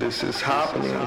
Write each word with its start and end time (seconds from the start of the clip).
This 0.00 0.22
is 0.24 0.40
happening. 0.40 0.98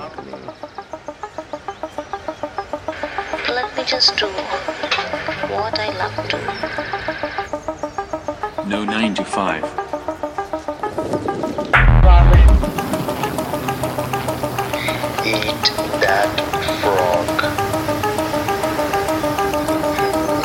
Let 3.49 3.75
me 3.75 3.83
just 3.85 4.15
do 4.17 4.27
what 5.49 5.79
I 5.79 5.89
love 5.97 6.15
to. 6.29 6.37
No 8.69 8.85
9 8.85 9.15
to 9.15 9.25
5. 9.25 9.63
Eat 15.25 15.71
that 16.03 16.29
frog. 16.83 17.27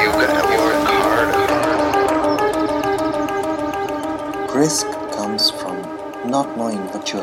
You 0.01 0.09
gotta 0.23 0.45
work 0.57 0.89
hard. 0.89 1.31
Risk 4.57 4.87
comes 5.13 5.51
from 5.51 5.77
not 6.31 6.57
knowing 6.57 6.81
what 6.89 7.13
you 7.13 7.21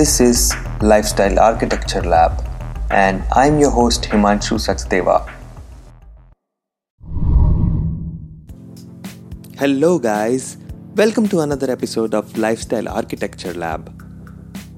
This 0.00 0.18
is 0.18 0.54
Lifestyle 0.80 1.38
Architecture 1.38 2.00
Lab, 2.00 2.42
and 2.90 3.22
I'm 3.32 3.58
your 3.58 3.70
host 3.70 4.04
Himanshu 4.04 4.56
Sachdeva. 4.66 5.16
Hello, 9.58 9.98
guys. 9.98 10.56
Welcome 10.94 11.28
to 11.28 11.40
another 11.40 11.70
episode 11.70 12.14
of 12.14 12.38
Lifestyle 12.38 12.88
Architecture 12.88 13.52
Lab. 13.52 13.92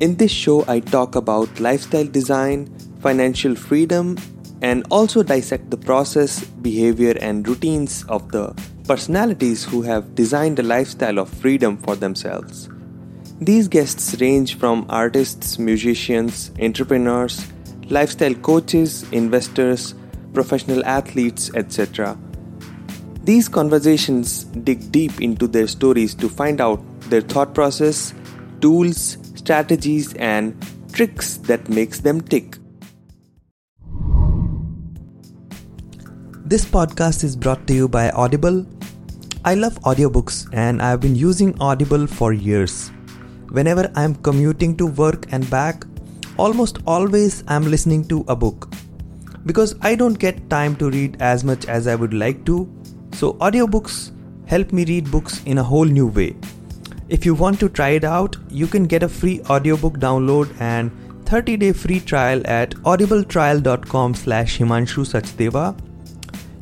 In 0.00 0.16
this 0.16 0.32
show, 0.32 0.64
I 0.66 0.80
talk 0.80 1.14
about 1.14 1.60
lifestyle 1.60 2.08
design, 2.18 2.66
financial 3.00 3.54
freedom, 3.54 4.18
and 4.60 4.84
also 4.90 5.22
dissect 5.22 5.70
the 5.70 5.76
process, 5.76 6.44
behavior, 6.68 7.16
and 7.20 7.46
routines 7.46 8.04
of 8.08 8.32
the 8.32 8.52
personalities 8.88 9.62
who 9.62 9.82
have 9.82 10.16
designed 10.16 10.58
a 10.58 10.64
lifestyle 10.64 11.20
of 11.20 11.28
freedom 11.28 11.76
for 11.76 11.94
themselves. 11.94 12.71
These 13.40 13.68
guests 13.68 14.20
range 14.20 14.58
from 14.58 14.86
artists, 14.88 15.58
musicians, 15.58 16.52
entrepreneurs, 16.60 17.46
lifestyle 17.88 18.34
coaches, 18.34 19.04
investors, 19.12 19.94
professional 20.32 20.84
athletes, 20.84 21.50
etc. 21.54 22.16
These 23.24 23.48
conversations 23.48 24.44
dig 24.44 24.90
deep 24.92 25.20
into 25.20 25.46
their 25.46 25.66
stories 25.66 26.14
to 26.16 26.28
find 26.28 26.60
out 26.60 26.82
their 27.10 27.20
thought 27.20 27.54
process, 27.54 28.14
tools, 28.60 29.18
strategies, 29.34 30.14
and 30.14 30.56
tricks 30.92 31.36
that 31.38 31.68
makes 31.68 32.00
them 32.00 32.20
tick. 32.20 32.58
This 36.44 36.64
podcast 36.64 37.24
is 37.24 37.34
brought 37.34 37.66
to 37.66 37.74
you 37.74 37.88
by 37.88 38.10
Audible. 38.10 38.66
I 39.44 39.54
love 39.54 39.78
audiobooks 39.80 40.48
and 40.52 40.82
I've 40.82 41.00
been 41.00 41.16
using 41.16 41.56
Audible 41.60 42.06
for 42.06 42.32
years. 42.32 42.90
Whenever 43.56 43.92
I'm 43.94 44.14
commuting 44.14 44.78
to 44.78 44.86
work 44.86 45.26
and 45.30 45.48
back, 45.50 45.84
almost 46.38 46.78
always 46.86 47.44
I'm 47.46 47.64
listening 47.64 48.04
to 48.08 48.24
a 48.26 48.34
book. 48.34 48.72
Because 49.44 49.74
I 49.82 49.94
don't 49.94 50.18
get 50.18 50.48
time 50.48 50.74
to 50.76 50.88
read 50.88 51.20
as 51.20 51.44
much 51.44 51.66
as 51.66 51.86
I 51.86 51.94
would 51.94 52.14
like 52.14 52.46
to, 52.46 52.66
so 53.12 53.34
audiobooks 53.34 54.12
help 54.46 54.72
me 54.72 54.86
read 54.86 55.10
books 55.10 55.42
in 55.44 55.58
a 55.58 55.62
whole 55.62 55.84
new 55.84 56.06
way. 56.06 56.34
If 57.10 57.26
you 57.26 57.34
want 57.34 57.60
to 57.60 57.68
try 57.68 57.90
it 57.90 58.04
out, 58.04 58.36
you 58.48 58.66
can 58.66 58.86
get 58.86 59.02
a 59.02 59.08
free 59.08 59.42
audiobook 59.50 59.98
download 59.98 60.58
and 60.58 60.90
30-day 61.26 61.72
free 61.72 62.00
trial 62.00 62.40
at 62.46 62.70
audibletrial.com 62.92 64.14
slash 64.14 64.58
himanshu 64.58 65.04
sachdeva. 65.12 65.78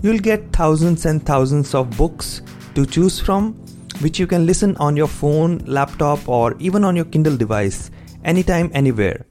You'll 0.03 0.19
get 0.19 0.53
thousands 0.53 1.07
and 1.07 1.25
thousands 1.25 1.73
of 1.73 1.97
books 1.97 2.43
to 2.75 2.85
choose 2.85 3.21
from 3.21 3.55
which 4.01 4.19
you 4.19 4.27
can 4.27 4.47
listen 4.47 4.77
on 4.77 4.97
your 4.97 5.07
phone, 5.07 5.59
laptop, 5.67 6.29
or 6.29 6.57
even 6.59 6.85
on 6.85 6.97
your 6.97 7.05
Kindle 7.05 7.37
device, 7.37 7.91
anytime, 8.25 8.71
anywhere. 8.75 9.27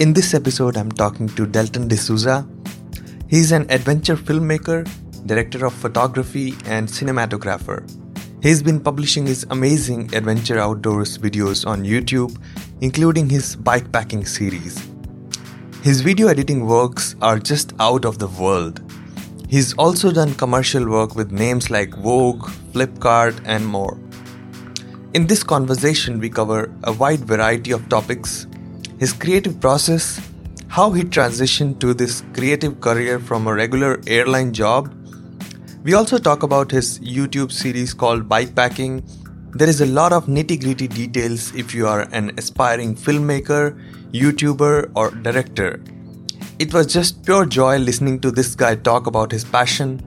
In 0.00 0.12
this 0.12 0.34
episode, 0.34 0.76
I'm 0.76 0.90
talking 0.90 1.28
to 1.30 1.46
Delton 1.46 1.88
D'Souza. 1.88 2.46
He's 3.28 3.52
an 3.52 3.70
adventure 3.70 4.16
filmmaker, 4.16 4.88
director 5.26 5.64
of 5.66 5.72
photography, 5.72 6.54
and 6.66 6.88
cinematographer. 6.88 7.82
He's 8.42 8.62
been 8.62 8.78
publishing 8.78 9.26
his 9.26 9.46
amazing 9.50 10.14
adventure 10.14 10.58
outdoors 10.58 11.16
videos 11.16 11.66
on 11.66 11.82
YouTube, 11.82 12.36
including 12.82 13.30
his 13.30 13.56
bikepacking 13.56 14.26
series. 14.26 14.86
His 15.82 16.02
video 16.02 16.28
editing 16.28 16.66
works 16.66 17.16
are 17.22 17.38
just 17.38 17.72
out 17.78 18.04
of 18.04 18.18
the 18.18 18.28
world. 18.28 18.83
He's 19.54 19.72
also 19.74 20.10
done 20.10 20.34
commercial 20.34 20.84
work 20.90 21.14
with 21.14 21.30
names 21.30 21.70
like 21.70 21.94
Vogue, 21.94 22.50
Flipkart, 22.72 23.40
and 23.44 23.64
more. 23.64 23.96
In 25.12 25.28
this 25.28 25.44
conversation, 25.44 26.18
we 26.18 26.28
cover 26.28 26.72
a 26.82 26.92
wide 26.92 27.20
variety 27.20 27.70
of 27.70 27.88
topics 27.88 28.48
his 28.98 29.12
creative 29.12 29.60
process, 29.60 30.20
how 30.66 30.90
he 30.90 31.04
transitioned 31.04 31.78
to 31.78 31.94
this 31.94 32.24
creative 32.32 32.80
career 32.80 33.20
from 33.20 33.46
a 33.46 33.54
regular 33.54 34.00
airline 34.08 34.52
job. 34.52 34.92
We 35.84 35.94
also 35.94 36.18
talk 36.18 36.42
about 36.42 36.72
his 36.72 36.98
YouTube 36.98 37.52
series 37.52 37.94
called 37.94 38.28
Bikepacking. 38.28 39.04
There 39.52 39.68
is 39.68 39.80
a 39.80 39.86
lot 39.86 40.12
of 40.12 40.26
nitty 40.26 40.62
gritty 40.64 40.88
details 40.88 41.54
if 41.54 41.72
you 41.72 41.86
are 41.86 42.08
an 42.10 42.32
aspiring 42.38 42.96
filmmaker, 42.96 43.80
YouTuber, 44.10 44.90
or 44.96 45.12
director. 45.12 45.80
It 46.56 46.72
was 46.72 46.86
just 46.86 47.24
pure 47.24 47.46
joy 47.46 47.78
listening 47.78 48.20
to 48.20 48.30
this 48.30 48.54
guy 48.54 48.76
talk 48.76 49.08
about 49.08 49.32
his 49.32 49.44
passion. 49.44 50.00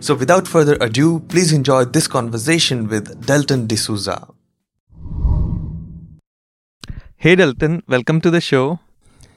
So, 0.00 0.14
without 0.14 0.48
further 0.48 0.78
ado, 0.80 1.20
please 1.28 1.52
enjoy 1.52 1.84
this 1.84 2.08
conversation 2.08 2.88
with 2.88 3.26
Delton 3.26 3.66
D'Souza. 3.66 4.26
Hey, 7.16 7.36
Delton, 7.36 7.82
welcome 7.86 8.22
to 8.22 8.30
the 8.30 8.40
show. 8.40 8.80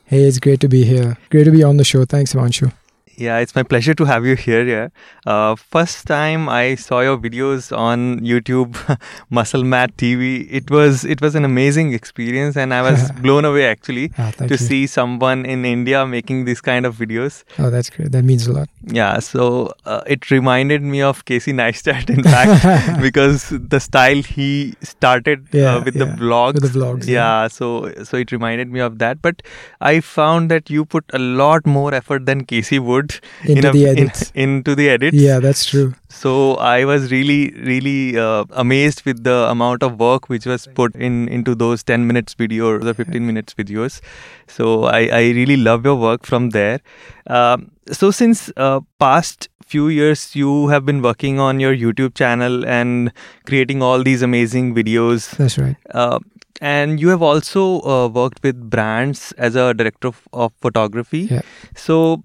Hey, 0.06 0.24
it's 0.24 0.40
great 0.40 0.62
to 0.62 0.70
be 0.70 0.86
here. 0.86 1.18
Great 1.30 1.44
to 1.44 1.52
be 1.52 1.62
on 1.62 1.76
the 1.76 1.84
show. 1.84 2.06
Thanks, 2.06 2.34
Himanshu. 2.34 2.72
Yeah, 3.18 3.38
it's 3.40 3.56
my 3.56 3.64
pleasure 3.64 3.94
to 3.94 4.04
have 4.06 4.26
you 4.26 4.36
here. 4.36 4.64
Yeah, 4.66 4.88
uh, 5.26 5.56
first 5.56 6.06
time 6.06 6.50
I 6.50 6.76
saw 6.76 7.00
your 7.00 7.18
videos 7.18 7.76
on 7.76 8.20
YouTube, 8.20 8.76
Muscle 9.30 9.64
Mat 9.64 9.96
TV. 9.98 10.48
It 10.52 10.70
was 10.70 11.06
it 11.06 11.22
was 11.22 11.34
an 11.36 11.46
amazing 11.46 11.94
experience, 11.94 12.58
and 12.58 12.74
I 12.74 12.82
was 12.82 13.12
blown 13.22 13.46
away 13.46 13.68
actually 13.68 14.12
Ah, 14.18 14.32
to 14.32 14.48
you. 14.50 14.58
see 14.58 14.86
someone 14.88 15.46
in 15.46 15.64
India 15.66 16.06
making 16.06 16.44
this 16.46 16.60
kind 16.60 16.86
of 16.86 16.96
videos. 16.98 17.44
Oh, 17.58 17.70
that's 17.70 17.90
great. 17.90 18.12
That 18.12 18.24
means 18.26 18.48
a 18.48 18.52
lot. 18.54 18.68
Yeah, 19.00 19.20
so 19.20 19.72
uh, 19.86 20.02
it 20.08 20.30
reminded 20.30 20.82
me 20.82 21.02
of 21.02 21.24
Casey 21.26 21.54
Neistat, 21.54 22.10
in 22.18 22.22
fact, 22.24 23.02
because 23.02 23.48
the 23.50 23.80
style 23.80 24.22
he 24.24 24.74
started 24.82 25.48
Yeah, 25.54 25.76
uh, 25.76 25.84
with 25.86 25.96
yeah, 25.96 26.06
the 26.06 26.12
vlogs. 26.24 26.54
with 26.62 26.74
the 26.74 26.80
vlogs, 26.80 27.08
Yeah, 27.08 27.44
yeah. 27.44 27.48
so 27.48 27.94
so 28.04 28.18
it 28.18 28.32
reminded 28.34 28.70
me 28.70 28.82
of 28.82 29.00
that. 29.00 29.22
But 29.22 29.42
I 29.80 30.00
found 30.02 30.52
that 30.52 30.70
you 30.70 30.84
put 30.84 31.06
a 31.14 31.20
lot 31.44 31.66
more 31.66 31.94
effort 31.94 32.26
than 32.26 32.44
Casey 32.44 32.78
would 32.80 33.05
Into 33.44 33.68
in 33.68 33.74
the 33.74 33.86
in- 33.92 33.98
edits. 33.98 34.32
into 34.34 34.76
the 34.76 34.90
edits. 34.90 35.16
Yeah, 35.18 35.40
that's 35.40 35.66
true. 35.66 35.94
So 36.10 36.56
I 36.56 36.86
was 36.86 37.12
really, 37.12 37.52
really 37.72 38.18
uh, 38.18 38.46
amazed 38.52 39.06
with 39.06 39.24
the 39.24 39.48
amount 39.50 39.84
of 39.84 40.00
work 40.00 40.30
which 40.30 40.46
was 40.46 40.68
put 40.74 40.96
in 40.96 41.28
into 41.28 41.56
those 41.56 41.84
10 41.84 42.08
minutes 42.08 42.34
video 42.34 42.70
or 42.70 42.80
the 42.80 42.94
15 42.94 43.26
minutes 43.26 43.54
videos. 43.54 44.00
So 44.48 44.86
I, 44.86 45.02
I 45.08 45.22
really 45.40 45.58
love 45.58 45.84
your 45.86 45.96
work 45.96 46.26
from 46.26 46.52
there. 46.52 46.80
Um, 47.28 47.72
so 47.92 48.12
since 48.12 48.52
uh, 48.58 48.80
past 49.00 49.50
few 49.66 49.88
years 49.90 50.36
you 50.36 50.68
have 50.70 50.86
been 50.86 51.02
working 51.02 51.40
on 51.40 51.60
your 51.60 51.76
YouTube 51.76 52.16
channel 52.16 52.66
and 52.66 53.12
creating 53.46 53.82
all 53.82 54.02
these 54.04 54.22
amazing 54.22 54.74
videos. 54.76 55.30
That's 55.38 55.58
right. 55.58 55.76
Uh, 55.92 56.20
and 56.62 57.00
you 57.02 57.10
have 57.10 57.22
also 57.22 57.82
uh, 57.82 58.08
worked 58.08 58.42
with 58.42 58.70
brands 58.70 59.34
as 59.34 59.56
a 59.56 59.74
director 59.74 60.08
of, 60.08 60.22
of 60.32 60.54
photography. 60.62 61.22
Yeah. 61.32 61.42
So 61.76 62.24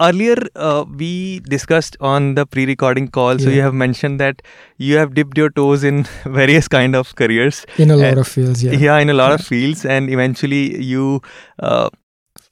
earlier 0.00 0.36
uh, 0.56 0.84
we 0.96 1.40
discussed 1.40 1.96
on 2.00 2.34
the 2.34 2.46
pre-recording 2.46 3.08
call. 3.08 3.38
So 3.38 3.48
you 3.50 3.60
have 3.62 3.74
mentioned 3.74 4.20
that 4.20 4.42
you 4.76 4.96
have 4.96 5.14
dipped 5.14 5.38
your 5.38 5.50
toes 5.50 5.84
in 5.84 6.02
various 6.24 6.68
kind 6.68 6.94
of 6.96 7.14
careers. 7.16 7.64
In 7.78 7.90
a 7.90 7.96
lot 7.96 8.06
And- 8.06 8.18
of 8.18 8.28
fields, 8.28 8.62
yeah. 8.62 8.72
Yeah, 8.72 8.98
in 8.98 9.10
a 9.10 9.14
lot 9.14 9.32
of 9.32 9.40
fields, 9.46 9.84
and 9.84 10.10
eventually 10.10 10.82
you. 10.82 11.20
Uh, 11.58 11.90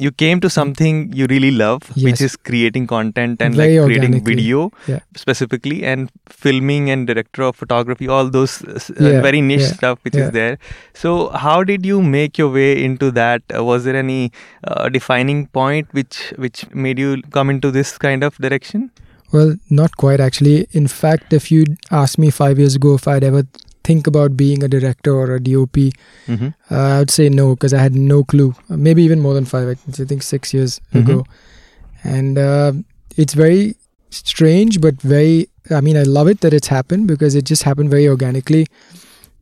you 0.04 0.10
came 0.22 0.40
to 0.44 0.50
something 0.56 0.99
you 1.20 1.26
really 1.32 1.50
love, 1.50 1.88
which 2.06 2.20
is 2.26 2.37
creating 2.50 2.87
content 2.93 3.43
and 3.46 3.58
Very 3.60 3.78
like 3.78 3.87
creating 3.88 4.16
video 4.28 4.62
Yeah. 4.93 5.00
specifically, 5.22 5.76
and 5.93 6.10
filming 6.46 6.90
and 6.94 7.06
director 7.12 7.43
of 7.49 7.56
photography, 7.62 8.08
all 8.19 8.31
those 8.38 8.56
uh, 8.62 8.78
Yeah, 9.08 9.20
very 9.28 9.40
niche 9.50 9.66
yeah, 9.66 9.72
stuff 9.81 9.99
which 10.08 10.19
is 10.25 10.31
there. 10.38 10.58
So, 11.02 11.14
how 11.46 11.56
did 11.72 11.87
you 11.93 12.00
make 12.16 12.43
your 12.43 12.50
way 12.58 12.69
into 12.88 13.10
that? 13.20 13.43
Uh, 13.58 13.64
was 13.70 13.84
there 13.90 13.96
any 14.02 14.20
uh, 14.64 14.88
defining 14.99 15.46
point 15.60 15.99
which 16.00 16.22
which 16.46 16.64
made 16.88 17.04
you 17.06 17.10
come 17.38 17.54
into 17.56 17.72
this 17.81 17.96
kind 18.08 18.28
of 18.31 18.43
direction? 18.49 18.90
Well, 19.37 19.52
not 19.82 19.96
quite 19.96 20.20
actually. 20.28 20.56
In 20.81 20.88
fact, 20.94 21.32
if 21.40 21.50
you'd 21.50 21.76
asked 22.02 22.19
me 22.25 22.31
five 22.38 22.58
years 22.64 22.75
ago 22.81 22.94
if 23.02 23.06
I'd 23.16 23.25
ever 23.32 23.44
think 23.84 24.06
about 24.06 24.37
being 24.37 24.62
a 24.62 24.69
director 24.69 25.12
or 25.12 25.34
a 25.34 25.40
DOP, 25.40 25.76
Mm-hmm. 26.29 26.49
uh, 26.70 26.76
I 26.96 26.99
would 27.00 27.11
say 27.11 27.29
no 27.29 27.55
because 27.55 27.75
I 27.75 27.81
had 27.82 27.94
no 27.94 28.23
clue. 28.25 28.55
Maybe 28.69 29.02
even 29.02 29.20
more 29.20 29.34
than 29.34 29.44
five. 29.44 29.69
I 29.69 29.75
think 30.12 30.23
six 30.23 30.55
years 30.55 30.81
Mhm. 30.94 31.00
ago, 31.02 31.25
and 32.05 32.38
uh, 32.38 32.73
it's 33.17 33.34
very 33.34 33.76
strange, 34.11 34.81
but 34.81 35.00
very. 35.02 35.49
I 35.70 35.81
mean, 35.81 35.96
I 35.96 36.02
love 36.02 36.29
it 36.29 36.40
that 36.40 36.52
it's 36.52 36.67
happened 36.69 37.06
because 37.08 37.34
it 37.40 37.44
just 37.44 37.62
happened 37.62 37.90
very 37.90 38.08
organically. 38.08 38.67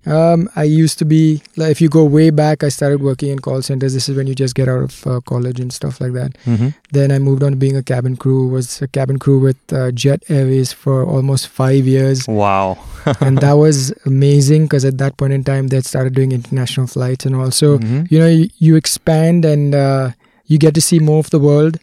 Um, 0.06 0.48
I 0.56 0.62
used 0.62 0.98
to 1.00 1.04
be 1.04 1.42
like, 1.56 1.70
if 1.70 1.80
you 1.80 1.88
go 1.90 2.04
way 2.04 2.30
back, 2.30 2.64
I 2.64 2.70
started 2.70 3.02
working 3.02 3.28
in 3.28 3.38
call 3.38 3.60
centers. 3.60 3.92
This 3.92 4.08
is 4.08 4.16
when 4.16 4.26
you 4.26 4.34
just 4.34 4.54
get 4.54 4.66
out 4.68 4.82
of 4.82 5.06
uh, 5.06 5.20
college 5.20 5.60
and 5.60 5.70
stuff 5.72 6.00
like 6.00 6.12
that. 6.14 6.32
Mm-hmm. 6.46 6.68
Then 6.92 7.12
I 7.12 7.18
moved 7.18 7.42
on 7.42 7.52
to 7.52 7.56
being 7.56 7.76
a 7.76 7.82
cabin 7.82 8.16
crew. 8.16 8.48
Was 8.48 8.80
a 8.80 8.88
cabin 8.88 9.18
crew 9.18 9.38
with 9.38 9.58
uh, 9.72 9.90
Jet 9.92 10.22
Airways 10.30 10.72
for 10.72 11.04
almost 11.04 11.48
five 11.48 11.86
years, 11.86 12.26
Wow. 12.26 12.78
and 13.20 13.38
that 13.38 13.52
was 13.54 13.92
amazing 14.06 14.64
because 14.64 14.84
at 14.86 14.96
that 14.98 15.16
point 15.18 15.32
in 15.34 15.44
time, 15.44 15.68
they 15.68 15.80
started 15.82 16.14
doing 16.14 16.32
international 16.32 16.86
flights 16.86 17.26
and 17.26 17.34
also 17.36 17.78
Mhm. 17.78 18.10
you 18.10 18.18
know 18.18 18.26
you, 18.26 18.48
you 18.58 18.76
expand 18.76 19.44
and 19.44 19.74
uh, 19.74 20.10
you 20.46 20.58
get 20.58 20.74
to 20.74 20.80
see 20.80 20.98
more 20.98 21.18
of 21.18 21.30
the 21.30 21.38
world 21.38 21.78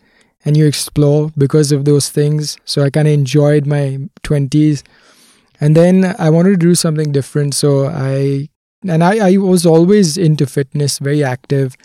and 0.45 0.55
you 0.57 0.65
explore 0.65 1.31
because 1.37 1.71
of 1.71 1.85
those 1.85 2.09
things 2.09 2.57
so 2.65 2.83
i 2.83 2.89
kind 2.89 3.07
of 3.07 3.13
enjoyed 3.13 3.65
my 3.65 3.97
20s 4.23 4.83
and 5.59 5.75
then 5.75 6.15
i 6.19 6.29
wanted 6.29 6.51
to 6.51 6.57
do 6.67 6.75
something 6.75 7.11
different 7.11 7.53
so 7.53 7.87
i 7.87 8.47
and 8.87 9.03
i, 9.03 9.13
I 9.33 9.37
was 9.37 9.65
always 9.65 10.17
into 10.17 10.45
fitness 10.45 10.99
very 10.99 11.23
active 11.23 11.75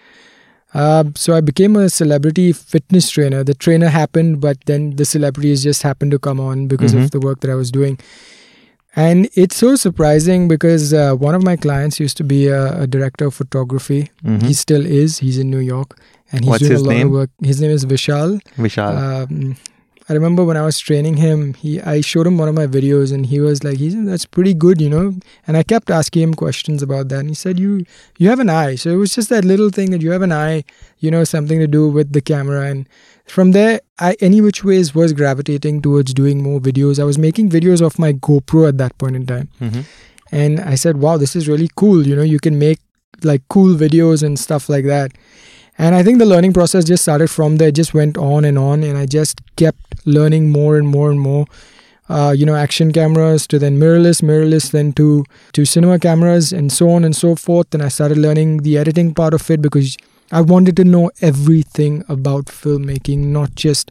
uh, 0.74 1.04
so 1.14 1.34
i 1.34 1.40
became 1.40 1.76
a 1.76 1.88
celebrity 1.90 2.52
fitness 2.52 3.10
trainer 3.10 3.42
the 3.44 3.54
trainer 3.54 3.88
happened 3.88 4.40
but 4.40 4.58
then 4.66 4.96
the 4.96 5.04
celebrities 5.04 5.62
just 5.62 5.82
happened 5.82 6.10
to 6.12 6.18
come 6.18 6.40
on 6.40 6.66
because 6.66 6.94
Mhm. 6.94 7.04
of 7.04 7.10
the 7.12 7.20
work 7.20 7.40
that 7.40 7.50
i 7.50 7.54
was 7.54 7.70
doing 7.70 7.98
and 8.94 9.28
it's 9.34 9.56
so 9.56 9.74
surprising 9.74 10.48
because 10.48 10.92
uh, 10.92 11.14
one 11.14 11.34
of 11.34 11.42
my 11.42 11.56
clients 11.56 11.98
used 11.98 12.16
to 12.18 12.24
be 12.24 12.48
a, 12.48 12.80
a 12.82 12.86
director 12.86 13.26
of 13.26 13.34
photography 13.34 14.10
Mhm. 14.22 14.42
he 14.46 14.52
still 14.52 14.84
is. 14.84 15.18
He's 15.18 15.38
in 15.38 15.48
New 15.50 15.60
York, 15.60 15.96
and 16.30 16.44
he's 16.44 16.50
What's 16.50 16.64
doing 16.64 16.76
a 16.80 16.82
lot 16.84 16.90
name? 16.96 17.06
of 17.06 17.12
work. 17.12 17.30
His 17.42 17.58
name 17.62 17.70
is 17.70 17.86
Vishal. 17.86 18.38
Vishal. 18.58 18.92
Um, 19.04 19.56
I 20.08 20.14
remember 20.14 20.44
when 20.44 20.56
I 20.56 20.62
was 20.62 20.78
training 20.78 21.16
him, 21.18 21.54
he 21.54 21.80
I 21.80 22.00
showed 22.00 22.26
him 22.26 22.36
one 22.38 22.48
of 22.48 22.54
my 22.54 22.66
videos, 22.66 23.12
and 23.12 23.26
he 23.26 23.38
was 23.40 23.62
like, 23.64 23.78
"He's 23.78 23.94
that's 24.04 24.26
pretty 24.26 24.52
good, 24.54 24.80
you 24.80 24.90
know." 24.90 25.14
And 25.46 25.56
I 25.56 25.62
kept 25.62 25.90
asking 25.90 26.22
him 26.22 26.34
questions 26.34 26.82
about 26.82 27.08
that, 27.10 27.20
and 27.20 27.28
he 27.28 27.34
said, 27.34 27.60
"You 27.60 27.84
you 28.18 28.28
have 28.28 28.40
an 28.40 28.50
eye." 28.50 28.74
So 28.74 28.90
it 28.90 28.96
was 28.96 29.14
just 29.14 29.28
that 29.30 29.44
little 29.44 29.70
thing 29.70 29.90
that 29.92 30.02
you 30.02 30.10
have 30.10 30.22
an 30.22 30.32
eye, 30.32 30.64
you 30.98 31.10
know, 31.10 31.22
something 31.24 31.58
to 31.60 31.66
do 31.68 31.88
with 31.88 32.12
the 32.12 32.20
camera, 32.20 32.66
and 32.70 32.88
from 33.26 33.52
there, 33.52 33.80
I 33.98 34.16
any 34.20 34.40
which 34.40 34.64
ways 34.64 34.94
was 34.94 35.12
gravitating 35.12 35.82
towards 35.82 36.12
doing 36.12 36.42
more 36.42 36.60
videos. 36.60 36.98
I 36.98 37.04
was 37.04 37.18
making 37.18 37.50
videos 37.50 37.80
of 37.90 37.98
my 37.98 38.12
GoPro 38.12 38.68
at 38.68 38.78
that 38.78 38.98
point 38.98 39.14
in 39.16 39.26
time 39.26 39.48
Mhm. 39.60 39.84
and 40.32 40.60
I 40.60 40.74
said, 40.74 40.96
"Wow, 41.06 41.16
this 41.16 41.36
is 41.36 41.46
really 41.48 41.70
cool. 41.76 42.06
You 42.06 42.16
know, 42.16 42.22
you 42.34 42.40
can 42.48 42.58
make 42.58 42.80
like 43.22 43.42
cool 43.48 43.76
videos 43.76 44.22
and 44.24 44.38
stuff 44.46 44.68
like 44.68 44.84
that." 44.86 45.12
And 45.78 45.94
I 45.94 46.02
think 46.02 46.18
the 46.18 46.26
learning 46.26 46.52
process 46.52 46.84
just 46.84 47.02
started 47.02 47.28
from 47.30 47.56
there. 47.56 47.68
It 47.68 47.74
just 47.74 47.94
went 47.94 48.16
on 48.18 48.44
and 48.44 48.58
on, 48.58 48.82
and 48.84 48.96
I 48.98 49.06
just 49.06 49.40
kept 49.56 50.06
learning 50.06 50.50
more 50.50 50.76
and 50.76 50.86
more 50.86 51.10
and 51.10 51.20
more. 51.20 51.46
Uh, 52.08 52.34
you 52.36 52.44
know, 52.44 52.54
action 52.54 52.92
cameras 52.92 53.46
to 53.46 53.58
then 53.58 53.78
mirrorless, 53.78 54.20
mirrorless, 54.22 54.70
then 54.70 54.92
to 54.94 55.24
to 55.54 55.64
cinema 55.64 55.98
cameras, 55.98 56.52
and 56.52 56.70
so 56.70 56.90
on 56.90 57.04
and 57.04 57.16
so 57.16 57.34
forth. 57.34 57.72
And 57.74 57.82
I 57.82 57.88
started 57.88 58.18
learning 58.18 58.58
the 58.58 58.76
editing 58.76 59.14
part 59.14 59.32
of 59.34 59.50
it 59.50 59.62
because 59.62 59.96
I 60.30 60.40
wanted 60.42 60.76
to 60.76 60.84
know 60.84 61.10
everything 61.20 62.04
about 62.08 62.46
filmmaking, 62.46 63.26
not 63.38 63.54
just 63.54 63.90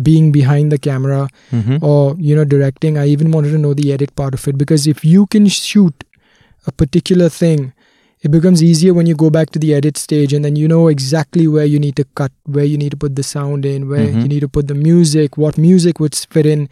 being 0.00 0.30
behind 0.30 0.70
the 0.70 0.78
camera 0.78 1.28
Mhm. 1.52 1.82
or 1.82 2.14
you 2.20 2.32
know 2.36 2.44
directing 2.44 2.96
i 2.96 3.04
even 3.12 3.32
wanted 3.32 3.50
to 3.50 3.58
know 3.58 3.74
the 3.74 3.92
edit 3.92 4.14
part 4.14 4.32
of 4.32 4.46
it 4.46 4.56
because 4.56 4.86
if 4.86 5.04
you 5.04 5.26
can 5.26 5.48
shoot 5.48 6.04
a 6.68 6.70
particular 6.82 7.28
thing 7.28 7.72
it 8.22 8.30
becomes 8.30 8.62
easier 8.62 8.92
when 8.94 9.06
you 9.06 9.14
go 9.14 9.30
back 9.30 9.50
to 9.50 9.58
the 9.58 9.72
edit 9.74 9.96
stage 9.96 10.32
and 10.32 10.44
then 10.44 10.56
you 10.56 10.66
know 10.68 10.88
exactly 10.88 11.46
where 11.46 11.64
you 11.64 11.78
need 11.78 11.96
to 11.96 12.04
cut 12.20 12.32
where 12.44 12.64
you 12.64 12.76
need 12.76 12.90
to 12.90 12.96
put 12.96 13.14
the 13.16 13.22
sound 13.22 13.64
in 13.64 13.88
where 13.88 14.06
Mhm. 14.06 14.22
you 14.22 14.28
need 14.34 14.40
to 14.46 14.48
put 14.58 14.66
the 14.68 14.74
music 14.74 15.36
what 15.46 15.58
music 15.66 16.00
would 16.04 16.14
fit 16.36 16.46
in 16.54 16.68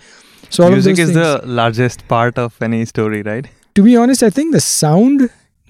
so 0.50 0.64
all 0.64 0.70
Music 0.70 0.92
of 0.92 0.96
those 0.98 1.08
is 1.08 1.14
things. 1.14 1.42
the 1.42 1.46
largest 1.62 2.06
part 2.08 2.38
of 2.38 2.54
any 2.70 2.84
story, 2.84 3.22
right? 3.22 3.46
to 3.74 3.82
be 3.82 3.94
honest 4.02 4.22
i 4.22 4.30
think 4.30 4.52
the 4.56 4.60
sound 4.66 5.28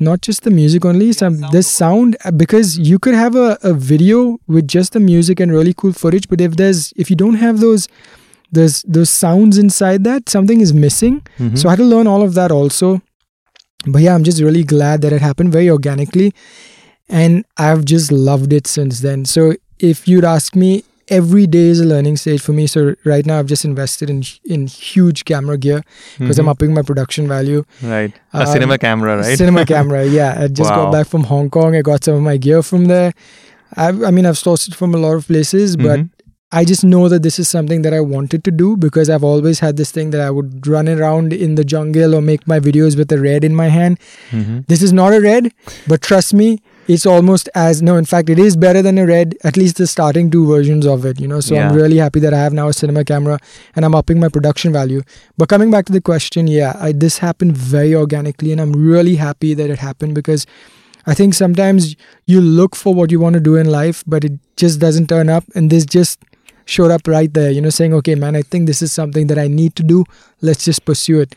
not 0.08 0.20
just 0.26 0.43
the 0.49 0.50
music 0.56 0.84
only 0.84 1.12
some 1.20 1.38
the 1.52 1.62
sound 1.69 2.17
uh, 2.25 2.31
because 2.43 2.75
you 2.88 2.99
could 3.06 3.14
have 3.14 3.34
a, 3.44 3.46
a 3.70 3.72
video 3.75 4.38
with 4.56 4.69
just 4.75 4.93
the 4.93 5.00
music 5.00 5.40
and 5.40 5.52
really 5.61 5.72
cool 5.82 5.93
footage 6.02 6.29
but 6.34 6.40
if 6.49 6.55
there's 6.61 6.82
if 7.05 7.11
you 7.11 7.17
don't 7.22 7.34
have 7.46 7.58
those 7.64 7.88
those 8.58 8.76
those 8.96 9.11
sounds 9.11 9.58
inside 9.58 10.05
that 10.05 10.29
something 10.37 10.61
is 10.67 10.72
missing 10.87 11.17
Mhm. 11.38 11.58
so 11.58 11.69
I 11.69 11.72
had 11.72 11.79
to 11.84 11.84
learn 11.94 12.06
all 12.06 12.22
of 12.22 12.34
that 12.34 12.52
also. 12.58 12.90
But 13.84 14.02
yeah, 14.02 14.14
I'm 14.14 14.25
just 14.25 14.40
really 14.40 14.64
glad 14.64 15.02
that 15.02 15.12
it 15.12 15.20
happened 15.20 15.52
very 15.52 15.70
organically. 15.70 16.32
And 17.08 17.44
I've 17.56 17.84
just 17.84 18.11
loved 18.11 18.52
it 18.52 18.67
since 18.67 19.00
then. 19.00 19.25
So 19.25 19.55
if 19.78 20.08
you'd 20.08 20.25
ask 20.25 20.56
me, 20.56 20.82
every 21.08 21.46
day 21.46 21.69
is 21.69 21.78
a 21.81 21.84
learning 21.84 22.17
stage 22.17 22.40
for 22.40 22.52
me. 22.52 22.67
So 22.67 22.96
right 23.05 23.25
now 23.25 23.38
I've 23.38 23.46
just 23.46 23.64
invested 23.64 24.11
in 24.11 24.25
in 24.44 24.67
huge 24.67 25.25
camera 25.25 25.56
gear 25.56 25.82
because 26.19 26.37
I'm 26.40 26.46
Mhm. 26.46 26.50
upping 26.50 26.75
my 26.75 26.82
production 26.82 27.28
value. 27.28 27.62
right. 27.82 28.12
A 28.32 28.40
Um, 28.40 28.46
cinema 28.46 28.76
camera, 28.78 29.17
right? 29.19 29.38
Cinema 29.38 29.64
camera, 29.75 30.05
yeah. 30.05 30.34
I 30.37 30.49
just 30.49 30.70
Wow. 30.70 30.76
got 30.87 30.93
back 30.93 31.06
from 31.06 31.25
Hong 31.25 31.49
Kong. 31.49 31.76
I 31.76 31.82
got 31.82 32.02
some 32.02 32.14
of 32.17 32.22
my 32.22 32.37
gear 32.38 32.61
from 32.62 32.87
there. 32.87 33.12
I, 33.76 33.88
I 33.88 34.11
mean, 34.11 34.26
I've 34.26 34.34
sourced 34.38 34.67
it 34.67 34.75
from 34.75 34.94
a 34.94 34.99
lot 34.99 35.14
of 35.14 35.26
places, 35.29 35.76
but 35.76 36.00
Mhm. 36.00 36.08
I 36.52 36.64
just 36.64 36.84
know 36.84 37.08
that 37.08 37.25
this 37.25 37.40
is 37.40 37.48
something 37.48 37.82
that 37.82 37.93
I 37.93 38.00
wanted 38.00 38.44
to 38.44 38.52
do 38.52 38.76
because 38.76 39.10
I've 39.10 39.25
always 39.25 39.58
had 39.58 39.76
this 39.76 39.90
thing 39.90 40.10
that 40.10 40.20
I 40.20 40.31
would 40.31 40.64
run 40.64 40.88
around 40.88 41.32
in 41.32 41.56
the 41.56 41.64
jungle 41.64 42.14
or 42.14 42.20
make 42.22 42.46
my 42.46 42.60
videos 42.60 42.96
with 42.96 43.10
a 43.10 43.19
red 43.19 43.43
in 43.43 43.52
my 43.54 43.66
hand. 43.66 43.98
Mhm. 44.31 44.64
This 44.69 44.81
is 44.81 44.93
not 44.93 45.12
a 45.12 45.20
red, 45.20 45.50
but 45.88 46.02
trust 46.02 46.32
me, 46.32 46.60
it's 46.87 47.04
almost 47.04 47.48
as 47.56 47.82
no, 47.82 47.96
in 47.96 48.04
fact, 48.04 48.31
it 48.31 48.38
is 48.38 48.56
better 48.56 48.81
than 48.81 48.96
a 48.96 49.04
red, 49.06 49.34
at 49.43 49.56
least 49.56 49.78
the 49.78 49.88
starting 49.88 50.31
two 50.31 50.46
versions 50.46 50.87
of 50.87 51.04
it, 51.04 51.20
you 51.20 51.26
know. 51.26 51.40
So 51.40 51.56
I'm 51.56 51.75
really 51.75 51.96
happy 51.96 52.20
that 52.20 52.32
I 52.32 52.38
have 52.38 52.52
now 52.52 52.69
a 52.69 52.72
cinema 52.72 53.02
camera 53.04 53.40
and 53.75 53.84
I'm 53.84 53.96
upping 53.96 54.20
my 54.20 54.28
production 54.28 54.72
value. 54.72 55.02
But 55.37 55.48
coming 55.48 55.72
back 55.72 55.87
to 55.87 55.93
the 55.93 56.00
question, 56.00 56.46
yeah, 56.46 56.76
I, 56.78 56.93
this 56.93 57.19
happened 57.19 57.56
very 57.56 57.93
organically, 57.93 58.52
and 58.52 58.60
I'm 58.60 58.72
really 58.72 59.16
happy 59.16 59.52
that 59.54 59.69
it 59.69 59.81
happened 59.81 60.14
because 60.14 60.46
I 61.08 61.14
think 61.14 61.34
sometimes 61.34 61.96
you 62.26 62.40
look 62.40 62.76
for 62.76 62.94
what 62.94 63.10
you 63.10 63.19
want 63.19 63.34
to 63.34 63.40
do 63.40 63.56
in 63.56 63.69
life, 63.69 64.04
but 64.06 64.25
it 64.25 64.38
just 64.56 64.78
doesn't 64.78 65.08
turn 65.08 65.28
up, 65.28 65.43
and 65.56 65.70
this 65.70 65.84
just 65.84 66.20
showed 66.67 66.91
up 66.91 67.07
right 67.09 67.33
there, 67.33 67.51
you 67.51 67.61
know, 67.61 67.71
saying, 67.71 67.95
okay, 67.95 68.15
man, 68.15 68.37
I 68.37 68.43
think 68.43 68.67
this 68.67 68.83
is 68.83 68.93
something 68.93 69.29
that 69.29 69.39
I 69.39 69.49
need 69.49 69.75
to 69.77 69.83
do. 69.83 70.05
Let's 70.43 70.65
just 70.65 70.85
pursue 70.85 71.21
it. 71.21 71.35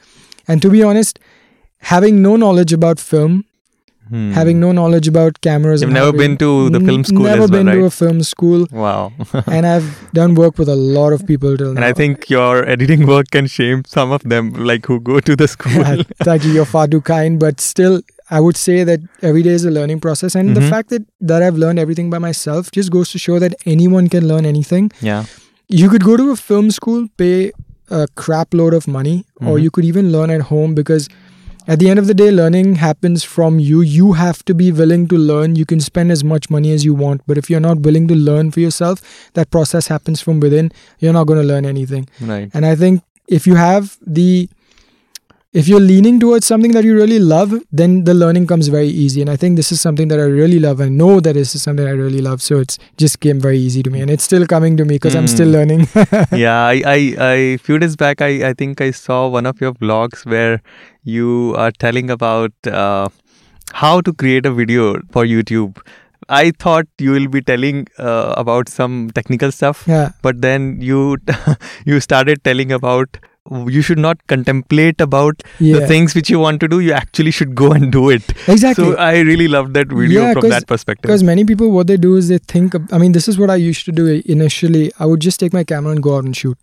And 0.48 0.62
to 0.62 0.70
be 0.70 0.82
honest, 0.84 1.20
having 1.94 2.22
no 2.22 2.36
knowledge 2.36 2.74
about 2.74 3.00
film, 3.00 3.46
Hmm. 4.12 4.32
having 4.36 4.60
no 4.60 4.72
knowledge 4.72 5.08
about 5.08 5.36
cameras, 5.48 5.82
You've 5.84 5.90
and 5.90 5.94
never 5.94 6.12
been 6.12 6.36
to 6.44 6.72
the 6.72 6.80
film 6.80 7.02
N- 7.02 7.04
school 7.10 7.26
Never 7.26 7.44
as 7.44 7.52
well, 7.52 7.64
been 7.64 7.68
to 7.74 7.86
a 7.86 7.92
film 7.92 8.24
school, 8.24 8.66
Wow. 8.72 9.12
and 9.58 9.68
I've 9.68 9.90
done 10.20 10.34
work 10.34 10.58
with 10.58 10.68
a 10.68 10.76
lot 10.76 11.14
of 11.14 11.28
people 11.28 11.56
till 11.56 11.68
and 11.68 11.76
now. 11.82 11.86
I 11.90 11.94
think 11.94 12.28
your 12.28 12.68
editing 12.68 13.06
work 13.06 13.30
can 13.30 13.46
shame 13.46 13.84
some 13.86 14.12
of 14.12 14.24
them, 14.24 14.50
like 14.70 14.88
who 14.88 15.00
go 15.00 15.20
to 15.20 15.36
the 15.36 15.48
school. 15.56 15.84
Thank 16.30 16.44
you. 16.44 16.54
You're 16.54 16.66
far 16.66 16.88
too 16.88 17.02
kind, 17.02 17.38
but 17.40 17.62
still, 17.62 18.02
I 18.32 18.40
would 18.40 18.58
say 18.58 18.84
that 18.84 19.00
every 19.22 19.44
day 19.44 19.50
is 19.60 19.66
a 19.66 19.72
learning 19.72 20.00
process, 20.02 20.36
and 20.36 20.56
the 20.56 20.62
Mhm. 20.62 20.70
fact 20.70 20.90
that 20.90 21.06
that 21.32 21.42
I've 21.44 21.58
learned 21.58 21.80
everything 21.80 22.10
by 22.10 22.20
myself 22.20 22.72
just 22.72 22.92
goes 22.92 23.12
to 23.14 23.18
show 23.28 23.40
that 23.40 23.56
anyone 23.66 24.10
can 24.10 24.28
learn 24.34 24.46
anything. 24.46 24.92
yeah. 25.02 25.24
You 25.82 25.88
could 25.90 26.04
go 26.04 26.18
to 26.18 26.32
a 26.32 26.36
film 26.36 26.72
school, 26.76 27.08
pay 27.18 27.52
a 27.92 28.08
crap 28.22 28.54
load 28.60 28.74
of 28.74 28.88
money, 28.88 29.18
or 29.40 29.58
Mhm. 29.58 29.62
you 29.64 29.72
could 29.76 29.86
even 29.86 30.12
learn 30.12 30.32
at 30.38 30.42
home 30.52 30.74
because 30.74 31.08
at 31.68 31.78
the 31.82 31.90
end 31.92 32.00
of 32.00 32.08
the 32.08 32.16
day, 32.22 32.30
learning 32.32 32.76
happens 32.76 33.24
from 33.24 33.60
you. 33.60 33.82
You 33.82 34.14
have 34.14 34.44
to 34.46 34.56
be 34.62 34.72
willing 34.72 35.08
to 35.10 35.18
learn. 35.32 35.56
You 35.56 35.66
can 35.72 35.80
spend 35.80 36.12
as 36.12 36.24
much 36.24 36.50
money 36.50 36.72
as 36.78 36.84
you 36.86 36.96
want, 36.96 37.22
but 37.28 37.38
if 37.38 37.50
you're 37.52 37.60
not 37.68 37.82
willing 37.90 38.08
to 38.08 38.16
learn 38.16 38.50
for 38.52 38.60
yourself, 38.60 39.04
that 39.36 39.52
process 39.52 39.88
happens 39.88 40.22
from 40.22 40.40
within. 40.40 40.72
You're 41.00 41.14
not 41.20 41.28
going 41.28 41.42
to 41.42 41.48
learn 41.54 41.66
anything. 41.66 42.08
Right. 42.34 42.50
And 42.54 42.66
I 42.66 42.74
think 42.76 43.02
if 43.28 43.46
you 43.46 43.56
have 43.56 43.98
the 44.06 44.50
if 45.52 45.68
you're 45.68 45.80
leaning 45.80 46.20
towards 46.20 46.46
something 46.46 46.72
that 46.74 46.84
you 46.84 46.96
really 46.96 47.18
love, 47.18 47.54
then 47.72 48.04
the 48.04 48.14
learning 48.14 48.46
comes 48.46 48.68
very 48.68 48.88
easy. 48.88 49.22
And 49.22 49.30
I 49.30 49.36
think 49.36 49.56
this 49.56 49.72
is 49.72 49.82
something 49.82 50.08
that 50.10 50.20
I 50.20 50.24
really 50.24 50.60
love. 50.60 50.80
and 50.80 50.96
know 50.98 51.20
that 51.20 51.34
this 51.34 51.56
is 51.56 51.64
something 51.64 51.88
I 51.88 51.92
really 51.92 52.22
love. 52.22 52.42
So 52.42 52.60
it's 52.60 52.78
just 52.98 53.20
came 53.20 53.40
very 53.40 53.58
easy 53.58 53.82
to 53.82 53.90
me. 53.90 54.02
And 54.02 54.12
it's 54.12 54.24
still 54.24 54.46
coming 54.46 54.78
to 54.78 54.86
me 54.86 54.96
because 54.96 55.16
I'm 55.16 55.28
still 55.28 55.48
Mm. 55.48 55.54
learning. 55.54 55.88
yeah, 56.40 56.66
I, 56.66 56.82
I, 56.86 57.16
I, 57.32 57.58
few 57.58 57.80
days 57.80 57.96
back, 57.96 58.22
I, 58.22 58.50
I 58.50 58.54
think 58.54 58.80
I 58.80 58.92
saw 58.92 59.28
one 59.28 59.48
of 59.48 59.60
your 59.60 59.74
vlogs 59.74 60.26
where 60.26 60.62
you 61.04 61.56
are 61.58 61.72
telling 61.72 62.12
about 62.12 62.52
uh, 62.68 63.10
how 63.74 64.02
to 64.02 64.14
create 64.14 64.46
a 64.46 64.52
video 64.52 65.00
for 65.12 65.26
YouTube. 65.26 65.80
I 66.30 66.52
thought 66.60 66.86
you 67.00 67.12
will 67.12 67.28
be 67.28 67.42
telling 67.42 67.88
uh, 67.98 68.36
about 68.38 68.70
some 68.70 69.10
technical 69.16 69.52
stuff, 69.52 69.86
yeah. 69.88 70.12
but 70.22 70.42
then 70.42 70.80
you 70.80 71.18
you 71.86 72.00
started 72.00 72.44
telling 72.44 72.72
about 72.72 73.18
you 73.68 73.82
should 73.82 73.98
not 73.98 74.18
contemplate 74.28 75.02
about 75.02 75.42
Yeah. 75.60 75.80
the 75.80 75.88
things 75.88 76.16
which 76.16 76.30
you 76.30 76.40
want 76.40 76.60
to 76.62 76.68
do. 76.68 76.80
You 76.80 76.94
actually 76.94 77.32
should 77.32 77.56
go 77.56 77.72
and 77.72 77.92
do 77.92 78.10
it. 78.10 78.24
Exactly. 78.48 78.86
So 78.86 78.96
I 78.98 79.20
really 79.20 79.48
loved 79.48 79.74
that 79.74 79.88
video 79.88 80.22
Yeah, 80.22 80.34
from 80.34 80.50
that 80.50 80.68
perspective. 80.68 81.04
Because 81.10 81.24
many 81.24 81.44
people, 81.46 81.72
what 81.72 81.88
they 81.88 81.98
do 81.98 82.16
is 82.16 82.28
they 82.28 82.38
think. 82.38 82.76
I 82.92 82.98
mean, 82.98 83.12
this 83.14 83.28
is 83.28 83.38
what 83.38 83.50
I 83.50 83.56
used 83.56 83.86
to 83.86 83.92
do 83.92 84.08
initially. 84.26 84.92
I 85.00 85.06
would 85.06 85.20
just 85.22 85.40
take 85.40 85.54
my 85.54 85.64
camera 85.64 85.92
and 85.92 86.04
go 86.04 86.18
out 86.18 86.24
and 86.26 86.36
shoot. 86.36 86.58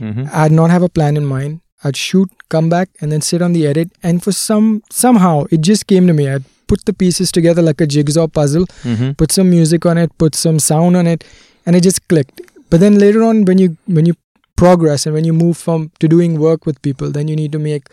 Mhm. 0.00 0.28
I'd 0.32 0.52
not 0.52 0.70
have 0.70 0.82
a 0.82 0.88
plan 0.88 1.16
in 1.16 1.26
mind. 1.26 1.60
I'd 1.84 1.96
shoot, 1.96 2.28
come 2.48 2.68
back, 2.68 2.88
and 3.00 3.12
then 3.12 3.20
sit 3.20 3.42
on 3.42 3.52
the 3.52 3.66
edit. 3.66 3.90
And 4.02 4.22
for 4.22 4.32
some 4.32 4.82
somehow, 4.90 5.34
it 5.50 5.60
just 5.72 5.86
came 5.86 6.06
to 6.06 6.12
me. 6.20 6.28
I'd 6.28 6.44
put 6.66 6.84
the 6.84 6.92
pieces 6.92 7.30
together 7.32 7.62
like 7.62 7.80
a 7.80 7.86
jigsaw 7.96 8.26
puzzle. 8.38 8.66
Mhm. 8.84 9.16
Put 9.16 9.32
some 9.32 9.50
music 9.50 9.86
on 9.86 9.98
it, 9.98 10.10
put 10.18 10.34
some 10.34 10.58
sound 10.58 10.96
on 11.02 11.06
it, 11.06 11.24
and 11.66 11.76
it 11.76 11.82
just 11.90 12.00
clicked. 12.08 12.40
But 12.70 12.80
then 12.80 12.98
later 12.98 13.22
on, 13.28 13.44
when 13.50 13.58
you 13.58 13.76
when 13.98 14.06
you 14.06 14.14
progress 14.60 15.06
and 15.06 15.14
when 15.16 15.26
you 15.28 15.32
move 15.40 15.56
from 15.64 15.82
to 16.04 16.08
doing 16.12 16.32
work 16.44 16.66
with 16.68 16.80
people 16.86 17.10
then 17.16 17.28
you 17.32 17.36
need 17.40 17.52
to 17.56 17.60
make 17.64 17.90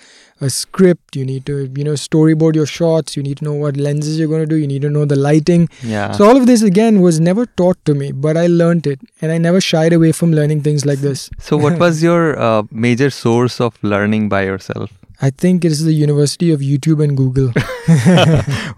a 0.47 0.49
script 0.49 1.15
you 1.19 1.25
need 1.31 1.45
to 1.49 1.57
you 1.79 1.83
know 1.87 1.95
storyboard 2.03 2.55
your 2.59 2.65
shots 2.71 3.15
you 3.17 3.23
need 3.27 3.37
to 3.41 3.45
know 3.47 3.53
what 3.63 3.77
lenses 3.87 4.17
you're 4.19 4.31
going 4.33 4.41
to 4.45 4.51
do 4.53 4.57
you 4.61 4.69
need 4.71 4.81
to 4.87 4.89
know 4.95 5.05
the 5.13 5.19
lighting 5.27 5.67
Yeah. 5.83 6.11
so 6.19 6.27
all 6.29 6.37
of 6.41 6.47
this 6.51 6.63
again 6.69 6.99
was 7.07 7.19
never 7.29 7.45
taught 7.61 7.77
to 7.91 7.93
me 8.01 8.11
but 8.27 8.35
i 8.43 8.47
learned 8.47 8.87
it 8.93 8.99
and 9.21 9.31
i 9.31 9.37
never 9.47 9.61
shied 9.69 9.93
away 9.99 10.11
from 10.21 10.33
learning 10.39 10.61
things 10.69 10.85
like 10.91 10.99
this 11.07 11.29
So, 11.49 11.57
what 11.65 11.77
was 11.85 12.01
your 12.03 12.23
uh, 12.49 12.63
major 12.87 13.09
source 13.19 13.61
of 13.69 13.77
learning 13.95 14.29
by 14.35 14.43
yourself? 14.51 14.91
i 15.27 15.29
think 15.43 15.63
it 15.67 15.71
is 15.77 15.83
the 15.91 15.93
university 15.99 16.51
of 16.55 16.59
youtube 16.71 17.01
and 17.03 17.15
google 17.21 17.51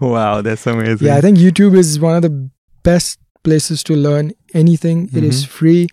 wow, 0.00 0.40
that's 0.40 0.66
amazing. 0.66 1.06
yeah 1.06 1.16
i 1.16 1.20
think 1.20 1.38
youtube 1.38 1.76
is 1.76 1.98
one 2.00 2.14
of 2.16 2.22
the 2.22 2.50
best 2.82 3.18
places 3.42 3.82
to 3.82 3.94
learn 3.94 4.30
anything 4.54 5.08
It 5.12 5.24
is 5.24 5.44
free 5.44 5.88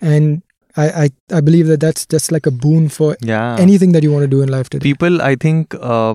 and 0.00 0.42
I, 0.78 0.86
I 1.04 1.10
i 1.38 1.40
believe 1.40 1.66
that 1.66 1.80
that's 1.80 2.06
just 2.06 2.30
like 2.34 2.46
a 2.46 2.50
boon 2.64 2.88
for 2.88 3.16
yeah. 3.20 3.56
anything 3.58 3.92
that 3.92 4.02
you 4.06 4.12
want 4.12 4.22
to 4.22 4.32
do 4.36 4.42
in 4.42 4.48
life 4.48 4.68
today 4.70 4.84
People, 4.88 5.20
I 5.20 5.34
think, 5.34 5.74
uh, 5.74 6.14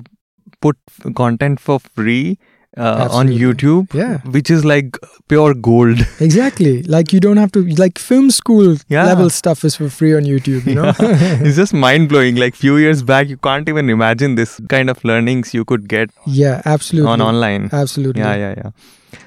put 0.62 0.78
content 1.16 1.60
for 1.60 1.80
free 1.80 2.38
uh, 2.78 3.08
on 3.12 3.28
YouTube, 3.28 3.94
Yeah. 3.94 4.18
which 4.36 4.50
is 4.50 4.66
like 4.66 4.98
pure 5.28 5.54
gold. 5.54 6.00
Exactly. 6.20 6.84
Like 6.84 7.14
you 7.14 7.20
don't 7.20 7.38
have 7.38 7.52
to 7.52 7.64
like 7.82 8.00
film 8.00 8.32
school 8.32 8.78
Yeah. 8.88 9.06
level 9.06 9.30
stuff 9.30 9.64
is 9.64 9.76
for 9.76 9.90
free 9.90 10.16
on 10.16 10.24
YouTube, 10.24 10.66
you 10.66 10.76
know? 10.76 10.94
it's 11.00 11.56
just 11.56 11.74
mind 11.74 12.10
blowing. 12.10 12.36
Like 12.36 12.56
few 12.56 12.78
years 12.78 13.04
back, 13.04 13.28
you 13.28 13.38
can't 13.38 13.70
even 13.70 13.90
imagine 13.90 14.36
this 14.36 14.60
kind 14.70 14.90
of 14.90 15.04
learnings 15.04 15.54
you 15.54 15.66
could 15.66 15.88
get 15.88 16.10
yeah, 16.26 16.62
absolutely. 16.66 17.12
on 17.12 17.22
online. 17.22 17.70
Absolutely. 17.72 18.22
Yeah, 18.22 18.36
yeah, 18.36 18.54
yeah. 18.58 18.72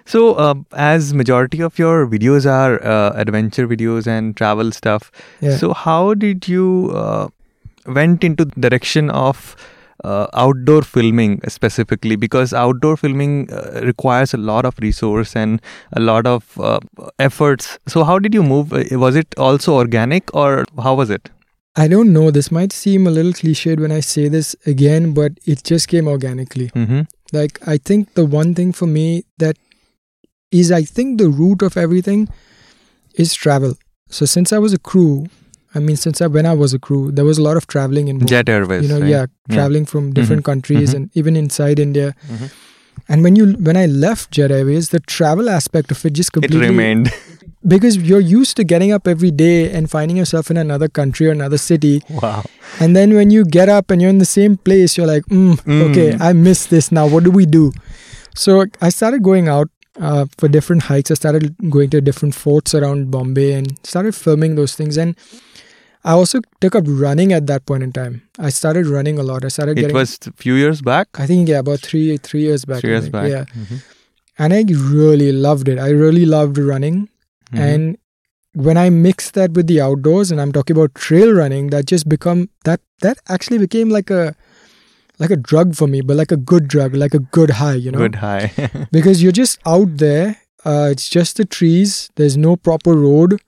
So, 0.04 0.34
uh, 0.34 0.54
as 0.74 1.14
majority 1.14 1.60
of 1.62 1.78
your 1.78 2.06
videos 2.06 2.44
are 2.50 2.82
uh, 2.84 3.12
adventure 3.14 3.66
videos 3.68 4.06
and 4.06 4.36
travel 4.36 4.72
stuff, 4.72 5.10
Yeah. 5.40 5.56
so 5.56 5.72
how 5.72 6.14
did 6.14 6.48
you 6.48 6.90
uh, 6.94 7.28
went 7.86 8.24
into 8.24 8.44
the 8.44 8.60
direction 8.60 9.10
of 9.10 9.54
uh, 10.04 10.26
outdoor 10.34 10.82
filming 10.82 11.40
specifically? 11.48 12.16
Because 12.16 12.52
outdoor 12.52 12.96
filming 12.96 13.50
uh, 13.52 13.80
requires 13.84 14.34
a 14.34 14.36
lot 14.36 14.64
of 14.64 14.78
resource 14.78 15.36
and 15.36 15.60
a 15.92 16.00
lot 16.00 16.26
of 16.26 16.58
uh, 16.60 16.80
efforts. 17.18 17.78
So, 17.86 18.04
how 18.04 18.18
did 18.18 18.34
you 18.34 18.42
move? 18.42 18.72
Uh, 18.72 18.84
Was 18.98 19.16
it 19.16 19.34
also 19.36 19.74
organic, 19.74 20.34
or 20.34 20.64
how 20.82 20.94
was 20.94 21.10
it? 21.10 21.30
I 21.76 21.88
don't 21.88 22.12
know. 22.12 22.30
This 22.30 22.50
might 22.50 22.72
seem 22.72 23.06
a 23.06 23.10
little 23.10 23.32
cliched 23.32 23.78
when 23.78 23.92
I 23.92 24.00
say 24.00 24.28
this 24.28 24.56
again, 24.64 25.12
but 25.12 25.32
it 25.44 25.62
just 25.62 25.88
came 25.88 26.08
organically. 26.08 26.68
Mm-hmm. 26.70 27.02
Like 27.32 27.58
I 27.68 27.76
think 27.76 28.14
the 28.14 28.24
one 28.24 28.54
thing 28.54 28.72
for 28.72 28.86
me 28.86 29.24
that 29.38 29.58
is 30.50 30.72
I 30.72 30.82
think 30.84 31.18
the 31.18 31.28
root 31.28 31.60
of 31.62 31.76
everything 31.76 32.28
is 33.14 33.34
travel. 33.34 33.74
So 34.08 34.24
since 34.24 34.52
I 34.52 34.58
was 34.58 34.72
a 34.72 34.78
crew, 34.78 35.26
I 35.76 35.80
mean 35.86 35.96
since 36.02 36.20
I 36.26 36.26
when 36.36 36.46
I 36.50 36.54
was 36.60 36.74
a 36.76 36.78
crew, 36.88 37.00
there 37.20 37.24
was 37.30 37.38
a 37.38 37.42
lot 37.46 37.56
of 37.62 37.66
traveling 37.74 38.08
in 38.12 38.20
Jet 38.34 38.48
Airways. 38.58 38.82
you 38.84 38.88
know, 38.94 39.00
right? 39.00 39.10
yeah, 39.14 39.26
traveling 39.56 39.84
from 39.94 40.12
different 40.20 40.44
countries 40.50 40.90
Mhm. 40.92 40.96
and 40.96 41.10
even 41.22 41.36
inside 41.42 41.82
India. 41.88 42.14
Mhm. 42.36 42.50
And 43.14 43.22
when 43.28 43.36
you 43.40 43.46
when 43.70 43.76
I 43.80 43.86
left 44.04 44.30
Jet 44.38 44.50
Airways, 44.58 44.88
the 44.94 45.00
travel 45.16 45.50
aspect 45.56 45.90
of 45.96 46.04
it 46.10 46.14
just 46.20 46.32
completely 46.38 46.66
It 46.66 46.70
remained. 46.70 47.10
because 47.74 47.96
you're 48.10 48.24
used 48.30 48.56
to 48.60 48.64
getting 48.72 48.92
up 48.96 49.06
every 49.12 49.30
day 49.42 49.70
and 49.78 49.90
finding 49.92 50.16
yourself 50.22 50.50
in 50.54 50.56
another 50.62 50.88
country 51.00 51.28
or 51.28 51.32
another 51.36 51.58
city, 51.58 51.92
wow. 52.22 52.42
and 52.86 52.96
then 53.00 53.14
when 53.20 53.30
you 53.36 53.44
get 53.44 53.68
up 53.76 53.90
and 53.90 54.00
you're 54.06 54.10
in 54.16 54.18
the 54.24 54.28
same 54.32 54.56
place, 54.70 54.96
you're 54.98 55.06
like, 55.12 55.24
mm, 55.38 55.56
Mm. 55.76 55.80
okay, 55.90 56.08
I 56.28 56.32
miss 56.48 56.66
this 56.74 56.90
now. 57.00 57.06
What 57.14 57.24
do 57.28 57.32
we 57.38 57.46
do? 57.56 57.64
So 58.44 58.64
I 58.80 58.90
started 58.98 59.22
going 59.32 59.48
out 59.56 59.68
uh, 59.98 60.26
for 60.38 60.48
different 60.54 60.82
hikes. 60.92 61.10
I 61.10 61.14
started 61.14 61.54
going 61.76 61.90
to 61.96 62.00
different 62.10 62.34
forts 62.44 62.74
around 62.74 63.10
Bombay 63.10 63.52
and 63.58 63.70
started 63.92 64.14
filming 64.14 64.54
those 64.56 64.74
things. 64.74 64.96
And 65.04 65.14
I 66.06 66.12
also 66.12 66.40
took 66.60 66.74
up 66.78 66.84
running 66.86 67.32
at 67.36 67.46
that 67.48 67.66
point 67.66 67.82
in 67.82 67.92
time. 67.92 68.22
I 68.38 68.50
started 68.50 68.86
running 68.86 69.18
a 69.18 69.22
lot. 69.28 69.44
I 69.44 69.48
started 69.48 69.76
It 69.78 69.80
getting. 69.82 69.96
was 69.96 70.18
a 70.26 70.32
few 70.42 70.54
years 70.54 70.80
back. 70.88 71.08
I 71.24 71.26
think 71.26 71.48
yeah, 71.52 71.58
about 71.64 71.80
three 71.90 72.16
three 72.28 72.42
years 72.42 72.64
back. 72.64 72.80
Three 72.80 72.90
years 72.96 73.08
back. 73.18 73.28
Yeah, 73.30 73.44
Mhm. 73.62 73.82
and 74.38 74.54
I 74.58 74.64
really 74.96 75.30
loved 75.46 75.68
it. 75.74 75.78
I 75.86 75.88
really 76.02 76.26
loved 76.34 76.58
running. 76.72 77.00
Mhm. 77.52 77.60
And 77.68 77.96
when 78.68 78.78
I 78.82 78.88
mixed 78.90 79.34
that 79.40 79.52
with 79.60 79.66
the 79.72 79.80
outdoors, 79.86 80.30
and 80.36 80.40
I'm 80.44 80.52
talking 80.58 80.76
about 80.76 80.94
trail 81.06 81.32
running, 81.40 81.70
that 81.76 81.86
just 81.94 82.08
become 82.14 82.48
that 82.70 82.80
that 83.08 83.18
actually 83.38 83.58
became 83.66 83.90
like 83.98 84.10
a 84.20 84.22
like 85.24 85.30
a 85.30 85.36
drug 85.50 85.74
for 85.82 85.86
me, 85.96 86.00
but 86.12 86.16
like 86.22 86.30
a 86.30 86.36
good 86.54 86.68
drug, 86.76 86.94
like 87.02 87.14
a 87.14 87.22
good 87.40 87.50
high, 87.58 87.74
you 87.88 87.90
know, 87.90 87.98
good 87.98 88.16
high. 88.22 88.46
because 88.92 89.22
you're 89.26 89.38
just 89.44 89.58
out 89.74 89.96
there. 90.06 90.36
Uh, 90.70 90.88
it's 90.92 91.08
just 91.08 91.36
the 91.40 91.44
trees. 91.44 92.10
There's 92.16 92.36
no 92.36 92.56
proper 92.56 92.94
road. 93.02 93.40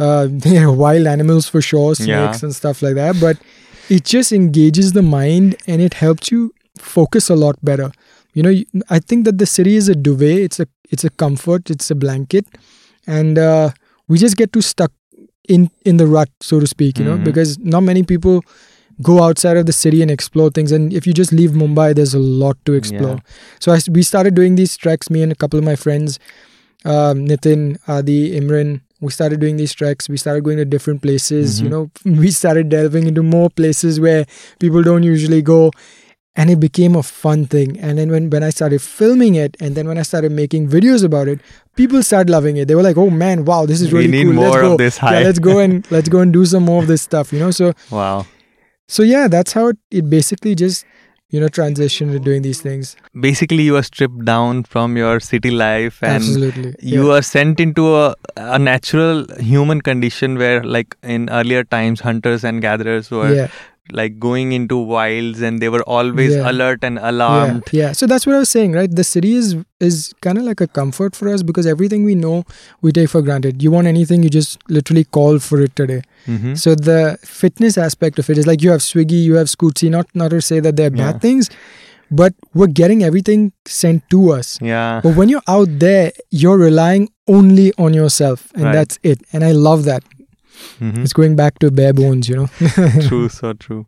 Uh, 0.00 0.26
there 0.46 0.66
are 0.66 0.72
wild 0.72 1.06
animals 1.06 1.48
for 1.48 1.60
sure, 1.70 1.94
snakes 1.94 2.08
Yeah. 2.08 2.38
and 2.46 2.54
stuff 2.56 2.82
like 2.82 2.94
that. 2.96 3.20
But 3.20 3.36
it 3.88 4.04
just 4.04 4.32
engages 4.32 4.92
the 4.94 5.02
mind 5.02 5.56
and 5.66 5.80
it 5.82 5.94
helps 5.94 6.30
you 6.32 6.54
focus 6.78 7.28
a 7.30 7.36
lot 7.36 7.56
better. 7.70 7.90
You 8.34 8.42
know, 8.44 8.54
I 8.88 8.98
think 9.00 9.24
that 9.26 9.38
the 9.38 9.46
city 9.46 9.76
is 9.76 9.88
a 9.88 9.94
duvet. 9.94 10.38
It's 10.48 10.60
a 10.60 10.66
it's 10.90 11.04
a 11.04 11.10
comfort. 11.10 11.70
It's 11.70 11.90
a 11.90 11.94
blanket, 11.94 12.46
and 13.06 13.38
uh, 13.38 13.70
we 14.08 14.18
just 14.18 14.36
get 14.36 14.52
too 14.52 14.62
stuck 14.62 14.92
in 15.48 15.70
in 15.84 15.96
the 15.96 16.06
rut, 16.06 16.28
so 16.40 16.60
to 16.60 16.66
speak. 16.66 16.98
You 16.98 17.04
know, 17.06 17.16
Mhm. 17.18 17.24
because 17.24 17.58
not 17.58 17.82
many 17.88 18.02
people 18.12 18.42
go 19.02 19.22
outside 19.24 19.56
of 19.56 19.66
the 19.66 19.72
city 19.72 20.02
and 20.02 20.10
explore 20.10 20.50
things. 20.50 20.72
And 20.78 20.92
if 20.92 21.06
you 21.06 21.12
just 21.22 21.32
leave 21.32 21.50
Mumbai, 21.64 21.94
there's 21.94 22.14
a 22.14 22.18
lot 22.44 22.56
to 22.66 22.74
explore. 22.74 23.18
So 23.58 23.72
I, 23.72 23.78
we 23.98 24.02
started 24.02 24.34
doing 24.34 24.54
these 24.56 24.76
treks. 24.76 25.10
Me 25.10 25.22
and 25.22 25.32
a 25.32 25.38
couple 25.44 25.58
of 25.58 25.64
my 25.64 25.74
friends, 25.84 26.18
um, 26.84 27.26
Nitin, 27.26 27.78
Adi, 27.88 28.38
Imran. 28.40 28.80
We 29.00 29.10
started 29.10 29.40
doing 29.40 29.56
these 29.56 29.72
treks. 29.72 30.08
We 30.08 30.16
started 30.18 30.44
going 30.44 30.58
to 30.58 30.64
different 30.64 31.02
places. 31.02 31.60
You 31.60 31.68
Mhm. 31.68 31.70
know, 31.70 31.90
we 32.22 32.30
started 32.30 32.68
delving 32.68 33.06
into 33.06 33.22
more 33.22 33.48
places 33.50 33.98
where 34.00 34.26
people 34.58 34.82
don't 34.82 35.02
usually 35.02 35.40
go, 35.42 35.70
and 36.36 36.50
it 36.50 36.60
became 36.60 36.94
a 36.96 37.02
fun 37.02 37.46
thing. 37.46 37.78
And 37.80 37.98
then 37.98 38.10
when 38.10 38.30
when 38.30 38.42
I 38.42 38.50
started 38.50 38.80
filming 38.82 39.34
it, 39.34 39.56
and 39.60 39.74
then 39.74 39.88
when 39.88 39.98
I 39.98 40.02
started 40.02 40.32
making 40.32 40.68
videos 40.68 41.04
about 41.04 41.28
it, 41.28 41.40
people 41.76 42.02
started 42.02 42.30
loving 42.30 42.56
it. 42.56 42.68
They 42.68 42.74
were 42.74 42.82
like, 42.82 42.96
"Oh 42.96 43.10
man, 43.10 43.44
wow, 43.44 43.66
this 43.66 43.80
is 43.80 43.92
We 43.92 44.00
really 44.00 44.10
need 44.12 44.24
cool. 44.24 44.34
more 44.34 44.44
let's 44.50 44.56
of 44.56 44.62
go. 44.62 44.76
this 44.76 44.98
hype." 44.98 45.12
Yeah, 45.20 45.26
let's 45.26 45.38
go 45.38 45.58
and 45.58 45.86
let's 45.96 46.08
go 46.08 46.20
and 46.20 46.32
do 46.32 46.44
some 46.46 46.64
more 46.64 46.82
of 46.82 46.88
this 46.88 47.02
stuff." 47.02 47.32
You 47.32 47.38
know, 47.40 47.50
so 47.50 47.72
wow. 47.90 48.26
so 48.88 49.02
yeah, 49.02 49.28
that's 49.28 49.52
how 49.52 49.68
it, 49.68 49.78
it 49.90 50.08
basically 50.10 50.54
just 50.54 50.84
you 51.30 51.40
know 51.40 51.48
transitioned 51.48 52.12
to 52.12 52.18
doing 52.18 52.42
these 52.42 52.60
things. 52.60 52.96
Basically, 53.18 53.62
you 53.62 53.76
are 53.76 53.82
stripped 53.82 54.24
down 54.24 54.64
from 54.64 54.96
your 54.96 55.20
city 55.20 55.50
life 55.50 56.02
and 56.02 56.14
Absolutely, 56.14 56.74
you 56.80 57.08
yeah. 57.08 57.18
are 57.18 57.22
sent 57.22 57.60
into 57.60 57.96
a, 57.96 58.14
a 58.36 58.58
natural 58.58 59.26
human 59.38 59.80
condition 59.80 60.38
where 60.38 60.62
like 60.62 60.96
in 61.02 61.28
earlier 61.30 61.64
times 61.64 62.00
hunters 62.00 62.44
and 62.44 62.60
gatherers 62.60 63.10
were 63.10 63.34
yeah. 63.34 63.48
Like 63.92 64.18
going 64.18 64.52
into 64.52 64.76
wilds 64.76 65.40
and 65.42 65.60
they 65.60 65.68
were 65.68 65.82
always 65.82 66.34
Yeah. 66.34 66.50
alert 66.50 66.84
and 66.84 66.98
alarmed 66.98 67.64
yeah. 67.72 67.92
So 67.92 68.06
that's 68.06 68.26
what 68.26 68.36
I 68.36 68.38
was 68.38 68.48
saying, 68.48 68.72
right? 68.72 68.90
The 68.94 69.04
city 69.04 69.34
is 69.34 69.56
is 69.80 70.12
kind 70.20 70.38
of 70.38 70.44
like 70.44 70.60
a 70.60 70.66
comfort 70.66 71.16
for 71.16 71.28
us 71.28 71.42
because 71.42 71.66
everything 71.66 72.04
we 72.04 72.14
know 72.14 72.44
we 72.82 72.92
take 72.92 73.08
for 73.08 73.22
granted. 73.22 73.62
You 73.62 73.70
want 73.70 73.86
anything, 73.86 74.22
you 74.22 74.30
just 74.30 74.58
literally 74.68 75.04
call 75.04 75.38
for 75.38 75.60
it 75.60 75.74
today. 75.76 76.02
Mhm. 76.28 76.56
So 76.58 76.74
the 76.74 77.18
fitness 77.24 77.78
aspect 77.78 78.18
of 78.18 78.28
it 78.30 78.38
is 78.38 78.46
like 78.46 78.62
you 78.62 78.70
have 78.70 78.80
Swiggy, 78.80 79.22
you 79.24 79.34
have 79.36 79.48
Scootsy. 79.48 79.90
Not 79.90 80.06
not 80.14 80.30
to 80.30 80.40
say 80.40 80.60
that 80.60 80.76
they're 80.76 80.94
Yeah. 80.94 81.12
bad 81.12 81.20
things, 81.22 81.48
but 82.10 82.34
we're 82.54 82.66
getting 82.82 83.02
everything 83.08 83.52
sent 83.66 84.02
to 84.10 84.32
us. 84.32 84.58
yeah 84.60 85.00
But 85.02 85.16
when 85.16 85.28
you're 85.28 85.46
out 85.56 85.78
there, 85.78 86.12
you're 86.30 86.58
relying 86.58 87.08
only 87.28 87.72
on 87.78 87.94
yourself, 87.94 88.48
and 88.54 88.64
Right. 88.64 88.72
that's 88.80 88.98
it. 89.02 89.20
And 89.32 89.44
I 89.44 89.52
love 89.52 89.84
that. 89.84 90.02
Mhm. 90.80 91.02
It's 91.02 91.12
going 91.12 91.36
back 91.36 91.58
to 91.60 91.70
bare 91.70 91.92
bones, 91.92 92.28
you 92.28 92.36
know. 92.36 92.48
true 93.08 93.28
so 93.28 93.52
true 93.52 93.86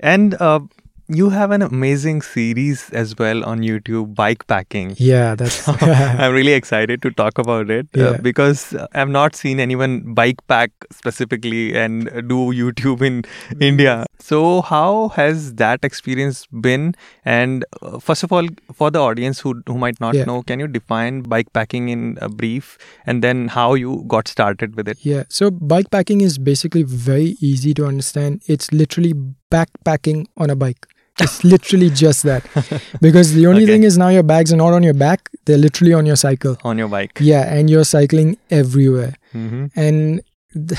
and 0.00 0.34
uh, 0.34 0.60
you 1.08 1.30
have 1.30 1.50
an 1.50 1.62
amazing 1.62 2.20
series 2.20 2.90
as 2.90 3.16
well 3.18 3.44
on 3.44 3.60
youtube 3.60 4.14
bike 4.14 4.46
packing 4.46 4.94
yeah, 4.98 5.34
that's 5.34 5.66
I'm 5.82 6.32
really 6.34 6.52
excited 6.52 7.02
to 7.02 7.10
talk 7.10 7.38
about 7.38 7.70
it 7.70 7.88
uh, 7.96 8.18
because 8.22 8.74
I've 8.94 9.08
not 9.08 9.34
seen 9.34 9.60
anyone 9.60 10.14
bike 10.14 10.36
pack 10.48 10.70
specifically 10.90 11.74
and 11.76 12.04
do 12.28 12.52
YouTube 12.52 13.02
in 13.02 13.24
India. 13.60 14.06
So, 14.18 14.62
how 14.62 15.08
has 15.10 15.54
that 15.54 15.84
experience 15.84 16.46
been? 16.46 16.94
And 17.24 17.64
uh, 17.82 17.98
first 17.98 18.22
of 18.22 18.32
all, 18.32 18.46
for 18.72 18.90
the 18.90 18.98
audience 19.00 19.40
who, 19.40 19.62
who 19.66 19.78
might 19.78 20.00
not 20.00 20.14
Yeah. 20.14 20.24
know, 20.24 20.42
can 20.42 20.58
you 20.60 20.66
define 20.66 21.22
bike 21.22 21.52
packing 21.52 21.88
in 21.88 22.18
a 22.20 22.28
brief 22.28 22.76
and 23.06 23.22
then 23.22 23.48
how 23.48 23.74
you 23.74 24.04
got 24.08 24.28
started 24.28 24.76
with 24.76 24.88
it? 24.88 24.98
Yeah. 25.02 25.24
So 25.28 25.50
bike 25.50 25.90
packing 25.90 26.20
is 26.20 26.38
basically 26.38 26.82
very 26.82 27.36
easy 27.40 27.72
to 27.74 27.86
understand. 27.86 28.42
It's 28.46 28.72
literally 28.72 29.14
backpacking 29.52 30.26
on 30.36 30.50
a 30.50 30.56
bike. 30.56 30.86
It's 31.20 31.42
literally 31.44 31.90
just 31.90 32.22
that. 32.24 32.44
Because 33.00 33.32
the 33.34 33.46
only 33.46 33.62
Okay. 33.64 33.72
thing 33.72 33.82
is 33.84 33.98
now 33.98 34.08
your 34.08 34.22
bags 34.22 34.52
are 34.52 34.56
not 34.56 34.72
on 34.72 34.82
your 34.82 34.94
back, 34.94 35.28
they're 35.44 35.58
literally 35.58 35.92
on 35.92 36.06
your 36.06 36.16
cycle. 36.16 36.56
On 36.64 36.78
your 36.78 36.88
bike. 36.88 37.18
Yeah, 37.20 37.52
and 37.52 37.68
you're 37.70 37.84
cycling 37.84 38.36
everywhere. 38.50 39.14
hmm 39.32 39.66
And 39.76 40.20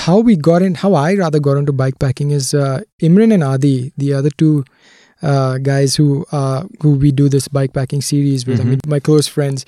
how 0.05 0.19
we 0.19 0.35
got 0.35 0.61
in, 0.61 0.75
how 0.75 0.93
I 0.93 1.13
rather 1.15 1.39
got 1.39 1.57
into 1.57 1.71
bike 1.73 1.99
packing 1.99 2.31
is 2.31 2.53
uh, 2.53 2.81
Imran 3.01 3.33
and 3.33 3.43
Adi, 3.43 3.93
the 3.97 4.13
other 4.13 4.29
two 4.29 4.63
uh, 5.21 5.57
guys 5.59 5.95
who 5.95 6.25
uh, 6.31 6.63
who 6.81 6.91
we 6.95 7.11
do 7.11 7.29
this 7.29 7.47
bike 7.47 7.73
packing 7.73 8.01
series 8.01 8.45
with. 8.47 8.59
I 8.59 8.63
mean, 8.63 8.79
my 8.87 8.99
close 8.99 9.27
friends. 9.27 9.65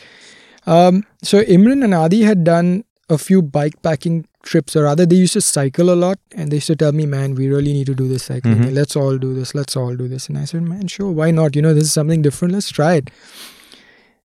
Um, 0.66 1.06
so 1.24 1.42
Imran 1.44 1.84
and 1.84 1.94
Adi 1.94 2.24
had 2.24 2.44
done 2.44 2.84
a 3.10 3.18
few 3.18 3.42
bike 3.42 3.82
packing 3.82 4.26
trips, 4.44 4.76
or 4.76 4.84
rather, 4.84 5.06
they 5.06 5.16
used 5.16 5.34
to 5.34 5.42
cycle 5.42 5.92
a 5.94 5.96
lot, 5.96 6.20
and 6.36 6.52
they 6.52 6.58
used 6.58 6.68
to 6.68 6.76
tell 6.76 6.92
me, 6.92 7.06
"Man, 7.06 7.36
we 7.36 7.48
really 7.48 7.74
need 7.74 7.86
to 7.88 7.96
do 7.96 8.08
this 8.08 8.24
cycling. 8.24 8.60
Mhm. 8.64 8.74
Let's 8.74 8.96
all 8.96 9.18
do 9.18 9.34
this. 9.34 9.54
Let's 9.56 9.76
all 9.78 9.96
do 9.96 10.08
this." 10.08 10.28
And 10.30 10.38
I 10.38 10.46
said, 10.46 10.64
"Man, 10.64 10.88
sure, 10.88 11.12
why 11.12 11.32
not? 11.32 11.56
You 11.56 11.62
know, 11.62 11.74
this 11.74 11.84
is 11.86 11.94
something 11.94 12.22
different. 12.22 12.54
Let's 12.54 12.70
try 12.72 12.94
it." 12.96 13.10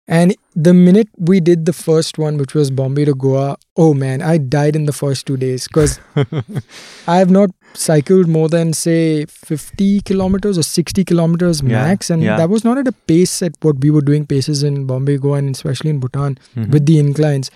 And 0.09 0.35
the 0.55 0.73
minute 0.73 1.09
we 1.19 1.41
did 1.41 1.67
the 1.67 1.73
first 1.73 2.17
one, 2.17 2.37
which 2.39 2.55
was 2.55 2.71
Bombay 2.71 3.07
to 3.07 3.15
Goa, 3.15 3.57
oh 3.77 3.93
man, 3.93 4.23
I 4.23 4.39
died 4.39 4.77
in 4.77 4.87
the 4.87 4.93
first 4.93 5.27
two 5.27 5.37
days 5.37 5.67
because 5.67 5.99
I 7.09 7.17
have 7.17 7.29
not 7.29 7.51
cycled 7.75 8.29
more 8.29 8.49
than 8.49 8.73
say 8.73 9.27
50 9.27 10.01
kilometers 10.03 10.57
or 10.59 10.63
60 10.63 11.05
kilometers 11.05 11.61
Yeah, 11.61 11.83
max, 11.83 12.09
and 12.09 12.23
yeah. 12.23 12.37
that 12.37 12.49
was 12.49 12.63
not 12.63 12.79
at 12.79 12.87
a 12.87 12.93
pace 12.93 13.43
at 13.43 13.55
what 13.63 13.81
we 13.81 13.91
were 13.91 14.01
doing 14.01 14.27
paces 14.27 14.63
in 14.63 14.87
Bombay, 14.87 15.19
Goa, 15.19 15.39
and 15.39 15.55
especially 15.57 15.91
in 15.91 15.99
Bhutan 15.99 16.39
Mhm. 16.57 16.71
with 16.71 16.87
the 16.87 17.01
inclines. 17.01 17.51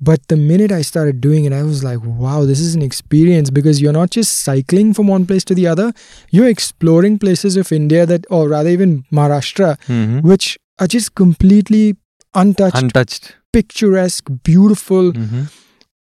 But 0.00 0.20
the 0.28 0.36
minute 0.36 0.70
I 0.70 0.82
started 0.82 1.20
doing 1.20 1.44
it, 1.44 1.52
I 1.52 1.62
was 1.64 1.82
like, 1.82 1.98
wow, 2.04 2.44
this 2.44 2.60
is 2.60 2.74
an 2.74 2.82
experience 2.82 3.50
because 3.50 3.80
you're 3.82 3.92
not 3.92 4.10
just 4.10 4.40
cycling 4.40 4.94
from 4.94 5.08
one 5.08 5.26
place 5.26 5.44
to 5.46 5.54
the 5.54 5.66
other, 5.66 5.92
you're 6.30 6.48
exploring 6.48 7.18
places 7.18 7.56
of 7.56 7.72
India 7.72 8.06
that, 8.06 8.24
or 8.30 8.48
rather 8.48 8.70
even 8.70 9.04
Maharashtra, 9.12 9.76
Mhm. 9.86 10.22
which 10.22 10.56
are 10.78 10.86
just 10.86 11.14
completely 11.16 11.96
untouched, 12.34 12.76
untouched. 12.82 13.34
picturesque, 13.52 14.28
beautiful. 14.44 15.12
Mhm. 15.12 15.50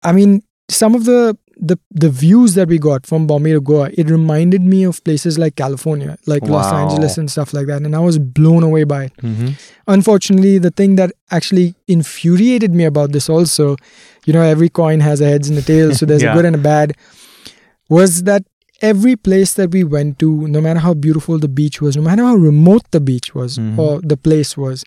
I 0.03 0.11
mean, 0.11 0.43
some 0.69 0.93
of 0.93 1.05
the 1.05 1.35
the 1.61 1.77
the 1.91 2.09
views 2.09 2.53
that 2.55 2.69
we 2.69 2.77
got 2.79 3.05
from 3.05 3.27
Bombay 3.27 3.51
to 3.51 3.59
Goa, 3.61 3.89
it 3.97 4.09
reminded 4.09 4.61
me 4.61 4.83
of 4.85 5.03
places 5.03 5.37
like 5.37 5.55
California, 5.57 6.17
like 6.25 6.43
Los 6.43 6.71
Angeles 6.73 7.17
and 7.17 7.29
stuff 7.29 7.53
like 7.53 7.67
that, 7.67 7.81
and 7.81 7.93
I 7.95 7.99
was 7.99 8.17
blown 8.17 8.63
away 8.63 8.85
by 8.85 9.05
it. 9.05 9.13
Mhm. 9.21 9.55
Unfortunately, 9.87 10.57
the 10.57 10.71
thing 10.71 10.95
that 10.95 11.11
actually 11.31 11.75
infuriated 11.87 12.73
me 12.73 12.85
about 12.85 13.11
this 13.11 13.29
also, 13.29 13.75
you 14.25 14.31
know, 14.33 14.41
every 14.41 14.69
coin 14.69 15.01
has 15.01 15.19
a 15.21 15.25
heads 15.25 15.49
and 15.49 15.57
a 15.57 15.61
tail, 15.61 15.93
so 15.93 16.05
there's 16.05 16.23
Yeah. 16.27 16.31
a 16.31 16.35
good 16.35 16.45
and 16.45 16.55
a 16.55 16.59
bad, 16.59 16.93
was 17.89 18.23
that 18.23 18.43
every 18.81 19.15
place 19.15 19.53
that 19.55 19.71
we 19.71 19.83
went 19.83 20.19
to, 20.19 20.47
no 20.47 20.61
matter 20.61 20.79
how 20.79 20.93
beautiful 20.93 21.37
the 21.39 21.49
beach 21.49 21.81
was, 21.81 21.97
no 21.97 22.01
matter 22.03 22.23
how 22.23 22.35
remote 22.35 22.83
the 22.91 23.01
beach 23.01 23.35
was 23.35 23.57
Mhm. 23.57 23.77
or 23.77 23.99
the 24.01 24.15
place 24.17 24.55
was, 24.55 24.85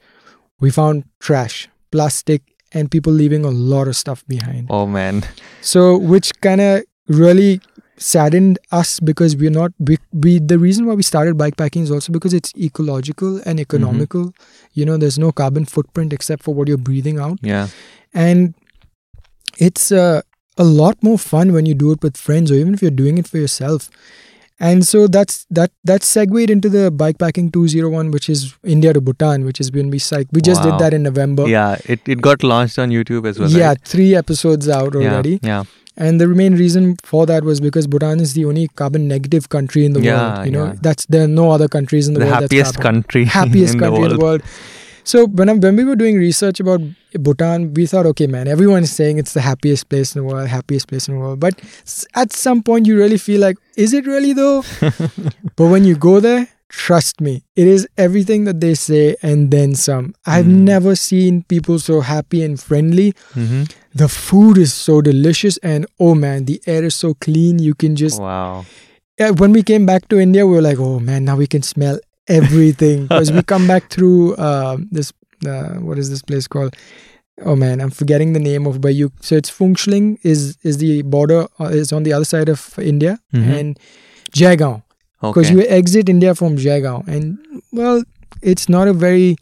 we 0.61 0.71
found 0.71 1.05
trash, 1.21 1.69
plastic, 1.91 2.43
and 2.75 2.91
people 2.91 3.13
leaving 3.13 3.45
a 3.45 3.51
lot 3.51 3.89
of 3.89 3.97
stuff 3.97 4.25
behind. 4.27 4.67
Oh 4.71 4.87
man. 4.87 5.25
So, 5.61 5.97
which 5.97 6.33
kind 6.41 6.61
of 6.61 6.83
really 7.09 7.61
saddened 7.99 8.59
us 8.73 8.99
because 8.99 9.37
we're 9.37 9.51
not 9.51 9.71
we, 9.79 9.97
we 10.13 10.39
the 10.41 10.59
reason 10.59 10.87
why 10.87 10.95
we 10.95 11.03
started 11.03 11.37
bikepacking 11.37 11.83
is 11.83 11.91
also 11.91 12.13
because 12.13 12.33
it's 12.35 12.53
ecological 12.57 13.41
and 13.47 13.61
economical 13.61 14.33
you 14.73 14.85
know 14.85 14.97
there's 14.97 15.19
no 15.19 15.31
carbon 15.31 15.65
footprint 15.65 16.13
except 16.13 16.43
for 16.43 16.53
what 16.53 16.67
you're 16.67 16.79
breathing 16.79 17.21
out 17.21 17.39
Yeah. 17.43 17.69
and 18.13 18.55
it's 19.59 19.93
uh, 19.93 20.23
a 20.57 20.65
lot 20.65 21.01
more 21.03 21.19
fun 21.19 21.53
when 21.53 21.65
you 21.67 21.75
do 21.75 21.93
it 21.93 22.03
with 22.03 22.17
friends 22.17 22.51
or 22.51 22.55
even 22.55 22.75
if 22.75 22.83
you're 22.83 22.91
doing 22.91 23.19
it 23.19 23.29
for 23.29 23.39
yourself 23.39 23.89
and 24.69 24.87
so 24.89 25.01
that's 25.15 25.37
that 25.59 25.71
that 25.91 26.05
segued 26.09 26.51
into 26.55 26.69
the 26.75 26.83
bikepacking 27.03 27.47
201 27.55 28.11
which 28.17 28.29
is 28.35 28.43
india 28.75 28.93
to 28.97 29.01
bhutan 29.11 29.45
which 29.51 29.59
has 29.63 29.71
been 29.77 29.89
we 29.95 30.01
cyc 30.09 30.27
we 30.39 30.43
just 30.49 30.65
Wow. 30.65 30.71
did 30.71 30.81
that 30.85 30.95
in 30.99 31.03
november 31.11 31.47
Yeah. 31.53 31.77
It, 31.95 32.01
it 32.17 32.21
got 32.27 32.45
launched 32.51 32.79
on 32.85 32.91
YouTube 32.99 33.27
as 33.31 33.39
well. 33.41 33.51
yeah 33.61 33.69
right? 33.71 33.81
three 33.95 34.11
episodes 34.25 34.69
out 34.81 34.95
already 35.03 35.35
Yeah. 35.53 35.65
and 36.07 36.21
the 36.25 36.29
main 36.43 36.55
reason 36.61 36.85
for 37.13 37.23
that 37.31 37.45
was 37.49 37.59
because 37.65 37.87
Bhutan 37.95 38.21
is 38.27 38.31
the 38.37 38.45
only 38.51 38.63
carbon 38.83 39.09
negative 39.15 39.49
country 39.55 39.83
in 39.89 39.93
the 39.97 40.03
Yeah, 40.05 40.21
world. 40.21 40.47
You 40.47 40.53
know, 40.53 40.65
yeah. 40.69 40.79
that's 40.87 41.05
there 41.15 41.25
are 41.25 41.33
no 41.41 41.51
other 41.57 41.69
countries 41.75 42.07
in 42.13 42.15
the, 42.15 42.21
The 42.23 42.29
world. 42.31 42.43
happiest 42.45 42.79
country. 42.87 43.25
happiest 43.39 43.75
in 43.75 43.81
country 43.83 44.05
the 44.05 44.11
in 44.11 44.17
the 44.19 44.25
world. 44.27 44.43
So 45.05 45.27
when 45.27 45.49
I, 45.49 45.55
when 45.55 45.77
we 45.77 45.85
were 45.85 45.97
doing 45.97 46.17
research 46.17 46.61
about 46.61 46.81
Bhutan, 47.15 47.75
we 47.75 47.87
thought, 47.87 48.07
okay, 48.07 48.27
man, 48.27 48.49
everyone 48.49 48.83
is 48.85 48.93
saying 48.93 49.19
it's 49.19 49.35
the 49.35 49.41
happiest 49.41 49.89
place 49.89 50.15
in 50.15 50.23
the 50.23 50.29
world, 50.29 50.49
happiest 50.49 50.89
place 50.89 51.09
in 51.09 51.15
the 51.15 51.21
world. 51.21 51.41
But 51.41 51.61
at 52.15 52.33
some 52.33 52.63
point, 52.63 52.87
you 52.87 52.97
really 52.97 53.19
feel 53.19 53.41
like, 53.41 53.57
is 53.77 53.93
it 53.93 54.07
really 54.07 54.33
though? 54.33 54.63
but 55.57 55.67
when 55.67 55.85
you 55.85 55.97
go 55.97 56.21
there, 56.21 56.49
trust 56.69 57.21
me, 57.21 57.43
it 57.55 57.67
is 57.67 57.87
everything 57.99 58.45
that 58.45 58.61
they 58.61 58.75
say 58.75 59.15
and 59.23 59.51
then 59.51 59.75
some. 59.75 60.15
I've 60.25 60.47
Mm. 60.47 60.65
never 60.65 60.97
seen 60.97 61.43
people 61.49 61.79
so 61.79 62.01
happy 62.01 62.43
and 62.43 62.59
friendly. 62.59 63.13
Mhm. 63.35 63.71
The 63.95 64.09
food 64.09 64.57
is 64.57 64.73
so 64.73 65.03
delicious, 65.03 65.59
and 65.59 65.85
oh 66.01 66.15
man, 66.15 66.47
the 66.47 66.63
air 66.67 66.83
is 66.85 66.95
so 66.95 67.13
clean. 67.15 67.59
You 67.59 67.75
can 67.75 67.95
just 67.95 68.19
Wow. 68.21 68.65
when 69.37 69.53
we 69.53 69.63
came 69.63 69.85
back 69.85 70.09
to 70.09 70.19
India, 70.19 70.47
we 70.47 70.55
were 70.57 70.63
like, 70.63 70.79
oh 70.81 70.99
man, 70.99 71.25
now 71.27 71.37
we 71.37 71.47
can 71.47 71.63
smell 71.63 71.99
everything 72.29 73.07
because 73.09 73.33
we 73.33 73.43
come 73.43 73.67
back 73.67 73.89
through 73.91 74.37
um, 74.39 74.89
this. 74.91 75.13
Uh, 75.47 75.75
what 75.81 75.99
is 75.99 76.09
this 76.09 76.23
place 76.23 76.47
called? 76.47 76.77
Oh 77.45 77.57
man, 77.57 77.81
I'm 77.81 77.91
forgetting 77.91 78.33
the 78.33 78.39
name 78.41 78.67
of. 78.67 78.81
But 78.81 78.95
you, 78.95 79.11
so 79.21 79.35
it's 79.37 79.51
Phuentsholing 79.51 80.19
is 80.23 80.57
is 80.63 80.79
the 80.79 81.03
border 81.03 81.47
uh, 81.59 81.65
is 81.65 81.93
on 81.93 82.03
the 82.05 82.13
other 82.13 82.25
side 82.25 82.49
of 82.49 82.79
India 82.79 83.19
Mhm. 83.35 83.59
and 83.61 83.79
Jaigaon 84.33 84.83
because 85.21 85.47
Okay. 85.51 85.55
you 85.55 85.67
exit 85.69 86.09
India 86.09 86.35
from 86.35 86.57
Jaigaon 86.57 87.07
and 87.09 87.39
well, 87.73 88.03
it's 88.43 88.69
not 88.69 88.87
a 88.89 88.93
very 88.93 89.37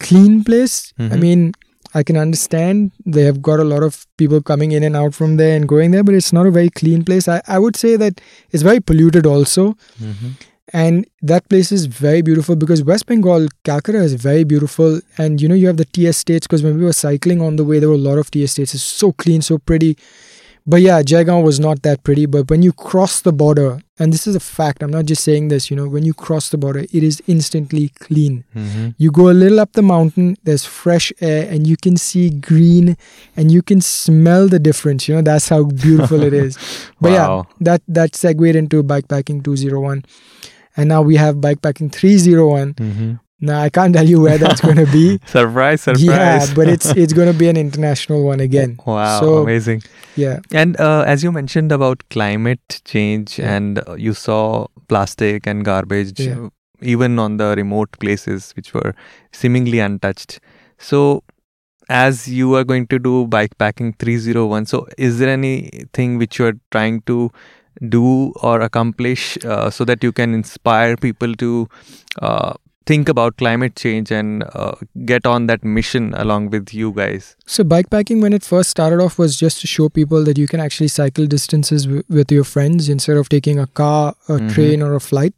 clean 0.00 0.44
place. 0.44 0.92
I 0.98 1.02
Mhm. 1.02 1.20
mean, 1.20 1.52
I 1.94 2.02
can 2.02 2.16
understand 2.16 2.90
they 3.04 3.22
have 3.24 3.42
got 3.42 3.60
a 3.60 3.64
lot 3.64 3.82
of 3.82 4.06
people 4.16 4.40
coming 4.42 4.72
in 4.72 4.82
and 4.82 4.96
out 4.96 5.14
from 5.14 5.36
there 5.36 5.54
and 5.56 5.66
going 5.68 5.90
there, 5.90 6.04
but 6.04 6.14
it's 6.14 6.32
not 6.32 6.46
a 6.46 6.50
very 6.50 6.70
clean 6.70 7.02
place. 7.04 7.28
I, 7.28 7.40
I 7.46 7.58
would 7.58 7.76
say 7.76 7.96
that 7.96 8.20
it's 8.50 8.62
very 8.62 8.80
polluted 8.80 9.26
also. 9.26 9.74
Mhm. 10.00 10.36
And 10.72 11.06
that 11.22 11.48
place 11.48 11.72
is 11.72 11.86
very 11.86 12.20
beautiful 12.22 12.54
because 12.54 12.82
West 12.82 13.06
Bengal, 13.06 13.48
Calcutta 13.64 13.98
is 14.02 14.14
very 14.14 14.44
beautiful. 14.44 15.00
And 15.16 15.40
you 15.40 15.48
know, 15.48 15.54
you 15.54 15.66
have 15.66 15.78
the 15.78 15.86
tea 15.86 16.06
estates 16.06 16.46
because 16.46 16.62
when 16.62 16.78
we 16.78 16.84
were 16.84 16.92
cycling 16.92 17.40
on 17.40 17.56
the 17.56 17.64
way, 17.64 17.78
there 17.78 17.88
were 17.88 17.94
a 17.94 17.98
lot 17.98 18.18
of 18.18 18.30
tea 18.30 18.42
estates. 18.44 18.74
It's 18.74 18.82
so 18.82 19.12
clean, 19.12 19.40
so 19.42 19.58
pretty. 19.58 19.96
But 20.66 20.82
yeah, 20.82 21.00
Jaigaon 21.00 21.42
was 21.44 21.58
not 21.58 21.80
that 21.84 22.04
pretty. 22.04 22.26
But 22.26 22.50
when 22.50 22.60
you 22.62 22.74
cross 22.74 23.22
the 23.22 23.32
border, 23.32 23.80
and 23.98 24.12
this 24.12 24.26
is 24.26 24.34
a 24.36 24.40
fact, 24.40 24.82
I'm 24.82 24.90
not 24.90 25.06
just 25.06 25.24
saying 25.24 25.48
this, 25.48 25.70
you 25.70 25.76
know, 25.78 25.88
when 25.88 26.04
you 26.04 26.12
cross 26.12 26.50
the 26.50 26.58
border, 26.58 26.80
it 26.80 27.02
is 27.02 27.22
instantly 27.26 27.88
clean. 28.00 28.44
Mhm. 28.54 28.94
You 28.98 29.10
go 29.10 29.30
a 29.30 29.32
little 29.32 29.60
up 29.60 29.72
the 29.72 29.80
mountain, 29.80 30.36
there's 30.44 30.66
fresh 30.66 31.10
air, 31.22 31.48
and 31.50 31.66
you 31.66 31.78
can 31.78 31.96
see 31.96 32.28
green 32.28 32.98
and 33.34 33.50
you 33.50 33.62
can 33.62 33.80
smell 33.80 34.46
the 34.46 34.58
difference. 34.58 35.08
You 35.08 35.14
know, 35.14 35.22
that's 35.22 35.48
how 35.48 35.64
beautiful 35.64 36.22
it 36.22 36.34
is. 36.34 36.58
But 37.00 37.12
Wow. 37.12 37.16
yeah, 37.16 37.54
that 37.60 37.82
that 37.88 38.14
segued 38.14 38.54
into 38.54 38.82
bikepacking 38.82 39.42
201. 39.44 40.04
And 40.78 40.88
now 40.88 41.02
we 41.02 41.16
have 41.16 41.36
bikepacking 41.36 41.92
301. 41.92 42.74
Mhm. 42.74 43.20
Now 43.40 43.60
I 43.60 43.68
can't 43.68 43.94
tell 43.94 44.08
you 44.08 44.20
where 44.20 44.36
that's 44.38 44.60
going 44.60 44.76
to 44.76 44.86
be. 44.92 45.20
Surprise! 45.26 45.82
Surprise! 45.88 46.02
Yeah, 46.48 46.54
but 46.54 46.68
it's 46.68 46.86
it's 47.04 47.12
going 47.12 47.30
to 47.32 47.38
be 47.38 47.48
an 47.48 47.56
international 47.56 48.24
one 48.24 48.40
again. 48.40 48.76
wow. 48.86 49.20
so- 49.20 49.34
amazing. 49.42 49.82
Yeah. 50.16 50.40
And 50.52 50.80
uh, 50.80 51.04
as 51.06 51.22
you 51.22 51.30
mentioned 51.30 51.70
about 51.76 52.02
climate 52.10 52.80
change, 52.84 53.38
Yeah. 53.38 53.54
and 53.56 53.82
uh, 53.88 53.94
you 54.06 54.14
saw 54.14 54.66
plastic 54.88 55.46
and 55.46 55.64
garbage 55.64 56.18
Yeah. 56.28 56.48
even 56.94 57.18
on 57.26 57.36
the 57.42 57.54
remote 57.62 57.92
places 58.06 58.52
which 58.56 58.72
were 58.74 58.94
seemingly 59.32 59.78
untouched. 59.88 60.40
So, 60.78 61.22
as 61.88 62.26
you 62.28 62.54
are 62.56 62.64
going 62.64 62.86
to 62.88 62.98
do 62.98 63.26
bikepacking 63.28 63.98
301, 63.98 64.66
so 64.66 64.86
is 64.96 65.18
there 65.20 65.28
anything 65.30 66.18
which 66.18 66.38
you 66.40 66.46
are 66.46 66.56
trying 66.72 67.00
to 67.12 67.30
do 67.86 68.32
or 68.42 68.60
accomplish 68.60 69.38
uh, 69.44 69.70
so 69.70 69.84
that 69.84 70.02
you 70.02 70.12
can 70.12 70.34
inspire 70.34 70.96
people 70.96 71.34
to 71.34 71.68
uh, 72.20 72.54
think 72.86 73.08
about 73.08 73.36
climate 73.36 73.76
change 73.76 74.10
and 74.10 74.44
uh, 74.54 74.72
get 75.04 75.26
on 75.26 75.46
that 75.46 75.62
mission 75.62 76.14
along 76.14 76.50
with 76.50 76.72
you 76.72 76.92
guys? 76.92 77.36
So 77.46 77.62
bikepacking 77.62 78.22
when 78.22 78.32
it 78.32 78.42
first 78.42 78.70
started 78.70 79.00
off 79.00 79.18
was 79.18 79.36
just 79.36 79.60
to 79.60 79.66
show 79.66 79.88
people 79.88 80.24
that 80.24 80.38
you 80.38 80.46
can 80.46 80.60
actually 80.60 80.88
cycle 80.88 81.26
distances 81.26 81.84
w- 81.84 82.02
with 82.08 82.32
your 82.32 82.44
friends 82.44 82.88
instead 82.88 83.16
of 83.16 83.28
taking 83.28 83.58
a 83.58 83.66
car, 83.66 84.14
a 84.28 84.38
Mhm. 84.38 84.54
train 84.54 84.82
or 84.82 84.94
a 84.94 85.00
flight. 85.00 85.34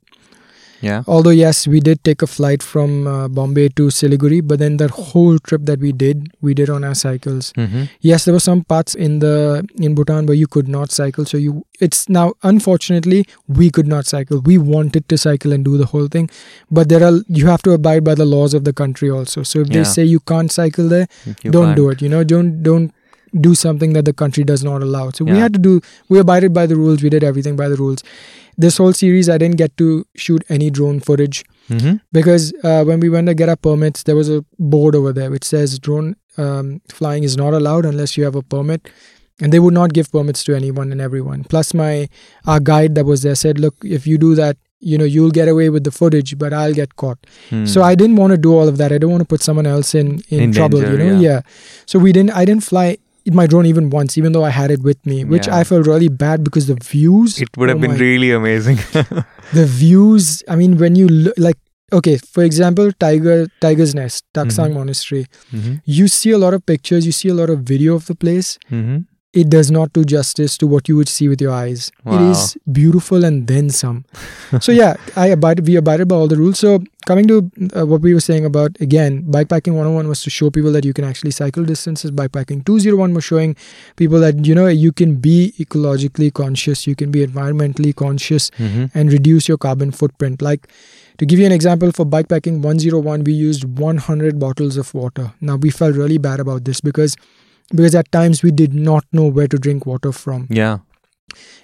Yeah. 0.80 1.02
Although 1.06 1.30
yes, 1.30 1.66
we 1.66 1.80
did 1.80 2.02
take 2.04 2.22
a 2.22 2.26
flight 2.26 2.62
from 2.62 3.06
uh, 3.06 3.28
Bombay 3.28 3.68
to 3.70 3.88
Siliguri, 3.88 4.40
but 4.46 4.58
then 4.58 4.76
that 4.78 4.90
whole 4.90 5.38
trip 5.38 5.62
that 5.66 5.78
we 5.80 5.92
did, 5.92 6.28
we 6.40 6.54
did 6.54 6.70
on 6.70 6.84
our 6.84 6.94
cycles. 6.94 7.52
Mm-hmm. 7.54 7.84
Yes, 8.00 8.24
there 8.24 8.32
were 8.34 8.40
some 8.40 8.62
parts 8.64 8.94
in 8.94 9.18
the 9.18 9.66
in 9.78 9.94
Bhutan 9.94 10.26
where 10.26 10.34
you 10.36 10.46
could 10.46 10.68
not 10.68 10.90
cycle. 10.90 11.24
So 11.24 11.36
you, 11.36 11.66
it's 11.80 12.08
now 12.08 12.32
unfortunately 12.42 13.26
we 13.48 13.70
could 13.70 13.86
not 13.86 14.06
cycle. 14.06 14.40
We 14.40 14.56
wanted 14.58 15.08
to 15.10 15.18
cycle 15.18 15.52
and 15.52 15.64
do 15.64 15.76
the 15.76 15.86
whole 15.86 16.08
thing, 16.08 16.30
but 16.70 16.88
there 16.88 17.04
are 17.04 17.18
you 17.28 17.46
have 17.46 17.62
to 17.62 17.72
abide 17.72 18.04
by 18.04 18.14
the 18.14 18.24
laws 18.24 18.54
of 18.54 18.64
the 18.64 18.72
country 18.72 19.10
also. 19.10 19.42
So 19.42 19.60
if 19.60 19.68
Yeah. 19.68 19.78
they 19.78 19.84
say 19.84 20.04
you 20.04 20.20
can't 20.20 20.50
cycle 20.50 20.88
there, 20.88 21.06
You 21.44 21.50
don't 21.50 21.66
can't. 21.66 21.76
do 21.76 21.90
it. 21.90 22.00
You 22.02 22.08
know, 22.08 22.24
don't 22.24 22.62
don't 22.62 22.92
do 23.42 23.54
something 23.54 23.92
that 23.92 24.04
the 24.06 24.12
country 24.12 24.42
does 24.42 24.62
not 24.64 24.82
allow. 24.82 25.10
So 25.10 25.24
we 25.24 25.38
had 25.38 25.52
to 25.52 25.58
do. 25.64 25.80
We 26.08 26.18
abided 26.18 26.52
by 26.52 26.66
the 26.66 26.76
rules. 26.76 27.02
We 27.02 27.10
did 27.10 27.22
everything 27.22 27.54
by 27.60 27.68
the 27.68 27.76
rules. 27.76 28.02
This 28.56 28.76
whole 28.78 28.92
series, 28.92 29.28
I 29.28 29.38
didn't 29.38 29.56
get 29.56 29.76
to 29.78 30.04
shoot 30.16 30.44
any 30.48 30.70
drone 30.70 31.00
footage 31.00 31.44
Mm-hmm. 31.70 31.98
because 32.10 32.52
uh, 32.64 32.82
when 32.82 32.98
we 32.98 33.08
went 33.08 33.28
to 33.28 33.34
get 33.34 33.48
our 33.48 33.54
permits, 33.54 34.02
there 34.02 34.16
was 34.16 34.28
a 34.28 34.44
board 34.58 34.96
over 34.96 35.12
there 35.12 35.30
which 35.30 35.44
says 35.44 35.78
drone 35.78 36.16
um, 36.36 36.80
flying 36.88 37.22
is 37.22 37.36
not 37.36 37.54
allowed 37.54 37.86
unless 37.86 38.16
you 38.16 38.24
have 38.24 38.34
a 38.34 38.42
permit. 38.42 38.88
And 39.40 39.52
they 39.52 39.60
would 39.60 39.72
not 39.72 39.92
give 39.92 40.10
permits 40.10 40.42
to 40.44 40.54
anyone 40.56 40.90
and 40.90 41.00
everyone. 41.00 41.44
Plus, 41.44 41.72
my 41.72 42.08
our 42.46 42.58
guide 42.58 42.96
that 42.96 43.06
was 43.06 43.22
there 43.22 43.36
said, 43.36 43.60
"Look, 43.60 43.76
if 43.84 44.04
you 44.06 44.18
do 44.18 44.34
that, 44.34 44.56
you 44.80 44.98
know 44.98 45.04
you'll 45.04 45.30
get 45.30 45.46
away 45.48 45.70
with 45.70 45.84
the 45.84 45.92
footage, 45.92 46.36
but 46.36 46.52
I'll 46.52 46.74
get 46.74 46.96
caught." 46.96 47.18
So 47.64 47.82
I 47.82 47.94
didn't 47.94 48.16
want 48.16 48.32
to 48.32 48.36
do 48.36 48.52
all 48.54 48.66
of 48.68 48.76
that. 48.78 48.92
I 48.92 48.98
don't 48.98 49.10
want 49.12 49.22
to 49.22 49.26
put 49.36 49.40
someone 49.40 49.66
else 49.66 49.94
in 49.94 50.10
in, 50.28 50.38
Hmm. 50.40 50.42
In 50.48 50.52
trouble. 50.52 50.80
danger, 50.80 51.04
you 51.04 51.12
know, 51.12 51.20
yeah. 51.20 51.30
yeah. 51.36 51.40
So 51.86 51.98
we 52.00 52.12
didn't. 52.12 52.32
I 52.42 52.44
didn't 52.44 52.64
fly 52.64 52.98
my 53.26 53.46
drone 53.46 53.66
even 53.66 53.90
once, 53.90 54.16
even 54.18 54.32
though 54.32 54.44
I 54.44 54.50
had 54.50 54.70
it 54.70 54.82
with 54.82 55.04
me, 55.06 55.24
which 55.24 55.46
Yeah. 55.46 55.56
I 55.56 55.64
felt 55.64 55.86
really 55.86 56.08
bad 56.08 56.42
because 56.44 56.66
the 56.66 56.76
views. 56.82 57.40
It 57.40 57.48
would 57.56 57.68
have 57.68 57.78
oh 57.78 57.80
been 57.80 57.92
my- 57.92 57.96
really 57.98 58.30
amazing. 58.32 58.76
the 59.52 59.66
views. 59.66 60.42
I 60.48 60.56
mean, 60.56 60.78
when 60.78 60.96
you 60.96 61.08
look 61.08 61.34
like 61.36 61.58
okay, 61.92 62.16
for 62.18 62.44
example, 62.44 62.92
Tiger 63.00 63.48
Tiger's 63.60 63.94
Nest, 63.94 64.24
Taktsang 64.32 64.70
Mhm. 64.70 64.74
Monastery. 64.74 65.26
hmm 65.50 65.74
You 65.84 66.06
see 66.08 66.30
a 66.30 66.38
lot 66.38 66.54
of 66.54 66.64
pictures, 66.64 67.04
you 67.04 67.12
see 67.12 67.28
a 67.28 67.34
lot 67.34 67.50
of 67.50 67.60
video 67.74 67.94
of 67.94 68.06
the 68.06 68.14
place. 68.14 68.58
hmm 68.68 68.98
It 69.32 69.48
does 69.48 69.70
not 69.70 69.92
do 69.92 70.04
justice 70.04 70.58
to 70.58 70.66
what 70.66 70.88
you 70.88 70.96
would 70.96 71.08
see 71.08 71.28
with 71.28 71.40
your 71.40 71.52
eyes. 71.52 71.92
It 72.04 72.20
Wow. 72.20 72.30
is 72.32 72.56
beautiful 72.72 73.24
and 73.24 73.46
then 73.46 73.70
some. 73.70 74.04
so 74.60 74.72
yeah, 74.72 74.94
I 75.14 75.26
abided. 75.28 75.68
We 75.68 75.76
abided 75.76 76.08
by 76.08 76.16
all 76.16 76.26
the 76.26 76.36
rules. 76.36 76.58
So 76.58 76.82
coming 77.06 77.28
to 77.28 77.36
uh, 77.76 77.86
what 77.86 78.00
we 78.00 78.12
were 78.12 78.20
saying 78.20 78.44
about 78.44 78.76
again, 78.80 79.22
bikepacking 79.36 79.72
101 79.74 80.08
was 80.08 80.24
to 80.24 80.30
show 80.30 80.50
people 80.50 80.72
that 80.72 80.84
you 80.84 80.92
can 80.92 81.04
actually 81.04 81.30
cycle 81.30 81.64
distances. 81.64 82.10
Bikepacking 82.10 82.64
201 82.66 83.14
was 83.14 83.22
showing 83.22 83.54
people 83.94 84.18
that 84.18 84.44
you 84.44 84.52
know 84.52 84.66
you 84.66 84.90
can 84.90 85.14
be 85.28 85.54
ecologically 85.60 86.32
conscious, 86.34 86.86
you 86.88 86.96
can 86.96 87.12
be 87.12 87.24
environmentally 87.24 87.94
conscious, 87.94 88.50
hmm 88.58 88.86
and 88.94 89.12
reduce 89.12 89.46
your 89.48 89.58
carbon 89.58 89.92
footprint. 89.92 90.42
Like 90.42 90.66
to 91.18 91.26
give 91.26 91.38
you 91.38 91.46
an 91.46 91.52
example, 91.52 91.92
for 91.92 92.04
bikepacking 92.04 92.62
101, 92.62 93.22
we 93.22 93.32
used 93.32 93.64
100 93.78 94.40
bottles 94.40 94.76
of 94.76 94.92
water. 94.92 95.32
Now 95.40 95.54
we 95.54 95.70
felt 95.70 95.94
really 95.94 96.18
bad 96.18 96.40
about 96.40 96.64
this 96.64 96.80
because 96.80 97.14
because 97.74 97.94
at 97.94 98.10
times 98.12 98.42
we 98.42 98.50
did 98.50 98.74
not 98.74 99.04
know 99.12 99.26
where 99.26 99.48
to 99.48 99.58
drink 99.58 99.86
water 99.86 100.12
from, 100.12 100.46
Yeah. 100.50 100.78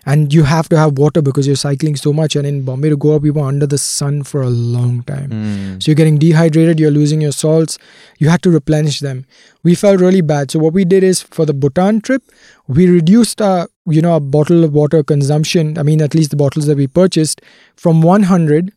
and 0.06 0.32
you 0.32 0.44
have 0.44 0.68
to 0.68 0.76
have 0.78 0.96
water 0.98 1.20
because 1.20 1.46
you're 1.46 1.56
cycling 1.56 1.96
so 1.96 2.12
much. 2.12 2.36
And 2.36 2.46
in 2.46 2.62
Bombay 2.62 2.90
to 2.90 2.96
Goa, 2.96 3.18
we 3.18 3.30
were 3.32 3.42
under 3.44 3.66
the 3.66 3.78
sun 3.78 4.22
for 4.22 4.40
a 4.42 4.48
long 4.50 5.02
time. 5.02 5.30
Mm. 5.30 5.82
So 5.82 5.90
you're 5.90 5.96
getting 5.96 6.18
dehydrated, 6.18 6.78
you're 6.78 6.92
losing 6.92 7.20
your 7.20 7.32
salts, 7.32 7.76
you 8.18 8.28
had 8.28 8.42
to 8.42 8.50
replenish 8.50 9.00
them. 9.00 9.24
We 9.64 9.74
felt 9.74 10.00
really 10.00 10.20
bad. 10.20 10.50
So 10.52 10.60
what 10.60 10.72
we 10.74 10.84
did 10.84 11.02
is 11.02 11.22
for 11.22 11.44
the 11.44 11.52
Bhutan 11.54 12.00
trip, 12.00 12.22
we 12.68 12.88
reduced 12.88 13.42
our, 13.42 13.66
you 13.86 14.00
know, 14.00 14.12
our 14.12 14.20
bottle 14.20 14.62
of 14.62 14.72
water 14.72 15.02
consumption. 15.02 15.76
I 15.76 15.82
mean, 15.82 16.00
at 16.00 16.14
least 16.14 16.30
the 16.30 16.36
bottles 16.36 16.66
that 16.66 16.76
we 16.76 16.86
purchased 16.86 17.40
from 17.76 18.00
100, 18.02 18.72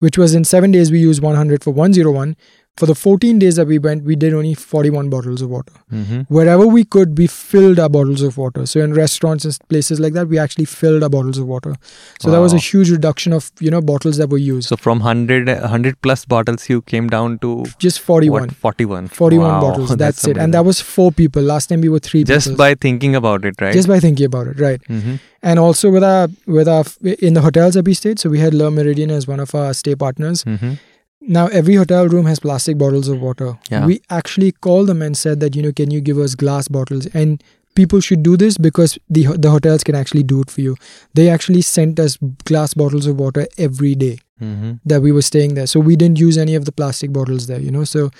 which 0.00 0.18
was 0.18 0.34
in 0.34 0.44
seven 0.44 0.70
days, 0.72 0.90
we 0.92 0.98
used 0.98 1.22
100 1.22 1.64
for 1.64 1.70
101. 1.70 2.36
For 2.76 2.84
the 2.84 2.94
14 2.94 3.38
days 3.38 3.56
that 3.56 3.66
we 3.66 3.78
went, 3.78 4.04
we 4.04 4.16
did 4.16 4.34
only 4.34 4.52
41 4.52 5.08
bottles 5.08 5.40
of 5.44 5.48
water. 5.48 5.72
hmm 5.90 6.20
Wherever 6.28 6.66
we 6.66 6.84
could, 6.84 7.16
we 7.20 7.26
filled 7.26 7.78
our 7.78 7.88
bottles 7.88 8.20
of 8.20 8.36
water. 8.36 8.66
So 8.66 8.80
in 8.80 8.92
restaurants 8.92 9.46
and 9.46 9.58
places 9.70 9.98
like 9.98 10.12
that, 10.12 10.28
we 10.28 10.38
actually 10.38 10.66
filled 10.66 11.02
our 11.02 11.08
bottles 11.08 11.38
of 11.38 11.46
water. 11.46 11.74
So 12.20 12.30
that 12.30 12.40
was 12.40 12.52
a 12.52 12.58
huge 12.58 12.90
reduction 12.90 13.32
of, 13.32 13.50
you 13.60 13.70
know, 13.70 13.80
bottles 13.80 14.18
that 14.18 14.28
were 14.28 14.36
used. 14.48 14.68
So 14.68 14.76
from 14.76 14.98
100, 14.98 15.48
100 15.48 16.02
plus 16.02 16.24
bottles, 16.26 16.68
you 16.68 16.82
came 16.82 17.08
down 17.08 17.38
to 17.38 17.64
Just 17.78 18.00
41. 18.00 18.42
what? 18.42 18.52
41. 18.52 19.08
41 19.08 19.46
Wow, 19.48 19.60
bottles. 19.60 19.96
That's, 20.04 20.26
it. 20.26 20.36
And 20.36 20.52
that 20.52 20.64
was 20.66 20.80
four 20.80 21.12
people. 21.12 21.42
Last 21.42 21.68
time 21.68 21.80
we 21.80 21.88
were 21.88 21.98
three 22.10 22.24
just 22.24 22.48
people. 22.48 22.58
by 22.58 22.74
thinking 22.74 23.14
about 23.14 23.44
it, 23.46 23.58
right? 23.60 23.72
just 23.72 23.88
by 23.88 24.00
thinking 24.00 24.26
about 24.26 24.48
it, 24.48 24.60
right? 24.60 24.82
hmm 24.86 25.16
And 25.42 25.58
also 25.62 25.90
with 25.94 26.04
our 26.04 26.28
with 26.58 26.68
our 26.68 26.84
in 27.28 27.34
the 27.34 27.42
hotels 27.42 27.74
that 27.74 27.84
we 27.88 27.94
stayed. 27.94 28.18
So 28.18 28.28
we 28.28 28.40
had 28.40 28.52
Le 28.60 28.68
Méridien 28.78 29.10
as 29.16 29.26
one 29.32 29.40
of 29.40 29.54
our 29.54 29.72
stay 29.80 29.94
partners. 30.04 30.42
hmm 30.42 30.72
Now 31.20 31.46
every 31.48 31.74
hotel 31.74 32.08
room 32.08 32.26
has 32.26 32.38
plastic 32.38 32.78
bottles 32.78 33.08
of 33.08 33.20
water. 33.20 33.58
Yeah. 33.70 33.86
We 33.86 34.00
actually 34.10 34.52
called 34.52 34.88
them 34.88 35.02
and 35.02 35.16
said 35.16 35.40
that 35.40 35.56
you 35.56 35.62
know 35.62 35.72
can 35.72 35.90
you 35.90 36.00
give 36.00 36.18
us 36.18 36.34
glass 36.34 36.68
bottles 36.68 37.06
and 37.06 37.42
people 37.74 38.00
should 38.00 38.22
do 38.22 38.36
this 38.36 38.58
because 38.58 38.98
the 39.08 39.24
the 39.36 39.50
hotels 39.50 39.84
can 39.84 39.94
actually 39.94 40.22
do 40.22 40.40
it 40.40 40.50
for 40.50 40.60
you. 40.60 40.76
They 41.14 41.28
actually 41.28 41.62
sent 41.62 42.00
us 42.00 42.16
glass 42.44 42.74
bottles 42.74 43.06
of 43.06 43.18
water 43.18 43.46
every 43.58 43.94
day 43.94 44.18
hmm 44.38 44.72
that 44.84 45.00
we 45.00 45.12
were 45.12 45.22
staying 45.22 45.54
there. 45.54 45.66
So 45.66 45.80
we 45.80 45.96
didn't 45.96 46.18
use 46.18 46.36
any 46.36 46.54
of 46.54 46.64
the 46.64 46.72
plastic 46.72 47.12
bottles 47.12 47.46
there, 47.46 47.60
you 47.60 47.70
know. 47.70 47.84
So 47.84 48.10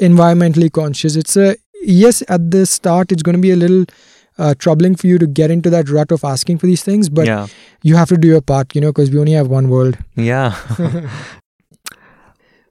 environmentally 0.00 0.70
conscious. 0.72 1.16
It's 1.16 1.36
a 1.36 1.56
yes, 1.82 2.22
at 2.28 2.50
the 2.50 2.66
start 2.66 3.12
it's 3.12 3.22
going 3.22 3.36
to 3.36 3.42
be 3.42 3.50
a 3.50 3.56
little 3.56 3.84
uh, 4.38 4.54
troubling 4.58 4.94
for 4.96 5.06
you 5.06 5.18
to 5.18 5.26
get 5.26 5.50
into 5.50 5.70
that 5.70 5.88
rut 5.88 6.12
of 6.12 6.24
asking 6.24 6.58
for 6.58 6.66
these 6.66 6.82
things, 6.82 7.08
but 7.08 7.26
yeah. 7.26 7.46
you 7.82 7.96
have 7.96 8.08
to 8.08 8.16
do 8.16 8.28
your 8.28 8.40
part, 8.40 8.74
you 8.74 8.80
know, 8.80 8.92
because 8.92 9.10
we 9.10 9.18
only 9.18 9.32
have 9.32 9.48
one 9.48 9.68
world. 9.68 9.98
Yeah. 10.14 10.54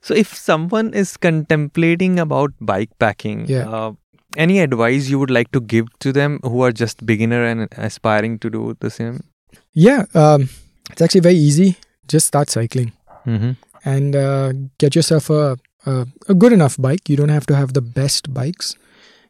so 0.07 0.13
if 0.21 0.33
someone 0.39 0.89
is 1.03 1.11
contemplating 1.27 2.19
about 2.23 2.53
bike 2.71 2.91
packing, 3.05 3.45
Yeah. 3.53 3.69
uh, 3.79 3.91
any 4.45 4.59
advice 4.63 5.09
you 5.13 5.19
would 5.19 5.31
like 5.37 5.51
to 5.57 5.61
give 5.73 5.87
to 6.05 6.11
them 6.17 6.39
who 6.43 6.61
are 6.67 6.71
just 6.83 7.05
beginner 7.11 7.43
and 7.51 7.67
aspiring 7.89 8.37
to 8.45 8.49
do 8.55 8.63
the 8.85 8.89
same? 8.97 9.19
Yeah, 9.73 10.05
um, 10.23 10.49
it's 10.91 11.01
actually 11.07 11.21
very 11.29 11.35
easy. 11.49 11.69
Just 12.15 12.27
start 12.33 12.49
cycling 12.57 12.91
Mm-hmm. 13.25 13.51
and 13.93 14.15
uh, 14.15 14.53
get 14.83 14.95
yourself 14.95 15.29
a, 15.29 15.57
a 15.85 15.93
a 16.33 16.33
good 16.43 16.53
enough 16.57 16.75
bike. 16.87 17.09
You 17.13 17.17
don't 17.21 17.33
have 17.37 17.47
to 17.51 17.55
have 17.61 17.73
the 17.77 17.81
best 17.99 18.29
bikes. 18.39 18.75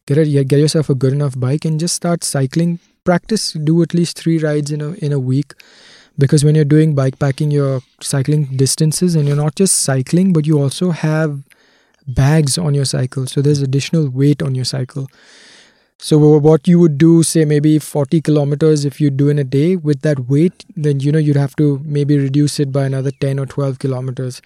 Get 0.07 0.27
yeah, 0.27 0.43
get 0.53 0.59
yourself 0.63 0.89
a 0.89 0.95
good 1.03 1.13
enough 1.19 1.39
bike 1.45 1.65
and 1.69 1.79
just 1.85 1.95
start 2.01 2.23
cycling. 2.31 2.73
Practice. 3.05 3.45
Do 3.69 3.81
at 3.85 3.93
least 3.99 4.17
three 4.23 4.37
rides 4.47 4.71
in 4.77 4.81
a 4.81 4.89
in 5.07 5.13
a 5.13 5.19
week, 5.31 5.53
because 6.17 6.43
when 6.45 6.55
you're 6.55 6.65
doing 6.65 6.95
bike 6.95 7.19
packing, 7.19 7.51
you're 7.51 7.81
cycling 8.01 8.45
distances, 8.57 9.15
and 9.15 9.27
you're 9.27 9.35
not 9.35 9.55
just 9.55 9.77
cycling, 9.81 10.33
but 10.33 10.45
you 10.45 10.61
also 10.61 10.91
have 10.91 11.43
bags 12.07 12.57
on 12.57 12.73
your 12.73 12.85
cycle. 12.85 13.25
So 13.27 13.41
there's 13.41 13.61
additional 13.61 14.09
weight 14.09 14.41
on 14.41 14.55
your 14.55 14.65
cycle. 14.65 15.07
So 15.97 16.17
what 16.39 16.67
you 16.67 16.77
would 16.79 16.97
do, 16.97 17.23
say 17.23 17.45
maybe 17.45 17.79
40 17.79 18.21
kilometers, 18.21 18.83
if 18.85 18.99
you 18.99 19.09
do 19.09 19.29
in 19.29 19.39
a 19.39 19.43
day 19.45 19.75
with 19.77 20.01
that 20.01 20.27
weight, 20.29 20.65
then 20.75 20.99
you 20.99 21.11
know 21.11 21.17
you'd 21.19 21.37
have 21.37 21.55
to 21.55 21.81
maybe 21.85 22.17
reduce 22.17 22.59
it 22.59 22.71
by 22.71 22.85
another 22.85 23.11
10 23.11 23.39
or 23.39 23.45
12 23.45 23.79
kilometers. 23.79 24.41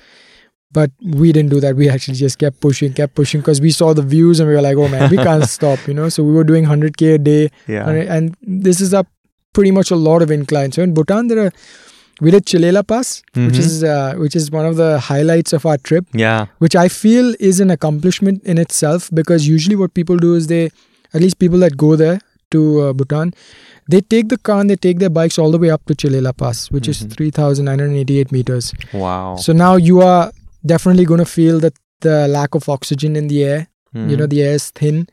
But 0.72 0.92
we 1.04 1.32
didn't 1.32 1.50
do 1.50 1.60
that. 1.62 1.76
We 1.76 1.90
actually 1.90 2.18
just 2.18 2.38
kept 2.38 2.62
pushing, 2.62 2.94
kept 2.94 3.16
pushing 3.16 3.42
because 3.42 3.60
we 3.60 3.72
saw 3.72 3.94
the 3.96 4.04
views 4.04 4.40
and 4.40 4.48
we 4.48 4.54
were 4.56 4.62
like, 4.62 4.78
oh 4.78 4.88
man, 4.88 5.10
we 5.10 5.18
can't 5.18 5.44
stop, 5.58 5.80
you 5.88 5.96
know. 5.96 6.08
So 6.10 6.24
we 6.24 6.32
were 6.32 6.44
doing 6.44 6.66
100k 6.66 7.16
a 7.16 7.18
day, 7.18 7.50
Yeah. 7.68 7.90
and- 7.90 8.36
this 8.44 8.80
is 8.80 8.94
up 8.94 9.08
pretty 9.54 9.72
much 9.72 9.92
a 9.92 9.96
lot 9.96 10.22
of 10.22 10.32
incline. 10.32 10.72
So 10.72 10.82
in 10.82 10.94
Bhutan, 10.94 11.28
there 11.28 11.46
are 11.48 11.52
we 12.22 12.32
did 12.32 12.46
Chele 12.46 12.72
La 12.74 12.82
Pass, 12.84 13.24
which 13.34 13.56
Mhm. 13.56 13.60
is 13.60 13.84
uh, 13.84 14.14
which 14.18 14.36
is 14.36 14.52
one 14.52 14.66
of 14.66 14.76
the 14.76 15.00
highlights 15.00 15.54
of 15.54 15.66
our 15.66 15.78
trip 15.78 16.06
Yeah. 16.14 16.48
which 16.66 16.76
I 16.76 16.88
feel 16.90 17.34
is 17.40 17.62
an 17.66 17.72
accomplishment 17.72 18.44
in 18.44 18.58
itself 18.58 19.10
because 19.20 19.48
usually 19.48 19.78
what 19.82 19.94
people 19.94 20.18
do 20.18 20.36
is 20.36 20.48
they, 20.48 20.66
at 21.14 21.22
least 21.22 21.40
people 21.40 21.60
that 21.60 21.78
go 21.78 21.96
there 21.96 22.20
to 22.52 22.82
uh, 22.82 22.94
Bhutan, 22.94 23.32
they 23.94 24.02
take 24.02 24.28
the 24.28 24.38
car 24.38 24.60
and 24.60 24.70
they 24.70 24.76
take 24.76 25.00
their 25.00 25.10
bikes 25.20 25.40
all 25.40 25.50
the 25.52 25.58
way 25.58 25.70
up 25.72 25.86
to 25.86 25.96
Chele 25.96 26.22
La 26.22 26.34
Pass, 26.34 26.70
which 26.72 26.88
Mhm. 26.88 26.90
is 26.90 27.00
3,988 27.16 28.32
meters. 28.34 28.74
Wow. 28.94 29.38
So 29.38 29.54
now 29.54 29.76
you 29.78 30.02
are 30.02 30.32
definitely 30.66 31.06
going 31.06 31.20
to 31.26 31.32
feel 31.38 31.60
that 31.62 31.74
the 32.02 32.28
lack 32.28 32.54
of 32.54 32.68
oxygen 32.70 33.16
in 33.16 33.28
the 33.30 33.44
air. 33.44 33.68
You 33.94 34.16
know, 34.18 34.28
the 34.28 34.44
air 34.44 34.54
is 34.54 34.70
thin. 34.80 35.08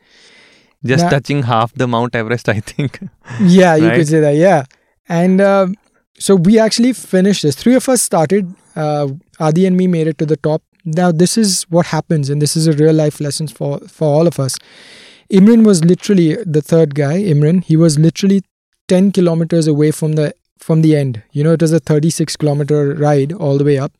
Just 0.85 1.09
touching 1.09 1.43
half 1.43 1.73
the 1.73 1.87
Mount 1.87 2.15
Everest, 2.15 2.49
I 2.49 2.59
think. 2.59 2.99
Yeah, 3.41 3.75
you 3.75 3.87
Right? 3.87 3.95
could 3.97 4.07
say 4.07 4.19
that. 4.19 4.35
Yeah. 4.35 4.63
And 5.09 5.41
um 5.41 5.75
so 6.19 6.35
we 6.35 6.57
actually 6.59 6.93
finished 6.93 7.43
this. 7.43 7.55
Three 7.55 7.75
of 7.75 7.87
us 7.89 8.01
started. 8.01 8.53
Uh, 8.75 9.07
Adi 9.39 9.65
and 9.67 9.77
me 9.77 9.85
made 9.87 10.07
it 10.07 10.17
to 10.17 10.25
the 10.25 10.37
top. 10.37 10.61
Now, 10.83 11.11
this 11.11 11.37
is 11.37 11.63
what 11.69 11.87
happens, 11.87 12.29
and 12.29 12.41
this 12.41 12.55
is 12.55 12.65
a 12.65 12.73
real 12.73 12.93
life 12.93 13.19
lesson 13.19 13.47
for, 13.47 13.79
for 13.87 14.07
all 14.07 14.25
of 14.25 14.39
us. 14.39 14.55
Imran 15.31 15.63
was 15.65 15.83
literally 15.83 16.37
the 16.43 16.61
third 16.61 16.95
guy, 16.95 17.21
Imran. 17.21 17.63
He 17.63 17.75
was 17.75 17.99
literally 17.99 18.41
10 18.87 19.11
kilometers 19.11 19.67
away 19.67 19.91
from 19.91 20.13
the 20.13 20.33
from 20.59 20.81
the 20.81 20.95
end. 20.95 21.21
You 21.31 21.43
know, 21.43 21.51
it 21.53 21.61
was 21.61 21.71
a 21.71 21.79
36 21.79 22.35
kilometer 22.37 22.95
ride 22.95 23.31
all 23.33 23.57
the 23.59 23.63
way 23.63 23.77
up. 23.77 23.91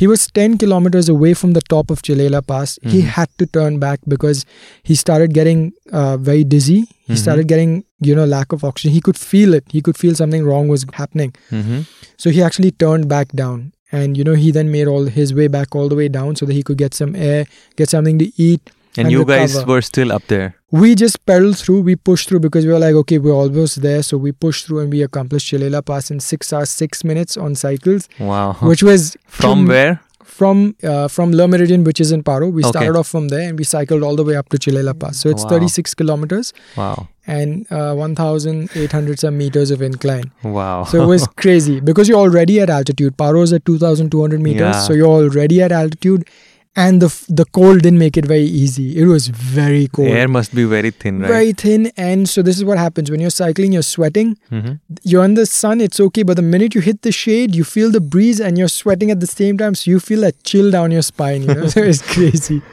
He 0.00 0.06
was 0.06 0.26
10 0.38 0.58
kilometers 0.62 1.08
away 1.08 1.32
from 1.42 1.52
the 1.56 1.62
top 1.74 1.90
of 1.94 2.02
Chele 2.08 2.30
La 2.34 2.40
Pass. 2.52 2.78
He 2.94 2.98
Mhm. 3.02 3.10
had 3.18 3.28
to 3.42 3.46
turn 3.58 3.78
back 3.84 4.00
because 4.14 4.44
he 4.90 4.94
started 5.04 5.32
getting 5.38 5.60
uh, 6.00 6.16
very 6.28 6.44
dizzy. 6.54 6.80
He 7.06 7.14
Mhm. 7.14 7.20
started 7.24 7.48
getting, 7.52 7.72
you 8.08 8.14
know, 8.18 8.26
lack 8.34 8.52
of 8.56 8.64
oxygen. 8.70 8.92
He 8.98 9.00
could 9.08 9.18
feel 9.22 9.54
it. 9.60 9.64
He 9.76 9.80
could 9.88 9.96
feel 10.02 10.14
something 10.20 10.44
wrong 10.50 10.68
was 10.74 10.84
happening. 11.02 11.32
hmm 11.50 11.80
So 12.24 12.30
he 12.36 12.42
actually 12.48 12.72
turned 12.84 13.08
back 13.16 13.32
down. 13.44 13.72
And, 13.92 14.16
you 14.18 14.24
know, 14.28 14.34
he 14.44 14.50
then 14.56 14.70
made 14.76 14.88
all 14.92 15.04
his 15.18 15.32
way 15.40 15.46
back 15.56 15.74
all 15.80 15.88
the 15.88 15.98
way 16.00 16.08
down 16.18 16.34
so 16.36 16.44
that 16.46 16.54
he 16.58 16.62
could 16.68 16.76
get 16.84 16.92
some 17.00 17.14
air, 17.30 17.46
get 17.80 17.88
something 17.96 18.18
to 18.24 18.28
eat. 18.48 18.60
And, 18.98 19.06
And 19.06 19.12
you 19.12 19.24
guys 19.24 19.54
recover. 19.54 19.72
were 19.72 19.82
still 19.82 20.10
up 20.12 20.22
there. 20.28 20.54
We 20.70 20.94
just 20.94 21.24
pedaled 21.26 21.58
through, 21.58 21.80
we 21.82 21.96
pushed 21.96 22.28
through 22.28 22.40
because 22.40 22.64
we 22.66 22.72
were 22.72 22.78
like, 22.78 22.94
okay, 22.94 23.18
we're 23.18 23.32
almost 23.32 23.82
there. 23.82 24.02
So 24.02 24.16
we 24.16 24.32
pushed 24.32 24.66
through 24.66 24.80
and 24.80 24.90
we 24.92 25.02
accomplished 25.02 25.52
Chele 25.52 25.70
La 25.70 25.80
Pass 25.80 26.10
in 26.10 26.20
six 26.20 26.52
hours, 26.52 26.70
six 26.70 27.04
minutes 27.04 27.36
on 27.36 27.54
cycles, 27.54 28.08
Wow. 28.18 28.54
which 28.62 28.82
was 28.82 29.16
From 29.26 29.66
where? 29.66 30.00
From 30.24 30.74
uh, 30.82 31.08
from 31.08 31.30
Le 31.32 31.44
Méridien, 31.46 31.84
which 31.84 32.00
is 32.00 32.10
in 32.12 32.22
Paro. 32.22 32.50
We 32.52 32.62
Okay. 32.62 32.70
started 32.70 32.96
off 32.98 33.06
from 33.08 33.28
there 33.28 33.48
and 33.48 33.56
we 33.58 33.64
cycled 33.64 34.02
all 34.02 34.16
the 34.16 34.24
way 34.24 34.34
up 34.36 34.48
to 34.50 34.58
Chele 34.58 34.82
La 34.84 34.92
Pass. 34.92 35.18
So 35.18 35.30
it's 35.30 35.44
Wow. 35.44 35.50
36 35.50 35.94
kilometers 35.94 36.52
Wow. 36.76 37.08
and 37.26 37.64
uh, 37.70 37.94
1,800 37.94 39.18
some 39.20 39.38
meters 39.38 39.70
of 39.70 39.80
incline. 39.82 40.30
Wow. 40.42 40.84
So 40.84 41.02
it 41.02 41.06
was 41.06 41.26
crazy 41.36 41.80
because 41.80 42.08
you're 42.08 42.18
already 42.18 42.60
at 42.60 42.70
altitude. 42.70 43.16
Paro 43.16 43.42
is 43.44 43.52
at 43.52 43.64
2,200 43.64 44.40
meters, 44.40 44.60
Yeah. 44.60 44.80
so 44.82 44.92
you're 44.92 45.06
already 45.06 45.62
at 45.62 45.72
altitude, 45.72 46.28
and 46.76 47.00
the 47.02 47.08
the 47.40 47.44
cold 47.58 47.82
didn't 47.82 47.98
make 47.98 48.16
it 48.20 48.26
very 48.26 48.44
easy. 48.62 48.86
It 49.00 49.06
was 49.06 49.28
very 49.28 49.88
cold, 49.88 50.08
Air 50.08 50.28
must 50.28 50.54
be 50.54 50.64
very 50.64 50.90
thin, 50.90 51.20
right? 51.20 51.28
very 51.28 51.52
thin, 51.52 51.90
and 51.96 52.28
so 52.28 52.42
this 52.42 52.56
is 52.58 52.64
what 52.64 52.78
happens 52.78 53.10
when 53.10 53.20
you're 53.20 53.30
cycling. 53.38 53.72
You're 53.72 53.88
sweating. 53.90 54.36
hmm 54.50 54.74
You're 55.02 55.24
in 55.24 55.34
the 55.34 55.46
sun. 55.46 55.80
It's 55.80 56.00
okay, 56.08 56.22
but 56.22 56.36
the 56.36 56.42
minute 56.54 56.74
you 56.74 56.80
hit 56.88 57.02
the 57.02 57.12
shade, 57.12 57.54
you 57.54 57.64
feel 57.64 57.90
the 57.90 58.00
breeze, 58.16 58.40
and 58.40 58.58
you're 58.62 58.68
sweating 58.76 59.10
at 59.10 59.20
the 59.20 59.26
same 59.32 59.56
time. 59.64 59.74
So 59.74 59.90
you 59.90 60.00
feel 60.00 60.24
a 60.24 60.32
chill 60.52 60.70
down 60.70 60.90
your 60.98 61.02
spine. 61.12 61.42
You 61.48 61.54
know, 61.54 61.66
so 61.76 61.80
it's 61.92 62.02
crazy. 62.14 62.62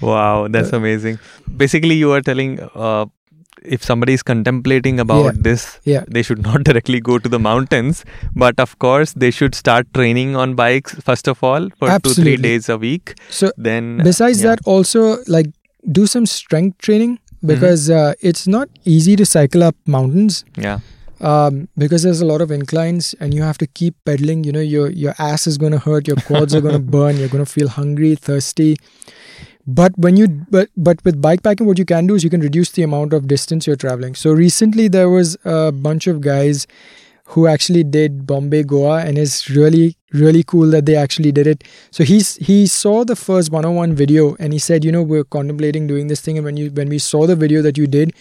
Wow, 0.00 0.48
that's 0.48 0.72
amazing. 0.72 1.18
Basically, 1.56 1.94
you 1.94 2.10
are 2.12 2.20
telling 2.20 2.58
uh, 2.74 3.06
if 3.64 3.82
somebody 3.84 4.12
is 4.12 4.22
contemplating 4.22 5.00
about 5.00 5.24
Yeah. 5.24 5.32
this, 5.48 5.78
Yeah. 5.84 6.04
they 6.08 6.22
should 6.22 6.42
not 6.50 6.64
directly 6.64 7.00
go 7.00 7.18
to 7.18 7.28
the 7.28 7.38
mountains, 7.38 8.04
but 8.34 8.58
of 8.58 8.78
course 8.78 9.12
they 9.14 9.30
should 9.30 9.54
start 9.54 9.86
training 9.94 10.36
on 10.36 10.54
bikes 10.54 10.94
first 11.10 11.28
of 11.28 11.42
all 11.42 11.68
for 11.78 11.98
two 12.00 12.14
three 12.14 12.36
days 12.36 12.68
a 12.68 12.78
week. 12.78 13.14
So 13.30 13.50
Then 13.56 13.98
besides 13.98 14.42
yeah. 14.42 14.50
that, 14.50 14.60
also 14.66 15.18
like 15.26 15.46
do 15.90 16.06
some 16.06 16.26
strength 16.26 16.78
training 16.78 17.18
Mm-hmm. 17.18 17.48
because 17.54 17.90
uh, 17.90 18.14
it's 18.20 18.46
not 18.46 18.68
easy 18.84 19.16
to 19.16 19.24
cycle 19.26 19.64
up 19.68 19.74
mountains. 19.84 20.44
yeah, 20.56 20.78
um, 21.20 21.56
because 21.76 22.04
there's 22.04 22.20
a 22.20 22.26
lot 22.26 22.40
of 22.40 22.52
inclines 22.52 23.14
and 23.18 23.34
you 23.34 23.42
have 23.42 23.58
to 23.62 23.66
keep 23.66 23.96
pedaling 24.10 24.44
you 24.44 24.52
know 24.56 24.60
your 24.60 24.90
your 24.90 25.14
ass 25.18 25.46
is 25.52 25.58
going 25.58 25.72
to 25.72 25.80
hurt 25.86 26.06
your 26.06 26.16
quads 26.28 26.54
are 26.54 26.60
going 26.60 26.74
to 26.80 26.86
burn 26.96 27.16
you're 27.16 27.32
going 27.34 27.44
to 27.44 27.50
feel 27.54 27.68
hungry 27.78 28.14
thirsty 28.14 28.76
but 29.66 29.92
when 29.96 30.16
you 30.16 30.28
but 30.50 30.68
but 30.76 31.04
with 31.04 31.20
bikepacking 31.22 31.66
what 31.66 31.78
you 31.78 31.84
can 31.84 32.06
do 32.06 32.14
is 32.14 32.24
you 32.24 32.30
can 32.30 32.40
reduce 32.40 32.70
the 32.72 32.82
amount 32.82 33.12
of 33.12 33.28
distance 33.28 33.66
you're 33.66 33.76
traveling. 33.76 34.14
So 34.14 34.32
recently 34.32 34.88
there 34.88 35.08
was 35.08 35.36
a 35.44 35.70
bunch 35.72 36.06
of 36.06 36.20
guys 36.20 36.66
who 37.26 37.46
actually 37.46 37.84
did 37.84 38.26
bombay 38.26 38.62
goa 38.62 39.02
and 39.04 39.16
it's 39.16 39.48
really 39.48 39.96
really 40.12 40.42
cool 40.42 40.68
that 40.70 40.84
they 40.84 40.96
actually 40.96 41.32
did 41.32 41.46
it. 41.46 41.64
So 41.90 42.04
he's 42.04 42.36
he 42.36 42.66
saw 42.66 43.04
the 43.04 43.16
first 43.16 43.50
101 43.50 43.94
video 43.94 44.36
and 44.38 44.52
he 44.52 44.58
said 44.58 44.84
you 44.84 44.92
know 44.92 45.02
we're 45.02 45.24
contemplating 45.24 45.86
doing 45.86 46.08
this 46.08 46.20
thing. 46.20 46.38
And 46.38 46.44
when 46.44 46.56
you 46.56 46.70
when 46.70 46.88
we 46.88 46.98
saw 46.98 47.26
the 47.26 47.36
video 47.36 47.62
that 47.62 47.78
you 47.78 47.86
did 47.86 48.14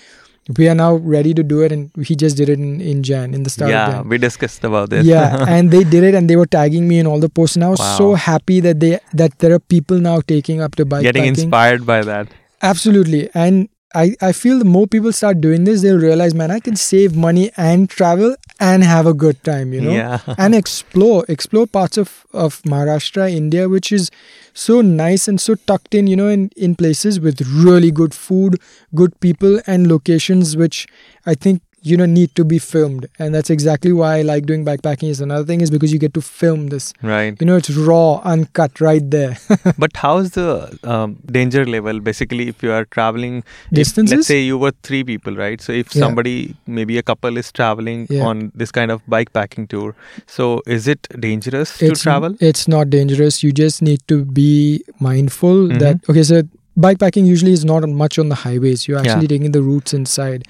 we 0.57 0.67
are 0.67 0.75
now 0.75 0.95
ready 0.95 1.33
to 1.33 1.43
do 1.43 1.61
it 1.61 1.71
and 1.71 1.91
he 2.05 2.15
just 2.15 2.35
did 2.35 2.49
it 2.49 2.57
in, 2.59 2.81
in 2.81 3.03
jan 3.03 3.33
in 3.33 3.43
the 3.43 3.49
start 3.49 3.69
of 3.69 3.73
yeah, 3.75 4.01
we 4.01 4.17
discussed 4.17 4.63
about 4.63 4.89
this. 4.89 5.05
yeah 5.05 5.45
and 5.55 5.69
they 5.71 5.83
did 5.83 6.03
it 6.03 6.15
and 6.15 6.29
they 6.29 6.35
were 6.35 6.45
tagging 6.47 6.87
me 6.87 6.97
in 6.99 7.05
all 7.07 7.19
the 7.19 7.29
posts 7.29 7.55
and 7.55 7.63
i 7.65 7.69
was 7.69 7.79
Wow. 7.79 7.97
so 7.97 8.13
happy 8.15 8.59
that 8.59 8.79
they 8.79 8.99
that 9.13 9.37
there 9.39 9.53
are 9.53 9.59
people 9.59 9.99
now 9.99 10.19
taking 10.21 10.61
up 10.61 10.75
to 10.75 10.85
bike 10.85 11.03
getting 11.03 11.25
inspired 11.25 11.85
by 11.85 12.01
that. 12.01 12.27
absolutely 12.61 13.29
and 13.33 13.69
I, 13.93 14.15
I 14.21 14.31
feel 14.31 14.57
the 14.59 14.65
more 14.65 14.87
people 14.87 15.11
start 15.11 15.41
doing 15.41 15.63
this 15.65 15.81
they'll 15.81 15.99
realize 15.99 16.33
man 16.33 16.51
i 16.51 16.59
can 16.59 16.75
save 16.75 17.15
money 17.15 17.51
and 17.57 17.89
travel 17.89 18.35
and 18.59 18.83
have 18.83 19.05
a 19.05 19.13
good 19.13 19.43
time 19.43 19.73
you 19.73 19.81
know 19.81 19.91
Yeah. 19.91 20.19
and 20.37 20.55
explore 20.55 21.25
explore 21.27 21.67
parts 21.67 21.97
of 21.97 22.25
of 22.33 22.61
maharashtra 22.63 23.29
india 23.31 23.67
which 23.67 23.91
is 23.91 24.09
so 24.53 24.81
nice 24.81 25.27
and 25.27 25.41
so 25.41 25.55
tucked 25.55 25.93
in 25.93 26.07
you 26.07 26.15
know 26.15 26.27
in 26.27 26.49
in 26.55 26.75
places 26.75 27.19
with 27.19 27.41
really 27.65 27.91
good 27.91 28.13
food 28.13 28.57
good 28.95 29.19
people 29.19 29.59
and 29.67 29.87
locations 29.87 30.55
which 30.55 30.87
i 31.25 31.33
think 31.33 31.61
you 31.89 31.97
know 31.97 32.05
need 32.05 32.33
to 32.35 32.43
be 32.45 32.57
filmed 32.59 33.05
and 33.17 33.33
that's 33.35 33.49
exactly 33.49 33.91
why 33.91 34.09
i 34.17 34.21
like 34.21 34.45
doing 34.45 34.63
backpacking 34.65 35.09
is 35.09 35.19
another 35.19 35.43
thing 35.43 35.61
is 35.61 35.71
because 35.75 35.91
you 35.91 35.97
get 35.97 36.13
to 36.13 36.21
film 36.21 36.67
this 36.67 36.93
Right. 37.01 37.35
you 37.41 37.47
know 37.47 37.55
it's 37.55 37.71
raw 37.71 38.17
uncut 38.33 38.79
right 38.79 39.09
there 39.15 39.37
but 39.79 39.95
how's 39.97 40.31
the 40.31 40.77
um, 40.83 41.15
danger 41.37 41.65
level 41.65 41.99
basically 41.99 42.47
if 42.49 42.61
you 42.61 42.71
are 42.71 42.85
traveling 42.85 43.37
if, 43.39 43.73
Distances? 43.81 44.15
let's 44.15 44.27
say 44.27 44.39
you 44.41 44.57
were 44.59 44.71
three 44.83 45.03
people 45.03 45.35
right 45.35 45.59
so 45.59 45.73
if 45.73 45.95
Yeah. 45.95 46.01
somebody 46.05 46.55
maybe 46.67 46.97
a 46.99 47.03
couple 47.03 47.37
is 47.37 47.51
traveling 47.51 48.05
Yeah. 48.09 48.25
on 48.25 48.51
this 48.53 48.71
kind 48.71 48.91
of 48.91 49.01
bike 49.07 49.33
packing 49.33 49.67
tour 49.67 49.95
so 50.27 50.61
is 50.67 50.87
it 50.87 51.07
dangerous 51.19 51.77
to 51.79 51.87
it's 51.87 52.01
travel 52.03 52.35
it's 52.39 52.67
not 52.67 52.89
dangerous 52.91 53.43
you 53.43 53.51
just 53.51 53.81
need 53.81 54.01
to 54.07 54.23
be 54.41 54.83
mindful 54.99 55.67
Mhm. 55.67 55.79
that 55.79 56.09
okay 56.09 56.23
so 56.23 56.43
bikepacking 56.79 57.25
usually 57.25 57.51
is 57.53 57.65
not 57.65 57.87
much 58.03 58.17
on 58.19 58.29
the 58.29 58.35
highways 58.43 58.87
you're 58.87 58.99
Yeah. 59.03 59.11
actually 59.13 59.27
taking 59.33 59.51
the 59.51 59.63
routes 59.71 59.93
inside 60.01 60.45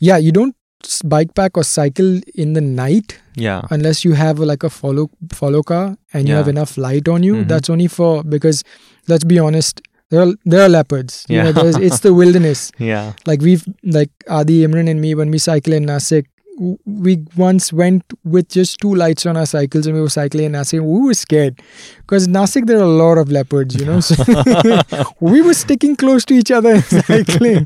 yeah 0.00 0.16
you 0.16 0.32
don't 0.32 0.54
bike 1.04 1.34
pack 1.34 1.56
or 1.56 1.64
cycle 1.64 2.20
in 2.34 2.52
the 2.52 2.60
night 2.60 3.18
yeah 3.34 3.62
unless 3.70 4.04
you 4.04 4.12
have 4.12 4.38
like 4.38 4.62
a 4.62 4.70
follow 4.70 5.10
follow 5.32 5.62
car 5.62 5.96
and 6.12 6.28
you 6.28 6.34
Yeah. 6.34 6.38
have 6.38 6.48
enough 6.48 6.76
light 6.78 7.08
on 7.08 7.22
you 7.22 7.34
Mhm. 7.36 7.48
that's 7.48 7.68
only 7.68 7.88
for 7.88 8.22
because 8.22 8.62
let's 9.08 9.24
be 9.24 9.38
honest 9.38 9.82
there 10.10 10.22
are 10.22 10.32
there 10.44 10.62
are 10.62 10.68
leopards 10.68 11.24
you 11.28 11.36
Yeah. 11.36 11.50
know 11.50 11.66
it's 11.88 12.00
the 12.00 12.14
wilderness 12.14 12.70
yeah 12.78 13.12
like 13.26 13.40
we've 13.42 13.64
like 13.82 14.10
adi 14.28 14.62
imran 14.66 14.88
and 14.88 15.00
me 15.00 15.14
when 15.14 15.30
we 15.30 15.38
cycle 15.38 15.72
in 15.80 15.84
nasik 15.86 16.26
we 16.84 17.24
once 17.36 17.72
went 17.72 18.02
with 18.24 18.48
just 18.48 18.78
two 18.80 18.94
lights 18.94 19.24
on 19.26 19.36
our 19.36 19.46
cycles 19.46 19.86
and 19.86 19.94
we 19.94 20.00
were 20.00 20.08
cycling 20.14 20.46
in 20.46 20.52
nasik 20.52 20.80
we 20.80 21.00
were 21.06 21.14
scared 21.14 21.60
because 21.98 22.26
nasik 22.36 22.66
there 22.66 22.78
are 22.78 22.88
a 22.88 22.96
lot 23.02 23.16
of 23.22 23.30
leopards 23.30 23.76
you 23.80 23.84
know 23.86 24.00
so 24.00 24.16
we 25.20 25.40
were 25.42 25.54
sticking 25.54 25.94
close 25.96 26.24
to 26.24 26.34
each 26.34 26.50
other 26.50 26.74
and 26.74 26.84
cycling 27.10 27.64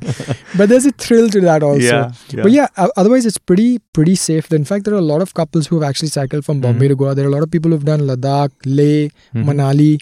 but 0.56 0.68
there's 0.68 0.86
a 0.86 0.92
thrill 0.92 1.28
to 1.28 1.40
that 1.40 1.62
also 1.62 1.80
yeah, 1.84 2.12
yeah. 2.30 2.42
but 2.42 2.52
yeah, 2.52 2.66
otherwise 2.96 3.24
it's 3.26 3.38
pretty 3.38 3.78
pretty 3.92 4.14
safe. 4.14 4.52
In 4.52 4.64
fact, 4.64 4.84
there 4.84 4.94
are 4.94 4.98
a 4.98 5.08
lot 5.14 5.22
of 5.22 5.34
couples 5.34 5.66
who 5.66 5.78
have 5.80 5.88
actually 5.88 6.08
cycled 6.08 6.44
from 6.44 6.60
Bombay 6.60 6.88
to 6.88 6.96
Goa. 6.96 7.14
There 7.14 7.24
are 7.26 7.28
a 7.28 7.32
lot 7.32 7.42
of 7.42 7.50
people 7.50 7.70
who've 7.70 7.84
done 7.84 8.00
Ladakh, 8.00 8.50
Leh, 8.64 9.08
Mhm. 9.34 9.44
Manali. 9.48 9.98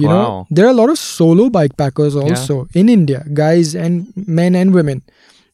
You 0.00 0.08
Wow. 0.08 0.14
know, 0.14 0.46
there 0.50 0.66
are 0.66 0.70
a 0.70 0.78
lot 0.80 0.90
of 0.90 0.98
solo 0.98 1.48
bikepackers 1.50 2.14
also 2.20 2.66
in 2.74 2.88
India, 2.88 3.24
guys 3.34 3.74
and 3.74 4.06
men 4.16 4.54
and 4.54 4.72
women. 4.74 5.02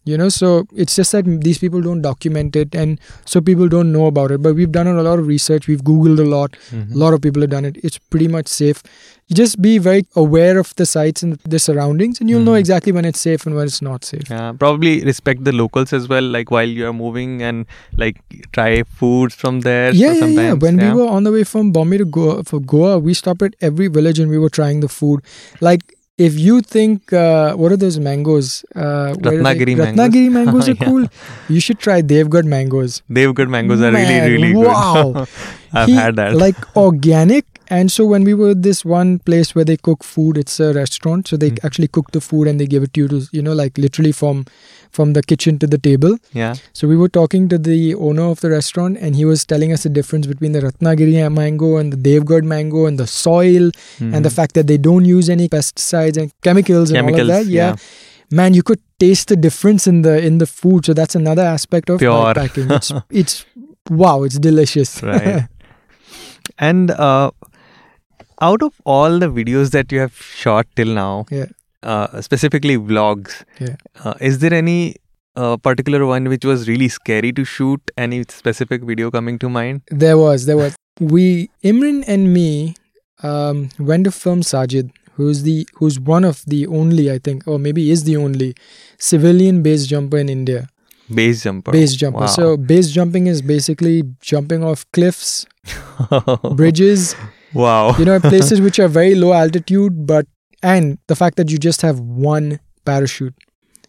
You 0.09 0.17
know, 0.21 0.29
so 0.35 0.51
it's 0.85 0.97
just 0.99 1.13
that 1.17 1.27
these 1.47 1.59
people 1.63 1.83
don't 1.87 2.03
document 2.07 2.57
it, 2.65 2.75
and 2.83 2.99
so 3.35 3.41
people 3.51 3.69
don't 3.77 3.93
know 3.97 4.07
about 4.11 4.31
it. 4.37 4.43
But 4.49 4.55
we've 4.61 4.73
done 4.77 4.87
a 4.95 5.03
lot 5.09 5.19
of 5.23 5.27
research. 5.33 5.69
We've 5.73 5.83
googled 5.93 6.23
a 6.27 6.29
lot. 6.35 6.57
Mhm. 6.79 6.95
A 6.95 6.99
lot 7.05 7.17
of 7.19 7.21
people 7.29 7.47
have 7.47 7.51
done 7.57 7.71
it. 7.73 7.81
It's 7.91 7.99
pretty 8.15 8.29
much 8.37 8.49
safe. 8.55 8.83
You 9.31 9.37
just 9.41 9.59
be 9.65 9.73
very 9.87 10.05
aware 10.23 10.53
of 10.61 10.71
the 10.81 10.87
sites 10.93 11.23
and 11.27 11.35
the 11.55 11.59
surroundings, 11.65 12.21
and 12.23 12.31
you'll 12.33 12.47
know 12.49 12.55
Mhm. 12.57 12.61
exactly 12.65 12.95
when 12.99 13.09
it's 13.11 13.25
safe 13.29 13.45
and 13.51 13.59
when 13.61 13.67
it's 13.73 13.83
not 13.89 14.07
safe. 14.13 14.31
Yeah, 14.37 14.53
probably 14.65 14.95
respect 15.11 15.45
the 15.51 15.55
locals 15.61 15.93
as 16.01 16.09
well, 16.15 16.31
like 16.39 16.55
while 16.59 16.73
you 16.79 16.87
are 16.93 16.95
moving 17.03 17.35
and 17.51 17.67
like 18.05 18.23
try 18.61 18.71
foods 19.03 19.35
from 19.45 19.61
there. 19.69 19.93
yeah, 20.05 20.15
so 20.23 20.27
yeah, 20.27 20.41
yeah. 20.47 20.53
When 20.67 20.79
yeah. 20.85 20.95
we 20.95 21.03
were 21.03 21.11
on 21.19 21.29
the 21.31 21.35
way 21.37 21.45
from 21.53 21.73
Bombay 21.79 21.99
to 22.07 22.09
Goa 22.19 22.43
for 22.55 22.61
Goa, 22.75 22.99
we 23.11 23.19
stopped 23.23 23.43
at 23.51 23.61
every 23.73 23.89
village 24.01 24.19
and 24.27 24.31
we 24.39 24.43
were 24.47 24.55
trying 24.63 24.81
the 24.89 24.93
food. 24.97 25.21
Like 25.71 25.85
if 26.19 26.39
you 26.39 26.61
think 26.61 27.13
uh, 27.13 27.55
what 27.55 27.73
are 27.73 27.77
those 27.77 27.99
mangoes? 27.99 28.65
Uh? 28.75 29.15
Ratnagiri 29.27 29.77
mangoes. 29.77 29.87
Ratnagiri 29.87 30.31
mangoes 30.39 30.69
are 30.69 30.73
Yeah. 30.81 30.85
cool. 30.87 31.07
You 31.49 31.61
should 31.61 31.79
try 31.79 32.03
Devgarh 32.03 32.45
mangoes. 32.45 33.03
Devgarh 33.11 33.49
mangoes 33.49 33.81
are 33.83 33.93
really, 33.93 34.19
really 34.33 34.55
wow. 34.55 35.03
good. 35.05 35.15
Wow, 35.17 35.27
I've 35.73 35.89
He- 35.89 35.95
had 35.95 36.17
that. 36.17 36.35
Like 36.35 36.77
organic. 36.77 37.47
And 37.71 37.93
so 37.93 38.05
when 38.07 38.25
we 38.25 38.33
were 38.33 38.51
at 38.53 38.63
this 38.63 38.83
one 38.83 39.19
place 39.19 39.55
where 39.55 39.65
they 39.65 39.77
cook 39.77 40.03
food, 40.03 40.39
it's 40.39 40.59
a 40.59 40.73
restaurant. 40.73 41.29
So 41.29 41.37
they 41.37 41.51
Mm. 41.51 41.65
actually 41.65 41.89
cook 41.89 42.11
the 42.13 42.21
food 42.21 42.49
and 42.49 42.59
they 42.59 42.67
give 42.67 42.83
it 42.83 42.95
to 42.95 43.01
you 43.03 43.09
to, 43.09 43.23
you 43.31 43.43
know, 43.43 43.53
like 43.53 43.77
literally 43.77 44.11
from 44.13 44.47
from 44.91 45.13
the 45.13 45.23
kitchen 45.23 45.59
to 45.59 45.67
the 45.67 45.79
table. 45.79 46.17
yeah, 46.33 46.55
So 46.73 46.89
we 46.89 46.97
were 46.97 47.09
talking 47.09 47.49
to 47.49 47.59
the 47.59 47.95
owner 47.95 48.25
of 48.31 48.41
the 48.41 48.51
restaurant, 48.51 48.99
and 49.01 49.15
he 49.17 49.25
was 49.25 49.45
telling 49.45 49.73
us 49.73 49.83
the 49.85 49.89
difference 49.91 50.27
between 50.27 50.53
the 50.53 50.61
Ratnagiri 50.61 51.33
mango 51.33 51.77
and 51.77 51.93
the 51.93 51.97
Devgarh 52.09 52.43
mango, 52.45 52.87
and 52.87 52.99
the 52.99 53.07
soil, 53.07 53.71
and 54.01 54.25
the 54.25 54.29
Mhm. 54.31 54.33
fact 54.41 54.55
that 54.55 54.67
they 54.67 54.79
don't 54.79 55.05
use 55.05 55.29
any 55.29 55.49
pesticides 55.49 56.17
and 56.17 56.31
chemicals 56.43 56.91
and 56.91 57.09
all 57.09 57.21
of 57.21 57.27
that. 57.35 57.47
Yeah. 57.47 57.77
man, 58.31 58.53
you 58.55 58.63
could 58.63 58.81
taste 59.03 59.29
the 59.29 59.37
difference 59.37 59.87
in 59.91 60.03
the 60.03 60.15
in 60.31 60.37
the 60.41 60.47
food. 60.47 60.85
So 60.89 60.95
that's 60.99 61.15
another 61.21 61.45
aspect 61.51 61.89
of 61.95 61.99
Pure. 62.01 62.35
packing. 62.39 62.71
It's 62.79 62.91
it's 63.23 63.37
wow, 64.03 64.17
it's 64.25 64.39
delicious. 64.49 64.91
Right. 65.03 65.47
And 66.59 66.91
uh, 66.91 67.31
out 68.41 68.63
of 68.63 68.73
all 68.85 69.19
the 69.19 69.29
videos 69.29 69.71
that 69.77 69.93
you 69.93 70.01
have 70.01 70.15
shot 70.43 70.67
till 70.77 70.93
now, 70.99 71.27
Yeah. 71.31 71.47
Uh, 71.83 72.21
specifically 72.21 72.77
vlogs, 72.77 73.45
Yeah. 73.61 73.77
uh, 74.05 74.15
is 74.21 74.39
there 74.41 74.55
any 74.55 74.97
uh, 75.37 75.57
particular 75.57 76.05
one 76.07 76.29
which 76.29 76.45
was 76.45 76.69
really 76.69 76.89
scary 76.89 77.33
to 77.33 77.45
shoot? 77.45 77.81
Any 77.97 78.25
specific 78.29 78.83
video 78.83 79.11
coming 79.11 79.39
to 79.41 79.49
mind? 79.49 79.83
There 79.91 80.19
was, 80.19 80.47
there 80.47 80.57
was. 80.57 80.75
We 81.01 81.49
Imran 81.63 82.05
and 82.09 82.35
me 82.35 82.75
um, 83.23 83.69
went 83.79 84.05
to 84.05 84.11
film 84.11 84.41
Sajid, 84.41 84.91
who's 85.15 85.43
the 85.43 85.67
who's 85.75 86.01
one 86.01 86.25
of 86.25 86.43
the 86.47 86.67
only, 86.67 87.11
I 87.13 87.19
think, 87.19 87.47
or 87.47 87.59
maybe 87.59 87.91
is 87.91 88.05
the 88.05 88.17
only 88.17 88.55
civilian 88.99 89.63
base 89.63 89.87
jumper 89.87 90.19
in 90.19 90.29
India. 90.29 90.69
Base 91.15 91.43
jumper. 91.45 91.73
Base 91.73 91.95
jumper. 91.95 92.21
Wow. 92.21 92.27
So 92.27 92.57
base 92.57 92.91
jumping 92.91 93.29
is 93.29 93.41
basically 93.41 94.03
jumping 94.21 94.63
off 94.65 94.85
cliffs, 94.93 95.47
bridges, 96.55 97.15
wow. 97.55 97.97
you 97.97 98.05
know, 98.05 98.19
places 98.21 98.61
which 98.67 98.79
are 98.79 98.89
very 98.89 99.15
low 99.15 99.33
altitude, 99.33 100.07
but 100.07 100.27
and 100.63 100.99
the 101.07 101.17
fact 101.17 101.37
that 101.37 101.51
you 101.51 101.59
just 101.59 101.83
have 101.83 102.01
one 102.01 102.59
parachute. 102.85 103.35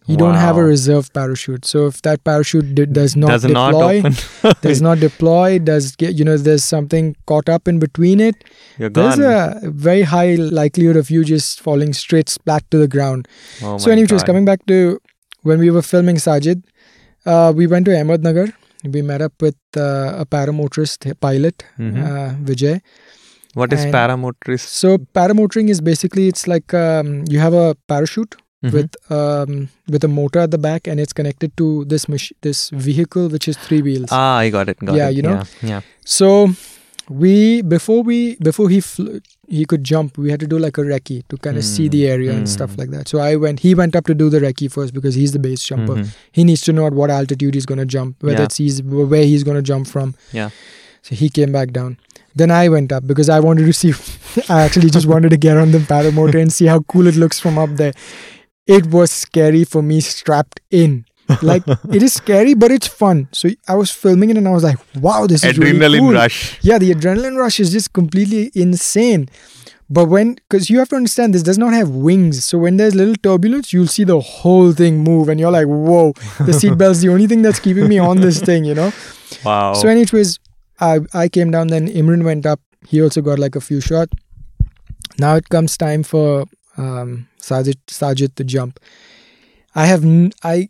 You 0.06 0.16
don't 0.16 0.34
have 0.34 0.56
a 0.56 0.64
reserve 0.64 1.12
parachute. 1.12 1.64
So 1.64 1.86
if 1.86 2.02
that 2.02 2.24
parachute 2.24 2.74
d- 2.74 2.86
does 2.86 3.14
not 3.14 3.28
Does 3.28 3.42
deploy, 3.42 3.98
open. 3.98 4.14
does 4.62 4.82
not 4.82 4.98
deploy, 4.98 5.58
does 5.60 5.94
get 5.94 6.18
you 6.18 6.24
know, 6.24 6.36
there's 6.36 6.64
something 6.64 7.14
caught 7.26 7.48
up 7.48 7.68
in 7.68 7.78
between 7.78 8.18
it. 8.18 8.34
There's 8.78 9.18
a 9.20 9.60
very 9.62 10.02
high 10.02 10.34
likelihood 10.34 10.96
of 10.96 11.10
you 11.10 11.22
just 11.22 11.60
falling 11.60 11.92
straight 11.92 12.28
splat 12.28 12.68
to 12.72 12.78
the 12.78 12.88
ground. 12.88 13.28
oh 13.62 13.78
so 13.78 13.90
anyway, 13.92 14.06
just 14.08 14.26
coming 14.26 14.44
back 14.44 14.66
to 14.66 14.98
when 15.42 15.60
we 15.60 15.70
were 15.70 15.82
filming 15.82 16.16
Sajid, 16.16 16.64
uh, 17.24 17.52
we 17.54 17.68
went 17.68 17.84
to 17.84 17.92
Ahmednagar. 17.92 18.52
We 18.82 19.02
met 19.02 19.20
up 19.22 19.34
with 19.40 19.56
uh, 19.76 20.14
a 20.18 20.26
paramotorist 20.26 21.06
pilot, 21.20 21.62
Mhm. 21.78 22.02
uh, 22.02 22.34
Vijay. 22.50 22.80
What 23.54 23.72
is 23.72 23.84
paramotorist? 23.86 24.66
So 24.68 24.98
paramotoring 24.98 25.68
is 25.70 25.80
basically 25.80 26.28
it's 26.28 26.46
like 26.46 26.72
um, 26.74 27.24
you 27.28 27.38
have 27.40 27.52
a 27.54 27.74
parachute 27.88 28.36
Mhm. 28.64 28.72
with 28.76 28.96
um, 29.18 29.68
with 29.88 30.04
a 30.04 30.08
motor 30.08 30.38
at 30.40 30.50
the 30.50 30.58
back, 30.58 30.86
and 30.86 31.00
it's 31.00 31.14
connected 31.20 31.56
to 31.56 31.84
this 31.86 32.08
mach- 32.08 32.32
this 32.42 32.68
vehicle 32.88 33.28
which 33.28 33.48
is 33.48 33.56
three 33.68 33.80
wheels. 33.86 34.10
Ah, 34.12 34.36
I 34.36 34.50
got 34.50 34.68
it. 34.68 34.78
Got 34.84 34.96
Yeah, 34.96 35.08
it. 35.08 35.16
you 35.16 35.22
know? 35.22 35.36
Yeah. 35.62 35.68
yeah. 35.70 35.80
So 36.04 36.50
we 37.08 37.62
before 37.62 38.02
we 38.02 38.36
before 38.48 38.68
he 38.68 38.80
fl- 38.80 39.16
he 39.48 39.64
could 39.64 39.82
jump 39.82 40.16
we 40.16 40.30
had 40.30 40.38
to 40.38 40.46
do 40.46 40.58
like 40.64 40.76
a 40.78 40.82
recce 40.82 41.22
to 41.28 41.36
kind 41.38 41.56
of 41.56 41.64
see 41.64 41.88
the 41.88 42.06
area 42.08 42.32
and 42.32 42.48
stuff 42.48 42.74
Mm. 42.74 42.78
like 42.82 42.90
that 42.90 43.08
so 43.08 43.18
i 43.18 43.34
went 43.44 43.58
he 43.64 43.74
went 43.80 43.96
up 44.00 44.06
to 44.10 44.14
do 44.14 44.28
the 44.34 44.38
recce 44.44 44.70
first 44.74 44.94
because 44.98 45.16
he's 45.16 45.32
the 45.32 45.40
base 45.46 45.64
jumper 45.70 45.96
Mhm. 45.96 46.12
he 46.30 46.44
needs 46.44 46.60
to 46.68 46.72
know 46.72 46.86
at 46.86 46.92
what 47.00 47.10
altitude 47.10 47.54
he's 47.58 47.66
going 47.66 47.80
to 47.84 47.88
jump 47.96 48.22
whether 48.28 48.38
Yeah. 48.38 48.44
it's 48.44 48.58
he's 48.58 48.80
where 48.84 49.24
he's 49.24 49.42
going 49.42 49.56
to 49.56 49.66
jump 49.72 49.88
from 49.88 50.14
Yeah. 50.32 50.50
So 51.02 51.14
he 51.14 51.28
came 51.28 51.52
back 51.52 51.70
down. 51.72 51.98
Then 52.34 52.50
i 52.50 52.68
went 52.68 52.92
up 52.92 53.06
because 53.06 53.28
i 53.28 53.40
wanted 53.40 53.66
to 53.66 53.72
see 53.72 53.92
i 54.48 54.62
actually 54.62 54.90
just 54.90 55.06
wanted 55.06 55.30
to 55.30 55.36
get 55.36 55.56
on 55.56 55.72
the 55.72 55.78
paramotor 55.78 56.40
and 56.40 56.52
see 56.52 56.66
how 56.66 56.80
cool 56.80 57.06
it 57.08 57.16
looks 57.16 57.40
from 57.40 57.58
up 57.58 57.70
there. 57.70 57.92
It 58.66 58.86
was 58.86 59.10
scary 59.10 59.64
for 59.64 59.82
me 59.82 60.00
strapped 60.00 60.60
in. 60.70 61.06
Like 61.42 61.62
it 61.92 62.02
is 62.02 62.12
scary 62.14 62.54
but 62.54 62.70
it's 62.70 62.86
fun. 62.86 63.28
So 63.32 63.48
i 63.68 63.74
was 63.74 63.90
filming 63.90 64.30
it 64.30 64.36
and 64.36 64.46
i 64.46 64.52
was 64.52 64.62
like 64.64 64.78
wow 64.96 65.26
this 65.26 65.42
is 65.44 65.58
really 65.58 65.78
Adrenaline 65.78 65.98
cool. 66.00 66.12
rush. 66.12 66.58
yeah 66.62 66.78
the 66.78 66.92
adrenaline 66.92 67.36
rush 67.36 67.58
is 67.60 67.72
just 67.72 67.92
completely 67.92 68.50
insane. 68.54 69.28
But 69.92 70.04
when 70.04 70.34
because 70.34 70.70
you 70.70 70.78
have 70.78 70.88
to 70.90 70.96
understand 70.96 71.34
this 71.34 71.42
does 71.42 71.58
not 71.58 71.72
have 71.72 71.88
wings. 71.90 72.44
So 72.44 72.58
when 72.58 72.76
there's 72.76 72.94
little 72.94 73.16
turbulence 73.16 73.72
you'll 73.72 73.88
see 73.88 74.04
the 74.04 74.20
whole 74.20 74.72
thing 74.72 75.02
move 75.02 75.28
and 75.28 75.40
you're 75.40 75.50
like 75.50 75.66
whoa 75.66 76.12
the 76.38 76.52
seatbelt's 76.52 77.00
the 77.00 77.08
only 77.08 77.26
thing 77.26 77.42
that's 77.42 77.58
keeping 77.58 77.88
me 77.88 77.98
on 77.98 78.20
this 78.20 78.40
thing 78.40 78.64
you 78.64 78.74
know? 78.74 78.92
Wow. 79.44 79.74
so 79.74 79.88
anyways 79.88 80.38
i 80.80 80.98
i 81.14 81.28
came 81.28 81.50
down 81.50 81.68
then 81.68 81.88
imran 81.88 82.24
went 82.24 82.46
up. 82.46 82.60
He 82.88 83.02
also 83.02 83.20
got 83.20 83.38
like 83.38 83.56
a 83.56 83.60
few 83.60 83.80
shots. 83.80 84.12
Now 85.18 85.34
it 85.36 85.48
comes 85.48 85.76
time 85.76 86.02
for 86.02 86.46
um 86.76 87.26
sajid 87.40 87.78
sajid 87.88 88.34
to 88.36 88.44
jump. 88.44 88.80
I 89.74 89.86
have 89.86 90.04
n- 90.04 90.32
i 90.42 90.68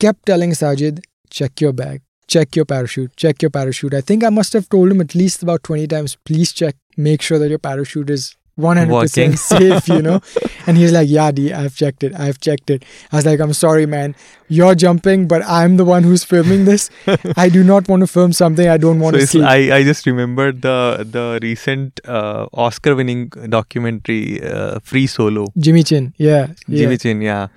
kept 0.00 0.26
telling 0.26 0.52
sajid 0.52 1.00
check 1.30 1.60
your 1.60 1.72
bag. 1.72 2.02
Check 2.28 2.56
your 2.56 2.64
parachute. 2.64 3.16
Check 3.16 3.42
your 3.42 3.50
parachute. 3.50 3.94
I 3.94 4.00
think 4.00 4.24
i 4.24 4.30
must 4.30 4.52
have 4.54 4.68
told 4.68 4.90
him 4.92 5.00
at 5.00 5.14
least 5.14 5.42
about 5.42 5.62
20 5.64 5.86
times 5.88 6.16
please 6.24 6.52
check. 6.52 6.76
Make 6.96 7.22
sure 7.22 7.38
that 7.38 7.48
your 7.50 7.58
parachute 7.58 8.10
is 8.10 8.34
100% 8.58 9.38
safe 9.50 9.88
you 9.88 10.02
know? 10.02 10.20
And 10.66 10.76
he's 10.76 10.92
like 10.92 11.08
yeah 11.08 11.30
D, 11.32 11.52
i've 11.52 11.74
checked 11.74 12.04
it 12.04 12.14
i've 12.18 12.38
checked 12.40 12.70
it. 12.70 12.84
I 13.10 13.16
was 13.16 13.26
like 13.26 13.40
i'm 13.40 13.52
sorry 13.52 13.86
man. 13.86 14.14
You're 14.48 14.74
jumping 14.74 15.26
but 15.26 15.42
i'm 15.46 15.76
the 15.76 15.84
one 15.84 16.02
who's 16.02 16.24
filming 16.24 16.64
this. 16.66 16.90
I 17.36 17.48
do 17.48 17.64
not 17.64 17.88
want 17.88 18.00
to 18.00 18.06
film 18.06 18.32
something 18.32 18.68
i 18.68 18.76
don't 18.76 19.00
want 19.00 19.16
so 19.16 19.20
to 19.20 19.26
see. 19.26 19.42
I, 19.42 19.76
I 19.78 19.82
just 19.82 20.06
remembered 20.06 20.62
the 20.62 21.06
the 21.10 21.38
recent 21.42 22.00
uh, 22.04 22.46
Oscar 22.52 22.94
winning 22.94 23.28
documentary 23.48 24.42
uh, 24.42 24.78
Free 24.80 25.06
Solo. 25.06 25.46
Jimmy 25.58 25.82
chin 25.82 26.14
yeah, 26.18 26.48
yeah. 26.68 26.78
Jimmy 26.78 26.98
Chin 26.98 27.22
yeah. 27.22 27.48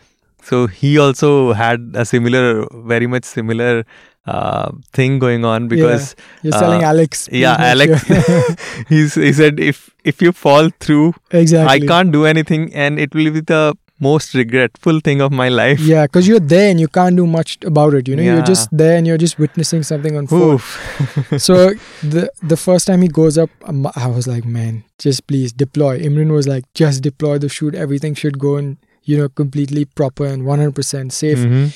So 0.43 0.67
he 0.67 0.97
also 0.99 1.53
had 1.53 1.91
a 1.95 2.05
similar 2.05 2.67
very 2.71 3.07
much 3.07 3.23
similar 3.25 3.83
uh, 4.25 4.71
thing 4.93 5.19
going 5.19 5.45
on 5.45 5.67
because 5.67 6.15
you're 6.41 6.51
telling 6.53 6.83
uh, 6.83 6.87
alex. 6.87 7.29
yeah 7.31 7.55
Alex. 7.59 8.03
he 8.89 9.07
said 9.33 9.59
if 9.59 9.89
if 10.03 10.21
you 10.21 10.31
fall 10.31 10.69
through 10.79 11.13
exactly. 11.31 11.83
I 11.83 11.87
can't 11.87 12.11
do 12.11 12.25
anything 12.25 12.73
and 12.73 12.99
it 12.99 13.13
will 13.13 13.31
be 13.31 13.41
the 13.41 13.75
most 13.99 14.33
regretful 14.33 14.99
thing 14.99 15.21
of 15.21 15.31
my 15.31 15.47
life. 15.47 15.79
Yeah 15.79 16.05
because 16.05 16.27
you're 16.27 16.39
there 16.39 16.69
and 16.69 16.79
you 16.79 16.87
can't 16.87 17.15
do 17.15 17.25
much 17.25 17.57
about 17.63 17.93
it 17.93 18.07
you 18.07 18.15
know? 18.15 18.23
You're 18.23 18.41
just 18.41 18.69
there 18.71 18.97
and 18.97 19.07
you're 19.07 19.17
just 19.17 19.39
witnessing 19.39 19.83
something 19.83 20.15
unfold. 20.17 20.61
So 21.37 21.73
the 22.01 22.29
the 22.41 22.57
first 22.57 22.87
time 22.87 23.01
he 23.01 23.07
goes 23.07 23.37
up 23.37 23.49
um, 23.65 23.87
i 23.95 24.07
was 24.07 24.27
like 24.27 24.45
man 24.45 24.83
just 24.99 25.27
please 25.27 25.53
deploy. 25.53 25.99
Imran 25.99 26.31
was 26.31 26.47
like 26.47 26.65
just 26.73 27.03
deploy 27.03 27.37
the 27.37 27.49
shoot. 27.49 27.75
Everything 27.75 28.15
should 28.15 28.39
go 28.39 28.57
in 28.57 28.77
you 29.03 29.17
know 29.17 29.29
completely 29.29 29.85
proper 29.85 30.25
and 30.25 30.43
100% 30.43 31.11
safe. 31.11 31.37
Mhm. 31.37 31.73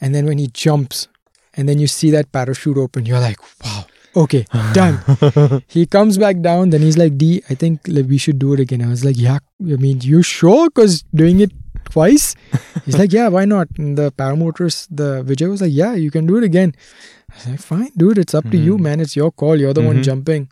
and 0.00 0.14
then 0.14 0.26
when 0.26 0.38
he 0.38 0.48
jumps 0.48 1.08
and 1.56 1.68
then 1.68 1.78
you 1.78 1.86
see 1.86 2.10
that 2.10 2.30
parachute 2.32 2.76
open. 2.78 3.06
You're 3.06 3.20
like 3.20 3.38
wow. 3.64 3.86
Okay 4.16 4.46
done. 4.72 4.98
He 5.68 5.84
comes 5.86 6.16
back 6.18 6.40
down. 6.40 6.70
Then 6.70 6.80
he's 6.80 6.96
like 6.96 7.18
d 7.18 7.42
i 7.50 7.54
think 7.54 7.80
like, 7.86 8.06
we 8.08 8.16
should 8.18 8.38
do 8.38 8.54
it 8.54 8.60
again. 8.60 8.82
I 8.82 8.88
was 8.88 9.04
like 9.04 9.18
yeah 9.18 9.38
i 9.60 9.76
mean 9.86 10.00
you 10.00 10.22
sure? 10.22 10.68
Because 10.70 11.02
doing 11.14 11.40
it 11.40 11.52
twice? 11.90 12.34
He's 12.86 12.98
like 12.98 13.12
yeah 13.12 13.28
why 13.28 13.44
not? 13.44 13.68
And 13.78 13.98
the 13.98 14.10
paramotors 14.12 14.86
the 14.90 15.22
vijay 15.22 15.48
was 15.50 15.60
like 15.60 15.72
yeah 15.82 15.94
you 15.94 16.10
can 16.10 16.26
do 16.26 16.36
it 16.38 16.44
again. 16.44 16.72
I 17.30 17.34
was 17.36 17.46
like 17.48 17.60
fine 17.60 17.90
dude 17.96 18.18
it's 18.24 18.34
up 18.34 18.50
to 18.50 18.56
you 18.56 18.76
Mhm. 18.78 18.80
man. 18.88 19.00
It's 19.00 19.16
your 19.16 19.30
call. 19.32 19.60
You're 19.60 19.74
the 19.74 19.82
one 19.92 19.98
Mhm. 20.00 20.04
jumping. 20.10 20.48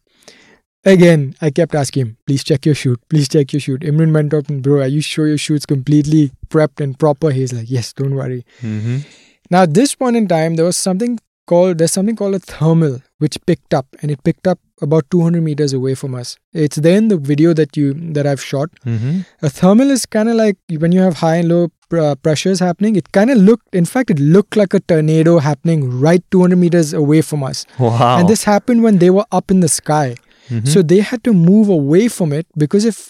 Again 0.92 1.34
i 1.40 1.48
kept 1.48 1.74
asking 1.74 2.00
him 2.04 2.16
please 2.26 2.42
check 2.44 2.66
your 2.66 2.74
shoot 2.74 3.00
please 3.08 3.26
check 3.34 3.54
your 3.54 3.60
shoot 3.66 3.80
imran 3.90 4.12
went 4.12 4.34
up 4.38 4.50
and 4.50 4.62
bro 4.62 4.80
are 4.86 4.88
you 4.94 5.00
sure 5.00 5.26
your 5.26 5.38
shoot's 5.38 5.64
completely 5.64 6.30
prepped 6.50 6.78
and 6.86 6.98
proper? 6.98 7.30
He's 7.30 7.54
like 7.58 7.70
yes 7.70 7.94
don't 7.94 8.14
worry. 8.14 8.44
Mhm. 8.62 9.06
Now, 9.54 9.62
at 9.68 9.74
this 9.78 9.94
point 9.94 10.16
in 10.22 10.26
time, 10.34 10.56
there 10.60 10.64
was 10.72 10.76
something 10.76 11.18
called 11.46 11.78
there's 11.78 11.92
something 11.92 12.16
called 12.20 12.34
a 12.36 12.38
thermal 12.50 12.94
which 13.24 13.36
picked 13.50 13.74
up, 13.78 13.86
and 14.02 14.10
it 14.14 14.22
picked 14.28 14.46
up 14.52 14.58
about 14.86 15.04
200 15.14 15.42
meters 15.48 15.72
away 15.78 15.94
from 16.02 16.14
us. 16.20 16.30
It's 16.66 16.76
there 16.86 16.96
in 17.02 17.08
the 17.12 17.16
video 17.30 17.52
that 17.60 17.76
you 17.80 17.92
that 18.18 18.26
I've 18.32 18.42
shot. 18.52 18.70
Mhm. 18.94 19.24
A 19.48 19.50
thermal 19.58 19.90
is 19.96 20.04
kind 20.16 20.32
of 20.34 20.36
like 20.42 20.56
when 20.84 20.96
you 20.98 21.04
have 21.06 21.18
high 21.22 21.36
and 21.42 21.48
low 21.54 21.60
pr- 21.94 22.00
uh, 22.06 22.14
pressures 22.28 22.64
happening. 22.66 22.96
It 23.02 23.10
kind 23.18 23.34
of 23.36 23.38
looked, 23.50 23.78
in 23.82 23.88
fact, 23.94 24.10
it 24.16 24.18
looked 24.36 24.60
like 24.62 24.74
a 24.80 24.80
tornado 24.94 25.38
happening 25.48 25.86
right 26.08 26.24
200 26.36 26.62
meters 26.66 26.92
away 27.04 27.20
from 27.32 27.44
us. 27.52 27.64
wow 27.86 28.18
And 28.18 28.28
this 28.34 28.44
happened 28.52 28.82
when 28.88 28.98
they 29.04 29.10
were 29.18 29.26
up 29.40 29.56
in 29.56 29.60
the 29.68 29.72
sky. 29.80 30.06
Mhm. 30.50 30.68
So 30.76 30.82
they 30.94 31.00
had 31.10 31.22
to 31.30 31.36
move 31.42 31.68
away 31.80 32.08
from 32.20 32.32
it 32.40 32.46
because 32.64 32.84
if 32.94 33.02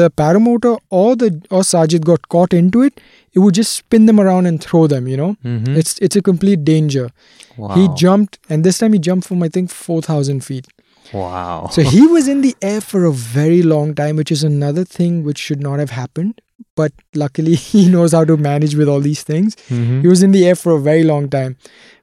the 0.00 0.10
paramotor 0.22 0.72
or 0.90 1.16
the 1.24 1.28
or 1.50 1.62
Sajid 1.68 2.04
got 2.12 2.28
caught 2.36 2.54
into 2.62 2.82
it, 2.88 3.00
it 3.34 3.38
would 3.38 3.54
just 3.54 3.72
spin 3.72 4.06
them 4.06 4.20
around 4.20 4.46
and 4.46 4.62
throw 4.62 4.86
them. 4.86 5.08
You 5.08 5.16
know, 5.16 5.36
Mhm. 5.44 5.76
it's 5.76 5.98
it's 5.98 6.16
a 6.16 6.22
complete 6.22 6.64
danger. 6.64 7.10
wow. 7.56 7.74
He 7.74 7.88
jumped, 8.02 8.38
and 8.48 8.64
this 8.64 8.78
time 8.78 8.92
he 8.92 8.98
jumped 8.98 9.26
from 9.28 9.42
I 9.42 9.48
think 9.48 9.70
four 9.70 10.00
thousand 10.02 10.40
feet. 10.44 10.66
wow 11.12 11.68
So 11.72 11.82
he 11.82 12.06
was 12.16 12.28
in 12.28 12.40
the 12.42 12.54
air 12.62 12.80
for 12.80 13.04
a 13.04 13.12
very 13.12 13.62
long 13.62 13.94
time, 13.94 14.16
which 14.16 14.30
is 14.32 14.42
another 14.44 14.84
thing 14.84 15.22
which 15.24 15.38
should 15.38 15.60
not 15.60 15.78
have 15.84 15.90
happened. 15.90 16.40
But 16.76 16.92
luckily, 17.14 17.54
he 17.68 17.88
knows 17.88 18.12
how 18.12 18.24
to 18.24 18.36
manage 18.36 18.74
with 18.74 18.88
all 18.88 19.00
these 19.00 19.22
things. 19.22 19.56
Mhm. 19.68 20.02
He 20.02 20.08
was 20.08 20.22
in 20.22 20.32
the 20.32 20.46
air 20.46 20.54
for 20.54 20.72
a 20.76 20.80
very 20.80 21.04
long 21.04 21.28
time. 21.28 21.56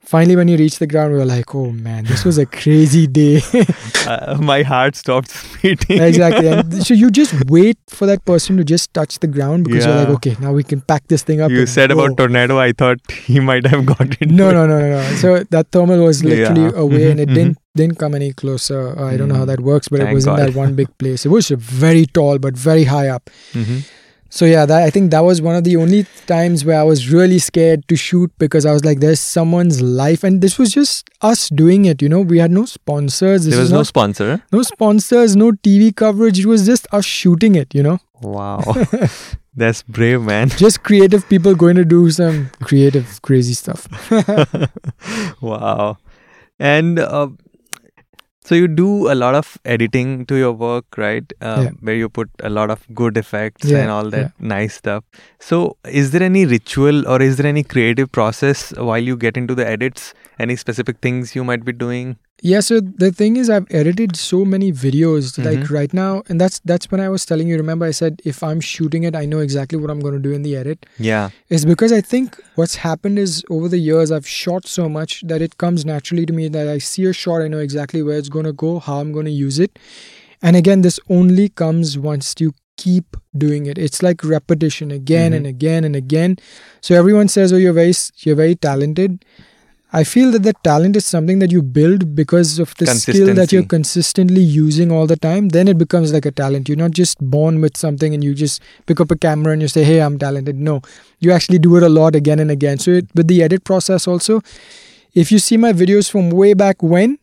Finally, 0.10 0.36
when 0.38 0.48
he 0.48 0.56
reached 0.58 0.80
the 0.80 0.88
ground, 0.92 1.12
we 1.14 1.20
were 1.20 1.26
like, 1.26 1.54
"Oh 1.54 1.72
man, 1.72 2.06
this 2.06 2.24
was 2.26 2.38
a 2.44 2.46
crazy 2.46 3.06
day." 3.06 3.42
uh, 4.08 4.38
my 4.42 4.64
heart 4.70 4.96
stopped 4.96 5.34
beating 5.62 6.02
exactly. 6.02 6.48
And 6.48 6.74
so 6.88 6.94
you 7.02 7.12
just 7.12 7.34
wait 7.56 7.78
for 7.90 8.08
that 8.12 8.24
person 8.26 8.58
to 8.58 8.64
just 8.64 8.92
touch 9.00 9.20
the 9.20 9.28
ground 9.28 9.66
because 9.66 9.86
you're 9.86 9.96
like, 10.00 10.10
okay, 10.16 10.36
now 10.46 10.52
we 10.54 10.64
can 10.64 10.82
pack 10.94 11.06
this 11.10 11.22
thing 11.24 11.42
up. 11.42 11.52
you 11.52 11.66
said 11.76 11.92
go." 11.92 12.00
about 12.00 12.18
tornado 12.22 12.58
i 12.58 12.72
thought 12.72 13.00
he 13.28 13.40
might 13.52 13.68
have 13.74 13.86
got 13.86 14.02
into 14.22 14.34
no, 14.34 14.50
it. 14.50 14.54
no, 14.54 14.66
no, 14.72 14.80
no, 14.80 14.90
no. 14.96 15.04
So 15.26 15.36
that 15.58 15.72
thermal 15.78 16.04
was 16.06 16.24
literally 16.24 16.62
Yeah. 16.72 16.82
away, 16.88 17.04
and 17.12 17.20
it 17.20 17.30
Mhm, 17.30 17.36
didn't 17.42 17.58
didn't 17.84 18.00
come 18.00 18.16
any 18.22 18.32
closer. 18.34 18.82
Uh, 18.98 19.06
I 19.12 19.16
don't 19.18 19.28
know 19.36 19.36
how 19.44 19.48
Mm. 19.50 19.54
that 19.54 19.60
works, 19.72 19.90
but 19.90 20.00
it 20.00 20.06
Thank 20.06 20.16
was 20.16 20.26
in 20.34 20.36
that 20.44 20.56
one 20.66 20.74
big 20.84 20.90
place. 20.98 21.26
It 21.30 21.30
was 21.38 21.50
very 21.78 22.06
tall, 22.20 22.40
but 22.50 22.58
very 22.72 22.86
high 22.98 23.08
up. 23.20 23.30
Mhm. 23.54 23.84
So 24.30 24.46
yeah, 24.46 24.66
that 24.66 24.84
I 24.84 24.90
think 24.90 25.12
that 25.12 25.22
was 25.22 25.42
one 25.42 25.56
of 25.56 25.64
the 25.64 25.76
only 25.76 26.06
times 26.28 26.64
where 26.64 26.80
I 26.80 26.84
was 26.84 27.10
really 27.10 27.40
scared 27.40 27.88
to 27.88 27.96
shoot 27.96 28.32
because 28.38 28.66
I 28.66 28.72
was 28.72 28.86
like, 28.86 29.00
"There's 29.00 29.20
someone's 29.20 29.82
life," 29.82 30.24
and 30.24 30.42
this 30.42 30.58
was 30.60 30.72
just 30.72 31.10
us 31.22 31.50
doing 31.50 31.86
it. 31.86 32.02
You 32.02 32.10
know, 32.10 32.22
we 32.22 32.38
had 32.38 32.52
no 32.52 32.66
sponsors. 32.66 33.46
This 33.46 33.54
there 33.54 33.62
was 33.62 33.72
no 33.72 33.78
not, 33.78 33.88
sponsor 33.88 34.44
no 34.52 34.62
sponsors, 34.62 35.36
no 35.36 35.52
TV 35.52 35.96
coverage. 35.96 36.40
It 36.40 36.46
was 36.46 36.66
just 36.66 36.88
us 36.92 37.06
shooting 37.06 37.56
it. 37.56 37.74
You 37.74 37.84
know, 37.84 38.00
wow 38.22 38.62
that's 39.56 39.82
brave 39.84 40.22
man 40.22 40.50
just 40.50 40.84
creative 40.84 41.28
people 41.28 41.56
going 41.56 41.76
to 41.76 41.86
do 41.86 42.10
some 42.12 42.50
creative, 42.62 43.22
crazy 43.22 43.54
stuff. 43.54 43.88
wow 45.42 45.98
and 46.60 47.00
uh, 47.00 47.30
so 48.50 48.56
you 48.60 48.68
do 48.68 48.90
a 49.12 49.16
lot 49.16 49.36
of 49.40 49.50
editing 49.66 50.14
to 50.26 50.36
your 50.44 50.52
work 50.52 50.98
right? 50.98 51.34
Uh, 51.42 51.56
Yeah. 51.66 51.72
where 51.90 51.96
you 51.96 52.10
put 52.10 52.30
a 52.50 52.50
lot 52.50 52.72
of 52.76 52.86
good 53.02 53.18
effects 53.22 53.68
Yeah, 53.72 53.82
and 53.82 53.92
all 53.96 54.10
that 54.16 54.32
nice 54.54 54.76
stuff. 54.82 55.04
So 55.50 55.60
is 56.02 56.12
there 56.12 56.24
any 56.24 56.46
ritual 56.46 57.08
or 57.08 57.22
is 57.22 57.38
there 57.38 57.48
any 57.54 57.64
creative 57.76 58.12
process 58.20 58.66
while 58.92 59.10
you 59.12 59.18
get 59.26 59.38
into 59.44 59.56
the 59.62 59.68
edits 59.76 60.14
any 60.40 60.56
specific 60.56 61.00
things 61.02 61.36
you 61.36 61.44
might 61.44 61.64
be 61.66 61.74
doing 61.86 62.18
Yeah, 62.50 62.62
so 62.66 62.76
the 63.00 63.08
thing 63.20 63.34
is 63.40 63.50
I've 63.54 63.66
edited 63.80 64.12
so 64.20 64.38
many 64.52 64.68
videos 64.84 65.26
like 65.48 65.64
Mhm. 65.64 65.72
right 65.78 65.94
now 66.00 66.12
and 66.30 66.40
that's 66.44 66.62
that's 66.72 66.88
when 66.92 67.02
I 67.06 67.10
was 67.16 67.26
telling 67.32 67.50
you 67.52 67.58
remember 67.62 67.88
I 67.88 67.92
said 67.98 68.22
if 68.34 68.38
I'm 68.50 68.62
shooting 68.68 69.08
it 69.10 69.18
I 69.22 69.26
know 69.32 69.42
exactly 69.48 69.80
what 69.82 69.92
I'm 69.94 70.04
going 70.06 70.16
to 70.20 70.22
do 70.28 70.32
in 70.38 70.46
the 70.48 70.54
edit. 70.62 70.86
yeah 71.10 71.26
It's 71.58 71.66
because 71.72 71.96
I 71.98 72.00
think 72.14 72.38
what's 72.62 72.78
happened 72.86 73.20
is 73.26 73.36
over 73.58 73.68
the 73.76 73.82
years 73.90 74.14
I've 74.20 74.30
shot 74.36 74.70
so 74.78 74.88
much 75.00 75.18
that 75.34 75.42
it 75.50 75.58
comes 75.66 75.86
naturally 75.92 76.26
to 76.32 76.38
me 76.40 76.48
that 76.56 76.72
I 76.76 76.78
see 76.92 77.06
a 77.12 77.14
shot 77.24 77.42
I 77.48 77.52
know 77.56 77.62
exactly 77.68 78.02
where 78.12 78.18
it's 78.24 78.34
going 78.38 78.50
to 78.54 78.56
go, 78.66 78.72
how 78.88 78.98
I'm 79.02 79.12
going 79.20 79.30
to 79.34 79.38
use 79.48 79.60
it. 79.68 79.78
And 80.42 80.56
again 80.64 80.88
this 80.90 80.98
only 81.20 81.50
comes 81.66 81.98
once 82.10 82.34
you 82.46 82.54
keep 82.86 83.18
doing 83.46 83.66
it. 83.74 83.78
It's 83.90 84.02
like 84.10 84.24
repetition 84.38 84.92
again 85.02 85.32
Mhm. 85.34 85.38
and 85.42 85.46
again 85.56 85.84
and 85.92 85.96
again. 86.06 86.38
So 86.88 86.96
everyone 87.04 87.28
says 87.38 87.52
oh 87.52 87.58
you're 87.68 87.80
very 87.84 87.96
you're 88.24 88.42
very 88.46 88.56
talented. 88.70 89.26
I 89.92 90.04
feel 90.04 90.32
that 90.32 90.44
the 90.44 90.54
talent 90.64 90.96
is 90.96 91.06
something 91.06 91.40
that 91.40 91.52
you 91.52 91.64
build 91.64 92.16
because 92.16 92.60
of 92.60 92.76
the 92.76 92.86
skill 92.86 93.34
that 93.34 93.52
you're 93.52 93.66
consistently 93.66 94.42
using 94.42 94.92
all 94.92 95.08
the 95.08 95.16
time. 95.16 95.50
Then 95.50 95.68
it 95.68 95.80
becomes 95.80 96.14
like 96.14 96.28
a 96.28 96.32
talent. 96.32 96.70
You're 96.70 96.78
not 96.78 96.92
just 96.92 97.18
born 97.20 97.60
with 97.60 97.76
something 97.76 98.14
and 98.14 98.24
you 98.24 98.36
just 98.36 98.62
pick 98.86 99.00
up 99.00 99.10
a 99.10 99.16
camera 99.16 99.54
and 99.54 99.64
you 99.64 99.68
say, 99.68 99.84
"Hey, 99.84 100.00
I'm 100.00 100.20
talented." 100.20 100.60
No, 100.60 100.82
you 101.20 101.32
actually 101.32 101.58
do 101.58 101.76
it 101.78 101.82
a 101.84 101.90
lot 101.90 102.16
again 102.16 102.40
and 102.40 102.52
again. 102.52 102.78
So 102.78 102.92
it, 102.92 103.08
with 103.16 103.28
the 103.28 103.42
edit 103.42 103.64
process 103.64 104.08
also, 104.08 104.42
if 105.16 105.32
you 105.32 105.40
see 105.40 105.58
my 105.58 105.74
videos 105.74 106.10
from 106.10 106.30
way 106.30 106.54
back 106.54 106.84
when, 106.84 107.18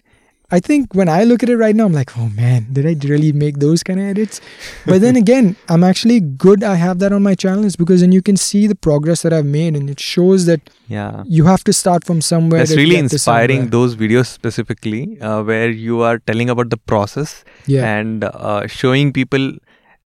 I 0.50 0.60
think 0.60 0.94
when 0.94 1.08
I 1.08 1.24
look 1.24 1.42
at 1.42 1.48
it 1.48 1.56
right 1.56 1.74
now, 1.74 1.86
I'm 1.86 1.92
like, 1.92 2.16
oh 2.16 2.28
man, 2.28 2.68
did 2.72 2.86
I 2.86 2.94
really 3.08 3.32
make 3.32 3.58
those 3.58 3.82
kind 3.82 3.98
of 3.98 4.06
edits? 4.06 4.40
But 4.84 5.00
then 5.00 5.16
again, 5.22 5.56
I'm 5.68 5.82
actually 5.82 6.20
good. 6.20 6.62
I 6.62 6.76
have 6.76 7.00
that 7.00 7.12
on 7.12 7.22
my 7.24 7.34
channel 7.34 7.64
is 7.64 7.74
because 7.74 8.00
then 8.00 8.12
you 8.12 8.22
can 8.22 8.36
see 8.36 8.68
the 8.68 8.76
progress 8.76 9.22
that 9.22 9.32
I've 9.32 9.44
made, 9.46 9.74
and 9.74 9.90
it 9.90 9.98
shows 9.98 10.46
that 10.46 10.60
Yeah. 10.88 11.24
you 11.26 11.46
have 11.46 11.64
to 11.64 11.72
start 11.72 12.04
from 12.04 12.20
somewhere. 12.20 12.60
That's 12.60 12.76
really 12.76 12.96
inspiring. 12.96 13.70
Those 13.70 13.96
videos 13.96 14.26
specifically, 14.26 15.20
uh, 15.20 15.42
where 15.42 15.68
you 15.68 16.02
are 16.02 16.18
telling 16.20 16.48
about 16.48 16.70
the 16.70 16.76
process 16.76 17.44
Yeah, 17.66 17.92
and 17.98 18.22
uh, 18.24 18.66
showing 18.68 19.12
people 19.12 19.50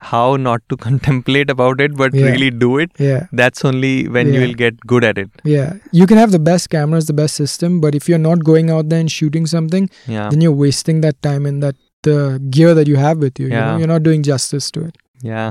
how 0.00 0.36
not 0.36 0.62
to 0.70 0.76
contemplate 0.86 1.50
about 1.50 1.80
it, 1.80 1.94
but 1.96 2.14
Yeah. 2.14 2.26
really 2.30 2.50
do 2.50 2.78
it. 2.78 2.90
yeah, 2.98 3.26
That's 3.32 3.64
only 3.64 4.08
when 4.08 4.32
you 4.32 4.40
will 4.40 4.54
get 4.54 4.80
good 4.86 5.04
at 5.04 5.18
it. 5.18 5.30
yeah. 5.44 5.74
You 5.92 6.06
can 6.06 6.16
have 6.18 6.32
the 6.32 6.38
best 6.38 6.70
cameras, 6.70 7.06
the 7.06 7.12
best 7.12 7.34
system, 7.34 7.80
but 7.80 7.94
if 7.94 8.08
you're 8.08 8.18
not 8.26 8.44
going 8.44 8.70
out 8.70 8.88
there 8.88 9.00
and 9.00 9.10
shooting 9.10 9.46
something, 9.46 9.88
Yeah. 10.06 10.28
then 10.30 10.40
you're 10.40 10.52
wasting 10.66 11.00
that 11.02 11.20
time 11.22 11.46
and 11.46 11.62
that 11.62 11.76
the 12.02 12.40
gear 12.50 12.74
that 12.74 12.86
you 12.88 12.96
have 12.96 13.18
with 13.18 13.38
you. 13.38 13.46
you 13.46 13.52
Yeah. 13.52 13.72
know? 13.72 13.78
You're 13.78 13.88
not 13.94 14.02
doing 14.02 14.22
justice 14.22 14.70
to 14.72 14.84
it. 14.86 14.96
Yeah. 15.22 15.50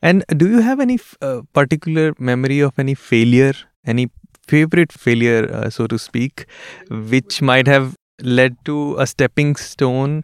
And 0.00 0.24
do 0.36 0.48
you 0.48 0.60
have 0.60 0.80
any 0.80 0.94
f- 0.94 1.16
uh, 1.20 1.42
particular 1.52 2.12
memory 2.18 2.60
of 2.60 2.78
any 2.78 2.94
failure, 2.94 3.52
any 3.86 4.10
favorite 4.46 4.92
failure, 4.92 5.48
uh, 5.52 5.70
so 5.70 5.86
to 5.86 5.98
speak, 5.98 6.46
which 6.90 7.40
might 7.42 7.66
have 7.66 7.94
led 8.22 8.56
to 8.64 8.96
a 8.98 9.06
stepping 9.06 9.54
stone 9.56 10.22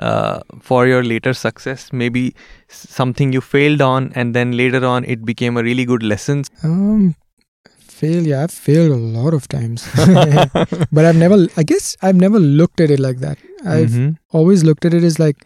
uh, 0.00 0.40
for 0.60 0.86
your 0.88 1.02
later 1.04 1.32
success? 1.34 1.92
Maybe 1.92 2.34
s- 2.70 2.86
something 2.98 3.32
you 3.32 3.40
failed 3.40 3.80
on, 3.80 4.12
and 4.14 4.34
then 4.34 4.52
later 4.56 4.84
on 4.84 5.04
it 5.04 5.24
became 5.24 5.56
a 5.56 5.62
really 5.62 5.84
good 5.84 6.02
lesson. 6.02 6.44
Um, 6.64 7.14
failure. 7.78 8.38
I've 8.38 8.50
failed 8.50 8.92
a 8.92 8.96
lot 8.96 9.34
of 9.34 9.46
times, 9.48 9.86
but 10.92 11.04
I've 11.04 11.16
never. 11.16 11.46
I 11.56 11.62
guess 11.62 11.96
I've 12.02 12.16
never 12.16 12.38
looked 12.40 12.80
at 12.80 12.90
it 12.90 13.00
like 13.00 13.18
that. 13.20 13.38
I've 13.64 13.90
Mhm. 13.90 14.16
always 14.32 14.64
looked 14.64 14.84
at 14.90 14.94
it 14.94 15.04
as 15.04 15.18
like, 15.18 15.44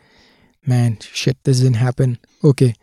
man, 0.66 0.98
shit, 1.00 1.36
this 1.44 1.60
didn't 1.60 1.76
happen. 1.84 2.18
Okay, 2.52 2.74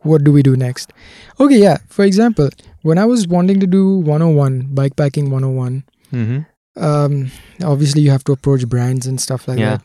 what 0.00 0.24
do 0.24 0.32
we 0.32 0.42
do 0.42 0.56
next? 0.56 0.92
Okay, 1.40 1.58
yeah. 1.62 1.78
For 1.88 2.04
example, 2.04 2.48
when 2.82 2.98
I 2.98 3.04
was 3.04 3.28
wanting 3.28 3.60
to 3.60 3.66
do 3.66 3.84
101 3.98 4.58
bikepacking 4.80 5.30
101, 5.30 5.84
Mhm. 6.12 6.46
um, 6.76 7.30
obviously 7.62 8.02
you 8.02 8.10
have 8.10 8.24
to 8.24 8.32
approach 8.32 8.66
brands 8.68 9.06
and 9.06 9.20
stuff 9.20 9.46
like 9.46 9.58
Yeah. 9.60 9.76
that, 9.76 9.82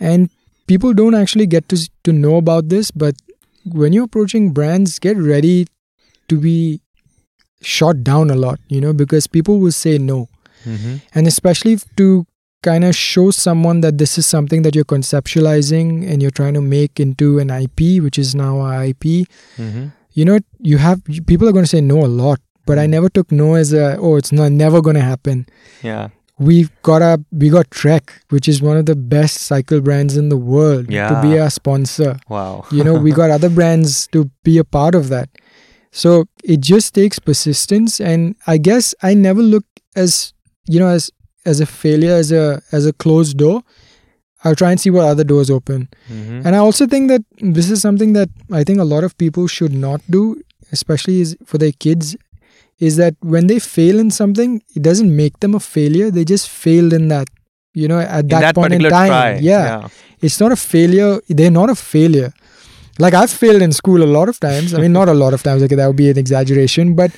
and 0.00 0.28
people 0.68 0.92
don't 1.00 1.14
actually 1.22 1.46
get 1.56 1.68
to 1.74 1.78
to 2.08 2.12
know 2.12 2.36
about 2.36 2.68
this. 2.74 2.90
But 3.04 3.16
when 3.82 3.92
you're 3.98 4.04
approaching 4.10 4.50
brands, 4.58 4.98
get 5.08 5.16
ready 5.16 5.66
to 6.28 6.38
be 6.48 6.56
shot 7.74 8.02
down 8.08 8.30
a 8.30 8.36
lot, 8.46 8.60
you 8.68 8.80
know, 8.80 8.92
because 9.04 9.26
people 9.36 9.58
will 9.66 9.72
say 9.82 9.98
no 9.98 10.18
Mhm. 10.66 11.00
and 11.14 11.26
especially 11.30 11.72
to 12.00 12.08
kind 12.66 12.84
of 12.88 12.94
show 12.98 13.24
someone 13.38 13.80
that 13.86 13.98
this 14.02 14.18
is 14.20 14.26
something 14.34 14.62
that 14.66 14.74
you're 14.78 14.84
conceptualizing 14.92 15.90
and 16.10 16.22
you're 16.22 16.36
trying 16.40 16.54
to 16.54 16.60
make 16.60 17.00
into 17.04 17.38
an 17.38 17.50
IP, 17.50 18.00
which 18.06 18.18
is 18.18 18.34
now 18.34 18.60
a 18.66 18.70
IP. 18.88 19.26
Mhm. 19.56 19.92
You 20.20 20.24
know, 20.24 20.38
you 20.60 20.78
have 20.78 21.02
people 21.32 21.48
are 21.48 21.52
going 21.58 21.64
to 21.64 21.74
say 21.76 21.80
no 21.80 22.04
a 22.04 22.10
lot, 22.22 22.40
but 22.66 22.78
I 22.78 22.86
never 22.86 23.08
took 23.08 23.30
no 23.32 23.54
as 23.54 23.72
a 23.72 23.96
oh, 23.98 24.16
it's 24.16 24.32
not 24.32 24.50
never 24.52 24.80
going 24.88 24.96
to 25.02 25.06
happen. 25.12 25.46
Yeah. 25.82 26.08
We 26.38 26.68
got 26.82 27.02
a 27.02 27.22
we 27.32 27.48
got 27.50 27.70
Trek, 27.70 28.22
which 28.30 28.48
is 28.48 28.62
one 28.62 28.76
of 28.76 28.86
the 28.86 28.94
best 28.96 29.38
cycle 29.38 29.80
brands 29.80 30.16
in 30.16 30.28
the 30.28 30.36
world, 30.36 30.86
to 30.86 31.20
be 31.22 31.38
our 31.38 31.50
sponsor. 31.50 32.18
Wow. 32.28 32.64
You 32.70 32.84
know, 32.84 32.94
we 32.94 33.10
got 33.12 33.30
other 33.30 33.50
brands 33.50 34.06
to 34.08 34.30
be 34.44 34.58
a 34.58 34.64
part 34.64 34.94
of 34.94 35.08
that. 35.08 35.28
So 35.90 36.26
it 36.44 36.60
just 36.60 36.94
takes 36.94 37.18
persistence, 37.18 38.00
and 38.00 38.36
I 38.46 38.58
guess 38.58 38.94
I 39.02 39.14
never 39.14 39.42
look 39.42 39.64
as 39.96 40.32
you 40.68 40.78
know 40.78 40.88
as 40.88 41.10
as 41.44 41.60
a 41.60 41.66
failure 41.66 42.14
as 42.14 42.30
a 42.30 42.62
as 42.72 42.86
a 42.86 42.92
closed 42.92 43.36
door. 43.38 43.62
I'll 44.44 44.54
try 44.54 44.70
and 44.70 44.80
see 44.80 44.90
what 44.90 45.04
other 45.04 45.24
doors 45.24 45.50
open. 45.50 45.88
Mhm. 46.08 46.44
And 46.46 46.54
I 46.54 46.58
also 46.58 46.86
think 46.86 47.08
that 47.08 47.22
this 47.40 47.70
is 47.70 47.80
something 47.82 48.12
that 48.12 48.28
I 48.52 48.62
think 48.62 48.78
a 48.78 48.84
lot 48.84 49.02
of 49.02 49.16
people 49.18 49.48
should 49.48 49.72
not 49.72 50.00
do, 50.08 50.40
especially 50.70 51.20
is 51.20 51.36
for 51.44 51.58
their 51.58 51.72
kids, 51.72 52.14
is 52.78 52.96
that 52.96 53.14
when 53.20 53.46
they 53.48 53.58
fail 53.58 53.98
in 53.98 54.10
something, 54.10 54.62
it 54.74 54.82
doesn't 54.82 55.14
make 55.14 55.40
them 55.40 55.54
a 55.54 55.60
failure. 55.60 56.10
They 56.10 56.24
just 56.24 56.48
failed 56.48 56.92
in 56.92 57.08
that, 57.08 57.28
you 57.74 57.88
know, 57.88 57.98
at 57.98 58.28
that, 58.28 58.40
that 58.40 58.54
point 58.54 58.72
in 58.72 58.82
time. 58.82 59.08
try. 59.08 59.36
Yeah. 59.36 59.88
It's 60.20 60.40
not 60.40 60.52
a 60.52 60.56
failure. 60.56 61.20
They're 61.28 61.50
not 61.50 61.70
a 61.70 61.74
failure. 61.74 62.32
Like 62.98 63.14
I've 63.14 63.30
failed 63.30 63.62
in 63.62 63.72
school 63.72 64.02
a 64.02 64.06
lot 64.06 64.28
of 64.28 64.40
times. 64.40 64.74
I 64.74 64.80
mean, 64.80 64.92
not 64.92 65.08
a 65.08 65.14
lot 65.14 65.34
of 65.34 65.42
times. 65.42 65.62
Okay, 65.62 65.74
that 65.74 65.86
would 65.86 65.96
be 65.96 66.10
an 66.10 66.18
exaggeration, 66.18 66.94
but 66.94 67.12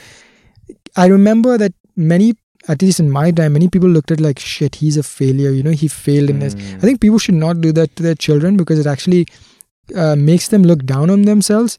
I 0.97 1.07
remember 1.07 1.57
that 1.57 1.73
many, 1.97 2.35
at 2.69 2.83
least 2.83 3.01
in 3.01 3.11
my 3.11 3.31
time, 3.31 3.55
many 3.55 3.69
people 3.69 3.89
looked 3.89 4.11
at 4.11 4.21
like, 4.21 4.39
shit, 4.39 4.77
he's 4.77 4.97
a 4.97 5.03
failure. 5.03 5.51
You 5.51 5.63
know, 5.63 5.71
he 5.71 5.89
failed 5.89 6.29
in 6.31 6.41
this. 6.41 6.55
Mm. 6.55 6.77
I 6.77 6.81
think 6.81 7.01
people 7.01 7.19
should 7.19 7.35
not 7.35 7.61
do 7.61 7.73
that 7.73 7.97
to 7.97 8.03
their 8.03 8.15
children 8.15 8.57
because 8.57 8.79
it 8.79 8.87
actually 8.87 9.27
uh, 9.95 10.17
makes 10.17 10.49
them 10.49 10.63
look 10.63 10.85
down 10.85 11.11
on 11.11 11.23
themselves. 11.23 11.79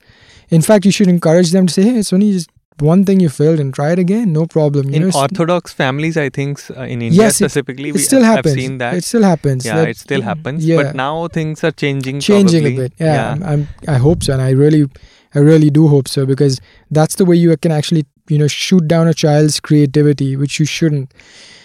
In 0.49 0.61
fact, 0.61 0.85
you 0.85 0.91
should 0.91 1.07
encourage 1.07 1.51
them 1.51 1.67
to 1.67 1.73
say, 1.73 1.83
"Hey, 1.83 1.97
it's 1.97 2.11
only 2.11 2.31
just 2.31 2.49
one 2.79 3.05
thing 3.05 3.19
you 3.19 3.29
failed 3.29 3.59
and 3.59 3.73
try 3.73 3.91
it 3.91 3.99
again. 3.99 4.31
No 4.33 4.45
problem." 4.45 4.89
You 4.89 4.95
in 4.95 5.09
know, 5.09 5.19
Orthodox 5.19 5.73
families, 5.73 6.17
I 6.17 6.29
think 6.29 6.59
uh, 6.71 6.81
in 6.83 7.01
India 7.01 7.23
Yes, 7.23 7.35
specifically, 7.35 7.89
it 7.89 7.93
we 7.93 7.99
still 7.99 8.23
have 8.23 8.37
happens. 8.37 8.55
seen 8.55 8.77
that. 8.79 8.93
It 8.95 9.03
still 9.03 9.23
happens. 9.23 9.65
yeah, 9.65 9.75
That- 9.75 9.89
it 9.89 9.97
still 9.97 10.21
happens. 10.21 10.65
Yeah, 10.65 10.81
But 10.83 10.95
now 10.95 11.27
things 11.27 11.63
are 11.63 11.71
changing. 11.71 12.19
changing 12.21 12.63
probably. 12.63 12.85
a 12.85 12.89
bit. 12.89 12.93
Yeah, 12.99 13.31
I'm, 13.33 13.43
I'm. 13.43 13.67
I 13.87 13.97
hope 13.97 14.23
so, 14.23 14.33
and 14.33 14.41
I 14.41 14.51
really, 14.51 14.87
I 15.35 15.39
really 15.39 15.69
do 15.69 15.87
hope 15.87 16.07
so 16.07 16.25
because 16.25 16.59
that's 16.89 17.15
the 17.15 17.25
way 17.25 17.35
you 17.35 17.55
can 17.57 17.71
actually, 17.71 18.05
you 18.29 18.37
know, 18.37 18.47
shoot 18.47 18.87
down 18.87 19.07
a 19.07 19.13
child's 19.13 19.59
creativity, 19.59 20.35
which 20.35 20.59
you 20.59 20.65
shouldn't. 20.65 21.13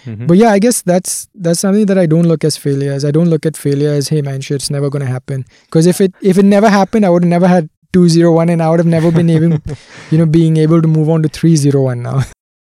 Mhm. 0.06 0.26
But 0.28 0.36
yeah, 0.36 0.50
I 0.50 0.58
guess 0.60 0.82
that's 0.82 1.28
that's 1.34 1.58
something 1.60 1.86
that 1.86 1.98
I 1.98 2.06
don't 2.06 2.26
look 2.28 2.44
as 2.44 2.56
failure 2.56 2.92
as. 2.92 3.04
I 3.04 3.10
don't 3.10 3.28
look 3.28 3.44
at 3.44 3.56
failure 3.56 3.90
as, 3.90 4.08
hey 4.08 4.22
man, 4.22 4.40
shit, 4.40 4.56
it's 4.56 4.70
never 4.70 4.88
gonna 4.88 5.06
happen. 5.06 5.44
Because 5.64 5.86
if 5.86 6.00
it 6.00 6.12
if 6.22 6.38
it 6.38 6.44
never 6.44 6.68
happened, 6.68 7.04
I 7.04 7.10
would 7.10 7.24
have 7.24 7.28
never 7.30 7.48
had 7.48 7.68
two 7.96 8.06
zero 8.14 8.32
one, 8.38 8.48
and 8.56 8.62
I 8.68 8.70
would 8.70 8.78
have 8.84 8.92
never 8.94 9.10
been 9.18 9.30
even, 9.36 9.60
you 10.14 10.18
know, 10.22 10.26
being 10.38 10.56
able 10.68 10.82
to 10.88 10.88
move 10.96 11.08
on 11.16 11.22
to 11.28 11.28
three 11.40 11.56
zero 11.66 11.82
one 11.90 12.02
now. 12.08 12.22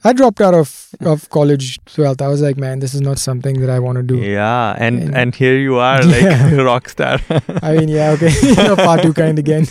I 0.10 0.14
dropped 0.20 0.40
out 0.50 0.54
of 0.58 0.70
of 1.14 1.24
college 1.38 1.66
twelfth. 1.94 2.22
I 2.28 2.30
was 2.34 2.42
like, 2.42 2.56
man, 2.66 2.80
this 2.84 2.94
is 3.00 3.02
not 3.08 3.18
something 3.24 3.60
that 3.64 3.70
I 3.78 3.80
want 3.86 3.98
to 4.02 4.04
do. 4.12 4.18
Yeah, 4.18 4.76
and 4.88 5.02
And- 5.08 5.16
and 5.24 5.36
here 5.44 5.58
you 5.64 5.76
are 5.88 6.02
like 6.12 6.22
Yeah. 6.28 6.52
a 6.62 6.64
rock 6.68 6.88
star. 6.96 7.20
I 7.70 7.74
mean, 7.80 7.90
yeah, 7.96 8.12
okay, 8.18 8.32
you 8.50 8.56
know, 8.68 8.76
part 8.78 9.02
two 9.08 9.14
kind 9.14 9.38
again. 9.46 9.68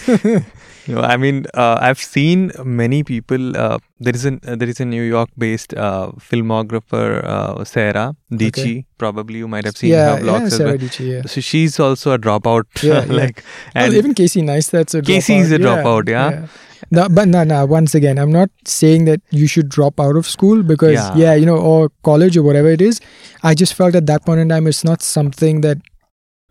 No, 0.89 1.01
I 1.01 1.16
mean, 1.16 1.45
uh, 1.55 1.78
I've 1.80 1.99
seen 1.99 2.51
many 2.64 3.03
people. 3.05 3.57
Uh, 3.57 3.78
there 4.01 4.14
is 4.14 4.24
an 4.24 4.41
uh, 4.47 4.57
there 4.57 4.68
is 4.68 4.80
a 4.80 4.84
New 4.84 5.03
York-based 5.03 5.74
uh, 5.74 6.12
filmographer, 6.18 7.22
uh, 7.24 7.64
Sara 7.64 8.14
Dietschy. 8.32 8.86
Probably 8.97 9.39
you 9.39 9.49
might 9.49 9.64
have 9.64 9.76
seen 9.76 9.91
yeah, 9.91 10.16
her 10.16 10.22
vlogs 10.22 10.41
yeah, 10.41 10.47
as 10.47 10.57
Sara 10.57 10.70
well. 10.70 10.78
Dietschy, 10.78 11.09
yeah. 11.11 11.22
So 11.26 11.41
she's 11.41 11.78
also 11.78 12.12
a 12.12 12.18
dropout. 12.18 12.64
Yeah, 12.82 13.05
yeah. 13.05 13.12
like, 13.22 13.45
Well, 13.74 13.84
and 13.84 13.95
even 13.95 14.14
Casey 14.14 14.43
Neistat's 14.43 14.95
a 14.95 15.03
dropout. 15.03 15.07
Casey 15.07 15.36
is 15.36 15.53
a 15.53 15.59
dropout, 15.59 16.09
yeah? 16.09 16.47
No, 16.91 17.09
but 17.09 17.28
no, 17.28 17.45
no. 17.45 17.66
Once 17.66 17.95
again, 17.95 18.18
I'm 18.18 18.32
not 18.32 18.51
saying 18.64 19.05
that 19.07 19.20
you 19.30 19.47
should 19.47 19.68
drop 19.68 20.01
out 20.01 20.16
of 20.16 20.26
school 20.26 20.62
because, 20.62 20.95
Yeah. 20.95 21.16
yeah. 21.16 21.34
you 21.34 21.45
know, 21.45 21.57
or 21.59 21.91
college 22.03 22.36
or 22.36 22.43
whatever 22.43 22.68
it 22.68 22.80
is. 22.80 23.01
I 23.43 23.55
just 23.55 23.74
felt 23.74 23.95
at 23.95 24.07
that 24.07 24.24
point 24.24 24.41
in 24.41 24.49
time, 24.49 24.66
it's 24.66 24.84
not 24.84 25.03
something 25.03 25.61
that 25.62 25.78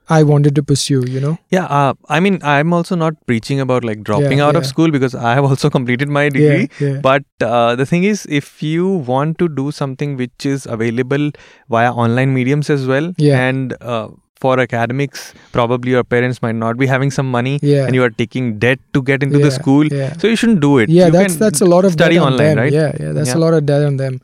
I 0.10 0.24
wanted 0.24 0.56
to 0.56 0.64
pursue. 0.64 1.04
You 1.08 1.20
know, 1.20 1.38
yeah, 1.52 1.66
uh, 1.66 1.94
I 2.10 2.20
mean, 2.20 2.40
I'm 2.44 2.74
also 2.74 2.96
not 2.96 3.16
preaching 3.26 3.60
about 3.60 3.84
like 3.84 4.04
dropping 4.04 4.38
Yeah, 4.40 4.46
out 4.48 4.56
of 4.56 4.66
school 4.66 4.92
because 4.92 5.16
I 5.16 5.34
have 5.34 5.44
also 5.46 5.70
completed 5.78 6.10
my 6.10 6.30
degree. 6.30 6.70
yeah, 6.80 6.88
yeah. 6.92 7.00
But 7.08 7.24
uh, 7.42 7.76
the 7.76 7.86
thing 7.86 8.04
is, 8.04 8.26
if 8.30 8.64
you 8.64 8.88
want 9.12 9.38
to 9.40 9.50
do 9.50 9.72
something 9.72 10.16
which 10.18 10.46
is 10.46 10.66
available 10.66 11.32
via 11.70 11.92
online 11.92 12.34
mediums 12.34 12.70
as 12.70 12.88
well, 12.88 13.12
Yeah. 13.18 13.40
and 13.50 13.76
uh, 13.82 14.08
for 14.40 14.60
academics, 14.60 15.34
probably 15.52 15.92
your 15.92 16.04
parents 16.04 16.42
might 16.44 16.56
not 16.56 16.78
be 16.78 16.86
having 16.88 17.10
some 17.12 17.30
money, 17.30 17.60
Yeah. 17.62 17.86
and 17.86 17.96
you 17.96 18.04
are 18.04 18.12
taking 18.12 18.60
debt 18.60 18.80
to 18.94 19.02
get 19.02 19.24
into 19.24 19.40
the 19.40 19.50
school, 19.52 19.88
yeah. 19.88 20.14
so 20.18 20.28
you 20.28 20.36
shouldn't 20.36 20.60
do 20.62 20.78
it. 20.78 20.90
yeah, 20.90 21.08
You 21.08 21.12
that's 21.12 21.34
can 21.34 21.40
that's 21.40 21.62
a 21.62 21.66
lot 21.66 21.86
of 21.86 21.94
study 21.94 22.16
debt 22.16 22.24
on 22.24 22.34
online, 22.34 22.50
them. 22.56 22.58
right? 22.66 22.72
Yeah, 22.74 22.92
yeah, 23.00 23.12
that's 23.14 23.30
Yeah. 23.30 23.38
a 23.40 23.42
lot 23.46 23.54
of 23.56 23.66
debt 23.66 23.84
on 23.88 23.98
them. 23.98 24.20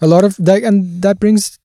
A 0.00 0.06
lot 0.06 0.22
of 0.30 0.36
that, 0.50 0.62
and 0.62 1.02
that 1.02 1.18
brings 1.18 1.58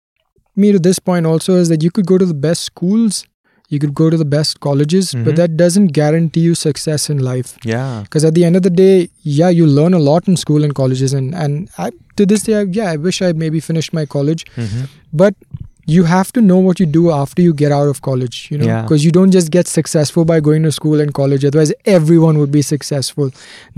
me 0.56 0.72
to 0.72 0.80
this 0.80 0.98
point 1.00 1.26
also 1.26 1.56
is 1.56 1.68
that 1.70 1.84
you 1.84 1.92
could 1.92 2.06
go 2.06 2.18
to 2.18 2.26
the 2.26 2.34
best 2.48 2.64
schools, 2.64 3.26
you 3.74 3.80
could 3.84 3.94
go 4.00 4.08
to 4.14 4.18
the 4.22 4.28
best 4.34 4.60
colleges, 4.68 5.12
Mhm. 5.14 5.26
but 5.28 5.36
that 5.42 5.58
doesn't 5.64 5.94
guarantee 6.00 6.46
you 6.50 6.56
success 6.64 7.10
in 7.16 7.24
life. 7.32 7.54
Yeah. 7.74 8.02
because 8.08 8.26
at 8.30 8.36
the 8.40 8.46
end 8.48 8.56
of 8.62 8.64
the 8.70 8.74
day 8.80 8.94
yeah 9.38 9.50
you 9.60 9.66
learn 9.82 9.94
a 10.00 10.00
lot 10.08 10.28
in 10.34 10.38
school 10.46 10.64
and 10.70 10.76
colleges 10.80 11.14
and 11.20 11.36
and 11.44 11.70
I, 11.86 11.92
to 12.22 12.26
this 12.32 12.44
day 12.50 12.56
I, 12.62 12.64
yeah 12.80 12.90
i 12.94 12.98
wish 13.06 13.22
i 13.28 13.30
maybe 13.44 13.62
finished 13.68 13.94
my 14.00 14.04
college 14.16 14.44
Mhm. 14.64 14.84
but 15.22 15.36
you 15.94 16.04
have 16.10 16.30
to 16.36 16.42
know 16.50 16.58
what 16.66 16.82
you 16.82 16.86
do 16.98 17.02
after 17.16 17.42
you 17.46 17.54
get 17.62 17.74
out 17.78 17.90
of 17.94 18.02
college 18.10 18.38
you 18.52 18.58
know 18.60 18.68
Yeah. 18.68 18.82
because 18.84 19.06
you 19.08 19.12
don't 19.18 19.34
just 19.38 19.50
get 19.56 19.72
successful 19.72 20.26
by 20.34 20.38
going 20.50 20.68
to 20.68 20.72
school 20.80 21.02
and 21.06 21.14
college 21.22 21.44
otherwise 21.50 21.74
everyone 21.98 22.38
would 22.44 22.54
be 22.58 22.62
successful 22.70 23.32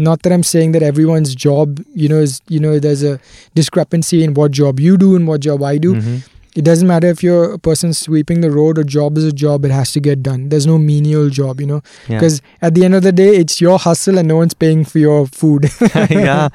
not 0.10 0.22
that 0.28 0.36
i'm 0.38 0.44
saying 0.52 0.76
that 0.78 0.84
everyone's 0.92 1.34
job 1.48 1.80
you 2.04 2.10
know 2.14 2.20
is 2.28 2.36
you 2.58 2.60
know 2.68 2.74
there's 2.88 3.04
a 3.14 3.16
discrepancy 3.62 4.24
in 4.30 4.34
what 4.42 4.52
job 4.62 4.80
you 4.88 4.98
do 4.98 5.16
and 5.16 5.28
what 5.34 5.42
job 5.50 5.64
i 5.74 5.78
do 5.90 5.94
Mhm. 5.96 6.22
It 6.56 6.64
doesn't 6.64 6.88
matter 6.88 7.08
if 7.08 7.22
you're 7.22 7.52
a 7.54 7.60
person 7.60 7.94
sweeping 7.94 8.40
the 8.42 8.50
road 8.50 8.78
a 8.78 8.84
job 8.84 9.18
is 9.18 9.26
a 9.26 9.32
job 9.32 9.66
it 9.66 9.72
has 9.72 9.92
to 9.92 10.00
get 10.00 10.24
done 10.24 10.48
there's 10.50 10.66
no 10.66 10.78
menial 10.78 11.30
job 11.30 11.60
you 11.60 11.68
know 11.68 11.82
Yeah. 12.08 12.18
because 12.20 12.42
at 12.62 12.74
the 12.76 12.86
end 12.86 12.96
of 12.96 13.04
the 13.04 13.12
day 13.12 13.36
it's 13.36 13.60
your 13.60 13.78
hustle 13.78 14.18
and 14.18 14.28
no 14.28 14.38
one's 14.38 14.54
paying 14.54 14.86
for 14.86 15.00
your 15.00 15.28
food 15.28 15.70
yeah. 16.10 16.50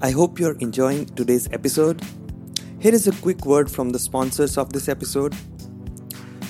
I 0.00 0.10
hope 0.10 0.40
you're 0.40 0.56
enjoying 0.58 1.06
today's 1.06 1.48
episode. 1.52 2.02
Here 2.80 2.92
is 2.92 3.06
a 3.06 3.12
quick 3.12 3.46
word 3.46 3.70
from 3.70 3.90
the 3.90 3.98
sponsors 4.00 4.58
of 4.58 4.72
this 4.72 4.88
episode. 4.88 5.32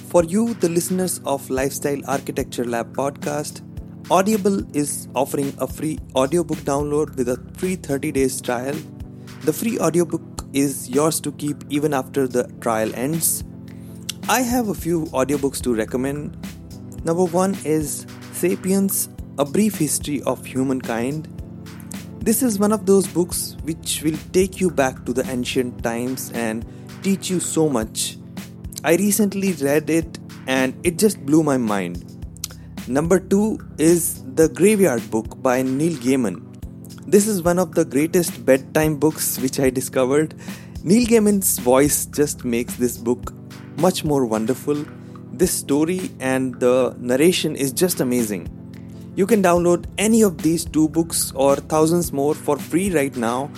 For 0.09 0.25
you, 0.25 0.55
the 0.55 0.71
listeners 0.71 1.21
of 1.27 1.51
Lifestyle 1.51 2.01
Architecture 2.07 2.65
Lab 2.65 2.97
podcast, 2.97 3.61
Audible 4.11 4.65
is 4.75 5.09
offering 5.15 5.53
a 5.59 5.67
free 5.67 5.99
audiobook 6.17 6.59
download 6.61 7.15
with 7.17 7.29
a 7.29 7.37
free 7.59 7.77
30 7.77 8.13
days 8.13 8.41
trial. 8.41 8.75
The 9.45 9.53
free 9.53 9.77
audiobook 9.81 10.45
is 10.53 10.89
yours 10.89 11.21
to 11.23 11.33
keep 11.33 11.65
even 11.69 11.93
after 11.93 12.29
the 12.29 12.45
trial 12.61 12.95
ends. 12.95 13.43
I 14.29 14.41
have 14.43 14.69
a 14.69 14.75
few 14.75 15.07
audiobooks 15.07 15.61
to 15.63 15.75
recommend. 15.75 16.37
Number 17.03 17.25
one 17.25 17.57
is 17.65 18.07
Sapiens 18.31 19.09
A 19.41 19.45
Brief 19.45 19.79
History 19.79 20.23
of 20.23 20.47
Humankind. 20.47 21.27
This 22.21 22.45
is 22.45 22.61
one 22.61 22.71
of 22.71 22.87
those 22.87 23.09
books 23.09 23.57
which 23.65 24.03
will 24.05 24.17
take 24.33 24.61
you 24.61 24.71
back 24.71 25.05
to 25.07 25.13
the 25.13 25.29
ancient 25.29 25.83
times 25.83 26.31
and 26.37 26.65
teach 27.03 27.29
you 27.29 27.41
so 27.41 27.69
much. 27.69 28.19
I 28.85 28.95
recently 28.95 29.55
read 29.55 29.91
it 29.91 30.21
and 30.47 30.73
it 30.87 30.99
just 30.99 31.27
blew 31.27 31.43
my 31.43 31.57
mind. 31.57 32.05
Number 32.87 33.19
two 33.19 33.59
is 33.77 34.23
The 34.37 34.49
Graveyard 34.49 35.11
Book 35.11 35.43
by 35.43 35.63
Neil 35.63 35.95
Gaiman. 35.95 36.52
This 37.07 37.27
is 37.27 37.43
one 37.43 37.59
of 37.59 37.75
the 37.75 37.85
greatest 37.85 38.45
bedtime 38.47 38.97
books 38.97 39.39
which 39.39 39.59
I 39.59 39.71
discovered. 39.71 40.35
Neil 40.85 41.07
Gaiman's 41.07 41.59
voice 41.59 42.07
just 42.07 42.45
makes 42.45 42.77
this 42.77 42.97
book 42.97 43.33
much 43.79 44.05
more 44.05 44.25
wonderful. 44.25 44.85
This 45.33 45.53
story 45.53 46.11
and 46.21 46.59
the 46.61 46.95
narration 46.99 47.57
is 47.57 47.73
just 47.73 48.01
amazing. 48.01 48.49
You 49.17 49.27
can 49.27 49.43
download 49.43 49.87
any 49.99 50.23
of 50.23 50.39
these 50.39 50.65
two 50.65 50.89
books 50.89 51.33
or 51.35 51.57
thousands 51.57 52.13
more 52.13 52.35
for 52.35 52.57
free 52.57 52.95
right 52.95 53.15
now. 53.17 53.51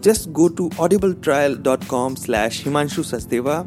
Just 0.00 0.32
go 0.32 0.48
to 0.48 0.68
audibletrial.com 0.70 2.16
slash 2.16 2.62
Himanshu 2.62 3.04
Sachdeva. 3.04 3.66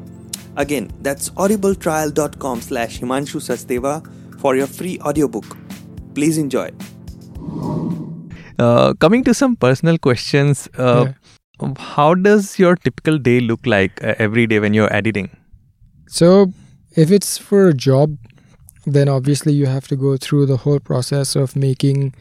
Again, 0.55 0.91
that's 1.01 1.29
audibletrial.com 1.31 2.61
slash 2.61 2.99
Himanshu 2.99 3.41
Sachdeva 3.41 4.39
for 4.39 4.55
your 4.55 4.67
free 4.67 4.99
audiobook. 5.01 5.45
Please 6.15 6.37
enjoy. 6.37 6.71
Uh, 8.59 8.93
coming 8.95 9.23
to 9.23 9.33
some 9.33 9.55
personal 9.55 9.97
questions, 9.97 10.67
uh, 10.77 11.11
how 11.77 12.13
does 12.13 12.57
your 12.59 12.75
typical 12.75 13.17
day 13.17 13.39
look 13.39 13.65
like 13.65 14.03
uh, 14.03 14.15
every 14.17 14.47
day 14.47 14.59
when 14.59 14.73
you're 14.73 14.93
editing? 14.93 15.29
So, 16.07 16.53
if 16.95 17.11
it's 17.11 17.37
for 17.37 17.67
a 17.67 17.73
job, 17.73 18.17
then 18.85 19.09
obviously 19.09 19.53
you 19.53 19.65
have 19.65 19.87
to 19.89 19.95
go 19.95 20.17
through 20.17 20.45
the 20.45 20.57
whole 20.57 20.79
process 20.79 21.35
of 21.35 21.55
making 21.55 22.13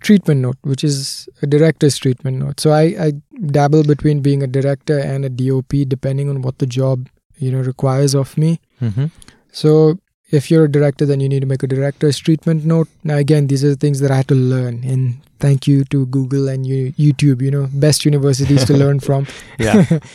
treatment 0.00 0.40
note, 0.40 0.56
which 0.62 0.84
is 0.84 1.28
a 1.42 1.46
director's 1.46 1.96
treatment 1.98 2.38
note. 2.38 2.60
So 2.60 2.70
I, 2.70 2.82
I 2.98 3.12
dabble 3.46 3.84
between 3.84 4.20
being 4.20 4.42
a 4.42 4.46
director 4.46 4.98
and 4.98 5.24
a 5.24 5.30
DOP 5.30 5.72
depending 5.88 6.28
on 6.28 6.42
what 6.42 6.58
the 6.58 6.66
job 6.66 7.08
you 7.36 7.50
know 7.50 7.60
requires 7.60 8.14
of 8.14 8.36
me. 8.38 8.60
Mm-hmm. 8.80 9.06
So 9.52 9.98
if 10.38 10.50
you're 10.50 10.64
a 10.64 10.70
director, 10.76 11.06
then 11.06 11.20
you 11.20 11.28
need 11.28 11.40
to 11.40 11.46
make 11.46 11.62
a 11.62 11.66
director's 11.74 12.18
treatment 12.18 12.64
note. 12.64 12.88
Now 13.10 13.16
again, 13.24 13.46
these 13.46 13.64
are 13.64 13.70
the 13.70 13.76
things 13.84 14.00
that 14.00 14.10
I 14.10 14.16
had 14.20 14.28
to 14.28 14.34
learn, 14.52 14.82
and 14.84 15.16
thank 15.46 15.66
you 15.66 15.84
to 15.94 16.06
Google 16.06 16.48
and 16.48 16.64
YouTube. 16.66 17.42
You 17.48 17.50
know, 17.56 17.68
best 17.86 18.04
universities 18.04 18.64
to 18.70 18.76
learn 18.84 19.00
from. 19.00 19.26
Yeah. 19.58 19.98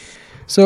So 0.54 0.62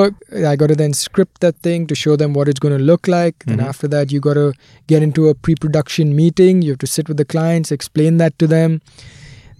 I 0.50 0.56
got 0.56 0.68
to 0.68 0.76
then 0.82 0.94
script 0.94 1.42
that 1.42 1.58
thing 1.58 1.88
to 1.88 1.96
show 2.02 2.16
them 2.20 2.34
what 2.34 2.48
it's 2.48 2.62
going 2.66 2.76
to 2.78 2.82
look 2.92 3.06
like. 3.14 3.44
And 3.48 3.60
Mhm. 3.60 3.66
after 3.72 3.88
that, 3.94 4.14
you 4.14 4.22
got 4.28 4.36
to 4.36 4.54
get 4.92 5.04
into 5.08 5.28
a 5.32 5.34
pre-production 5.48 6.14
meeting. 6.20 6.62
You 6.62 6.70
have 6.72 6.80
to 6.84 6.88
sit 6.88 7.10
with 7.10 7.18
the 7.18 7.26
clients, 7.26 7.70
explain 7.70 8.16
that 8.22 8.38
to 8.44 8.48
them. 8.48 8.78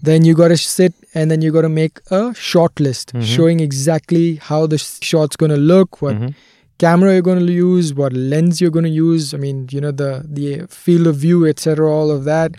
Then 0.02 0.24
you 0.24 0.32
got 0.34 0.48
to 0.48 0.56
sit 0.56 0.94
and 1.14 1.30
then 1.30 1.42
you 1.42 1.52
got 1.52 1.66
to 1.68 1.68
make 1.82 2.00
a 2.10 2.22
short 2.34 2.80
list 2.86 3.12
Mhm. 3.12 3.22
showing 3.34 3.60
exactly 3.60 4.24
how 4.48 4.66
the 4.66 4.78
shot's 5.10 5.36
going 5.36 5.50
to 5.58 5.60
look, 5.74 6.00
what 6.00 6.16
Mhm. 6.16 6.32
Camera 6.78 7.12
you're 7.12 7.22
going 7.22 7.44
to 7.46 7.52
use, 7.52 7.94
what 7.94 8.12
lens 8.12 8.60
you're 8.60 8.70
going 8.70 8.84
to 8.84 8.90
use. 8.90 9.32
I 9.34 9.38
mean, 9.38 9.66
you 9.70 9.80
know, 9.80 9.90
the 9.90 10.24
the 10.28 10.66
field 10.68 11.06
of 11.06 11.16
view, 11.16 11.46
etc. 11.46 11.90
All 11.90 12.10
of 12.10 12.24
that. 12.24 12.52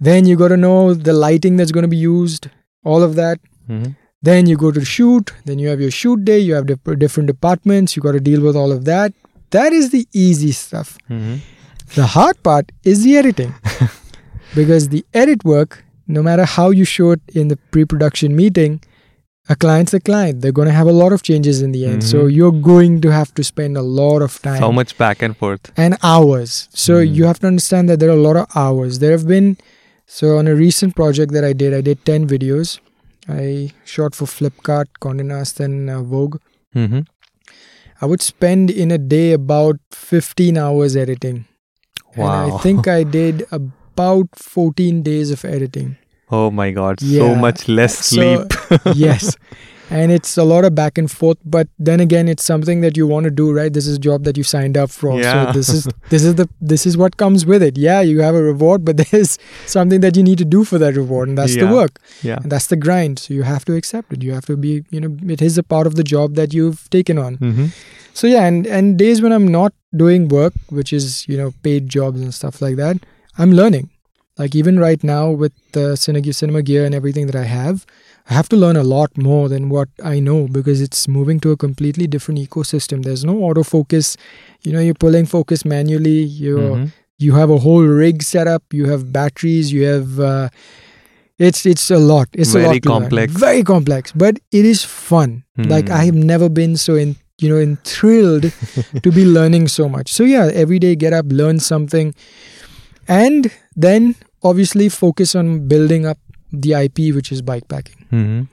Then 0.00 0.26
you 0.26 0.36
got 0.36 0.48
to 0.48 0.56
know 0.56 0.94
the 0.94 1.12
lighting 1.12 1.56
that's 1.56 1.72
going 1.72 1.82
to 1.82 1.88
be 1.88 1.96
used. 1.96 2.48
All 2.84 3.02
of 3.02 3.14
that. 3.16 3.38
Mhm. 3.68 3.94
Then 4.22 4.46
you 4.46 4.56
go 4.56 4.70
to 4.70 4.84
shoot. 4.84 5.32
Then 5.44 5.58
you 5.58 5.68
have 5.68 5.80
your 5.80 5.90
shoot 5.90 6.24
day. 6.24 6.38
You 6.38 6.54
have 6.54 6.66
dip- 6.66 6.98
different 6.98 7.26
departments. 7.28 7.96
You 7.96 8.02
got 8.02 8.12
to 8.12 8.20
deal 8.20 8.40
with 8.48 8.56
all 8.56 8.72
of 8.72 8.84
that. 8.84 9.12
That 9.50 9.72
is 9.72 9.90
the 9.90 10.06
easy 10.12 10.52
stuff. 10.52 10.96
Mhm. 11.10 11.38
The 11.94 12.06
hard 12.18 12.42
part 12.42 12.72
is 12.92 13.02
the 13.04 13.16
editing. 13.16 13.54
because 14.54 14.88
the 14.88 15.04
edit 15.14 15.44
work, 15.44 15.84
no 16.06 16.22
matter 16.22 16.44
how 16.44 16.70
you 16.70 16.84
show 16.84 17.10
it 17.12 17.20
in 17.34 17.48
the 17.48 17.56
pre 17.70 17.84
production 17.84 18.34
meeting, 18.36 18.80
a 19.48 19.54
client's 19.56 19.94
a 19.94 20.00
client. 20.00 20.40
They're 20.40 20.52
going 20.52 20.66
to 20.68 20.74
have 20.74 20.86
a 20.88 20.92
lot 20.92 21.12
of 21.12 21.22
changes 21.22 21.62
in 21.62 21.70
the 21.72 21.86
end. 21.86 22.02
So 22.04 22.18
Mhm. 22.24 22.32
you're 22.36 22.52
going 22.72 23.00
to 23.02 23.10
have 23.12 23.32
to 23.34 23.44
spend 23.44 23.76
a 23.76 23.82
lot 23.82 24.20
of 24.22 24.40
time 24.42 24.58
So 24.58 24.72
much 24.72 24.96
back 24.98 25.22
and 25.22 25.36
forth. 25.36 25.70
and 25.76 25.96
hours. 26.02 26.68
So 26.74 26.94
Mm. 26.94 27.14
you 27.16 27.24
have 27.26 27.38
to 27.40 27.46
understand 27.46 27.88
that 27.88 28.00
there 28.00 28.10
are 28.10 28.18
a 28.22 28.26
lot 28.28 28.36
of 28.36 28.46
hours. 28.56 28.98
There 28.98 29.12
have 29.12 29.26
been, 29.28 29.56
so 30.06 30.36
on 30.38 30.48
a 30.48 30.54
recent 30.54 30.96
project 30.96 31.32
that 31.32 31.44
I 31.44 31.52
did, 31.52 31.72
I 31.72 31.80
did 31.80 32.04
10 32.04 32.26
videos. 32.26 32.78
I 33.28 33.72
shot 33.84 34.14
for 34.14 34.26
Flipkart, 34.26 34.86
Condé 35.00 35.24
Nast, 35.24 35.60
and 35.60 35.90
uh, 35.90 36.02
Vogue. 36.02 36.36
Mm-hmm. 36.74 37.00
I 38.00 38.06
would 38.06 38.22
spend 38.22 38.70
in 38.70 38.90
a 38.90 38.98
day 38.98 39.32
about 39.32 39.76
15 39.92 40.56
hours 40.58 40.96
editing. 40.96 41.44
And 42.14 42.24
Wow. 42.24 42.56
I 42.56 42.62
think 42.62 42.86
I 42.98 43.04
did 43.04 43.46
about 43.50 44.28
14 44.36 45.02
days 45.02 45.30
of 45.30 45.44
editing. 45.44 45.96
Oh 46.30 46.50
my 46.50 46.70
God. 46.72 47.00
So 47.00 47.34
much 47.34 47.68
less 47.68 47.98
So- 48.04 48.46
sleep. 48.48 48.80
yes. 48.94 49.36
And 49.88 50.10
it's 50.10 50.36
a 50.36 50.42
lot 50.42 50.64
of 50.64 50.74
back 50.74 50.98
and 50.98 51.08
forth, 51.08 51.38
but 51.44 51.68
then 51.78 52.00
again, 52.00 52.26
it's 52.26 52.42
something 52.42 52.80
that 52.80 52.96
you 52.96 53.06
want 53.06 53.22
to 53.22 53.30
do, 53.30 53.52
right? 53.52 53.72
This 53.72 53.86
is 53.86 53.98
a 53.98 54.00
job 54.00 54.24
that 54.24 54.36
you 54.36 54.42
signed 54.42 54.76
up 54.76 54.90
for. 54.90 55.20
Yeah. 55.20 55.46
So 55.46 55.52
this 55.52 55.68
is 55.68 55.84
this 56.10 56.24
is 56.24 56.34
the 56.34 56.48
this 56.60 56.86
is 56.86 56.96
what 56.96 57.18
comes 57.18 57.46
with 57.46 57.62
it. 57.62 57.78
Yeah, 57.78 58.00
you 58.00 58.20
have 58.20 58.34
a 58.34 58.42
reward, 58.42 58.84
but 58.84 58.96
there's 59.10 59.38
something 59.64 60.00
that 60.00 60.16
you 60.16 60.24
need 60.24 60.38
to 60.38 60.44
do 60.44 60.64
for 60.64 60.78
that 60.78 60.96
reward, 60.96 61.28
and 61.28 61.38
that's 61.38 61.54
the 61.54 61.68
work. 61.68 62.00
yeah. 62.24 62.38
And 62.42 62.50
that's 62.50 62.66
the 62.66 62.74
grind. 62.74 63.20
So 63.20 63.32
you 63.32 63.44
have 63.44 63.64
to 63.66 63.76
accept 63.76 64.12
it. 64.12 64.24
You 64.24 64.32
have 64.32 64.44
to 64.46 64.56
be, 64.56 64.84
you 64.90 65.00
know, 65.00 65.16
it 65.32 65.40
is 65.40 65.56
a 65.56 65.62
part 65.62 65.86
of 65.86 65.94
the 65.94 66.02
job 66.02 66.34
that 66.34 66.52
you've 66.52 66.90
taken 66.90 67.16
on. 67.16 67.36
Mm-hmm. 67.36 67.66
So 68.12 68.26
yeah, 68.26 68.44
and 68.44 68.66
and 68.66 68.98
days 68.98 69.22
when 69.22 69.30
I'm 69.30 69.46
not 69.46 69.72
doing 69.94 70.26
work, 70.26 70.54
which 70.70 70.92
is 70.92 71.28
you 71.28 71.36
know 71.36 71.52
paid 71.62 71.88
jobs 71.88 72.20
and 72.20 72.34
stuff 72.34 72.60
like 72.60 72.74
that, 72.74 72.96
I'm 73.38 73.52
learning. 73.52 73.90
Like 74.38 74.54
even 74.54 74.78
right 74.78 75.02
now 75.02 75.30
with 75.30 75.52
the 75.72 75.96
cinema, 75.96 76.32
cinema 76.32 76.62
gear 76.62 76.84
and 76.84 76.94
everything 76.94 77.26
that 77.26 77.34
I 77.36 77.44
have, 77.44 77.86
I 78.28 78.34
have 78.34 78.48
to 78.50 78.56
learn 78.56 78.76
a 78.76 78.82
lot 78.82 79.16
more 79.16 79.48
than 79.48 79.68
what 79.70 79.88
I 80.04 80.20
know 80.20 80.46
because 80.46 80.80
it's 80.82 81.08
moving 81.08 81.40
to 81.40 81.52
a 81.52 81.56
completely 81.56 82.06
different 82.06 82.40
ecosystem. 82.40 83.02
There's 83.04 83.24
no 83.24 83.34
autofocus. 83.36 84.16
You 84.62 84.72
know, 84.72 84.80
you're 84.80 84.94
pulling 84.94 85.26
focus 85.26 85.64
manually. 85.64 86.20
You 86.22 86.56
Mhm. 86.58 86.92
you 87.18 87.32
have 87.34 87.50
a 87.50 87.58
whole 87.58 87.82
rig 88.02 88.22
set 88.22 88.46
up. 88.46 88.62
You 88.72 88.86
have 88.90 89.10
batteries. 89.12 89.72
You 89.72 89.84
have. 89.84 90.20
Uh, 90.20 90.48
it's 91.38 91.64
it's 91.66 91.90
a 91.90 91.98
lot. 91.98 92.28
It's 92.32 92.54
a 92.54 92.58
lot 92.58 92.82
to 92.82 92.88
learn. 92.90 93.00
complex. 93.02 93.32
Very 93.32 93.62
complex, 93.62 94.12
but 94.12 94.38
it 94.52 94.64
is 94.64 94.82
fun. 94.84 95.44
Like 95.56 95.88
Hmm. 95.88 95.94
I 96.00 96.04
have 96.04 96.14
never 96.34 96.48
been 96.50 96.76
so 96.76 96.94
in 96.96 97.16
you 97.40 97.48
know 97.48 97.56
in 97.58 97.76
thrilled 97.84 98.52
to 99.02 99.10
be 99.12 99.24
learning 99.24 99.68
so 99.68 99.88
much. 99.88 100.12
So 100.12 100.24
yeah, 100.24 100.50
every 100.52 100.78
day 100.78 100.94
get 100.96 101.12
up, 101.12 101.26
learn 101.30 101.58
something, 101.60 102.14
and 103.08 103.50
then 103.76 104.14
obviously 104.42 104.88
focus 104.88 105.34
on 105.34 105.66
building 105.68 106.06
up 106.06 106.18
the 106.52 106.74
IP, 106.74 107.12
which 107.12 107.32
is 107.32 107.42
bikepacking. 107.42 108.06
Mhm. 108.12 108.48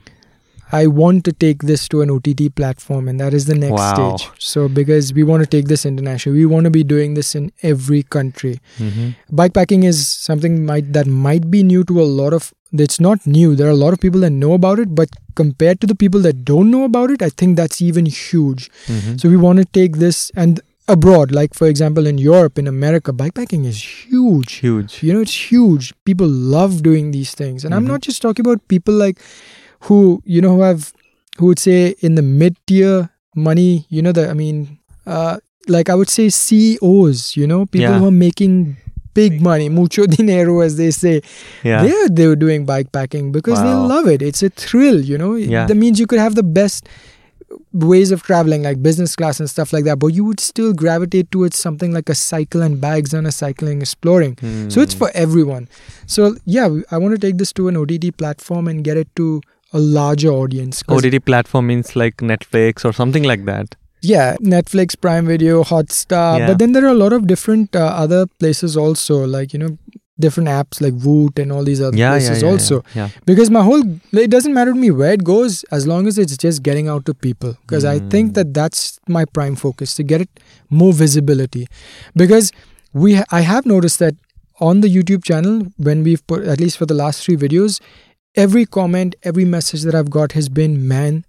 I 0.72 0.86
want 0.86 1.24
to 1.24 1.32
take 1.32 1.62
this 1.62 1.86
to 1.88 2.00
an 2.02 2.10
OTT 2.10 2.48
platform, 2.48 3.06
and 3.06 3.20
that 3.20 3.32
is 3.34 3.44
the 3.44 3.54
next 3.54 3.72
Wow. 3.80 4.16
stage. 4.16 4.30
So 4.38 4.68
because 4.68 5.12
we 5.14 5.22
want 5.22 5.44
to 5.44 5.46
take 5.46 5.68
this 5.68 5.84
international, 5.86 6.34
we 6.34 6.46
want 6.46 6.64
to 6.64 6.70
be 6.70 6.82
doing 6.82 7.14
this 7.14 7.34
in 7.36 7.52
every 7.62 8.02
country. 8.02 8.58
Mhm. 8.80 9.14
Bikepacking 9.32 9.84
is 9.84 10.08
something 10.08 10.64
might 10.66 10.92
that 10.92 11.06
might 11.06 11.48
be 11.50 11.62
new 11.62 11.84
to 11.84 12.00
a 12.00 12.08
lot 12.22 12.32
of. 12.32 12.52
It's 12.72 12.98
not 12.98 13.24
new. 13.24 13.54
There 13.54 13.68
are 13.68 13.76
a 13.76 13.82
lot 13.84 13.92
of 13.92 14.00
people 14.00 14.20
that 14.22 14.30
know 14.32 14.52
about 14.54 14.80
it, 14.80 14.94
but 14.96 15.08
compared 15.36 15.80
to 15.80 15.86
the 15.86 15.94
people 15.94 16.20
that 16.22 16.44
don't 16.44 16.70
know 16.72 16.82
about 16.84 17.10
it, 17.10 17.22
I 17.22 17.28
think 17.28 17.56
that's 17.56 17.80
even 17.80 18.06
huge. 18.06 18.68
Mhm. 18.88 19.20
So 19.20 19.28
we 19.28 19.36
want 19.36 19.58
to 19.60 19.64
take 19.80 19.98
this 19.98 20.32
and 20.34 20.60
abroad, 20.88 21.32
like 21.32 21.54
for 21.54 21.66
example 21.66 22.06
in 22.06 22.18
Europe, 22.18 22.58
in 22.58 22.66
America, 22.66 23.12
bikepacking 23.12 23.64
is 23.64 23.82
huge. 23.82 24.54
Huge. 24.54 25.02
You 25.02 25.12
know, 25.14 25.20
it's 25.20 25.50
huge. 25.50 25.94
People 26.04 26.28
love 26.28 26.82
doing 26.82 27.10
these 27.10 27.32
things. 27.34 27.64
And 27.64 27.74
I'm 27.74 27.84
Mhm. 27.84 27.88
not 27.88 28.00
just 28.02 28.20
talking 28.22 28.44
about 28.46 28.66
people 28.68 28.94
like 28.94 29.18
who, 29.88 30.22
you 30.24 30.40
know, 30.40 30.54
who 30.56 30.62
have 30.62 30.92
who 31.38 31.46
would 31.46 31.58
say 31.58 31.94
in 32.00 32.14
the 32.14 32.22
mid 32.22 32.56
tier 32.66 33.10
money, 33.34 33.86
you 33.88 34.02
know, 34.02 34.12
the 34.12 34.28
I 34.30 34.34
mean, 34.34 34.78
uh 35.06 35.38
like 35.68 35.88
I 35.88 35.94
would 35.94 36.10
say 36.10 36.28
CEOs, 36.28 37.36
you 37.36 37.46
know, 37.46 37.64
people 37.66 37.88
Yeah. 37.90 37.98
who 37.98 38.06
are 38.08 38.10
making 38.28 38.76
big 39.14 39.40
money, 39.40 39.68
mucho 39.68 40.06
dinero 40.16 40.60
as 40.60 40.76
they 40.76 40.90
say. 40.90 41.22
Yeah. 41.64 41.82
They're 41.86 42.08
they 42.08 42.26
were 42.26 42.36
doing 42.36 42.66
bikepacking 42.66 43.32
because 43.32 43.58
Wow. 43.60 43.64
they 43.66 43.94
love 43.94 44.06
it. 44.08 44.22
It's 44.22 44.42
a 44.42 44.50
thrill, 44.50 45.00
you 45.00 45.16
know. 45.16 45.34
Yeah. 45.34 45.66
That 45.66 45.76
means 45.76 45.98
you 45.98 46.06
could 46.06 46.18
have 46.18 46.34
the 46.34 46.42
best 46.42 46.88
ways 47.72 48.10
of 48.10 48.22
traveling 48.22 48.62
like 48.62 48.82
business 48.82 49.14
class 49.16 49.40
and 49.40 49.48
stuff 49.50 49.72
like 49.72 49.84
that 49.84 49.98
but 49.98 50.08
you 50.08 50.24
would 50.24 50.40
still 50.40 50.72
gravitate 50.72 51.30
towards 51.30 51.58
something 51.58 51.92
like 51.92 52.08
a 52.08 52.14
cycle 52.14 52.62
and 52.62 52.80
bags 52.80 53.12
and 53.14 53.26
a 53.26 53.32
cycling 53.32 53.80
exploring 53.80 54.36
so 54.70 54.80
it's 54.80 54.94
Hmm. 54.94 54.98
for 54.98 55.10
everyone 55.14 55.68
so 56.06 56.36
yeah 56.44 56.68
i 56.90 56.98
want 56.98 57.14
to 57.14 57.18
take 57.26 57.38
this 57.38 57.52
to 57.54 57.68
an 57.68 57.76
ott 57.76 58.16
platform 58.16 58.68
and 58.68 58.84
get 58.84 58.96
it 58.96 59.08
to 59.16 59.40
a 59.72 59.78
larger 59.78 60.28
audience 60.30 60.82
OTT 60.88 61.24
platform 61.24 61.66
means 61.66 61.96
like 61.96 62.18
Netflix 62.18 62.84
or 62.84 62.92
something 62.92 63.24
like 63.24 63.44
that. 63.46 63.74
yeah, 64.02 64.36
Netflix, 64.54 64.94
Prime 65.04 65.26
Video, 65.26 65.64
Hotstar. 65.64 66.38
Yeah. 66.38 66.46
But 66.48 66.58
then 66.60 66.72
there 66.76 66.84
are 66.84 66.92
a 66.94 67.00
lot 67.02 67.12
of 67.16 67.26
different 67.26 67.74
uh, 67.74 67.80
other 68.02 68.26
places 68.42 68.76
also, 68.76 69.16
like 69.26 69.52
you 69.54 69.58
know, 69.62 69.70
different 70.18 70.48
apps 70.48 70.80
like 70.80 70.94
Voot 70.94 71.38
and 71.38 71.50
all 71.52 71.64
these 71.64 71.80
other 71.80 71.96
Yeah, 71.96 72.10
places 72.12 72.42
yeah, 72.42 72.48
also. 72.48 72.82
Yeah. 72.94 73.08
Because 73.26 73.50
my 73.50 73.62
whole 73.62 73.82
it 74.12 74.30
doesn't 74.30 74.54
matter 74.54 74.72
to 74.72 74.78
me 74.78 74.90
where 74.90 75.12
it 75.12 75.24
goes 75.24 75.64
as 75.72 75.86
long 75.86 76.06
as 76.06 76.18
it's 76.18 76.36
just 76.36 76.62
getting 76.62 76.88
out 76.88 77.04
to 77.06 77.14
people. 77.14 77.56
Because 77.62 77.84
I 77.84 77.98
Mm. 77.98 78.10
think 78.10 78.34
that 78.34 78.54
that's 78.54 78.98
my 79.08 79.24
prime 79.24 79.56
focus 79.56 79.94
to 79.96 80.02
get 80.04 80.20
it 80.20 80.30
more 80.70 80.92
visibility. 80.92 81.66
Because 82.14 82.52
we 82.92 83.20
I 83.30 83.40
have 83.40 83.66
noticed 83.66 83.98
that 83.98 84.14
on 84.60 84.80
the 84.82 84.88
YouTube 84.88 85.24
channel 85.24 85.66
when 85.78 86.04
we've 86.04 86.24
put 86.28 86.44
at 86.44 86.60
least 86.60 86.78
for 86.78 86.86
the 86.86 86.94
last 86.94 87.24
three 87.24 87.36
videos, 87.36 87.80
every 88.36 88.64
comment, 88.66 89.16
every 89.24 89.44
message 89.44 89.82
that 89.82 89.94
I've 89.94 90.10
got 90.10 90.32
has 90.32 90.48
been, 90.48 90.86
man, 90.86 91.24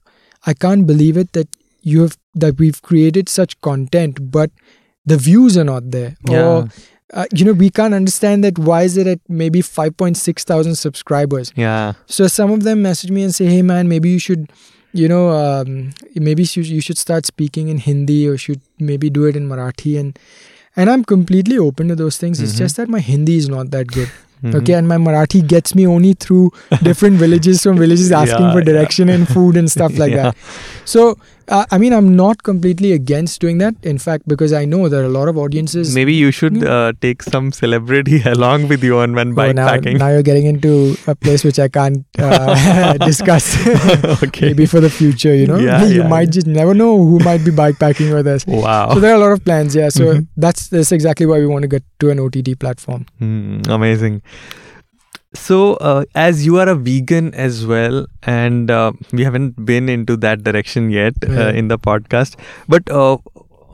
I 0.46 0.54
can't 0.54 0.86
believe 0.86 1.18
it 1.18 1.34
that 1.34 1.48
you 1.82 2.02
have 2.02 2.18
that 2.36 2.60
we've 2.60 2.82
created 2.82 3.30
such 3.30 3.60
content, 3.62 4.32
but 4.32 4.52
the 5.06 5.18
views 5.18 5.58
are 5.58 5.64
not 5.64 5.90
there. 5.92 6.16
Yeah. 6.30 6.48
Or 6.48 6.70
uh, 7.14 7.26
you 7.34 7.45
know, 7.45 7.53
we 7.53 7.70
can't 7.70 7.93
understand 7.93 8.43
that. 8.43 8.58
Why 8.58 8.84
is 8.84 8.97
it 8.97 9.08
at 9.08 9.20
maybe 9.30 9.62
5.6 9.62 10.43
thousand 10.43 10.76
subscribers? 10.76 11.53
Yeah. 11.56 11.93
So 12.08 12.28
some 12.28 12.51
of 12.51 12.64
them 12.64 12.82
message 12.82 13.12
me 13.12 13.24
and 13.24 13.34
say, 13.34 13.45
"Hey 13.45 13.62
man, 13.62 13.88
maybe 13.88 14.10
you 14.10 14.20
should, 14.20 14.51
you 14.93 15.08
know, 15.08 15.30
um, 15.30 15.91
maybe 16.16 16.43
you 16.53 16.64
you 16.64 16.82
should 16.82 16.97
start 16.97 17.26
speaking 17.26 17.68
in 17.70 17.78
Hindi 17.78 18.28
or 18.28 18.38
should 18.38 18.62
maybe 18.80 19.10
do 19.10 19.26
it 19.26 19.36
in 19.36 19.47
Marathi." 19.47 19.99
And 19.99 20.18
and 20.76 20.89
I'm 20.89 21.03
completely 21.06 21.58
open 21.58 21.88
to 21.89 21.95
those 21.95 22.18
things. 22.18 22.41
It's 22.41 22.53
Mhm. 22.53 22.58
just 22.66 22.76
that 22.78 22.89
my 22.89 22.99
Hindi 22.99 23.38
is 23.38 23.49
not 23.49 23.72
that 23.72 23.88
good. 23.88 24.10
Mhm. 24.43 24.56
Okay, 24.56 24.74
and 24.74 24.88
my 24.88 24.97
Marathi 24.97 25.39
gets 25.47 25.74
me 25.74 25.88
only 25.88 26.14
through 26.14 26.51
different 26.84 27.18
villages 27.26 27.62
from 27.64 27.78
villages 27.78 28.12
asking 28.12 28.41
Yeah, 28.47 28.51
for 28.51 28.60
yeah. 28.60 28.66
direction 28.66 29.10
and 29.10 29.28
food 29.28 29.56
and 29.62 29.72
stuff 29.72 29.97
like 29.97 30.12
Yeah. 30.18 30.24
that. 30.32 30.36
So 30.84 31.18
uh, 31.48 31.66
I 31.72 31.78
mean, 31.78 31.93
I'm 31.93 32.16
not 32.16 32.43
completely 32.43 32.91
against 32.91 33.39
doing 33.41 33.58
that. 33.60 33.76
In 33.84 33.98
fact, 33.98 34.28
because 34.28 34.52
I 34.54 34.66
know 34.66 34.89
there 34.89 35.02
are 35.02 35.06
a 35.06 35.10
lot 35.10 35.28
of 35.28 35.38
audiences. 35.38 35.93
Maybe 35.93 36.14
you 36.14 36.32
should 36.32 36.64
uh, 36.64 36.93
take 37.02 37.22
some 37.24 37.52
celebrity 37.52 38.22
along 38.26 38.68
with 38.68 38.84
you 38.84 38.98
on 38.98 39.14
when 39.14 39.38
Oh, 39.38 39.52
now, 39.52 39.68
bikepacking. 39.68 39.98
now 40.00 40.10
you're 40.10 40.24
getting 40.24 40.46
into 40.46 40.96
a 41.08 41.16
place 41.16 41.43
which 41.43 41.60
I 41.60 41.68
can't 41.68 42.06
uh, 42.20 42.93
discuss. 43.06 43.56
okay. 44.24 44.48
maybe 44.48 44.66
for 44.66 44.80
the 44.80 44.89
future, 44.89 45.34
you 45.36 45.46
know. 45.48 45.58
Yeah, 45.58 45.84
you 45.86 46.02
yeah, 46.02 46.08
might 46.08 46.32
just 46.32 46.48
never 46.48 46.74
know 46.74 46.98
who 46.98 47.20
might 47.20 47.43
be 47.46 47.52
bikepacking 47.52 48.14
with 48.14 48.28
us. 48.28 48.46
Wow. 48.48 48.93
So 48.93 49.00
there 49.00 49.12
are 49.14 49.16
a 49.16 49.20
lot 49.20 49.32
of 49.32 49.43
plans, 49.43 49.76
yeah. 49.76 49.89
So 49.89 50.16
Mhm. 50.16 50.28
that's 50.38 50.68
that's 50.68 50.91
exactly 50.91 51.26
why 51.26 51.39
we 51.39 51.48
want 51.48 51.64
to 51.64 51.68
get 51.68 51.84
to 52.00 52.10
an 52.10 52.20
OTT 52.20 52.56
platform. 52.60 53.06
Hmm, 53.20 53.62
amazing. 53.70 54.22
So, 55.36 55.74
uh, 55.76 56.06
as 56.16 56.46
you 56.46 56.58
are 56.60 56.68
a 56.70 56.76
vegan 56.76 57.34
as 57.36 57.66
well, 57.66 58.08
and 58.24 58.72
uh, 58.72 58.94
we 59.12 59.24
haven't 59.24 59.66
been 59.66 59.90
into 59.90 60.18
that 60.18 60.44
direction 60.44 60.90
yet 60.90 61.14
Yeah. 61.28 61.48
uh, 61.48 61.52
in 61.52 61.68
the 61.68 61.78
podcast, 61.78 62.36
but 62.68 62.90
uh, 62.90 63.18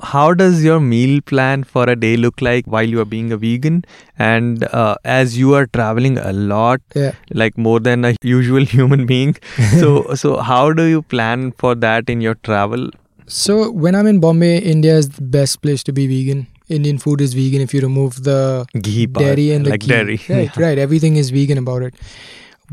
how 0.03 0.34
does 0.34 0.64
your 0.64 0.80
meal 0.80 1.22
plan 1.22 1.64
for 1.64 1.84
a 1.89 1.95
day 1.95 2.16
look 2.18 2.41
like 2.41 2.66
while 2.66 2.84
you 2.95 2.99
are 3.01 3.05
being 3.05 3.32
a 3.32 3.38
vegan? 3.38 3.84
And 4.18 4.64
uh, 4.66 4.95
as 5.05 5.38
you 5.38 5.53
are 5.55 5.68
traveling 5.68 6.18
a 6.18 6.34
lot, 6.34 6.82
Yeah. 6.95 7.12
like 7.32 7.57
more 7.57 7.80
than 7.80 8.05
a 8.05 8.16
usual 8.24 8.66
human 8.76 9.05
being, 9.05 9.36
so 9.80 9.93
so 10.24 10.38
how 10.38 10.72
do 10.74 10.84
you 10.95 11.01
plan 11.03 11.51
for 11.66 11.76
that 11.76 12.09
in 12.09 12.22
your 12.22 12.36
travel? 12.49 12.89
So 13.28 13.72
when 13.72 13.95
I'm 13.95 14.07
in 14.07 14.20
Bombay, 14.20 14.57
India 14.59 14.95
is 14.97 15.09
the 15.09 15.22
best 15.38 15.62
place 15.62 15.84
to 15.84 15.93
be 15.93 16.07
vegan. 16.07 16.47
Indian 16.72 16.97
food 16.97 17.22
is 17.22 17.34
vegan 17.34 17.61
if 17.61 17.74
you 17.74 17.82
remove 17.82 18.24
the 18.24 18.65
Ghee 18.88 19.07
part, 19.07 19.26
dairy 19.26 19.51
and 19.51 19.65
the 19.65 19.72
like 19.72 19.82
ghee. 19.82 19.88
dairy. 19.88 20.19
Right, 20.30 20.55
right. 20.65 20.78
Everything 20.78 21.17
is 21.17 21.30
vegan 21.30 21.57
about 21.57 21.82
it. 21.84 21.93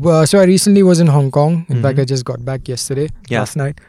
Well, 0.07 0.25
so 0.25 0.39
I 0.39 0.45
recently 0.45 0.81
was 0.83 0.99
in 0.99 1.07
Hong 1.07 1.29
Kong. 1.31 1.65
In 1.69 1.81
fact, 1.81 1.97
Mhm. 1.97 2.01
I 2.01 2.05
just 2.05 2.25
got 2.25 2.43
back 2.45 2.67
yesterday, 2.69 3.09
Yeah. 3.29 3.39
last 3.39 3.57
night. 3.57 3.79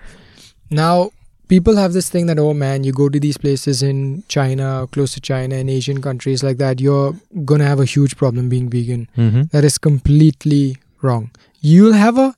Now, 0.71 1.11
people 1.49 1.77
have 1.77 1.93
this 1.93 2.09
thing 2.09 2.27
that 2.27 2.39
oh 2.39 2.53
man, 2.55 2.85
you 2.89 2.93
go 2.93 3.09
to 3.09 3.21
these 3.27 3.39
places 3.45 3.83
in 3.83 4.03
China, 4.29 4.87
close 4.97 5.15
to 5.15 5.21
China, 5.21 5.55
in 5.57 5.69
Asian 5.69 6.01
countries 6.09 6.43
like 6.49 6.59
that, 6.59 6.81
you're 6.81 7.15
gonna 7.45 7.65
have 7.71 7.81
a 7.81 7.85
huge 7.95 8.17
problem 8.17 8.49
being 8.49 8.69
vegan. 8.69 9.09
Mm-hmm. 9.17 9.43
That 9.53 9.65
is 9.65 9.79
completely 9.79 10.77
wrong. 11.03 11.31
You'll 11.61 11.93
have 12.03 12.19
a 12.19 12.35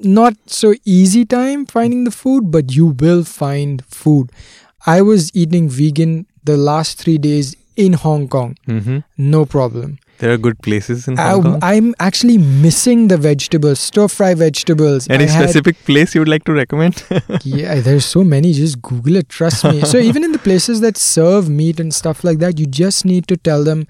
not 0.00 0.34
so 0.46 0.74
easy 0.84 1.24
time 1.24 1.66
finding 1.66 2.04
the 2.04 2.10
food, 2.10 2.50
but 2.50 2.74
you 2.74 2.86
will 2.86 3.24
find 3.24 3.82
food. 3.86 4.30
I 4.86 5.00
was 5.02 5.30
eating 5.34 5.68
vegan 5.68 6.26
the 6.44 6.56
last 6.56 6.98
three 6.98 7.18
days 7.18 7.56
in 7.76 7.92
Hong 7.94 8.28
Kong, 8.28 8.56
Mm-hmm. 8.68 8.98
no 9.18 9.44
problem. 9.44 9.98
There 10.18 10.32
are 10.32 10.36
good 10.38 10.60
places 10.62 11.08
in 11.08 11.18
I, 11.18 11.30
Hong 11.30 11.42
Kong. 11.42 11.58
I'm 11.60 11.92
actually 11.98 12.38
missing 12.38 13.08
the 13.08 13.16
vegetables, 13.16 13.80
stir 13.80 14.06
fry 14.06 14.34
vegetables. 14.34 15.08
Any 15.10 15.24
I 15.24 15.26
had- 15.28 15.42
specific 15.50 15.76
place 15.84 16.14
you 16.14 16.20
would 16.20 16.28
like 16.28 16.44
to 16.44 16.52
recommend? 16.52 17.02
yeah, 17.42 17.80
there's 17.80 18.04
so 18.04 18.22
many. 18.22 18.52
Just 18.52 18.80
Google 18.80 19.16
it. 19.16 19.28
Trust 19.28 19.64
me. 19.64 19.80
so 19.82 19.98
even 20.10 20.22
in 20.22 20.30
the 20.30 20.38
places 20.38 20.80
that 20.82 20.96
serve 20.96 21.48
meat 21.50 21.80
and 21.80 21.92
stuff 21.92 22.22
like 22.22 22.38
that, 22.38 22.60
you 22.60 22.66
just 22.66 23.04
need 23.04 23.26
to 23.26 23.36
tell 23.36 23.64
them 23.64 23.86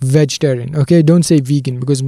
vegetarian. 0.00 0.74
Okay, 0.76 1.02
don't 1.02 1.24
say 1.24 1.40
vegan 1.40 1.78
because 1.80 2.02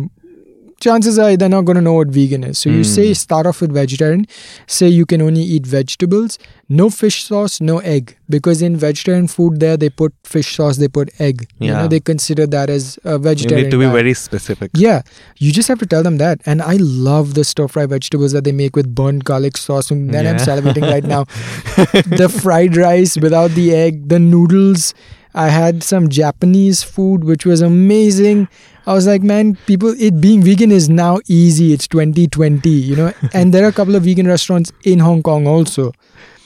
chances 0.80 1.18
are 1.18 1.36
they're 1.36 1.48
not 1.48 1.66
going 1.66 1.76
to 1.76 1.82
know 1.82 1.92
what 1.94 2.08
vegan 2.08 2.44
is. 2.44 2.58
So 2.58 2.70
you 2.70 2.78
Hmm. 2.78 2.82
say 2.94 3.14
start 3.14 3.46
off 3.46 3.60
with 3.60 3.72
vegetarian. 3.72 4.26
Say 4.66 4.88
you 4.88 5.06
can 5.06 5.22
only 5.22 5.42
eat 5.42 5.66
vegetables, 5.66 6.38
no 6.68 6.88
fish 6.90 7.22
sauce, 7.24 7.60
no 7.60 7.78
egg. 7.78 8.16
Because 8.28 8.62
in 8.62 8.76
vegetarian 8.76 9.26
food, 9.26 9.60
there 9.60 9.76
they 9.76 9.90
put 9.90 10.14
fish 10.24 10.54
sauce, 10.56 10.76
they 10.78 10.88
put 10.88 11.10
egg. 11.18 11.46
You 11.58 11.68
Yeah. 11.68 11.82
know, 11.82 11.88
they 11.88 12.00
consider 12.00 12.46
that 12.56 12.70
as 12.70 12.98
a 13.04 13.18
vegetarian. 13.18 13.58
you 13.58 13.64
need 13.64 13.70
to 13.72 13.78
be 13.78 13.84
diet. 13.84 13.94
very 14.00 14.14
specific. 14.14 14.70
Yeah, 14.74 15.02
you 15.38 15.52
just 15.52 15.68
have 15.68 15.78
to 15.80 15.86
tell 15.86 16.02
them 16.02 16.18
that. 16.18 16.40
And 16.46 16.62
I 16.62 16.76
love 16.80 17.34
the 17.34 17.44
stir 17.44 17.68
fry 17.68 17.86
vegetables 17.86 18.32
that 18.32 18.44
they 18.44 18.52
make 18.52 18.74
with 18.76 18.94
burnt 18.94 19.24
garlic 19.24 19.56
sauce. 19.56 19.90
And 19.90 20.14
then 20.14 20.26
I'm 20.26 20.36
salivating 20.48 20.82
right 20.90 21.04
now. 21.04 21.24
the 22.22 22.28
fried 22.42 22.76
rice 22.76 23.16
without 23.16 23.50
the 23.52 23.74
egg, 23.74 24.08
the 24.08 24.18
noodles. 24.18 24.94
I 25.32 25.48
had 25.48 25.82
some 25.84 26.08
Japanese 26.08 26.82
food 26.82 27.22
which 27.24 27.44
was 27.46 27.60
amazing. 27.60 28.48
I 28.86 28.94
was 28.94 29.06
like, 29.06 29.22
man, 29.22 29.56
people, 29.66 29.94
it 29.98 30.20
being 30.20 30.42
vegan 30.42 30.70
is 30.72 30.88
now 30.88 31.20
easy. 31.28 31.72
It's 31.72 31.86
2020, 31.88 32.68
you 32.70 32.96
know. 32.96 33.12
and 33.34 33.52
there 33.54 33.64
are 33.64 33.68
a 33.68 33.72
couple 33.72 33.94
of 33.94 34.04
vegan 34.04 34.26
restaurants 34.26 34.72
in 34.84 34.98
Hong 35.00 35.22
Kong 35.22 35.46
also. 35.46 35.92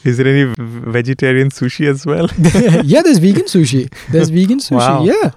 Is 0.05 0.19
there 0.19 0.27
any 0.27 0.45
v- 0.45 0.55
vegetarian 0.91 1.49
sushi 1.51 1.89
as 1.89 2.05
well? 2.05 2.29
yeah, 2.85 3.01
there's 3.03 3.19
vegan 3.19 3.45
sushi. 3.45 3.91
There's 4.11 4.29
vegan 4.39 4.59
sushi. 4.59 4.77
Wow. 4.79 5.05
Yeah. 5.05 5.31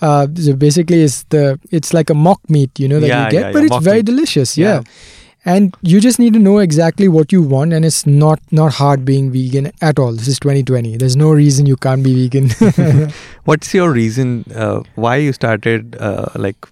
Uh, 0.00 0.26
so 0.34 0.54
basically, 0.54 1.02
it's 1.02 1.22
the 1.24 1.58
it's 1.70 1.94
like 1.94 2.10
a 2.10 2.14
mock 2.14 2.40
meat, 2.50 2.78
you 2.78 2.88
know, 2.88 2.98
that 3.00 3.06
Yeah, 3.06 3.24
you 3.26 3.30
get, 3.30 3.40
yeah, 3.40 3.52
but 3.52 3.58
yeah, 3.58 3.64
it's 3.64 3.70
mock 3.70 3.82
very 3.82 3.98
meat. 3.98 4.06
delicious. 4.06 4.58
Yeah. 4.58 4.82
And 5.44 5.74
you 5.82 6.00
just 6.00 6.18
need 6.20 6.34
to 6.34 6.38
know 6.38 6.58
exactly 6.58 7.08
what 7.08 7.32
you 7.32 7.42
want, 7.42 7.72
and 7.72 7.84
it's 7.84 8.06
not 8.06 8.40
not 8.52 8.74
hard 8.74 9.04
being 9.04 9.32
vegan 9.32 9.72
at 9.80 9.98
all. 9.98 10.12
This 10.12 10.28
is 10.28 10.38
2020. 10.38 10.96
There's 10.96 11.16
no 11.16 11.32
reason 11.32 11.66
you 11.66 11.76
can't 11.76 12.04
be 12.04 12.14
vegan. 12.28 12.50
What's 13.44 13.74
your 13.74 13.90
reason 13.90 14.44
uh, 14.54 14.82
why 14.94 15.16
you 15.16 15.32
started 15.32 15.96
uh, 15.98 16.26
like 16.36 16.68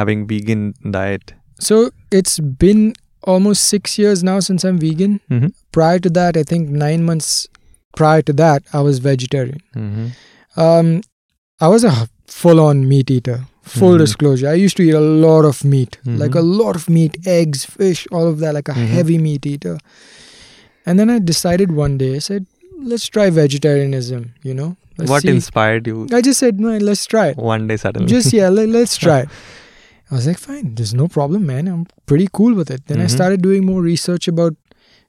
having 0.00 0.26
vegan 0.26 0.74
diet? 0.90 1.34
so 1.60 1.90
it's 2.10 2.38
been 2.40 2.92
almost 3.22 3.64
six 3.72 3.98
years 3.98 4.22
now 4.28 4.40
since 4.40 4.64
I'm 4.64 4.78
vegan. 4.78 5.20
Mhm. 5.30 5.52
Prior 5.72 5.98
to 6.06 6.10
that, 6.10 6.36
I 6.36 6.42
think 6.42 6.68
nine 6.68 7.04
months 7.04 7.46
prior 7.96 8.22
to 8.22 8.32
that, 8.40 8.62
I 8.72 8.80
was 8.80 8.98
vegetarian. 8.98 9.60
Mm-hmm. 9.74 10.60
Um, 10.60 11.02
I 11.60 11.68
was 11.68 11.84
a 11.84 12.08
full 12.26 12.60
on 12.60 12.88
meat 12.88 13.10
eater. 13.10 13.46
Full 13.64 13.94
Mhm. 13.94 13.98
disclosure. 13.98 14.48
I 14.48 14.54
used 14.54 14.76
to 14.76 14.82
eat 14.82 14.94
a 14.94 15.00
lot 15.00 15.44
of 15.44 15.64
meat, 15.64 15.98
like 16.04 16.32
Mhm. 16.32 16.38
a 16.38 16.42
lot 16.62 16.76
of 16.76 16.88
meat, 16.96 17.16
eggs, 17.26 17.64
fish, 17.64 18.06
all 18.12 18.26
of 18.28 18.38
that, 18.40 18.52
like 18.54 18.68
a 18.68 18.74
Mhm. 18.74 18.86
heavy 18.96 19.18
meat 19.18 19.46
eater. 19.46 19.78
And 20.86 20.98
then 20.98 21.08
I 21.10 21.18
decided 21.18 21.72
one 21.72 21.96
day, 21.96 22.16
I 22.16 22.18
said, 22.18 22.46
let's 22.82 23.06
try 23.06 23.30
vegetarianism, 23.30 24.32
you 24.42 24.52
know? 24.54 24.76
Let's 24.98 25.10
what 25.10 25.22
see. 25.22 25.28
inspired 25.30 25.86
you 25.86 26.06
I 26.12 26.20
just 26.20 26.38
said, 26.38 26.60
no, 26.60 26.76
let's 26.78 27.06
try 27.06 27.28
it. 27.28 27.36
one 27.38 27.66
day 27.66 27.76
suddenly? 27.78 28.06
Just, 28.06 28.32
yeah, 28.32 28.48
let, 28.50 28.68
let's 28.68 28.96
try 28.96 29.20
it. 29.20 29.28
I 30.10 30.14
was 30.14 30.26
like, 30.26 30.38
fine, 30.38 30.74
there's 30.74 30.92
no 30.94 31.08
problem, 31.08 31.46
man. 31.46 31.66
I'm 31.66 31.86
pretty 32.06 32.28
cool 32.32 32.54
with 32.54 32.70
it. 32.70 32.82
Then 32.86 33.00
I 33.00 33.06
Mhm. 33.06 33.10
started 33.10 33.40
doing 33.42 33.64
more 33.64 33.80
research 33.80 34.28
about 34.28 34.54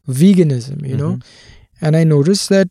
veganism, 0.08 0.88
you 0.88 0.96
know? 0.98 1.14
Mhm. 1.18 1.22
and 1.82 1.98
I 1.98 2.06
noticed 2.06 2.48
that 2.50 2.70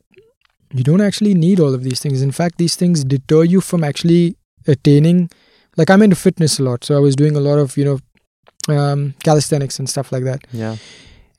you 0.73 0.83
don't 0.83 1.03
actually 1.03 1.35
need 1.35 1.61
all 1.61 1.75
of 1.75 1.83
these 1.85 2.01
things. 2.01 2.23
In 2.23 2.31
fact, 2.33 2.57
these 2.57 2.75
things 2.75 3.05
deter 3.05 3.45
you 3.45 3.61
from 3.61 3.85
actually 3.85 4.37
attaining. 4.67 5.29
Like 5.77 5.91
I'm 5.91 6.03
into 6.03 6.17
fitness 6.17 6.59
a 6.59 6.63
lot, 6.63 6.85
so 6.85 6.97
I 6.97 7.01
was 7.01 7.17
doing 7.17 7.37
a 7.37 7.41
lot 7.41 7.59
of 7.59 7.77
you 7.77 7.85
know 7.85 8.75
um, 8.77 9.15
calisthenics 9.23 9.79
and 9.79 9.89
stuff 9.89 10.13
like 10.13 10.25
that. 10.25 10.41
Yeah. 10.53 10.77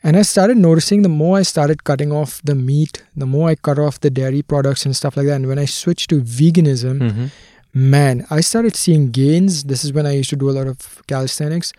And 0.03 0.15
I 0.17 0.21
started 0.21 0.57
noticing 0.57 1.01
the 1.01 1.09
more 1.09 1.37
I 1.39 1.41
started 1.41 1.83
cutting 1.83 2.11
off 2.11 2.39
the 2.43 2.53
meat, 2.53 3.03
the 3.15 3.25
more 3.25 3.49
I 3.49 3.55
cut 3.55 3.79
off 3.79 3.99
the 4.01 4.11
dairy 4.11 4.43
products 4.43 4.85
and 4.85 4.95
stuff 4.95 5.17
like 5.17 5.25
that. 5.25 5.35
And 5.37 5.47
when 5.47 5.57
I 5.57 5.65
switched 5.65 6.09
to 6.11 6.21
veganism, 6.21 6.99
Mm-hmm. 6.99 7.25
man, 7.73 8.25
I 8.29 8.41
started 8.41 8.75
seeing 8.75 9.09
gains. 9.09 9.63
This 9.63 9.83
is 9.83 9.91
when 9.93 10.05
I 10.05 10.11
used 10.11 10.29
to 10.29 10.35
do 10.35 10.49
a 10.49 10.55
lot 10.59 10.67
of 10.67 11.01
calisthenics. 11.07 11.73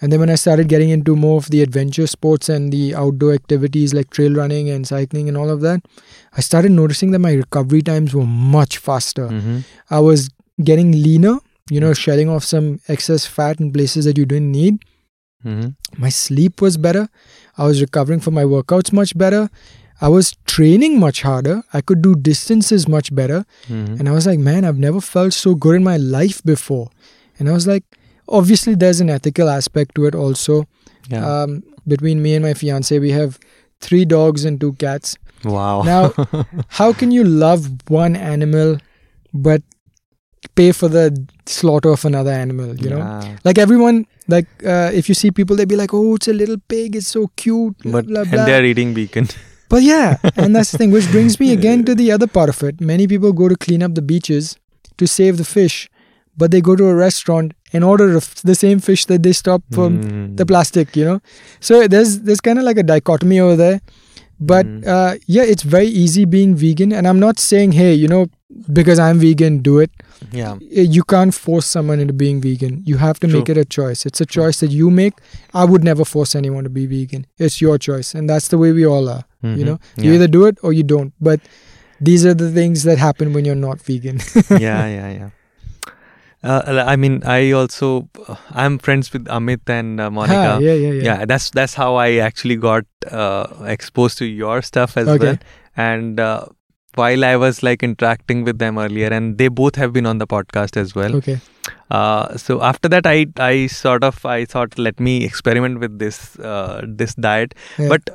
And 0.00 0.12
then 0.12 0.18
when 0.20 0.30
I 0.30 0.34
started 0.36 0.68
getting 0.68 0.90
into 0.90 1.14
more 1.16 1.36
of 1.38 1.50
the 1.50 1.62
adventure 1.62 2.06
sports 2.08 2.48
and 2.48 2.72
the 2.72 2.94
outdoor 2.96 3.32
activities 3.32 3.94
like 3.94 4.10
trail 4.10 4.32
running 4.34 4.68
and 4.70 4.86
cycling 4.86 5.28
and 5.28 5.36
all 5.36 5.48
of 5.50 5.60
that, 5.60 5.80
I 6.36 6.40
started 6.40 6.72
noticing 6.72 7.12
that 7.12 7.18
my 7.20 7.32
recovery 7.32 7.82
times 7.82 8.12
were 8.14 8.26
much 8.26 8.78
faster. 8.78 9.28
Mm-hmm. 9.28 9.58
I 9.90 10.00
was 10.00 10.30
getting 10.62 10.90
leaner, 10.92 11.38
you 11.70 11.80
know, 11.80 11.92
shedding 11.94 12.28
off 12.28 12.44
some 12.44 12.80
excess 12.88 13.26
fat 13.26 13.60
in 13.60 13.72
places 13.72 14.04
that 14.04 14.16
you 14.18 14.24
didn't 14.26 14.50
need. 14.52 14.78
Mhm. 15.44 15.74
My 15.96 16.08
sleep 16.08 16.60
was 16.60 16.76
better. 16.76 17.08
I 17.56 17.66
was 17.66 17.80
recovering 17.80 18.20
from 18.20 18.34
my 18.34 18.44
workouts 18.44 18.92
much 18.92 19.16
better. 19.16 19.48
I 20.00 20.08
was 20.08 20.34
training 20.46 20.98
much 21.00 21.22
harder. 21.22 21.62
I 21.72 21.80
could 21.80 22.02
do 22.02 22.14
distances 22.14 22.86
much 22.88 23.14
better. 23.14 23.44
Mhm. 23.68 23.98
And 24.00 24.08
I 24.08 24.12
was 24.12 24.26
like, 24.26 24.38
man, 24.38 24.64
I've 24.64 24.78
never 24.78 25.00
felt 25.00 25.32
so 25.32 25.54
good 25.54 25.76
in 25.76 25.84
my 25.84 25.96
life 25.96 26.42
before. 26.44 26.88
And 27.38 27.48
I 27.48 27.52
was 27.52 27.66
like, 27.66 27.84
obviously, 28.28 28.74
there's 28.74 29.00
an 29.00 29.10
ethical 29.10 29.48
aspect 29.48 29.94
to 29.96 30.06
it 30.06 30.14
also. 30.14 30.66
Yeah. 31.10 31.24
Um, 31.42 31.62
between 31.86 32.20
me 32.22 32.34
and 32.34 32.44
my 32.44 32.54
fiance, 32.54 32.98
we 32.98 33.10
have 33.12 33.38
three 33.80 34.04
dogs 34.04 34.44
and 34.44 34.60
two 34.60 34.72
cats. 34.74 35.16
wow. 35.44 35.82
Now, 35.82 36.12
how 36.68 36.92
can 36.92 37.10
you 37.12 37.22
love 37.24 37.68
one 37.88 38.16
animal 38.16 38.78
but 39.32 39.62
pay 40.54 40.72
for 40.72 40.88
the 40.88 41.04
slaughter 41.46 41.90
of 41.90 42.04
another 42.04 42.30
animal? 42.30 42.74
You 42.76 42.90
know, 42.90 42.98
Yeah. 42.98 43.36
like 43.44 43.58
everyone, 43.58 44.06
like 44.28 44.46
uh, 44.64 44.90
if 44.92 45.08
you 45.08 45.14
see 45.14 45.30
people, 45.30 45.56
they'd 45.56 45.68
be 45.68 45.76
like, 45.76 45.92
"Oh, 45.94 46.14
it's 46.16 46.28
a 46.28 46.32
little 46.32 46.58
pig. 46.68 46.96
It's 46.96 47.08
so 47.08 47.28
cute." 47.36 47.78
Blah, 47.78 47.92
But 47.92 48.06
blah, 48.06 48.20
and 48.32 48.46
they're 48.48 48.64
eating 48.64 48.94
beacon. 48.94 49.28
But 49.72 49.82
yeah, 49.82 50.16
and 50.36 50.56
that's 50.56 50.70
the 50.72 50.78
thing, 50.78 50.92
which 50.92 51.10
brings 51.10 51.38
me 51.38 51.52
again 51.58 51.84
to 51.84 51.94
the 51.94 52.10
other 52.10 52.26
part 52.26 52.48
of 52.48 52.62
it. 52.68 52.80
Many 52.80 53.06
people 53.06 53.32
go 53.34 53.48
to 53.50 53.56
clean 53.64 53.82
up 53.82 53.94
the 53.96 54.00
beaches 54.10 54.56
to 54.96 55.06
save 55.06 55.36
the 55.36 55.44
fish, 55.44 55.90
but 56.38 56.50
they 56.52 56.62
go 56.68 56.74
to 56.74 56.86
a 56.88 56.94
restaurant 56.94 57.52
and 57.74 57.84
order 57.84 58.06
of 58.20 58.28
the 58.50 58.54
same 58.54 58.78
fish 58.86 59.04
that 59.10 59.22
they 59.26 59.34
stop 59.40 59.62
from 59.78 59.98
Mm. 60.04 60.36
the 60.38 60.46
plastic, 60.52 60.96
you 61.00 61.04
know. 61.08 61.18
So 61.60 61.80
there's 61.96 62.14
there's 62.30 62.40
kind 62.48 62.58
of 62.62 62.64
like 62.70 62.78
a 62.84 62.86
dichotomy 62.92 63.40
over 63.48 63.56
there. 63.64 63.80
But 64.40 64.66
Mm. 64.66 64.86
uh, 64.94 65.12
yeah, 65.36 65.42
it's 65.54 65.64
very 65.76 65.88
easy 66.04 66.24
being 66.38 66.54
vegan, 66.64 66.92
and 67.00 67.06
I'm 67.12 67.20
not 67.26 67.38
saying, 67.50 67.72
hey, 67.82 67.92
you 67.92 68.08
know, 68.14 68.24
because 68.80 68.98
I'm 69.10 69.18
vegan, 69.26 69.58
do 69.70 69.78
it. 69.86 69.90
Yeah. 70.32 70.52
Uh, 70.52 70.58
You 70.96 71.02
can't 71.04 71.34
force 71.34 71.66
someone 71.66 72.00
into 72.00 72.12
being 72.12 72.40
vegan. 72.40 72.82
You 72.84 72.96
have 72.98 73.18
to 73.20 73.28
make 73.28 73.48
it 73.48 73.56
a 73.56 73.64
choice. 73.64 74.04
It's 74.06 74.20
a 74.20 74.26
choice 74.26 74.60
that 74.60 74.70
you 74.70 74.90
make. 74.90 75.14
I 75.54 75.64
would 75.64 75.84
never 75.84 76.04
force 76.04 76.34
anyone 76.34 76.64
to 76.64 76.70
be 76.70 76.86
vegan. 76.86 77.26
It's 77.38 77.60
your 77.60 77.78
choice, 77.78 78.14
and 78.14 78.28
that's 78.28 78.48
the 78.48 78.58
way 78.58 78.72
we 78.72 78.84
all 78.86 79.08
are. 79.08 79.24
You 79.42 79.50
Mhm. 79.50 79.64
know, 79.66 79.78
you 79.96 80.10
Yeah. 80.10 80.14
either 80.16 80.28
do 80.28 80.46
it 80.46 80.58
or 80.62 80.72
you 80.72 80.82
don't. 80.82 81.12
But 81.20 81.40
these 82.00 82.24
are 82.26 82.34
the 82.34 82.50
things 82.50 82.82
that 82.82 82.98
happen 82.98 83.32
when 83.32 83.44
you're 83.44 83.54
not 83.68 83.80
vegan. 83.80 84.18
yeah, 84.50 84.86
yeah, 84.98 85.10
yeah. 85.18 85.30
Uh, 86.42 86.84
I 86.86 86.94
mean, 86.94 87.22
I 87.24 87.50
also 87.50 88.08
I'm 88.54 88.78
friends 88.78 89.12
with 89.12 89.24
Amit 89.26 89.68
and 89.68 90.00
uh, 90.00 90.08
Monica. 90.10 90.54
Ah, 90.54 90.58
yeah, 90.58 90.72
yeah, 90.74 90.92
yeah. 90.92 91.02
yeah 91.02 91.24
that's 91.26 91.50
that's 91.50 91.74
how 91.74 91.96
i 91.96 92.18
actually 92.26 92.54
got 92.54 92.84
uh, 93.10 93.46
exposed 93.66 94.18
to 94.18 94.24
your 94.24 94.62
stuff 94.62 94.96
as 94.96 95.08
Okay. 95.08 95.26
well 95.26 95.38
and 95.76 96.20
uh, 96.20 96.46
while 97.00 97.24
i 97.28 97.34
was 97.44 97.62
like 97.68 97.82
interacting 97.88 98.44
with 98.48 98.58
them 98.62 98.78
earlier 98.84 99.08
and 99.18 99.38
they 99.42 99.48
both 99.62 99.76
have 99.82 99.92
been 99.98 100.06
on 100.12 100.18
the 100.24 100.26
podcast 100.34 100.76
as 100.82 100.94
well 101.00 101.16
Okay. 101.20 101.38
uh, 101.90 102.36
so 102.44 102.60
after 102.70 102.88
that 102.96 103.06
i 103.14 103.26
i 103.48 103.66
sort 103.66 104.04
of 104.12 104.24
i 104.36 104.44
thought 104.54 104.78
let 104.88 105.00
me 105.08 105.14
experiment 105.30 105.80
with 105.86 105.98
this 106.04 106.20
uh, 106.52 106.80
this 107.02 107.14
diet 107.28 107.54
Yeah. 107.78 107.88
but 107.94 108.10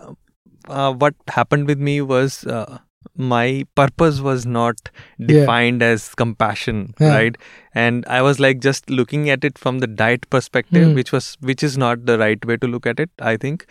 uh, 0.70 0.92
what 0.94 1.14
happened 1.38 1.68
with 1.74 1.80
me 1.92 2.02
was 2.02 2.44
uh, 2.58 2.80
my 3.32 3.64
purpose 3.80 4.20
was 4.28 4.46
not 4.46 4.90
defined 5.32 5.84
as 5.88 6.06
compassion 6.22 6.78
Yeah. 7.00 7.10
right 7.16 7.36
and 7.86 8.06
i 8.18 8.22
was 8.28 8.40
like 8.46 8.62
just 8.68 8.90
looking 9.00 9.28
at 9.34 9.44
it 9.50 9.58
from 9.66 9.80
the 9.84 9.90
diet 10.04 10.30
perspective 10.36 10.88
Mm. 10.88 10.96
which 11.02 11.12
was 11.18 11.28
which 11.52 11.64
is 11.70 11.78
not 11.84 12.06
the 12.12 12.18
right 12.24 12.48
way 12.52 12.58
to 12.64 12.68
look 12.76 12.88
at 12.94 13.00
it 13.08 13.12
i 13.34 13.36
think 13.46 13.66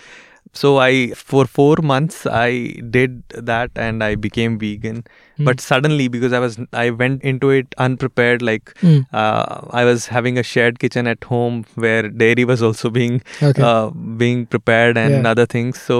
so 0.60 0.78
i 0.78 1.10
for 1.14 1.42
4 1.46 1.76
months 1.90 2.26
i 2.26 2.74
did 2.96 3.22
that 3.50 3.70
and 3.74 4.04
i 4.04 4.14
became 4.14 4.58
vegan 4.58 5.02
Mm. 5.40 5.46
but 5.48 5.60
suddenly 5.64 6.06
because 6.14 6.34
i 6.38 6.38
was 6.44 6.56
i 6.80 6.90
went 6.90 7.22
into 7.30 7.48
it 7.58 7.74
unprepared 7.84 8.42
like 8.48 8.72
Mm. 8.82 8.98
uh, 9.20 9.60
i 9.80 9.84
was 9.90 10.08
having 10.16 10.36
a 10.42 10.42
shared 10.48 10.78
kitchen 10.82 11.06
at 11.12 11.24
home 11.30 11.56
where 11.84 12.02
dairy 12.22 12.44
was 12.50 12.62
also 12.68 12.90
being 12.98 13.14
Okay. 13.50 13.62
uh, 13.68 13.88
being 14.24 14.44
prepared 14.54 14.98
and 15.04 15.14
Yeah. 15.22 15.30
other 15.30 15.46
things. 15.54 15.80
So 15.80 15.96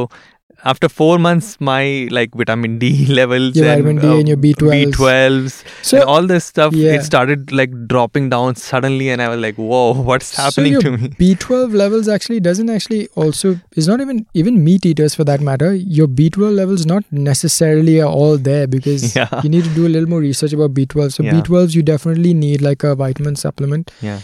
after 0.65 0.89
four 0.89 1.19
months, 1.19 1.61
my 1.61 2.09
like 2.11 2.35
vitamin 2.35 2.79
D 2.79 3.07
levels 3.19 3.57
Your 3.57 3.67
and 3.67 3.83
vitamin 3.85 3.97
D 4.03 4.07
and 4.09 4.27
uh, 4.27 4.29
your 4.31 4.37
B12s. 4.37 4.93
B12s 4.93 5.65
So- 5.83 5.97
and 5.99 6.05
all 6.05 6.27
this 6.27 6.45
stuff, 6.45 6.73
Yeah. 6.75 6.95
it 6.95 7.03
started 7.05 7.53
like 7.61 7.73
dropping 7.89 8.29
down 8.31 8.55
suddenly, 8.57 9.09
and 9.11 9.21
I 9.23 9.29
was 9.29 9.41
like, 9.41 9.57
"Whoa, 9.57 9.93
what's 10.11 10.35
happening 10.37 10.75
so 10.75 10.81
to 10.83 10.93
me?" 10.97 11.09
B12 11.23 11.75
levels 11.83 12.09
actually 12.09 12.41
doesn't 12.41 12.71
actually 12.77 13.09
also 13.25 13.55
is 13.77 13.89
not 13.89 14.01
even 14.01 14.25
even 14.35 14.63
meat 14.69 14.87
eaters 14.93 15.15
for 15.15 15.25
that 15.33 15.41
matter. 15.41 15.75
Your 16.01 16.07
B12 16.21 16.55
levels 16.63 16.87
not 16.87 17.05
necessarily 17.11 18.01
are 18.01 18.13
all 18.23 18.39
there 18.39 18.67
because 18.67 19.09
Yeah. 19.21 19.41
you 19.43 19.49
need 19.57 19.65
to 19.65 19.75
do 19.81 19.87
a 19.87 19.93
little 19.97 20.09
more 20.09 20.21
research 20.21 20.53
about 20.53 20.75
B12. 20.75 21.13
So 21.19 21.23
Yeah. 21.25 21.33
B12s 21.41 21.75
you 21.75 21.83
definitely 21.83 22.35
need 22.35 22.63
like 22.63 22.83
a 22.85 22.95
vitamin 22.95 23.37
supplement, 23.37 23.91
Yeah, 24.01 24.21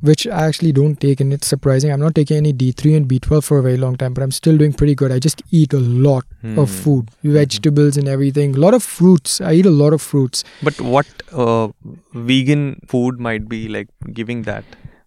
which 0.00 0.26
I 0.26 0.46
actually 0.46 0.72
don't 0.72 0.98
take, 1.00 1.20
and 1.20 1.32
it's 1.32 1.46
surprising. 1.46 1.92
I'm 1.92 2.00
not 2.00 2.14
taking 2.14 2.36
any 2.38 2.52
D3 2.52 2.96
and 2.96 3.06
B12 3.08 3.44
for 3.44 3.58
a 3.58 3.62
very 3.62 3.76
long 3.76 3.96
time, 3.96 4.14
but 4.14 4.22
I'm 4.22 4.30
still 4.30 4.56
doing 4.56 4.72
pretty 4.72 4.94
good. 4.94 5.12
I 5.12 5.18
just 5.18 5.42
eat 5.50 5.72
a 5.72 5.78
lot 5.80 6.24
of 6.42 6.68
Hmm. 6.70 6.82
food, 6.82 7.10
vegetables 7.22 7.96
and 7.96 8.08
everything. 8.08 8.54
A 8.56 8.58
lot 8.58 8.72
of 8.74 8.82
fruits. 8.82 9.40
I 9.40 9.52
eat 9.54 9.66
a 9.66 9.70
lot 9.70 9.92
of 9.92 10.00
fruits. 10.02 10.42
But 10.62 10.80
what 10.80 11.06
uh, 11.32 11.68
vegan 12.14 12.80
food 12.88 13.20
might 13.20 13.48
be 13.48 13.68
like 13.68 13.88
giving 14.12 14.42
that? 14.42 14.64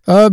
Uh, 0.08 0.30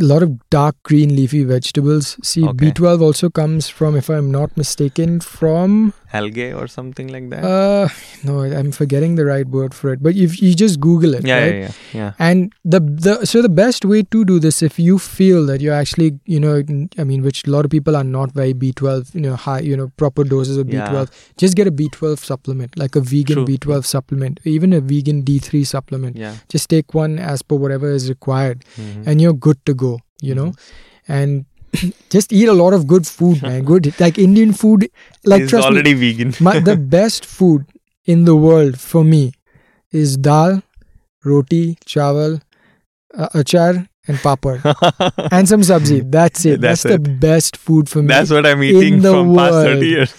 a 0.00 0.02
lot 0.02 0.22
of 0.22 0.30
dark 0.50 0.76
green 0.82 1.14
leafy 1.14 1.44
vegetables. 1.44 2.16
See, 2.22 2.44
Okay. 2.44 2.70
B12 2.70 3.02
also 3.02 3.28
comes 3.30 3.68
from, 3.68 3.96
if 3.96 4.08
I'm 4.08 4.30
not 4.30 4.56
mistaken, 4.56 5.20
from 5.20 5.92
Algae 6.18 6.52
or 6.60 6.66
something 6.72 7.08
like 7.14 7.28
that? 7.30 7.44
uh 7.44 7.88
no, 8.28 8.34
I'm 8.58 8.70
forgetting 8.76 9.14
the 9.20 9.24
right 9.28 9.48
word 9.56 9.74
for 9.78 9.92
it. 9.92 10.02
But 10.08 10.16
if 10.24 10.36
you 10.42 10.54
just 10.60 10.80
Google 10.86 11.14
it, 11.18 11.26
yeah, 11.30 11.38
right? 11.40 11.54
yeah, 11.54 11.60
yeah, 11.60 11.72
yeah. 12.00 12.12
And 12.28 12.52
the 12.74 12.80
the 13.06 13.14
so 13.32 13.42
the 13.46 13.52
best 13.60 13.84
way 13.92 14.02
to 14.16 14.24
do 14.30 14.38
this, 14.46 14.60
if 14.68 14.78
you 14.84 14.98
feel 15.06 15.46
that 15.50 15.60
you're 15.66 15.74
actually, 15.78 16.08
you 16.36 16.40
know, 16.44 16.54
I 17.04 17.04
mean, 17.10 17.22
which 17.28 17.42
a 17.46 17.50
lot 17.56 17.64
of 17.70 17.74
people 17.76 17.96
are 18.02 18.04
not 18.12 18.32
very 18.40 18.54
B12, 18.64 19.14
you 19.14 19.24
know, 19.26 19.34
high, 19.46 19.58
you 19.70 19.76
know, 19.82 19.88
proper 20.04 20.24
doses 20.34 20.56
of 20.64 20.68
B12. 20.68 21.00
Yeah. 21.10 21.18
Just 21.44 21.56
get 21.62 21.72
a 21.72 21.74
B12 21.82 22.18
supplement, 22.30 22.78
like 22.84 22.96
a 23.02 23.04
vegan 23.14 23.40
True. 23.42 23.46
B12 23.52 23.84
supplement, 23.94 24.40
even 24.56 24.72
a 24.72 24.80
vegan 24.94 25.22
D3 25.32 25.66
supplement. 25.74 26.16
Yeah. 26.24 26.36
Just 26.56 26.70
take 26.76 26.94
one 27.02 27.18
as 27.34 27.42
per 27.52 27.56
whatever 27.66 27.90
is 28.00 28.08
required 28.16 28.64
Mhm. 28.80 29.06
and 29.06 29.20
you're 29.26 29.38
good 29.50 29.60
to 29.72 29.74
go 29.86 29.92
you 30.30 30.34
know 30.34 30.46
Mm-hmm. 30.50 31.12
and 31.14 31.44
just 32.14 32.32
eat 32.32 32.48
a 32.48 32.52
lot 32.62 32.72
of 32.78 32.86
good 32.86 33.06
food 33.06 33.42
man 33.42 33.62
good 33.64 33.92
like 34.00 34.18
indian 34.18 34.52
food 34.52 34.88
like 35.24 35.42
It's 35.42 35.50
trust 35.50 35.66
already 35.68 35.94
vegan. 35.94 36.28
me 36.28 36.34
my, 36.48 36.58
the 36.60 36.76
best 36.98 37.24
food 37.26 37.64
in 38.04 38.24
the 38.24 38.36
world 38.36 38.78
for 38.80 39.04
me 39.04 39.22
is 39.92 40.16
dal 40.28 40.62
roti 41.24 41.64
chawal 41.94 42.40
uh, 43.14 43.28
achar 43.40 43.72
and 44.06 44.18
papad 44.24 44.64
and 45.38 45.48
some 45.52 45.62
sabzi 45.68 45.98
that's 46.16 46.44
it 46.44 46.60
that's, 46.60 46.82
That's 46.82 46.94
the 46.94 46.98
best 47.26 47.56
food 47.56 47.88
for 47.92 48.02
me 48.02 48.08
That's 48.08 48.30
what 48.36 48.44
I'm 48.48 48.62
eating 48.62 48.94
in 48.98 49.00
the 49.06 49.12
from 49.14 49.34
past 49.36 49.54
30 49.54 49.70
world. 49.70 49.84
years. 49.94 50.12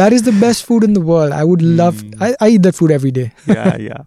that 0.00 0.12
is 0.18 0.22
the 0.22 0.36
best 0.44 0.64
food 0.68 0.84
in 0.88 0.92
the 0.98 1.00
world 1.12 1.32
i 1.32 1.42
would 1.52 1.62
love 1.82 1.96
Mm. 2.04 2.22
I, 2.26 2.28
I 2.40 2.48
eat 2.56 2.62
that 2.68 2.74
food 2.80 2.92
every 2.98 3.10
day 3.10 3.32
yeah, 3.46 3.76
yeah. 3.88 4.02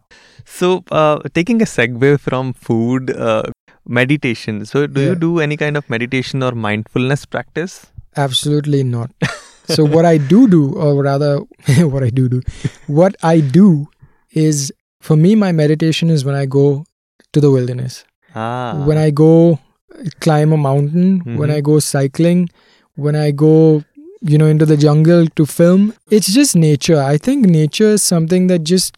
So, 0.58 0.68
uh, 0.92 1.20
taking 1.38 1.62
a 1.62 1.66
segue 1.66 2.20
from 2.26 2.54
food, 2.54 3.10
uh, 3.12 3.44
meditation. 3.88 4.66
So, 4.66 4.88
do 4.88 5.02
Yeah. 5.02 5.10
you 5.10 5.16
do 5.16 5.40
any 5.40 5.58
kind 5.58 5.78
of 5.78 5.90
meditation 5.90 6.44
or 6.44 6.52
mindfulness 6.52 7.26
practice? 7.26 7.88
Absolutely 8.16 8.84
not. 8.84 9.12
so 9.76 9.86
what 9.86 10.06
I 10.06 10.18
do 10.18 10.48
do, 10.48 10.74
or 10.74 11.04
rather, 11.04 11.40
what 11.94 12.04
I 12.04 12.10
do 12.10 12.28
do, 12.30 12.42
what 12.88 13.16
I 13.24 13.40
do 13.40 13.88
is 14.32 14.72
for 15.02 15.16
me, 15.16 15.36
my 15.36 15.52
meditation 15.52 16.10
is 16.10 16.26
when 16.26 16.36
I 16.36 16.46
go 16.46 16.84
to 17.34 17.42
the 17.42 17.52
wilderness, 17.52 18.04
Ah, 18.36 18.84
when 18.86 18.98
I 18.98 19.10
go 19.12 19.60
climb 20.20 20.52
a 20.52 20.58
mountain, 20.58 21.22
when 21.26 21.50
Mhm. 21.50 21.56
I 21.58 21.62
go 21.62 21.80
cycling, 21.80 22.50
when 22.96 23.16
I 23.16 23.32
go, 23.32 23.84
you 24.22 24.38
know, 24.38 24.48
into 24.48 24.66
the 24.66 24.78
jungle 24.78 25.28
to 25.40 25.46
film. 25.46 25.94
It's 26.10 26.32
just 26.34 26.56
nature. 26.56 27.00
I 27.00 27.18
think 27.18 27.46
nature 27.46 27.90
is 27.98 28.04
something 28.04 28.48
that 28.48 28.64
just 28.64 28.98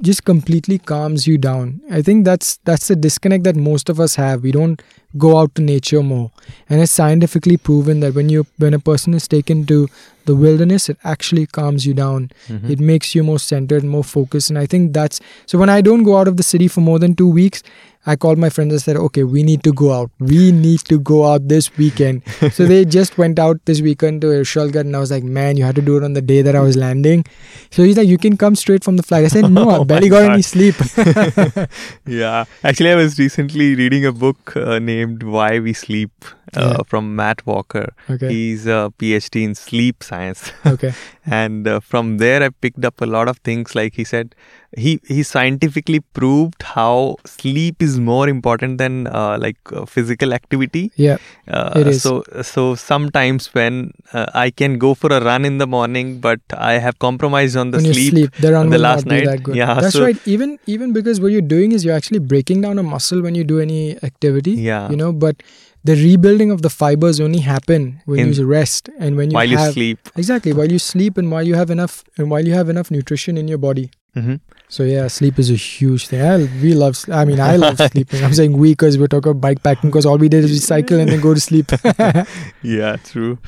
just 0.00 0.24
completely 0.24 0.78
calms 0.78 1.26
you 1.26 1.38
down. 1.38 1.80
I 1.90 2.02
think 2.02 2.24
that's 2.24 2.58
that's 2.64 2.88
the 2.88 2.96
disconnect 2.96 3.44
that 3.44 3.56
most 3.56 3.88
of 3.88 3.98
us 3.98 4.14
have. 4.16 4.42
We 4.42 4.52
don't 4.52 4.80
go 5.16 5.38
out 5.38 5.54
to 5.56 5.62
nature 5.62 6.02
more. 6.02 6.30
And 6.68 6.80
it's 6.80 6.92
scientifically 6.92 7.56
proven 7.56 8.00
that 8.00 8.14
when 8.14 8.28
you 8.28 8.46
when 8.58 8.74
a 8.74 8.78
person 8.78 9.14
is 9.14 9.26
taken 9.26 9.64
to 9.66 9.88
the 10.26 10.36
wilderness, 10.36 10.88
it 10.88 10.98
actually 11.04 11.46
calms 11.46 11.86
you 11.86 11.94
down. 11.94 12.30
Mhm. 12.48 12.70
It 12.70 12.80
makes 12.80 13.14
you 13.14 13.24
more 13.24 13.38
centered, 13.38 13.84
more 13.84 14.04
focused. 14.04 14.50
And 14.50 14.58
I 14.58 14.66
think 14.66 14.92
that's 14.92 15.20
so 15.46 15.58
when 15.58 15.70
I 15.70 15.80
don't 15.80 16.02
go 16.04 16.16
out 16.18 16.28
of 16.28 16.36
the 16.36 16.42
city 16.42 16.68
for 16.68 16.80
more 16.80 16.98
than 16.98 17.14
two 17.14 17.28
weeks, 17.28 17.62
I 18.08 18.16
called 18.16 18.38
my 18.38 18.48
friends 18.50 18.72
and 18.72 18.82
said, 18.82 18.96
Okay, 18.96 19.22
we 19.22 19.42
need 19.42 19.62
to 19.64 19.72
go 19.72 19.92
out. 19.92 20.10
We 20.18 20.50
need 20.52 20.80
to 20.92 20.98
go 20.98 21.24
out 21.30 21.46
this 21.48 21.68
weekend. 21.76 22.22
so 22.52 22.64
they 22.64 22.84
just 22.84 23.18
went 23.18 23.38
out 23.38 23.60
this 23.66 23.80
weekend 23.82 24.22
to 24.22 24.28
Irshalgarh 24.28 24.80
and 24.80 24.96
I 24.96 25.00
was 25.00 25.10
like, 25.10 25.22
Man, 25.24 25.56
you 25.56 25.64
had 25.64 25.74
to 25.76 25.82
do 25.82 25.96
it 25.98 26.02
on 26.04 26.14
the 26.14 26.22
day 26.22 26.40
that 26.42 26.56
I 26.56 26.60
was 26.60 26.76
landing. 26.76 27.24
So 27.70 27.82
he's 27.82 27.96
like, 27.96 28.08
You 28.08 28.18
can 28.18 28.36
come 28.36 28.56
straight 28.56 28.82
from 28.82 28.96
the 28.96 29.02
flight. 29.02 29.24
I 29.24 29.28
said, 29.28 29.50
No, 29.58 29.68
I 29.70 29.76
Oh 29.78 29.84
barely 29.84 30.10
my 30.10 30.16
got 30.16 30.22
God. 30.28 30.32
any 30.32 30.42
sleep. 30.42 30.74
yeah. 32.06 32.44
Actually, 32.64 32.92
I 32.92 32.96
was 32.96 33.18
recently 33.18 33.74
reading 33.74 34.04
a 34.06 34.12
book 34.12 34.56
uh, 34.56 34.78
named 34.78 35.22
Why 35.22 35.58
We 35.58 35.72
Sleep 35.72 36.12
uh, 36.56 36.82
from 36.84 37.14
Matt 37.16 37.44
Walker. 37.46 37.92
okay. 38.10 38.28
He's 38.32 38.66
a 38.66 38.92
PhD 38.98 39.44
in 39.44 39.54
sleep 39.54 40.02
science. 40.02 40.52
Okay. 40.66 40.92
and 41.26 41.66
uh, 41.68 41.80
from 41.80 42.18
there, 42.18 42.42
I 42.42 42.48
picked 42.50 42.84
up 42.84 43.00
a 43.00 43.06
lot 43.06 43.28
of 43.28 43.38
things. 43.38 43.74
Like 43.74 43.94
he 43.94 44.04
said, 44.04 44.34
he 44.76 45.00
he 45.06 45.22
scientifically 45.22 46.00
proved 46.18 46.62
how 46.62 47.16
sleep 47.24 47.82
is 47.82 47.98
more 47.98 48.28
important 48.28 48.78
than 48.78 49.06
uh, 49.08 49.38
like 49.38 49.56
uh, 49.72 49.84
physical 49.86 50.32
activity. 50.32 50.90
Yeah, 50.96 51.16
Uh, 51.48 51.72
It 51.80 51.86
is. 51.92 52.02
So 52.02 52.22
so 52.42 52.74
sometimes 52.74 53.48
when 53.54 53.92
uh, 54.12 54.26
I 54.34 54.50
can 54.50 54.78
go 54.78 54.94
for 54.94 55.12
a 55.12 55.20
run 55.24 55.44
in 55.44 55.58
the 55.58 55.66
morning, 55.66 56.20
but 56.20 56.40
I 56.56 56.72
have 56.86 56.98
compromised 56.98 57.56
on 57.56 57.70
the 57.70 57.78
when 57.78 57.92
sleep. 57.92 58.10
sleep, 58.14 58.34
the 58.46 58.52
run 58.52 58.70
the 58.70 58.78
last 58.78 59.06
night. 59.06 59.24
that. 59.26 59.54
Yeah, 59.62 59.74
that's 59.80 59.94
so- 60.00 60.04
right. 60.04 60.20
Even 60.36 60.58
even 60.66 60.92
because 60.92 61.20
what 61.20 61.32
you're 61.36 61.48
doing 61.56 61.72
is 61.72 61.84
you're 61.84 61.96
actually 62.02 62.20
breaking 62.34 62.60
down 62.68 62.78
a 62.78 62.82
muscle 62.82 63.22
when 63.22 63.34
you 63.34 63.44
do 63.44 63.60
any 63.60 63.80
activity. 64.02 64.52
Yeah. 64.68 64.90
you 64.90 64.96
know, 64.96 65.12
but 65.12 65.42
the 65.84 65.94
rebuilding 65.94 66.50
of 66.50 66.62
the 66.62 66.70
fibers 66.70 67.20
only 67.20 67.40
happen 67.40 68.00
when 68.04 68.18
In- 68.20 68.32
you 68.32 68.46
rest 68.46 68.88
and 68.98 69.16
when 69.16 69.30
you 69.30 69.34
while 69.34 69.48
you 69.48 69.56
have 69.56 69.72
sleep. 69.74 69.98
exactly 70.16 70.52
while 70.52 70.70
you 70.70 70.78
sleep 70.78 71.16
and 71.18 71.30
while 71.30 71.46
you 71.46 71.54
have 71.54 71.70
enough 71.70 72.04
and 72.16 72.30
while 72.30 72.44
you 72.44 72.52
have 72.54 72.68
enough 72.68 72.90
nutrition 72.90 73.36
in 73.38 73.48
your 73.48 73.58
body. 73.58 73.90
hmm 74.14 74.36
So 74.70 74.82
yeah, 74.84 75.08
sleep 75.08 75.38
is 75.38 75.50
a 75.50 75.56
huge 75.56 76.08
thing. 76.08 76.20
I, 76.20 76.36
we 76.62 76.74
love. 76.74 76.96
I 77.20 77.24
mean, 77.24 77.40
I 77.40 77.56
love 77.56 77.78
sleeping. 77.92 78.22
I'm 78.24 78.34
saying 78.38 78.52
we 78.62 78.72
because 78.72 78.98
we're 78.98 79.08
talking 79.14 79.30
about 79.30 79.40
bike 79.40 79.62
packing 79.62 79.88
because 79.90 80.04
all 80.10 80.18
we 80.24 80.28
did 80.34 80.44
is 80.44 80.50
we 80.50 80.58
cycle 80.64 81.00
and 81.00 81.08
then 81.12 81.20
go 81.28 81.32
to 81.32 81.40
sleep. 81.40 81.72
Yeah, 82.62 82.96
true. 83.10 83.38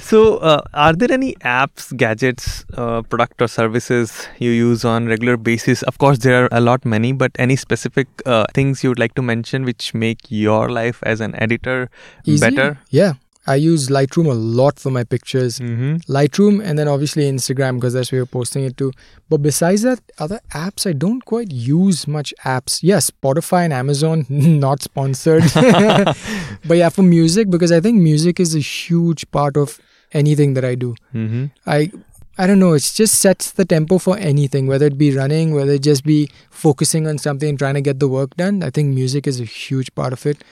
So, 0.00 0.38
uh, 0.38 0.62
are 0.74 0.92
there 0.92 1.12
any 1.12 1.34
apps, 1.36 1.96
gadgets, 1.96 2.64
uh, 2.76 3.02
product 3.02 3.40
or 3.42 3.48
services 3.48 4.26
you 4.38 4.50
use 4.50 4.84
on 4.84 5.06
regular 5.06 5.36
basis? 5.36 5.82
Of 5.82 5.98
course, 5.98 6.18
there 6.18 6.44
are 6.44 6.48
a 6.52 6.60
lot 6.60 6.84
many, 6.84 7.12
but 7.12 7.32
any 7.38 7.56
specific 7.56 8.08
uh, 8.26 8.46
things 8.54 8.82
you 8.82 8.90
would 8.90 8.98
like 8.98 9.14
to 9.14 9.22
mention 9.22 9.64
which 9.64 9.94
make 9.94 10.18
your 10.28 10.70
life 10.70 11.02
as 11.04 11.20
an 11.20 11.34
editor 11.36 11.90
Easy? 12.24 12.40
better? 12.40 12.78
Yeah, 12.88 13.14
I 13.46 13.54
use 13.56 13.88
Lightroom 13.88 14.26
a 14.26 14.34
lot 14.34 14.78
for 14.78 14.90
my 14.90 15.02
pictures. 15.04 15.58
Mm-hmm. 15.58 16.12
Lightroom 16.12 16.62
and 16.64 16.78
then 16.78 16.88
obviously 16.88 17.24
Instagram 17.24 17.76
because 17.76 17.94
that's 17.94 18.12
where 18.12 18.18
you're 18.18 18.26
posting 18.26 18.64
it 18.64 18.76
to. 18.76 18.92
But 19.28 19.38
besides 19.38 19.82
that, 19.82 20.00
other 20.18 20.40
apps 20.52 20.88
I 20.88 20.92
don't 20.92 21.24
quite 21.24 21.50
use 21.50 22.06
much 22.06 22.34
apps. 22.44 22.80
Yes, 22.82 23.10
Spotify 23.10 23.64
and 23.64 23.72
Amazon, 23.72 24.26
not 24.28 24.82
sponsored. 24.82 25.44
but 25.54 26.76
yeah, 26.76 26.90
for 26.90 27.02
music 27.02 27.50
because 27.50 27.72
I 27.72 27.80
think 27.80 28.00
music 28.00 28.40
is 28.40 28.54
a 28.54 28.60
huge 28.60 29.30
part 29.30 29.56
of 29.56 29.80
anything 30.12 30.54
that 30.54 30.64
I 30.64 30.74
do. 30.74 30.94
Mm-hmm. 31.14 31.44
I 31.66 31.90
I 32.38 32.46
don't 32.46 32.58
know, 32.58 32.72
it 32.72 32.82
just 32.94 33.16
sets 33.16 33.50
the 33.50 33.64
tempo 33.66 33.98
for 33.98 34.16
anything, 34.16 34.66
whether 34.66 34.86
it 34.86 34.96
be 34.96 35.14
running, 35.14 35.52
whether 35.54 35.72
it 35.72 35.82
just 35.82 36.04
be 36.04 36.30
focusing 36.50 37.06
on 37.06 37.18
something 37.18 37.48
and 37.50 37.58
trying 37.58 37.74
to 37.74 37.82
get 37.82 38.00
the 38.00 38.08
work 38.08 38.34
done. 38.36 38.62
I 38.62 38.70
think 38.70 38.94
music 38.94 39.26
is 39.26 39.40
a 39.40 39.44
huge 39.44 39.94
part 39.94 40.12
of 40.14 40.24
it. 40.24 40.42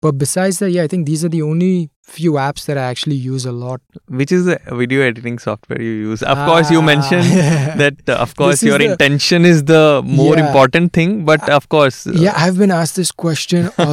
But 0.00 0.18
besides 0.18 0.58
that, 0.58 0.70
yeah, 0.70 0.82
I 0.82 0.86
think 0.86 1.06
these 1.06 1.24
are 1.24 1.30
the 1.30 1.40
only 1.42 1.88
few 2.02 2.32
apps 2.32 2.66
that 2.66 2.76
I 2.76 2.82
actually 2.82 3.16
use 3.16 3.46
a 3.46 3.52
lot. 3.52 3.80
Which 4.08 4.30
is 4.30 4.44
the 4.44 4.60
video 4.70 5.00
editing 5.00 5.38
software 5.38 5.80
you 5.80 5.92
use? 6.10 6.22
Of 6.22 6.36
course, 6.46 6.70
you 6.70 6.80
Ah. 6.80 6.82
mentioned 6.82 7.24
that, 7.82 7.94
uh, 8.06 8.12
of 8.26 8.36
course, 8.36 8.62
your 8.62 8.78
the- 8.78 8.90
intention 8.92 9.46
is 9.46 9.64
the 9.64 10.02
more 10.04 10.36
Yeah. 10.36 10.46
important 10.46 10.92
thing, 10.92 11.24
but 11.24 11.48
of 11.48 11.68
course, 11.70 12.06
uh, 12.06 12.12
Yeah, 12.12 12.34
I've 12.36 12.58
been 12.58 12.70
asked 12.70 12.96
this 12.96 13.10
question 13.10 13.70
a 13.78 13.90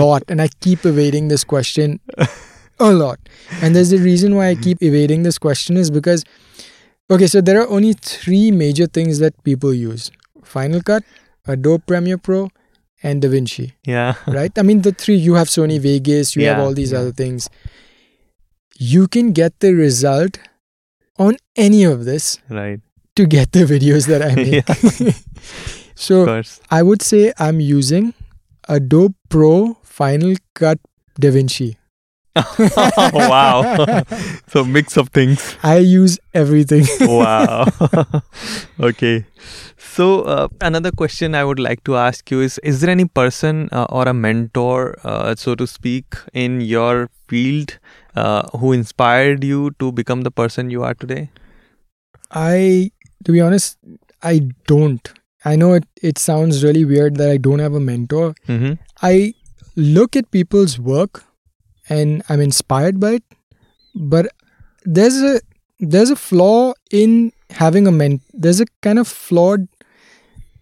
lot, 0.00 0.24
and 0.28 0.42
I 0.42 0.48
keep 0.60 0.84
evading 0.84 1.28
this 1.28 1.44
question 1.44 2.00
a 2.78 2.90
lot. 2.90 3.18
And 3.60 3.74
there's 3.74 3.92
a 3.92 3.98
reason 3.98 4.34
why 4.34 4.48
I 4.48 4.54
keep 4.54 4.82
evading 4.82 5.22
this 5.22 5.38
question 5.38 5.76
is 5.76 5.90
because, 5.90 6.24
okay, 7.10 7.26
so 7.26 7.40
there 7.40 7.60
are 7.60 7.68
only 7.68 7.92
three 7.94 8.50
major 8.50 8.86
things 8.86 9.18
that 9.18 9.42
people 9.44 9.72
use 9.72 10.10
Final 10.42 10.82
Cut, 10.82 11.04
Adobe 11.46 11.82
Premiere 11.86 12.18
Pro, 12.18 12.50
and 13.02 13.22
DaVinci, 13.22 13.72
yeah. 13.84 14.14
right? 14.26 14.56
I 14.58 14.62
mean, 14.62 14.82
the 14.82 14.92
three 14.92 15.16
you 15.16 15.34
have 15.34 15.48
Sony 15.48 15.80
Vegas, 15.80 16.36
you 16.36 16.46
have 16.46 16.58
all 16.58 16.72
these 16.72 16.92
yeah. 16.92 16.98
other 16.98 17.12
things. 17.12 17.48
You 18.78 19.08
can 19.08 19.32
get 19.32 19.60
the 19.60 19.74
result 19.74 20.38
on 21.18 21.36
any 21.56 21.84
of 21.84 22.04
this 22.04 22.38
right. 22.48 22.80
to 23.16 23.26
get 23.26 23.52
the 23.52 23.60
videos 23.60 24.06
that 24.08 24.22
I 24.22 24.34
make. 25.06 25.14
so, 25.94 26.42
I 26.70 26.82
would 26.82 27.02
say 27.02 27.32
I'm 27.38 27.60
using 27.60 28.14
Adobe 28.68 29.14
Pro 29.28 29.78
Final 29.82 30.34
Cut 30.54 30.78
DaVinci. 31.20 31.76
wow. 33.12 34.02
so 34.48 34.64
mix 34.64 34.96
of 34.96 35.10
things. 35.10 35.56
I 35.62 35.78
use 35.78 36.18
everything. 36.32 36.86
wow. 37.00 37.66
okay. 38.80 39.26
So 39.76 40.22
uh, 40.22 40.48
another 40.60 40.90
question 40.90 41.34
I 41.34 41.44
would 41.44 41.58
like 41.58 41.84
to 41.84 41.96
ask 41.96 42.30
you 42.30 42.40
is: 42.40 42.58
Is 42.58 42.80
there 42.80 42.90
any 42.90 43.04
person 43.04 43.68
uh, 43.72 43.86
or 43.90 44.08
a 44.08 44.14
mentor, 44.14 44.96
uh, 45.04 45.34
so 45.34 45.54
to 45.54 45.66
speak, 45.66 46.16
in 46.32 46.60
your 46.62 47.10
field 47.28 47.78
uh, 48.16 48.48
who 48.58 48.72
inspired 48.72 49.44
you 49.44 49.72
to 49.78 49.92
become 49.92 50.22
the 50.22 50.30
person 50.30 50.70
you 50.70 50.82
are 50.82 50.94
today? 50.94 51.30
I, 52.30 52.92
to 53.24 53.32
be 53.32 53.42
honest, 53.42 53.76
I 54.22 54.48
don't. 54.66 55.12
I 55.44 55.56
know 55.56 55.74
it, 55.74 55.84
it 56.00 56.18
sounds 56.18 56.64
really 56.64 56.84
weird 56.86 57.16
that 57.16 57.28
I 57.28 57.36
don't 57.36 57.58
have 57.58 57.74
a 57.74 57.80
mentor. 57.80 58.34
Mm-hmm. 58.48 58.74
I 59.02 59.34
look 59.76 60.16
at 60.16 60.30
people's 60.30 60.78
work 60.78 61.24
and 61.88 62.22
I'm 62.28 62.40
inspired 62.40 63.00
by 63.00 63.12
it, 63.14 63.24
but 63.94 64.26
there's 64.84 65.16
a 65.20 65.40
there's 65.80 66.10
a 66.10 66.16
flaw 66.16 66.74
in 66.90 67.32
having 67.50 67.86
a 67.86 67.92
ment. 67.92 68.22
There's 68.32 68.60
a 68.60 68.66
kind 68.82 68.98
of 68.98 69.08
flawed 69.08 69.66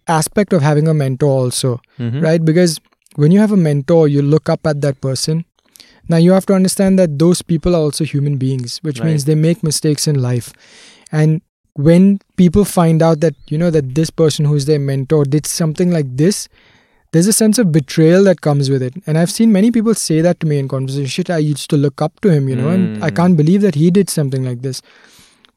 aspect 0.07 0.53
of 0.53 0.61
having 0.61 0.87
a 0.87 0.93
mentor 0.93 1.29
also. 1.29 1.79
Mm-hmm. 1.99 2.21
right? 2.21 2.43
Because 2.43 2.79
when 3.15 3.31
you 3.31 3.39
have 3.39 3.51
a 3.51 3.57
mentor, 3.57 4.07
you 4.07 4.21
look 4.21 4.49
up 4.49 4.65
at 4.65 4.81
that 4.81 4.99
person. 5.01 5.45
Now 6.09 6.17
you 6.17 6.31
have 6.31 6.45
to 6.47 6.53
understand 6.53 6.97
that 6.99 7.19
those 7.19 7.41
people 7.41 7.75
are 7.75 7.79
also 7.79 8.03
human 8.03 8.37
beings, 8.37 8.79
which 8.81 8.99
Right. 8.99 9.09
means 9.09 9.25
they 9.25 9.35
make 9.35 9.63
mistakes 9.63 10.07
in 10.07 10.21
life. 10.21 10.51
And 11.11 11.41
when 11.75 12.19
people 12.35 12.65
find 12.65 13.01
out 13.01 13.21
that 13.21 13.35
you 13.47 13.57
know 13.57 13.69
that 13.69 13.95
this 13.95 14.09
person 14.09 14.45
who's 14.45 14.65
their 14.65 14.79
mentor 14.79 15.23
did 15.23 15.45
something 15.45 15.91
like 15.91 16.17
this, 16.17 16.49
there's 17.13 17.27
a 17.27 17.33
sense 17.33 17.57
of 17.59 17.71
betrayal 17.71 18.23
that 18.25 18.39
comes 18.41 18.69
with 18.69 18.81
it. 18.81 18.93
And 19.05 19.17
I've 19.17 19.31
seen 19.31 19.51
many 19.51 19.69
people 19.71 19.93
say 19.95 20.21
that 20.21 20.39
to 20.41 20.47
me 20.47 20.59
in 20.59 20.67
conversation. 20.67 21.07
Shit, 21.07 21.29
I 21.29 21.39
used 21.39 21.69
to 21.71 21.77
look 21.77 22.01
up 22.01 22.19
to 22.21 22.29
him, 22.29 22.47
you 22.49 22.55
know, 22.55 22.69
and 22.69 23.03
I 23.03 23.09
Mm. 23.11 23.15
can't 23.15 23.37
believe 23.37 23.61
that 23.61 23.75
he 23.75 23.91
did 23.91 24.09
something 24.09 24.43
like 24.45 24.61
this. 24.61 24.81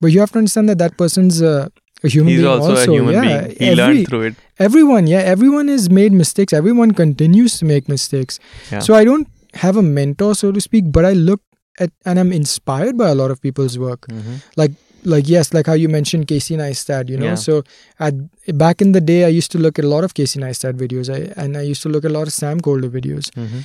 But 0.01 0.09
you 0.13 0.21
have 0.21 0.33
to 0.33 0.39
understand 0.39 0.69
that 0.69 0.79
that 0.79 0.97
person's 0.99 1.41
uh, 1.43 1.69
a 2.03 2.09
human 2.09 2.33
He's 2.33 2.43
being 2.43 2.51
also, 2.53 2.75
a 2.75 2.95
human 2.95 3.15
yeah, 3.15 3.23
being. 3.43 3.57
He 3.59 3.67
every- 3.67 3.77
learned 3.83 4.09
through 4.09 4.23
it. 4.31 4.35
everyone 4.59 5.07
yeah 5.11 5.23
everyone 5.35 5.69
has 5.75 5.85
made 5.99 6.13
mistakes 6.13 6.53
everyone 6.59 6.91
continues 6.99 7.55
to 7.61 7.65
make 7.71 7.89
mistakes 7.93 8.39
Yeah. 8.73 8.81
so 8.87 8.95
i 8.99 9.05
don't 9.09 9.27
have 9.63 9.77
a 9.83 9.83
mentor 9.97 10.29
so 10.41 10.51
to 10.57 10.61
speak 10.67 10.91
but 10.97 11.05
i 11.11 11.13
look 11.29 11.41
at 11.87 11.91
and 12.05 12.21
i'm 12.23 12.33
inspired 12.41 12.97
by 13.03 13.09
a 13.15 13.17
lot 13.21 13.31
of 13.37 13.41
people's 13.47 13.79
work 13.87 14.07
Mm-hmm. 14.13 14.37
like 14.63 14.77
yes 15.05 15.53
like 15.55 15.67
how 15.67 15.73
you 15.75 15.89
mentioned 15.89 16.27
casey 16.27 16.57
neistat 16.57 17.09
you 17.09 17.17
know 17.17 17.27
Yeah. 17.27 17.35
so 17.35 17.63
at 17.99 18.15
back 18.65 18.81
in 18.83 18.93
the 18.93 19.01
day 19.01 19.25
i 19.25 19.29
used 19.29 19.51
to 19.53 19.59
look 19.59 19.79
at 19.79 19.85
a 19.85 19.89
lot 19.89 20.05
of 20.05 20.15
casey 20.15 20.41
neistat 20.41 20.75
videos 20.85 21.09
I, 21.15 21.33
and 21.43 21.57
i 21.57 21.63
used 21.63 21.83
to 21.83 21.89
look 21.89 22.05
at 22.05 22.11
a 22.11 22.15
lot 22.15 22.27
of 22.27 22.33
sam 22.33 22.61
Kolder 22.61 22.89
videos 22.91 23.31
Mm-hmm. 23.37 23.61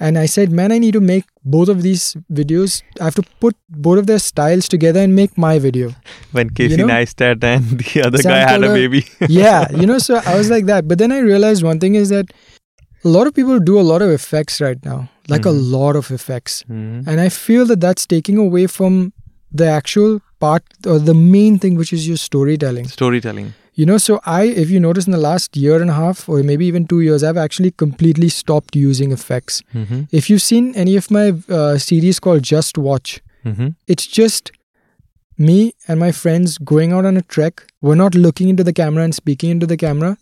and 0.00 0.18
i 0.18 0.26
said 0.26 0.50
man 0.60 0.72
i 0.72 0.78
need 0.78 0.92
to 0.98 1.00
make 1.00 1.24
both 1.56 1.68
of 1.74 1.82
these 1.82 2.04
videos 2.40 2.82
i 3.00 3.04
have 3.04 3.14
to 3.20 3.24
put 3.40 3.56
both 3.68 3.98
of 3.98 4.06
their 4.06 4.18
styles 4.18 4.68
together 4.68 5.00
and 5.00 5.14
make 5.14 5.36
my 5.38 5.58
video 5.58 5.92
When 6.38 6.50
Casey 6.50 6.76
know? 6.80 6.86
Neistat 6.88 7.44
and 7.50 7.78
the 7.82 8.02
other 8.06 8.18
Sam 8.24 8.32
guy 8.32 8.40
had 8.52 8.64
a 8.64 8.72
baby. 8.80 9.04
yeah 9.28 9.70
you 9.82 9.86
know 9.86 9.98
so 9.98 10.20
i 10.32 10.36
was 10.36 10.50
like 10.56 10.66
that 10.72 10.88
but 10.88 10.98
then 11.04 11.12
i 11.12 11.18
realized 11.18 11.62
one 11.72 11.78
thing 11.86 11.94
is 12.04 12.08
that 12.16 12.26
a 13.04 13.08
lot 13.16 13.26
of 13.30 13.34
people 13.34 13.58
do 13.60 13.78
a 13.78 13.86
lot 13.92 14.02
of 14.02 14.10
effects 14.20 14.60
right 14.66 14.84
now 14.92 14.98
like 15.32 15.42
Mhm. 15.42 15.50
a 15.54 15.76
lot 15.78 15.96
of 16.02 16.10
effects 16.18 16.56
Mm-hmm. 16.68 17.08
and 17.08 17.20
i 17.26 17.28
feel 17.40 17.64
that 17.72 17.80
that's 17.88 18.06
taking 18.14 18.38
away 18.46 18.66
from 18.78 18.98
the 19.62 19.66
actual 19.78 20.20
part 20.44 20.62
or 20.94 20.98
the 21.10 21.14
main 21.34 21.58
thing 21.64 21.76
which 21.82 21.92
is 21.98 22.08
your 22.12 22.20
storytelling 22.22 22.86
Storytelling. 22.94 23.52
you 23.80 23.86
know 23.90 23.98
so 24.06 24.16
i 24.38 24.42
if 24.64 24.70
you 24.74 24.80
notice 24.86 25.06
in 25.10 25.14
the 25.16 25.22
last 25.26 25.56
year 25.66 25.76
and 25.84 25.90
a 25.94 25.98
half 26.00 26.24
or 26.34 26.36
maybe 26.50 26.66
even 26.72 26.86
two 26.94 27.00
years 27.06 27.24
i've 27.28 27.40
actually 27.44 27.70
completely 27.84 28.28
stopped 28.40 28.76
using 28.88 29.12
effects 29.18 29.62
Mm-hmm. 29.82 30.00
if 30.20 30.28
you've 30.32 30.44
seen 30.48 30.68
any 30.86 30.96
of 31.02 31.08
my 31.18 31.24
uh, 31.58 31.78
series 31.86 32.20
called 32.26 32.44
just 32.56 32.78
watch 32.88 33.14
Mm-hmm. 33.52 33.68
it's 33.94 34.06
just 34.18 34.52
me 35.48 35.56
and 35.88 36.00
my 36.00 36.12
friends 36.12 36.58
going 36.58 36.92
out 36.92 37.04
on 37.04 37.16
a 37.16 37.22
trek. 37.22 37.62
We're 37.80 37.96
not 38.00 38.14
looking 38.14 38.48
into 38.48 38.64
the 38.68 38.72
camera 38.72 39.02
and 39.04 39.14
speaking 39.14 39.50
into 39.54 39.66
the 39.66 39.76
camera. 39.76 40.16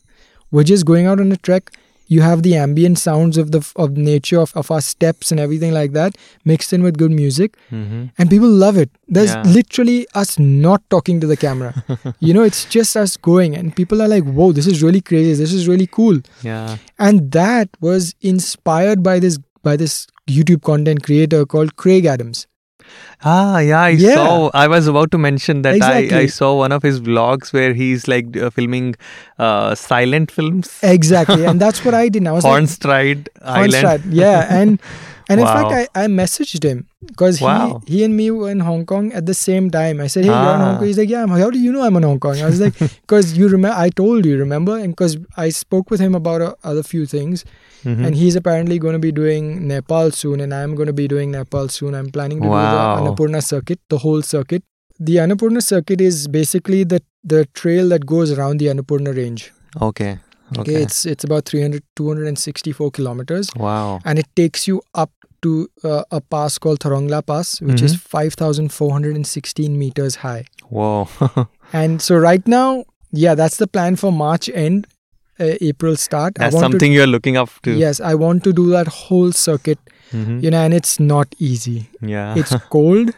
We're 0.50 0.64
just 0.70 0.86
going 0.86 1.06
out 1.06 1.20
on 1.20 1.30
a 1.32 1.36
trek. 1.48 1.70
You 2.12 2.22
have 2.22 2.42
the 2.46 2.54
ambient 2.60 2.98
sounds 3.02 3.38
of 3.42 3.50
the 3.56 3.60
of 3.84 3.96
nature 4.06 4.38
of, 4.44 4.52
of 4.62 4.70
our 4.76 4.80
steps 4.86 5.30
and 5.34 5.42
everything 5.44 5.72
like 5.76 5.92
that 5.98 6.16
mixed 6.52 6.72
in 6.78 6.82
with 6.88 6.98
good 7.02 7.14
music, 7.18 7.56
Mm-hmm. 7.70 8.00
and 8.18 8.30
people 8.34 8.52
love 8.64 8.80
it. 8.84 8.90
There's 9.18 9.34
Yeah. 9.34 9.42
literally 9.58 9.96
us 10.22 10.32
not 10.38 10.82
talking 10.96 11.20
to 11.24 11.30
the 11.32 11.36
camera. 11.44 11.72
you 12.28 12.34
know, 12.38 12.42
it's 12.50 12.64
just 12.76 12.96
us 13.04 13.16
going, 13.30 13.56
and 13.62 13.74
people 13.82 14.02
are 14.06 14.10
like, 14.14 14.24
"Whoa, 14.40 14.50
this 14.60 14.66
is 14.74 14.82
really 14.88 15.00
crazy. 15.12 15.34
This 15.42 15.52
is 15.60 15.68
really 15.74 15.88
cool." 15.98 16.20
Yeah. 16.50 16.76
And 17.10 17.30
that 17.40 17.68
was 17.90 18.14
inspired 18.34 19.02
by 19.10 19.18
this 19.26 19.38
by 19.70 19.76
this 19.84 19.98
YouTube 20.38 20.62
content 20.72 21.02
creator 21.10 21.44
called 21.56 21.76
Craig 21.84 22.04
Adams. 22.16 22.46
Ah, 23.24 23.58
yeah, 23.58 23.80
I 23.82 23.90
Yeah. 23.90 24.14
saw. 24.14 24.50
I 24.54 24.66
was 24.68 24.86
about 24.86 25.10
to 25.12 25.18
mention 25.18 25.62
that 25.62 25.82
I, 25.82 26.20
I 26.22 26.26
saw 26.26 26.56
one 26.56 26.72
of 26.72 26.82
his 26.82 27.00
vlogs 27.00 27.52
where 27.52 27.72
he's 27.72 28.08
like 28.08 28.36
uh, 28.36 28.50
filming 28.50 28.94
uh, 29.38 29.74
silent 29.74 30.30
films. 30.30 30.78
Exactly, 30.82 31.44
and 31.44 31.60
that's 31.60 31.84
what 31.84 31.94
I 31.94 32.08
did. 32.16 32.26
I 32.26 32.32
was 32.32 32.44
like, 32.44 32.52
Hornstride 32.52 33.28
Island. 33.42 33.72
Hornstrad, 33.72 34.02
yeah, 34.12 34.46
and 34.60 34.80
And 35.28 35.40
in 35.40 35.46
fact, 35.46 35.70
I, 35.72 35.86
I 35.94 36.06
messaged 36.06 36.62
him 36.64 36.86
because 37.06 37.38
Wow. 37.40 37.80
he, 37.86 37.96
he 37.98 38.04
and 38.04 38.16
me 38.16 38.30
were 38.30 38.50
in 38.50 38.60
Hong 38.60 38.84
Kong 38.86 39.12
at 39.12 39.26
the 39.26 39.34
same 39.34 39.70
time. 39.70 40.00
I 40.00 40.06
said, 40.08 40.24
Hey, 40.24 40.34
you're 40.34 40.54
in 40.54 40.60
Hong 40.60 40.74
Ah. 40.74 40.78
Kong. 40.78 40.86
He's 40.86 40.98
like, 40.98 41.08
Yeah, 41.08 41.22
I'm, 41.22 41.28
how 41.30 41.50
do 41.50 41.58
you 41.58 41.72
know 41.72 41.82
I'm 41.82 41.96
in 41.96 42.02
Hong 42.02 42.18
Kong? 42.20 42.40
I 42.42 42.46
was 42.46 42.60
like, 42.60 42.76
Because 43.02 43.36
you 43.38 43.48
remember, 43.48 43.76
I 43.76 43.88
told 43.90 44.26
you, 44.26 44.36
remember? 44.38 44.76
And 44.78 44.92
because 44.94 45.16
I 45.36 45.48
spoke 45.50 45.90
with 45.90 46.00
him 46.00 46.14
about 46.14 46.42
uh, 46.42 46.54
other 46.64 46.82
few 46.82 47.06
things. 47.06 47.44
Mhm. 47.84 48.06
And 48.06 48.14
he's 48.22 48.36
apparently 48.40 48.78
going 48.78 48.92
to 48.94 48.98
be 48.98 49.12
doing 49.12 49.66
Nepal 49.68 50.10
soon, 50.10 50.40
and 50.40 50.54
I'm 50.54 50.74
going 50.74 50.86
to 50.86 50.92
be 50.92 51.06
doing 51.08 51.30
Nepal 51.32 51.68
soon. 51.68 51.94
I'm 51.94 52.10
planning 52.10 52.40
to 52.42 52.48
Wow. 52.48 52.66
do 52.72 53.04
the 53.04 53.10
Annapurna 53.10 53.42
circuit, 53.42 53.80
the 53.88 53.98
whole 53.98 54.22
circuit. 54.22 54.62
The 55.00 55.16
Annapurna 55.16 55.62
circuit 55.62 56.00
is 56.00 56.28
basically 56.28 56.84
the, 56.84 57.00
the 57.24 57.44
trail 57.62 57.88
that 57.88 58.06
goes 58.06 58.30
around 58.36 58.58
the 58.58 58.66
Annapurna 58.74 59.16
range. 59.16 59.52
okay. 59.80 60.18
Okay, 60.54 60.60
Okay. 60.72 60.82
it's 60.86 61.06
it's 61.06 61.24
about 61.24 61.46
300 61.50 61.82
264 61.96 62.90
kilometers 62.90 63.48
wow. 63.56 64.00
and 64.04 64.18
it 64.22 64.26
takes 64.40 64.66
you 64.68 64.82
up 65.02 65.10
to 65.40 65.52
uh, 65.82 66.02
a 66.10 66.20
pass 66.20 66.58
called 66.58 66.78
Thorong 66.80 67.08
La 67.12 67.20
Pass, 67.22 67.58
which 67.62 67.80
is 67.80 67.94
5,416 67.96 69.78
meters 69.78 70.16
high. 70.16 70.44
Wow. 70.70 71.08
And 71.72 72.02
so 72.02 72.16
right 72.16 72.46
now, 72.46 72.84
yeah, 73.12 73.34
that's 73.34 73.56
the 73.56 73.66
plan 73.66 73.96
for 73.96 74.12
March 74.12 74.50
end, 74.52 74.86
April 75.70 75.96
start. 75.96 76.34
That's 76.36 76.54
I 76.54 76.58
want 76.58 76.64
something 76.72 76.92
you're 76.92 77.06
looking 77.14 77.36
up 77.42 77.50
To, 77.62 77.72
to. 77.72 77.78
yes, 77.84 78.00
I 78.00 78.14
want 78.14 78.44
to 78.44 78.52
do 78.52 78.70
that 78.70 78.88
whole 78.98 79.32
circuit, 79.32 79.78
Mhm. 80.12 80.42
you 80.46 80.50
know, 80.54 80.62
and 80.68 80.74
it's 80.80 80.94
not 81.12 81.34
easy. 81.50 81.76
Yeah. 82.14 82.34
It's 82.42 82.54
cold. 82.76 83.12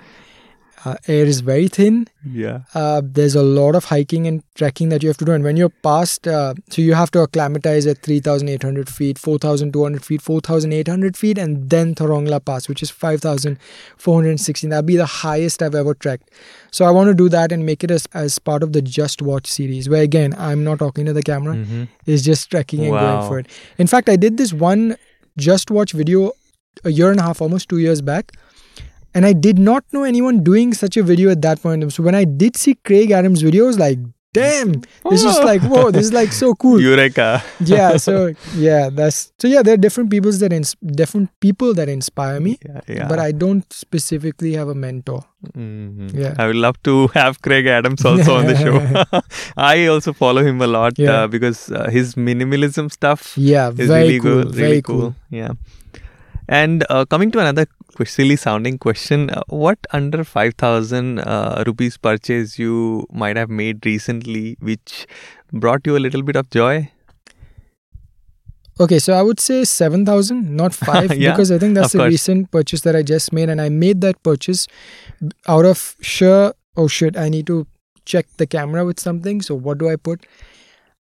Uh, 0.84 0.96
air 1.08 1.24
is 1.24 1.40
very 1.40 1.66
thin. 1.68 2.06
yeah. 2.30 2.60
Uh, 2.74 3.00
there's 3.02 3.34
a 3.34 3.42
lot 3.42 3.74
of 3.74 3.84
hiking 3.86 4.26
and 4.26 4.42
trekking 4.54 4.90
that 4.90 5.02
you 5.02 5.08
have 5.08 5.16
to 5.16 5.24
do. 5.24 5.32
And 5.32 5.42
when 5.42 5.56
you're 5.56 5.70
past, 5.82 6.28
uh, 6.28 6.52
so 6.68 6.82
you 6.82 6.92
have 6.94 7.10
to 7.12 7.20
acclimatize 7.20 7.86
at 7.86 7.98
3,800 8.02 8.88
feet, 8.90 9.18
4,200 9.18 10.04
feet, 10.04 10.20
4,800 10.20 11.16
feet, 11.16 11.38
and 11.38 11.70
then 11.70 11.94
Thorong 11.94 12.28
La 12.28 12.38
Pass, 12.38 12.68
which 12.68 12.82
is 12.82 12.90
5,416. 12.90 14.70
That'll 14.70 14.82
be 14.82 14.96
the 14.96 15.06
highest 15.06 15.62
I've 15.62 15.74
ever 15.74 15.94
trekked. 15.94 16.30
So 16.70 16.84
I 16.84 16.90
want 16.90 17.08
to 17.08 17.14
do 17.14 17.28
that 17.30 17.52
and 17.52 17.64
make 17.64 17.84
it 17.84 17.90
as, 17.90 18.06
as 18.14 18.38
part 18.38 18.62
of 18.62 18.72
the 18.72 18.82
Just 18.82 19.22
Watch 19.22 19.46
series, 19.46 19.88
where 19.88 20.02
again, 20.02 20.34
I'm 20.38 20.64
not 20.64 20.78
talking 20.80 21.06
to 21.06 21.12
the 21.12 21.22
camera, 21.22 21.54
Mhm. 21.56 21.88
it's 22.06 22.22
just 22.22 22.50
trekking 22.50 22.80
and 22.80 22.90
Wow. 22.92 23.00
going 23.20 23.28
for 23.28 23.38
it. 23.38 23.46
In 23.78 23.86
fact, 23.86 24.08
I 24.08 24.16
did 24.16 24.36
this 24.36 24.52
one 24.52 24.96
Just 25.36 25.70
Watch 25.70 25.92
video 25.92 26.32
a 26.84 26.90
year 26.90 27.10
and 27.10 27.20
a 27.20 27.22
half, 27.22 27.40
almost 27.40 27.68
two 27.68 27.78
years 27.78 28.00
back. 28.00 28.32
And 29.14 29.24
I 29.24 29.32
did 29.32 29.58
not 29.58 29.84
know 29.92 30.02
anyone 30.02 30.42
doing 30.42 30.74
such 30.74 30.96
a 30.96 31.02
video 31.02 31.30
at 31.30 31.40
that 31.42 31.62
point. 31.62 31.92
So 31.92 32.02
when 32.02 32.14
I 32.16 32.24
did 32.24 32.56
see 32.56 32.74
Kraig 32.74 33.10
Adams' 33.12 33.42
video, 33.42 33.64
I 33.64 33.66
was 33.68 33.78
like, 33.78 33.98
damn, 34.32 34.72
this 35.08 35.22
is 35.22 35.38
like, 35.38 35.62
whoa, 35.62 35.92
this 35.92 36.06
is 36.06 36.12
like 36.12 36.32
so 36.32 36.52
cool. 36.54 36.80
Eureka. 36.86 37.40
yeah. 37.60 37.96
So 37.96 38.32
yeah, 38.56 38.90
that's 38.90 39.32
so 39.38 39.46
yeah, 39.46 39.62
there 39.62 39.74
are 39.74 39.76
different 39.76 40.10
peoples 40.10 40.40
that 40.40 40.52
ins- 40.52 40.74
different 41.02 41.30
people 41.38 41.72
that 41.74 41.88
inspire 41.88 42.40
me. 42.40 42.58
Yeah. 42.66 42.80
yeah. 42.88 43.06
But 43.08 43.20
I 43.20 43.30
don't 43.30 43.72
specifically 43.72 44.54
have 44.54 44.66
a 44.68 44.74
mentor. 44.74 45.22
Mhm. 45.56 46.10
Yeah. 46.12 46.34
I 46.36 46.48
would 46.48 46.56
love 46.56 46.82
to 46.82 47.06
have 47.14 47.40
Kraig 47.42 47.68
Adams 47.68 48.04
also 48.04 48.34
on 48.34 48.46
the 48.46 48.56
show. 48.56 49.20
I 49.56 49.86
also 49.86 50.12
follow 50.12 50.42
him 50.42 50.60
a 50.60 50.66
lot 50.66 50.98
Yeah. 50.98 51.12
uh, 51.12 51.26
because 51.28 51.70
uh, 51.70 51.88
his 51.88 52.16
minimalism 52.16 52.90
stuff 52.90 53.34
Yeah, 53.36 53.68
is 53.70 53.86
very 53.86 54.02
really 54.08 54.18
cool. 54.20 54.42
cool. 54.42 54.52
very 54.52 54.82
cool. 54.82 55.00
cool. 55.00 55.14
Yeah. 55.30 55.52
And 56.48 56.84
uh, 56.90 57.04
coming 57.06 57.30
to 57.30 57.38
another 57.38 57.66
silly 58.04 58.36
sounding 58.36 58.78
question, 58.78 59.30
uh, 59.30 59.42
what 59.48 59.78
under 59.92 60.24
5,000 60.24 61.18
uh, 61.20 61.62
rupees 61.66 61.96
purchase 61.96 62.58
you 62.58 63.06
might 63.12 63.36
have 63.36 63.48
made 63.50 63.84
recently 63.86 64.56
which 64.60 65.06
brought 65.52 65.86
you 65.86 65.96
a 65.96 66.02
little 66.06 66.22
bit 66.22 66.34
of 66.36 66.50
joy? 66.50 66.90
Okay, 68.80 68.98
so 68.98 69.12
I 69.12 69.22
would 69.22 69.38
say 69.38 69.64
7,000, 69.64 70.56
not 70.56 70.74
5, 70.74 71.14
Yeah, 71.16 71.30
because 71.32 71.50
I 71.52 71.58
think 71.58 71.74
that's 71.74 71.94
a 71.94 71.98
course. 71.98 72.10
recent 72.10 72.50
purchase 72.50 72.80
that 72.80 72.96
I 72.96 73.02
just 73.02 73.32
made. 73.32 73.48
And 73.48 73.60
I 73.60 73.68
made 73.68 74.00
that 74.00 74.20
purchase 74.22 74.66
out 75.46 75.64
of 75.64 75.94
sure, 76.00 76.54
oh 76.76 76.88
shit, 76.88 77.16
I 77.16 77.28
need 77.28 77.46
to 77.46 77.66
check 78.04 78.26
the 78.36 78.46
camera 78.46 78.84
with 78.84 78.98
something. 78.98 79.40
So 79.42 79.54
what 79.54 79.78
do 79.78 79.88
I 79.88 79.96
put? 79.96 80.26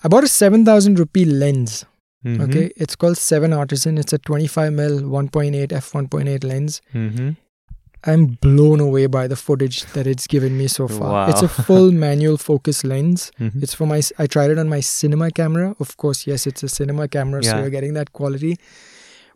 I 0.03 0.07
bought 0.07 0.23
a 0.23 0.27
7,000 0.27 0.97
rupee 0.97 1.25
lens. 1.25 1.85
Mhm. 2.26 2.41
Okay, 2.41 2.72
it's 2.76 2.95
called 2.95 3.17
7 3.17 3.53
Artisan. 3.53 3.97
It's 3.97 4.13
a 4.13 4.17
25 4.17 4.74
mm 4.74 5.03
1.8 5.09 5.72
f 5.72 5.93
1.8 5.93 6.43
lens. 6.43 6.82
Mhm. 6.93 7.38
I'm 8.05 8.38
blown 8.41 8.80
away 8.80 9.07
by 9.07 9.28
the 9.28 9.36
footage 9.36 9.84
that 9.93 10.07
it's 10.07 10.26
given 10.26 10.57
me 10.57 10.67
so 10.67 10.88
far. 10.88 11.30
It's 11.30 11.41
a 11.41 11.49
full 11.49 11.91
manual 12.05 12.38
focus 12.38 12.84
lens. 12.86 13.32
Mhm. 13.39 13.61
It's 13.63 13.74
for 13.74 13.86
my. 13.86 14.01
I 14.17 14.28
tried 14.28 14.51
it 14.51 14.57
on 14.57 14.70
my 14.70 14.80
cinema 14.80 15.32
camera. 15.32 15.76
Of 15.80 15.97
course, 15.97 16.26
yes, 16.26 16.47
it's 16.47 16.63
a 16.63 16.70
cinema 16.70 17.07
camera, 17.09 17.43
so 17.43 17.51
you're 17.59 17.70
getting 17.70 17.93
that 17.95 18.13
quality. 18.13 18.57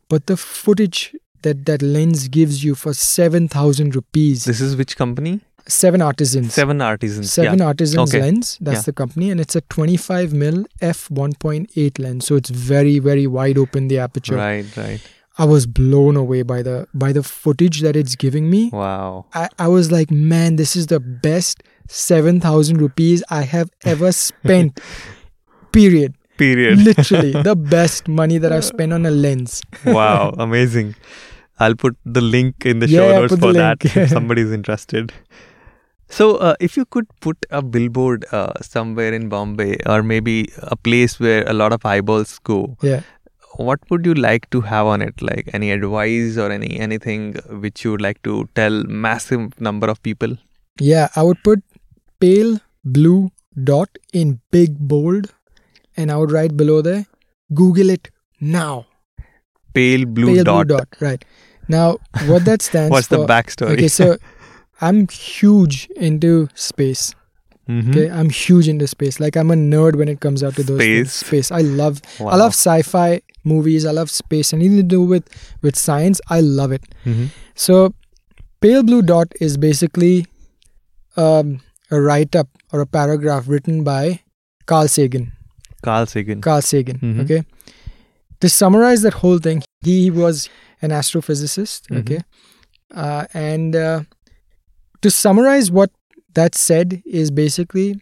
But 0.10 0.28
the 0.28 0.38
footage 0.38 1.14
that 1.42 1.66
that 1.66 1.82
lens 1.82 2.28
gives 2.30 2.64
you 2.64 2.74
for 2.76 2.94
seven 2.94 3.48
thousand 3.50 3.96
rupees, 3.96 4.46
This 4.46 4.62
is 4.62 4.76
which 4.78 4.96
company? 4.96 5.42
Seven 5.68 6.02
artisans, 6.02 6.54
Seven 6.54 6.82
Artisans. 6.82 7.32
Seven 7.32 7.60
yeah. 7.60 7.66
artisans 7.66 8.14
Okay. 8.14 8.22
lens. 8.22 8.58
That's 8.62 8.78
Yeah. 8.80 8.82
the 8.84 8.94
company, 8.94 9.30
and 9.32 9.40
it's 9.40 9.56
a 9.56 9.62
25 9.62 10.34
mil 10.34 10.66
f 10.82 11.08
1.8 11.10 12.00
lens, 12.00 12.26
so 12.26 12.36
it's 12.36 12.50
very 12.50 13.00
very 13.00 13.28
wide 13.28 13.58
open 13.58 13.88
the 13.88 14.00
aperture. 14.00 14.36
Right, 14.36 14.66
right. 14.78 15.02
I 15.38 15.46
was 15.46 15.66
blown 15.66 16.16
away 16.16 16.44
by 16.44 16.62
the 16.62 16.88
by 16.94 17.12
the 17.12 17.24
footage 17.24 17.82
that 17.82 17.96
it's 17.96 18.16
giving 18.16 18.50
me. 18.50 18.70
Wow. 18.72 19.26
I, 19.34 19.50
I 19.58 19.68
was 19.68 19.92
like, 19.92 20.12
man, 20.12 20.58
this 20.58 20.76
is 20.76 20.88
the 20.88 21.00
best 21.00 21.64
7,000 21.88 22.78
rupees 22.82 23.24
I 23.30 23.42
have 23.42 23.70
ever 23.84 24.12
spent. 24.26 24.80
Period. 25.72 26.14
Period. 26.38 26.80
Literally, 26.80 27.32
the 27.50 27.56
best 27.56 28.08
money 28.08 28.38
that 28.38 28.52
I've 28.52 28.66
spent 28.66 28.94
on 28.94 29.06
a 29.06 29.12
lens. 29.12 29.62
wow, 29.86 30.34
amazing. 30.38 30.96
I'll 31.60 31.76
put 31.76 31.96
the 32.06 32.22
link 32.22 32.66
in 32.66 32.80
the 32.80 32.88
show 32.88 33.08
notes 33.22 33.36
for 33.38 33.54
that 33.54 33.84
if 33.86 34.10
somebody's 34.18 34.52
interested. 34.52 35.14
So, 36.16 36.26
uh, 36.48 36.56
if 36.60 36.78
you 36.78 36.86
could 36.86 37.08
put 37.22 37.46
a 37.50 37.62
billboard 37.62 38.26
uh, 38.32 38.54
somewhere 38.62 39.14
in 39.14 39.30
Bombay 39.30 39.78
or 39.86 40.04
maybe 40.04 40.36
a 40.62 40.76
place 40.76 41.20
where 41.20 41.44
a 41.50 41.54
lot 41.54 41.74
of 41.74 41.86
eyeballs 41.86 42.34
go, 42.50 42.58
Yeah. 42.82 43.02
what 43.58 43.80
would 43.90 44.06
you 44.10 44.14
like 44.26 44.50
to 44.56 44.62
have 44.62 44.86
on 44.96 45.02
it? 45.08 45.22
Like 45.30 45.50
any 45.60 45.72
advice 45.78 46.38
or 46.44 46.52
any 46.58 46.70
anything 46.88 47.26
which 47.66 47.84
you 47.86 47.92
would 47.96 48.02
like 48.08 48.22
to 48.30 48.36
tell 48.62 48.84
massive 49.08 49.60
number 49.70 49.88
of 49.96 50.02
people? 50.10 50.36
Yeah, 50.90 51.08
I 51.16 51.24
would 51.24 51.42
put 51.50 51.64
pale 52.20 52.54
blue 52.84 53.30
dot 53.72 53.98
in 54.22 54.40
big 54.52 54.78
bold 54.94 55.32
and 55.98 56.12
I 56.12 56.18
would 56.18 56.32
write 56.32 56.56
below 56.58 56.82
there, 56.82 57.06
Google 57.54 57.90
it 57.98 58.10
now. 58.40 58.86
Pale 59.74 60.06
blue 60.06 60.34
pale 60.36 60.44
dot. 60.44 60.68
blue 60.68 60.78
dot. 60.78 60.88
Right. 61.00 61.26
Now, 61.68 61.98
what 62.28 62.46
that 62.46 62.62
stands 62.70 62.92
What's 62.92 63.08
for. 63.08 63.18
the 63.18 63.26
backstory? 63.34 63.74
Okay, 63.78 63.88
so 63.88 64.18
I'm 64.88 65.08
huge 65.08 65.88
into 66.08 66.32
space. 66.70 67.04
Mhm. 67.70 67.90
Okay, 67.92 68.08
I'm 68.22 68.30
huge 68.38 68.68
into 68.72 68.88
space. 68.92 69.20
Like 69.26 69.38
I'm 69.42 69.52
a 69.56 69.56
nerd 69.60 69.96
when 70.02 70.10
it 70.14 70.20
comes 70.26 70.44
out 70.48 70.56
to 70.56 70.64
those 70.70 70.80
things. 70.80 71.14
Space. 71.14 71.28
Space. 71.28 71.52
I 71.60 71.62
love. 71.82 72.02
I 72.20 72.36
love 72.42 72.54
sci-fi 72.60 73.22
movies. 73.52 73.86
I 73.92 73.92
love 74.00 74.10
space. 74.16 74.52
Anything 74.58 74.78
to 74.82 74.88
do 74.96 75.02
with 75.14 75.30
with 75.68 75.78
science, 75.84 76.20
I 76.40 76.42
love 76.42 76.74
it. 76.80 76.84
Mhm. 77.06 77.30
So, 77.68 77.78
pale 78.66 78.84
blue 78.90 79.02
dot 79.14 79.32
is 79.50 79.56
basically 79.68 80.26
um, 81.16 81.60
a 81.92 82.02
write-up 82.02 82.48
or 82.72 82.82
a 82.82 82.88
paragraph 82.88 83.48
written 83.48 83.84
by 83.84 84.22
Carl 84.66 84.88
Sagan. 84.88 85.32
Carl 85.84 86.06
Sagan. 86.08 86.42
Carl 86.42 86.62
Sagan. 86.70 86.98
Mhm. 87.00 87.22
Okay. 87.24 87.44
To 88.42 88.50
summarize 88.50 89.04
that 89.04 89.14
whole 89.24 89.38
thing, 89.48 89.62
he 89.90 89.98
was 90.12 90.50
an 90.82 90.90
astrophysicist. 91.00 91.88
Mhm. 91.92 92.00
Okay. 92.00 92.22
Uh, 93.04 93.26
and 93.34 93.76
uh, 93.76 94.02
to 95.04 95.12
summarize 95.12 95.72
what 95.72 95.92
that 96.34 96.56
said 96.56 97.02
is 97.06 97.32
basically, 97.32 98.00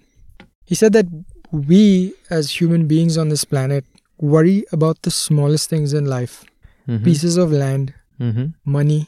he 0.66 0.76
said 0.76 0.94
that 0.94 1.08
we 1.52 2.14
as 2.30 2.62
human 2.62 2.88
beings 2.88 3.18
on 3.18 3.30
this 3.30 3.44
planet 3.44 3.86
worry 4.20 4.64
about 4.72 5.02
the 5.02 5.12
smallest 5.12 5.70
things 5.70 5.94
in 5.94 6.06
life 6.06 6.46
Mhm. 6.88 7.04
pieces 7.04 7.38
of 7.38 7.52
land, 7.52 7.94
Mhm. 8.20 8.54
money, 8.66 9.08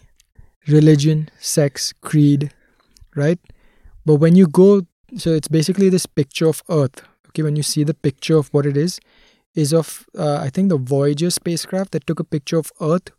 religion, 0.68 1.30
sex, 1.40 1.94
creed, 2.02 2.52
right? 3.16 3.40
But 4.06 4.16
when 4.16 4.36
you 4.36 4.48
go, 4.48 4.82
so 5.18 5.32
it's 5.34 5.48
basically 5.48 5.90
this 5.90 6.06
picture 6.06 6.48
of 6.48 6.64
Earth. 6.70 7.02
Okay, 7.30 7.44
when 7.44 7.56
you 7.56 7.64
see 7.64 7.84
the 7.84 7.94
picture 7.94 8.38
of 8.38 8.50
what 8.54 8.66
it 8.66 8.78
is, 8.78 9.00
is 9.56 9.74
of 9.74 10.06
uh, 10.18 10.38
I 10.42 10.50
think 10.50 10.70
the 10.70 10.78
Voyager 10.78 11.30
spacecraft 11.30 11.92
that 11.92 12.06
took 12.08 12.20
a 12.20 12.24
picture 12.24 12.58
of 12.58 12.72
Earth 12.82 13.12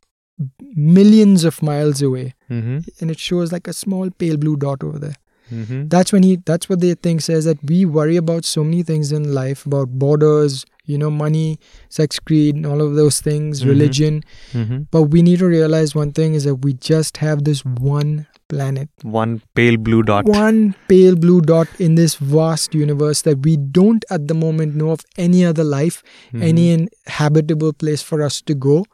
millions 0.75 1.45
of 1.45 1.63
miles 1.63 2.03
away, 2.03 2.35
Mhm. 2.51 2.87
and 3.01 3.11
it 3.11 3.19
shows 3.19 3.53
like 3.53 3.69
a 3.69 3.73
small 3.73 4.11
pale 4.11 4.37
blue 4.37 4.57
dot 4.57 4.83
over 4.83 4.99
there. 4.99 5.17
Mhm. 5.53 5.89
That's 5.91 6.13
when 6.13 6.23
he. 6.23 6.37
That's 6.51 6.69
what 6.69 6.81
they 6.81 6.95
think 6.95 7.21
says 7.21 7.45
that 7.45 7.59
we 7.71 7.85
worry 7.85 8.17
about 8.17 8.45
so 8.45 8.65
many 8.65 8.83
things 8.83 9.13
in 9.13 9.33
life 9.35 9.65
about 9.67 9.91
borders, 10.05 10.65
you 10.87 10.97
know, 10.99 11.11
money, 11.11 11.59
sex, 11.91 12.19
creed, 12.19 12.57
and 12.57 12.65
all 12.67 12.81
of 12.81 12.95
those 12.95 13.21
things, 13.21 13.61
Mhm. 13.63 13.69
religion. 13.69 14.23
Mhm. 14.53 14.87
But 14.91 15.03
we 15.17 15.21
need 15.27 15.39
to 15.41 15.47
realize 15.47 15.95
one 15.95 16.13
thing 16.13 16.35
is 16.35 16.45
that 16.45 16.57
we 16.69 16.73
just 16.73 17.19
have 17.19 17.45
this 17.45 17.63
one 17.65 18.27
planet, 18.49 18.89
One 19.03 19.43
pale 19.55 19.77
blue 19.77 20.03
dot. 20.03 20.25
one 20.27 20.75
pale 20.89 21.15
blue 21.17 21.41
dot 21.43 21.69
in 21.79 21.95
this 21.95 22.15
vast 22.17 22.75
universe 22.75 23.23
that 23.23 23.43
we 23.45 23.57
don't 23.57 24.05
at 24.11 24.29
the 24.29 24.35
moment 24.35 24.75
know 24.77 24.91
of 24.91 25.01
any 25.19 25.45
other 25.45 25.65
life, 25.65 26.03
Mhm. 26.33 26.43
any 26.43 26.71
inhabitable 26.73 27.73
place 27.75 28.03
for 28.03 28.23
us 28.23 28.41
to 28.43 28.55
go. 28.55 28.85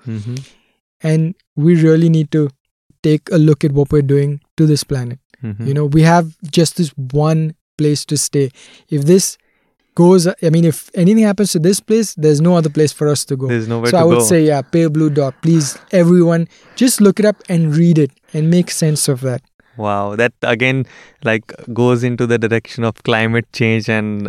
And 1.03 1.35
we 1.57 1.81
really 1.83 2.09
need 2.09 2.31
to 2.33 2.51
take 3.03 3.23
a 3.33 3.39
look 3.39 3.65
at 3.65 3.73
what 3.73 3.91
we're 3.93 4.03
doing 4.03 4.41
to 4.57 4.67
this 4.67 4.85
planet. 4.85 5.19
Mhm. 5.43 5.67
You 5.67 5.75
know, 5.75 5.87
we 5.87 6.03
have 6.03 6.37
just 6.51 6.77
this 6.77 6.91
one 6.97 7.55
place 7.79 8.05
to 8.07 8.17
stay. 8.17 8.51
If 8.91 9.05
this 9.07 9.39
goes, 9.95 10.27
I 10.27 10.51
mean, 10.51 10.65
if 10.65 10.91
anything 10.95 11.25
happens 11.25 11.53
to 11.53 11.59
this 11.59 11.81
place, 11.81 12.15
there's 12.15 12.41
no 12.41 12.57
other 12.57 12.69
place 12.69 12.93
for 12.93 13.09
us 13.09 13.25
to 13.27 13.37
go. 13.37 13.49
There's 13.49 13.69
nowhere 13.69 13.91
so 13.91 13.97
to 13.97 14.03
I 14.03 14.05
would 14.05 14.19
go. 14.19 14.25
say, 14.25 14.45
yeah, 14.45 14.61
Pale 14.63 14.91
Blue 14.91 15.11
Dot. 15.11 15.35
Please, 15.43 15.79
everyone, 15.93 16.47
just 16.77 17.01
look 17.01 17.19
it 17.19 17.25
up 17.27 17.37
and 17.49 17.75
read 17.75 17.99
it 17.99 18.11
and 18.35 18.51
make 18.51 18.71
sense 18.71 19.09
of 19.09 19.21
that. 19.23 19.43
Wow, 19.77 20.15
that 20.17 20.33
again 20.43 20.85
like 21.25 21.53
goes 21.73 22.05
into 22.05 22.27
the 22.27 22.37
direction 22.39 22.85
of 22.85 23.03
climate 23.03 23.47
change 23.55 23.89
and 23.89 24.29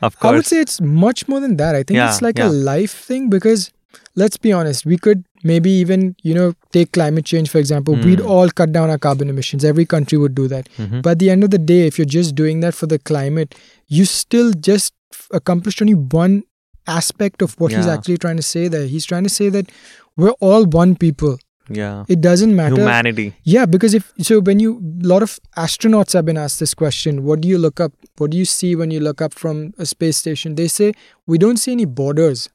of 0.00 0.18
course 0.18 0.32
I 0.32 0.36
would 0.36 0.46
say 0.46 0.60
it's 0.60 0.80
much 0.80 1.28
more 1.28 1.40
than 1.40 1.56
that. 1.58 1.74
I 1.74 1.82
think 1.82 1.96
Yeah, 1.96 2.08
it's 2.08 2.22
like 2.22 2.38
yeah. 2.38 2.48
a 2.48 2.50
life 2.50 2.92
thing 2.92 3.28
because 3.28 3.70
let's 4.14 4.38
be 4.38 4.50
honest, 4.52 4.86
we 4.86 4.96
could 4.96 5.24
maybe 5.44 5.70
even, 5.70 6.16
you 6.22 6.34
know, 6.34 6.54
take 6.72 6.92
climate 6.92 7.24
change 7.24 7.48
for 7.50 7.58
example. 7.58 7.94
We'd 7.94 8.20
Hmm. 8.20 8.26
all 8.26 8.48
cut 8.50 8.72
down 8.72 8.90
our 8.90 8.98
carbon 8.98 9.28
emissions. 9.30 9.64
Every 9.64 9.86
country 9.86 10.18
would 10.18 10.34
do 10.34 10.48
that. 10.48 10.68
Mhm. 10.78 11.02
But 11.02 11.10
at 11.10 11.18
the 11.18 11.30
end 11.30 11.44
of 11.44 11.50
the 11.50 11.58
day, 11.58 11.86
if 11.86 11.98
you're 11.98 12.04
just 12.18 12.34
doing 12.34 12.60
that 12.60 12.74
for 12.74 12.86
the 12.86 12.98
climate, 12.98 13.54
you 13.88 14.04
still 14.04 14.52
just 14.52 14.92
f- 15.12 15.28
accomplished 15.32 15.80
only 15.82 15.94
one 15.94 16.42
aspect 16.86 17.42
of 17.42 17.54
what 17.60 17.72
he's 17.72 17.86
actually 17.86 18.16
trying 18.18 18.36
to 18.36 18.42
say 18.42 18.68
there. 18.68 18.86
He's 18.86 19.04
trying 19.04 19.24
to 19.24 19.28
say 19.30 19.48
that 19.50 19.70
we're 20.16 20.30
all 20.40 20.64
one 20.64 20.94
people. 20.96 21.38
yeah, 21.70 22.04
It 22.08 22.22
doesn't 22.22 22.56
matter. 22.56 22.76
humanity. 22.76 23.34
Yeah, 23.44 23.66
because 23.66 23.92
if 23.92 24.10
so, 24.22 24.40
when 24.40 24.58
you 24.58 24.70
a 25.04 25.06
lot 25.06 25.22
of 25.22 25.38
astronauts 25.54 26.14
have 26.14 26.24
been 26.24 26.38
asked 26.38 26.60
this 26.60 26.72
question, 26.72 27.24
what 27.24 27.42
do 27.42 27.48
you 27.48 27.58
look 27.58 27.78
up? 27.78 27.92
What 28.16 28.30
do 28.30 28.38
you 28.38 28.46
see 28.46 28.74
when 28.74 28.90
you 28.90 29.00
look 29.00 29.20
up 29.20 29.34
from 29.34 29.74
a 29.78 29.84
space 29.84 30.16
station? 30.16 30.54
They 30.54 30.66
say 30.68 30.94
we 31.26 31.36
don't 31.36 31.58
see 31.58 31.72
any 31.72 31.84
borders. 31.84 32.48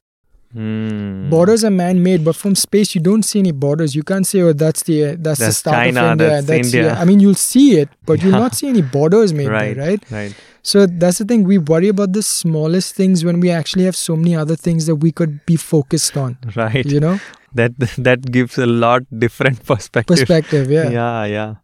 Hmm. 0.54 1.30
Borders 1.30 1.64
are 1.64 1.72
man-made, 1.72 2.24
but 2.24 2.36
from 2.36 2.54
space 2.56 2.93
you 2.95 3.01
don't 3.01 3.24
see 3.24 3.39
any 3.39 3.51
borders. 3.51 3.95
You 3.95 4.04
can't 4.04 4.26
say, 4.28 4.41
"Oh, 4.41 4.54
that's 4.54 4.84
the 4.84 5.16
that's, 5.16 5.39
the 5.39 5.51
start 5.51 5.76
China, 5.76 6.01
of 6.06 6.12
India." 6.12 6.41
that's 6.41 6.68
India. 6.68 6.86
yeah. 6.93 7.01
I 7.01 7.06
mean, 7.06 7.20
you'll 7.20 7.34
see 7.43 7.78
it, 7.80 7.89
but 8.06 8.22
you'll 8.22 8.39
not 8.39 8.54
see 8.56 8.68
any 8.70 8.82
borders 8.84 9.34
made 9.34 9.47
right, 9.47 9.76
there, 9.76 9.88
right? 9.88 10.12
right. 10.12 10.36
So 10.62 10.86
that's 10.86 11.18
the 11.18 11.26
thing. 11.26 11.43
We 11.43 11.58
worry 11.58 11.88
about 11.89 12.14
the 12.14 12.22
smallest 12.24 12.95
things 12.95 13.26
when 13.26 13.39
we 13.39 13.49
actually 13.49 13.84
have 13.86 13.95
so 13.95 14.16
many 14.16 14.36
other 14.36 14.56
things 14.56 14.86
that 14.86 14.95
we 14.97 15.12
could 15.12 15.45
be 15.45 15.56
focused 15.58 16.16
on. 16.16 16.38
Right. 16.56 16.86
You 16.86 16.99
know, 16.99 17.20
That 17.56 17.74
that 17.97 18.32
gives 18.32 18.58
a 18.58 18.66
lot 18.66 19.04
different 19.26 19.66
perspective. 19.72 20.18
perspective. 20.18 20.72
Yeah. 20.72 20.89
yeah, 20.89 21.26
yeah. 21.26 21.56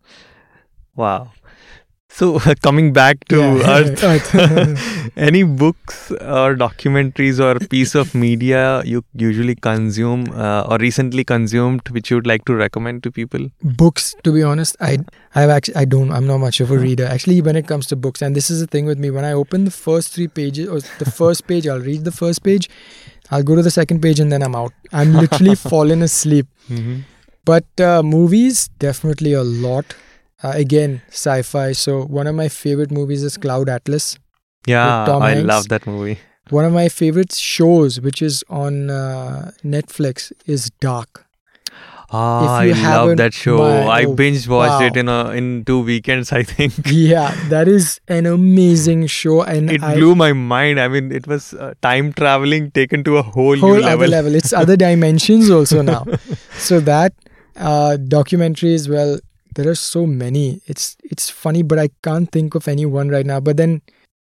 Wow. 0.96 1.32
So 2.12 2.40
coming 2.64 2.92
back 2.92 3.26
to 3.30 3.38
Yeah. 3.38 3.70
Earth, 3.78 4.04
Earth. 4.04 5.14
any 5.16 5.44
books 5.44 6.12
or 6.12 6.56
documentaries 6.56 7.40
or 7.40 7.60
piece 7.74 7.94
of 7.96 8.14
media 8.16 8.82
you 8.84 9.04
usually 9.14 9.56
consume 9.56 10.26
uh, 10.34 10.64
or 10.70 10.78
recently 10.80 11.24
consumed 11.24 11.88
which 11.90 12.10
you 12.10 12.18
would 12.18 12.28
like 12.28 12.46
to 12.46 12.56
recommend 12.56 13.04
to 13.04 13.12
people? 13.12 13.48
books 13.84 14.16
to 14.24 14.32
be 14.34 14.42
honest 14.44 14.76
i 14.82 14.98
i've 15.36 15.50
actually 15.58 15.76
i 15.76 15.86
don't 15.86 16.12
i'm 16.12 16.26
not 16.32 16.40
much 16.40 16.60
of 16.60 16.72
a 16.72 16.78
reader 16.80 17.06
actually 17.06 17.42
when 17.42 17.56
it 17.56 17.68
comes 17.68 17.86
to 17.88 17.96
books 17.96 18.22
and 18.22 18.36
this 18.36 18.50
is 18.50 18.60
the 18.60 18.68
thing 18.68 18.86
with 18.86 18.98
me 19.06 19.12
when 19.12 19.24
i 19.24 19.32
open 19.32 19.66
the 19.66 19.72
first 19.72 20.12
three 20.14 20.28
pages 20.28 20.68
or 20.68 20.80
the 21.04 21.10
first 21.22 21.46
page 21.48 21.68
i'll 21.68 21.80
read 21.92 22.04
the 22.06 22.12
first 22.24 22.44
page 22.44 22.70
i'll 23.32 23.44
go 23.44 23.56
to 23.56 23.62
the 23.62 23.72
second 23.80 24.02
page 24.02 24.20
and 24.20 24.32
then 24.32 24.42
i'm 24.42 24.56
out 24.56 24.74
i'm 24.92 25.14
literally 25.14 25.56
fallen 25.70 26.02
asleep 26.02 26.48
Mm-hmm. 26.70 27.00
but 27.46 27.66
uh, 27.82 28.02
movies 28.04 28.68
definitely 28.80 29.34
a 29.34 29.44
lot 29.44 29.96
uh, 30.44 30.52
again 30.56 31.02
sci-fi 31.10 31.72
so 31.74 32.04
one 32.04 32.28
of 32.28 32.36
my 32.36 32.48
favorite 32.48 32.92
movies 32.92 33.24
is 33.24 33.38
cloud 33.38 33.70
atlas 33.70 34.18
Yeah, 34.68 35.06
Tom 35.08 35.22
I 35.24 35.32
Hanks. 35.32 35.48
love 35.48 35.68
that 35.70 35.86
movie. 35.88 36.18
one 36.50 36.66
of 36.66 36.74
my 36.74 36.90
favorite 36.90 37.34
shows 37.34 38.00
which 38.02 38.22
is 38.22 38.44
on 38.50 38.90
uh, 38.90 39.52
netflix 39.64 40.32
is 40.46 40.70
dark 40.82 41.26
Ah, 42.12 42.58
I 42.62 42.72
love 42.72 43.18
that 43.18 43.34
show. 43.36 43.58
my- 43.58 43.86
I 43.96 44.06
oh, 44.06 44.14
binge 44.16 44.48
watched 44.48 44.82
wow. 44.82 44.88
it 44.88 44.98
in 44.98 45.08
a 45.08 45.30
in 45.40 45.64
two 45.64 45.82
weekends. 45.90 46.32
I 46.32 46.42
think 46.42 46.74
yeah 46.88 47.36
that 47.50 47.68
is 47.68 48.00
an 48.08 48.26
amazing 48.26 49.06
show 49.06 49.44
and 49.44 49.70
it 49.70 49.84
I, 49.84 49.94
blew 49.94 50.16
my 50.16 50.34
mind. 50.34 50.80
I 50.80 50.88
mean, 50.88 51.12
it 51.12 51.28
was 51.28 51.54
uh, 51.54 51.74
time 51.84 52.12
traveling 52.14 52.72
taken 52.72 53.04
to 53.04 53.18
a 53.18 53.22
whole, 53.22 53.56
whole 53.58 53.76
new 53.76 53.82
level. 53.82 54.08
level. 54.08 54.34
It's 54.34 54.52
other 54.64 54.76
dimensions 54.76 55.52
also 55.52 55.84
now. 55.84 56.04
so 56.58 56.80
that 56.80 57.14
uh, 57.58 57.98
documentaries, 58.18 58.90
well, 58.90 59.20
there 59.60 59.70
are 59.70 59.76
so 59.76 60.06
many. 60.06 60.62
It's 60.74 60.96
it's 61.04 61.30
funny, 61.30 61.64
but 61.64 61.80
I 61.80 61.90
can't 62.10 62.32
think 62.32 62.56
of 62.56 62.68
any 62.68 62.86
one 62.86 63.10
right 63.10 63.26
now. 63.26 63.40
But 63.40 63.58
then, 63.58 63.82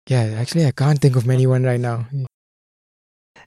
yeah, 0.08 0.22
actually, 0.44 0.66
I 0.66 0.72
can't 0.72 1.00
think 1.00 1.16
of 1.16 1.28
any 1.28 1.46
one 1.46 1.64
right 1.64 1.80
now. 1.80 2.06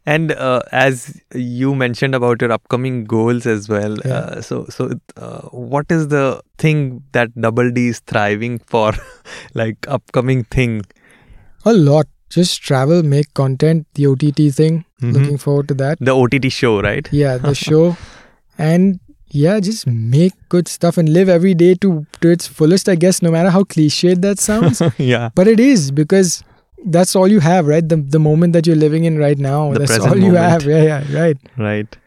And 0.06 0.32
uh, 0.32 0.62
as 0.72 1.22
you 1.34 1.76
mentioned 1.76 2.16
about 2.16 2.42
your 2.42 2.52
upcoming 2.52 3.04
goals 3.06 3.46
as 3.46 3.68
well, 3.70 3.98
Yeah. 4.06 4.14
uh, 4.14 4.42
so 4.42 4.66
so 4.70 4.92
uh, 5.18 5.42
what 5.72 5.92
is 5.98 6.08
the 6.08 6.42
thing 6.58 7.04
that 7.12 7.34
Double 7.40 7.72
D 7.72 7.88
is 7.90 8.00
thriving 8.00 8.60
for, 8.60 8.94
like 9.54 9.88
upcoming 9.88 10.44
thing? 10.46 10.82
A 11.66 11.74
lot. 11.74 12.08
Just 12.30 12.62
travel, 12.62 13.02
make 13.04 13.34
content. 13.34 13.88
The 13.96 14.06
OTT 14.08 14.50
thing. 14.52 14.86
Mhm. 15.02 15.14
Looking 15.14 15.38
forward 15.38 15.68
to 15.70 15.74
that. 15.76 15.98
The 16.00 16.16
OTT 16.16 16.50
show, 16.50 16.80
right? 16.82 17.08
Yeah, 17.12 17.38
the 17.38 17.54
show, 17.68 17.98
and 18.58 19.00
yeah, 19.32 19.60
just 19.60 19.86
make 19.88 20.34
good 20.50 20.68
stuff 20.68 20.98
and 20.98 21.10
live 21.10 21.30
every 21.30 21.54
day 21.54 21.76
to 21.76 22.06
to 22.22 22.30
its 22.30 22.48
fullest. 22.48 22.90
I 22.90 22.96
guess 22.96 23.22
no 23.22 23.32
matter 23.32 23.50
how 23.50 23.64
cliched 23.64 24.22
that 24.22 24.40
sounds. 24.40 24.82
yeah. 24.98 25.30
But 25.36 25.48
it 25.48 25.60
is 25.60 25.92
because 25.92 26.44
that's 26.86 27.16
all 27.16 27.28
you 27.28 27.40
have, 27.40 27.68
right? 27.68 27.88
The 27.88 27.98
the 27.98 28.20
moment 28.20 28.54
that 28.54 28.66
you're 28.68 28.76
living 28.88 29.04
in 29.06 29.18
right 29.18 29.38
now. 29.38 29.74
The 29.74 29.80
that's 29.80 29.92
present 29.98 30.12
all 30.14 30.18
you 30.20 30.32
moment. 30.34 30.52
have. 30.52 30.64
Yeah, 30.66 30.84
yeah, 30.84 31.22
right. 31.22 31.38
Right. 31.58 31.98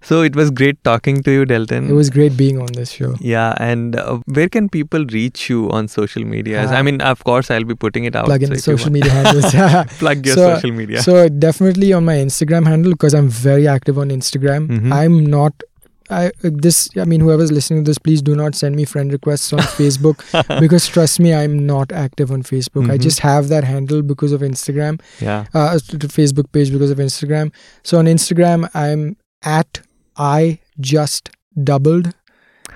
So 0.00 0.22
it 0.22 0.36
was 0.36 0.50
great 0.58 0.76
talking 0.84 1.22
to 1.24 1.30
you, 1.32 1.44
Delton. 1.44 1.88
It 1.90 1.92
was 1.92 2.08
great 2.08 2.36
being 2.36 2.58
on 2.64 2.68
this 2.74 2.90
show. 2.92 3.14
Yeah, 3.20 3.54
and 3.58 3.96
uh, 3.96 4.20
where 4.26 4.48
can 4.48 4.68
people 4.68 5.04
reach 5.06 5.50
you 5.50 5.68
on 5.78 5.88
social 5.88 6.24
media? 6.24 6.60
I 6.66 6.78
Uh, 6.78 6.82
mean, 6.84 7.00
of 7.00 7.24
course, 7.24 7.50
I'll 7.50 7.64
be 7.64 7.74
putting 7.74 8.04
it 8.04 8.14
out. 8.20 8.26
Plug 8.26 8.42
in 8.44 8.54
so 8.54 8.76
social 8.76 8.92
media 8.92 9.10
handles. 9.10 9.50
Plug 9.98 10.24
your 10.24 10.36
So- 10.36 10.54
social 10.54 10.72
media. 10.72 11.02
So 11.02 11.28
definitely 11.28 11.92
on 11.92 12.04
my 12.04 12.14
Instagram 12.26 12.66
handle 12.74 12.92
because 12.92 13.12
I'm 13.22 13.28
very 13.28 13.66
active 13.66 13.98
on 13.98 14.10
Instagram. 14.18 14.68
Mhm. 14.68 14.92
I'm 15.00 15.18
not. 15.26 15.67
I 16.10 16.26
uh, 16.44 16.50
this 16.66 16.88
I 16.96 17.04
mean 17.04 17.20
whoever's 17.20 17.52
listening 17.52 17.84
to 17.84 17.88
this, 17.90 17.98
please 17.98 18.22
do 18.22 18.34
not 18.34 18.54
send 18.54 18.76
me 18.76 18.84
friend 18.84 19.12
requests 19.12 19.52
on 19.52 19.60
Facebook 19.60 20.22
because 20.60 20.86
trust 20.86 21.20
me, 21.20 21.34
I'm 21.34 21.66
not 21.66 21.92
active 21.92 22.30
on 22.32 22.42
Facebook. 22.42 22.90
I 22.90 22.96
Mhm. 22.98 23.02
just 23.02 23.20
have 23.20 23.48
that 23.48 23.64
handle 23.64 24.02
because 24.02 24.32
of 24.32 24.40
Instagram. 24.40 25.00
yeah. 25.20 25.44
uh, 25.54 25.74
the 25.92 26.08
Facebook 26.08 26.50
page 26.52 26.72
because 26.72 26.90
of 26.90 26.98
Instagram. 26.98 27.52
So 27.82 27.98
on 27.98 28.06
Instagram, 28.06 28.68
I'm 28.74 29.16
at 29.44 29.80
I 30.16 30.58
just 30.80 31.30
doubled. 31.62 32.12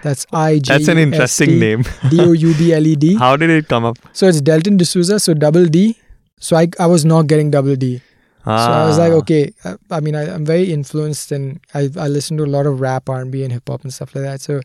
That's 0.03 0.26
I 0.33 0.59
J. 0.59 0.72
That's 0.74 0.89
an 0.89 0.99
interesting 0.99 1.59
name. 1.59 1.85
D 2.11 2.20
O 2.20 2.33
U 2.33 2.55
B 2.55 2.72
L 2.74 2.87
E 2.87 2.95
D. 2.97 3.14
How 3.16 3.37
did 3.37 3.51
it 3.51 3.68
come 3.68 3.85
up? 3.85 3.99
So 4.12 4.26
it's 4.28 4.41
Delton 4.41 4.76
D'Souza. 4.76 5.18
So 5.20 5.35
double 5.35 5.66
D. 5.66 5.97
So 6.41 6.57
I 6.57 6.68
I 6.80 6.87
was 6.87 7.05
not 7.05 7.28
getting 7.28 7.51
double 7.53 7.76
D. 7.76 8.01
So 8.45 8.51
I 8.51 8.86
was 8.86 8.99
like, 8.99 9.12
Ah. 9.12 9.16
okay. 9.22 9.53
uh, 9.64 9.76
I 9.90 10.01
mean, 10.01 10.14
I, 10.16 10.32
I'm 10.34 10.45
very 10.45 10.72
influenced 10.72 11.30
and 11.32 11.61
I 11.74 11.88
I 11.97 12.09
listen 12.09 12.36
to 12.38 12.45
a 12.45 12.53
lot 12.57 12.66
of 12.66 12.80
rap, 12.80 13.09
R&B, 13.09 13.43
and 13.45 13.53
hip 13.53 13.68
hop 13.68 13.82
and 13.84 13.93
stuff 13.95 14.14
like 14.14 14.24
that. 14.24 14.40
So 14.40 14.61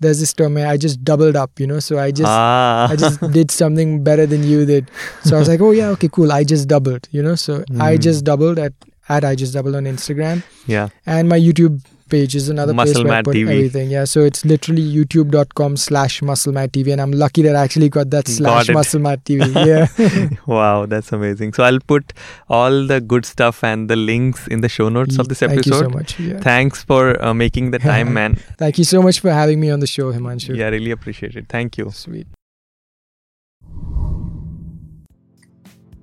there's 0.00 0.18
this 0.20 0.32
term 0.34 0.56
I 0.58 0.76
just 0.76 1.02
doubled 1.04 1.36
up, 1.36 1.58
you 1.60 1.66
know. 1.66 1.78
So 1.80 1.98
I 1.98 2.10
just 2.10 2.28
ah. 2.28 2.88
I 2.90 2.96
just 2.96 3.20
did 3.32 3.50
something 3.62 4.02
better 4.04 4.26
than 4.26 4.42
you 4.42 4.66
did. 4.66 4.90
So 5.24 5.36
I 5.36 5.38
was 5.38 5.48
like, 5.48 5.60
oh 5.60 5.70
yeah, 5.70 5.88
okay, 5.96 6.08
cool. 6.12 6.30
I 6.32 6.44
just 6.44 6.68
doubled, 6.68 7.08
you 7.10 7.22
know. 7.22 7.34
So 7.36 7.64
I 7.80 7.94
Hmm. 7.96 8.00
just 8.02 8.24
doubled 8.24 8.58
at 8.58 8.72
at 9.08 9.24
I 9.24 9.34
just 9.34 9.52
doubled 9.54 9.74
on 9.76 9.84
Instagram, 9.84 10.42
yeah. 10.66 10.88
and 11.06 11.28
my 11.28 11.38
YouTube 11.38 11.80
page 12.12 12.34
is 12.40 12.48
another 12.54 12.74
place 12.74 12.88
Muscle 12.88 13.04
where 13.04 13.18
I 13.18 13.22
put 13.28 13.36
TV. 13.36 13.54
everything. 13.56 13.90
Yeah, 13.90 14.04
so 14.12 14.24
it's 14.30 14.44
literally 14.52 14.84
youtube.com 14.96 15.76
slash 15.84 16.20
musclemad 16.30 16.72
TV, 16.76 16.92
and 16.94 17.00
I'm 17.04 17.12
lucky 17.24 17.42
that 17.46 17.56
I 17.60 17.62
actually 17.68 17.88
got 17.96 18.10
that 18.16 18.28
slash 18.28 18.68
it. 18.68 18.76
musclemad 18.76 19.24
TV. 19.30 19.50
Yeah, 19.72 20.28
wow, 20.54 20.86
that's 20.86 21.12
amazing. 21.12 21.54
So 21.54 21.64
I'll 21.64 21.84
put 21.94 22.12
all 22.58 22.86
the 22.92 23.00
good 23.00 23.24
stuff 23.32 23.64
and 23.70 23.88
the 23.94 23.96
links 23.96 24.46
in 24.48 24.60
the 24.60 24.68
show 24.68 24.88
notes 24.98 25.18
of 25.18 25.28
this 25.28 25.42
episode. 25.42 25.62
Thank 25.62 25.66
episode. 25.66 25.84
you 25.84 25.90
so 25.90 25.98
much. 25.98 26.20
Yeah. 26.20 26.40
Thanks 26.50 26.84
for 26.84 27.22
uh, 27.22 27.34
making 27.34 27.70
the 27.70 27.78
time, 27.78 28.12
man. 28.20 28.36
Thank 28.64 28.78
you 28.78 28.84
so 28.84 29.02
much 29.02 29.20
for 29.20 29.30
having 29.30 29.60
me 29.60 29.70
on 29.70 29.80
the 29.80 29.92
show, 29.96 30.12
Himanshu. 30.12 30.56
Yeah, 30.56 30.66
I 30.66 30.70
really 30.70 30.90
appreciate 30.90 31.36
it. 31.36 31.46
Thank 31.48 31.78
you. 31.78 31.90
Sweet. 31.90 32.26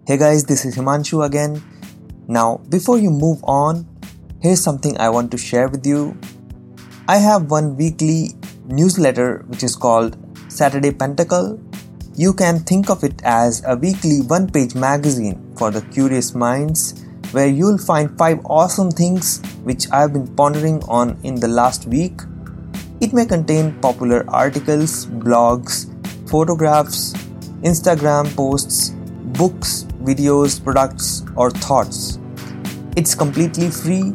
Hey 0.08 0.18
guys, 0.18 0.46
this 0.46 0.66
is 0.66 0.76
Himanshu 0.76 1.24
again. 1.24 1.62
Now, 2.28 2.62
before 2.70 2.98
you 2.98 3.12
move 3.12 3.44
on, 3.44 3.86
here's 4.42 4.62
something 4.62 4.98
I 4.98 5.10
want 5.10 5.32
to 5.32 5.38
share 5.38 5.68
with 5.68 5.86
you. 5.86 6.18
I 7.08 7.18
have 7.18 7.52
one 7.52 7.76
weekly 7.76 8.32
newsletter 8.66 9.44
which 9.48 9.64
is 9.64 9.76
called 9.76 10.16
Saturday 10.48 10.92
Pentacle. 10.92 11.60
You 12.16 12.34
can 12.34 12.60
think 12.60 12.90
of 12.90 13.04
it 13.04 13.22
as 13.24 13.62
a 13.66 13.76
weekly 13.76 14.22
one 14.22 14.50
page 14.50 14.76
magazine 14.76 15.54
for 15.58 15.72
the 15.72 15.82
curious 15.82 16.34
minds 16.34 17.06
where 17.32 17.48
you'll 17.48 17.78
find 17.78 18.18
five 18.18 18.40
awesome 18.46 18.92
things 18.92 19.42
which 19.64 19.92
I've 19.92 20.14
been 20.14 20.34
pondering 20.36 20.84
on 20.84 21.20
in 21.24 21.36
the 21.36 21.48
last 21.48 21.86
week. 21.88 22.22
It 23.02 23.14
may 23.14 23.26
contain 23.26 23.78
popular 23.82 24.26
articles, 24.30 25.06
blogs, 25.06 25.88
photographs, 26.30 27.14
Instagram 27.64 28.34
posts, 28.36 28.92
books, 29.38 29.86
videos, 30.02 30.64
products, 30.64 31.24
or 31.36 31.52
thoughts. 31.52 32.20
It's 32.96 33.16
completely 33.16 33.70
free. 33.70 34.14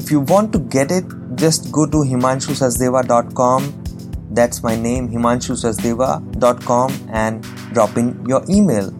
If 0.00 0.10
you 0.10 0.20
want 0.20 0.50
to 0.54 0.58
get 0.58 0.90
it, 0.90 1.04
just 1.34 1.70
go 1.70 1.84
to 1.84 1.98
himanshusachdeva.com. 1.98 3.84
That's 4.30 4.62
my 4.62 4.74
name, 4.74 5.10
himanshusachdeva.com, 5.10 7.08
and 7.12 7.42
drop 7.74 7.98
in 7.98 8.24
your 8.26 8.42
email. 8.48 8.90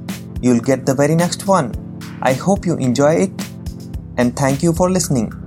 You'll 0.42 0.60
get 0.60 0.84
the 0.84 0.94
very 0.94 1.14
next 1.14 1.46
one. 1.46 1.72
I 2.20 2.34
hope 2.34 2.66
you 2.66 2.76
enjoy 2.76 3.14
it, 3.26 3.30
and 4.18 4.36
thank 4.36 4.62
you 4.62 4.74
for 4.74 4.90
listening. 4.90 5.39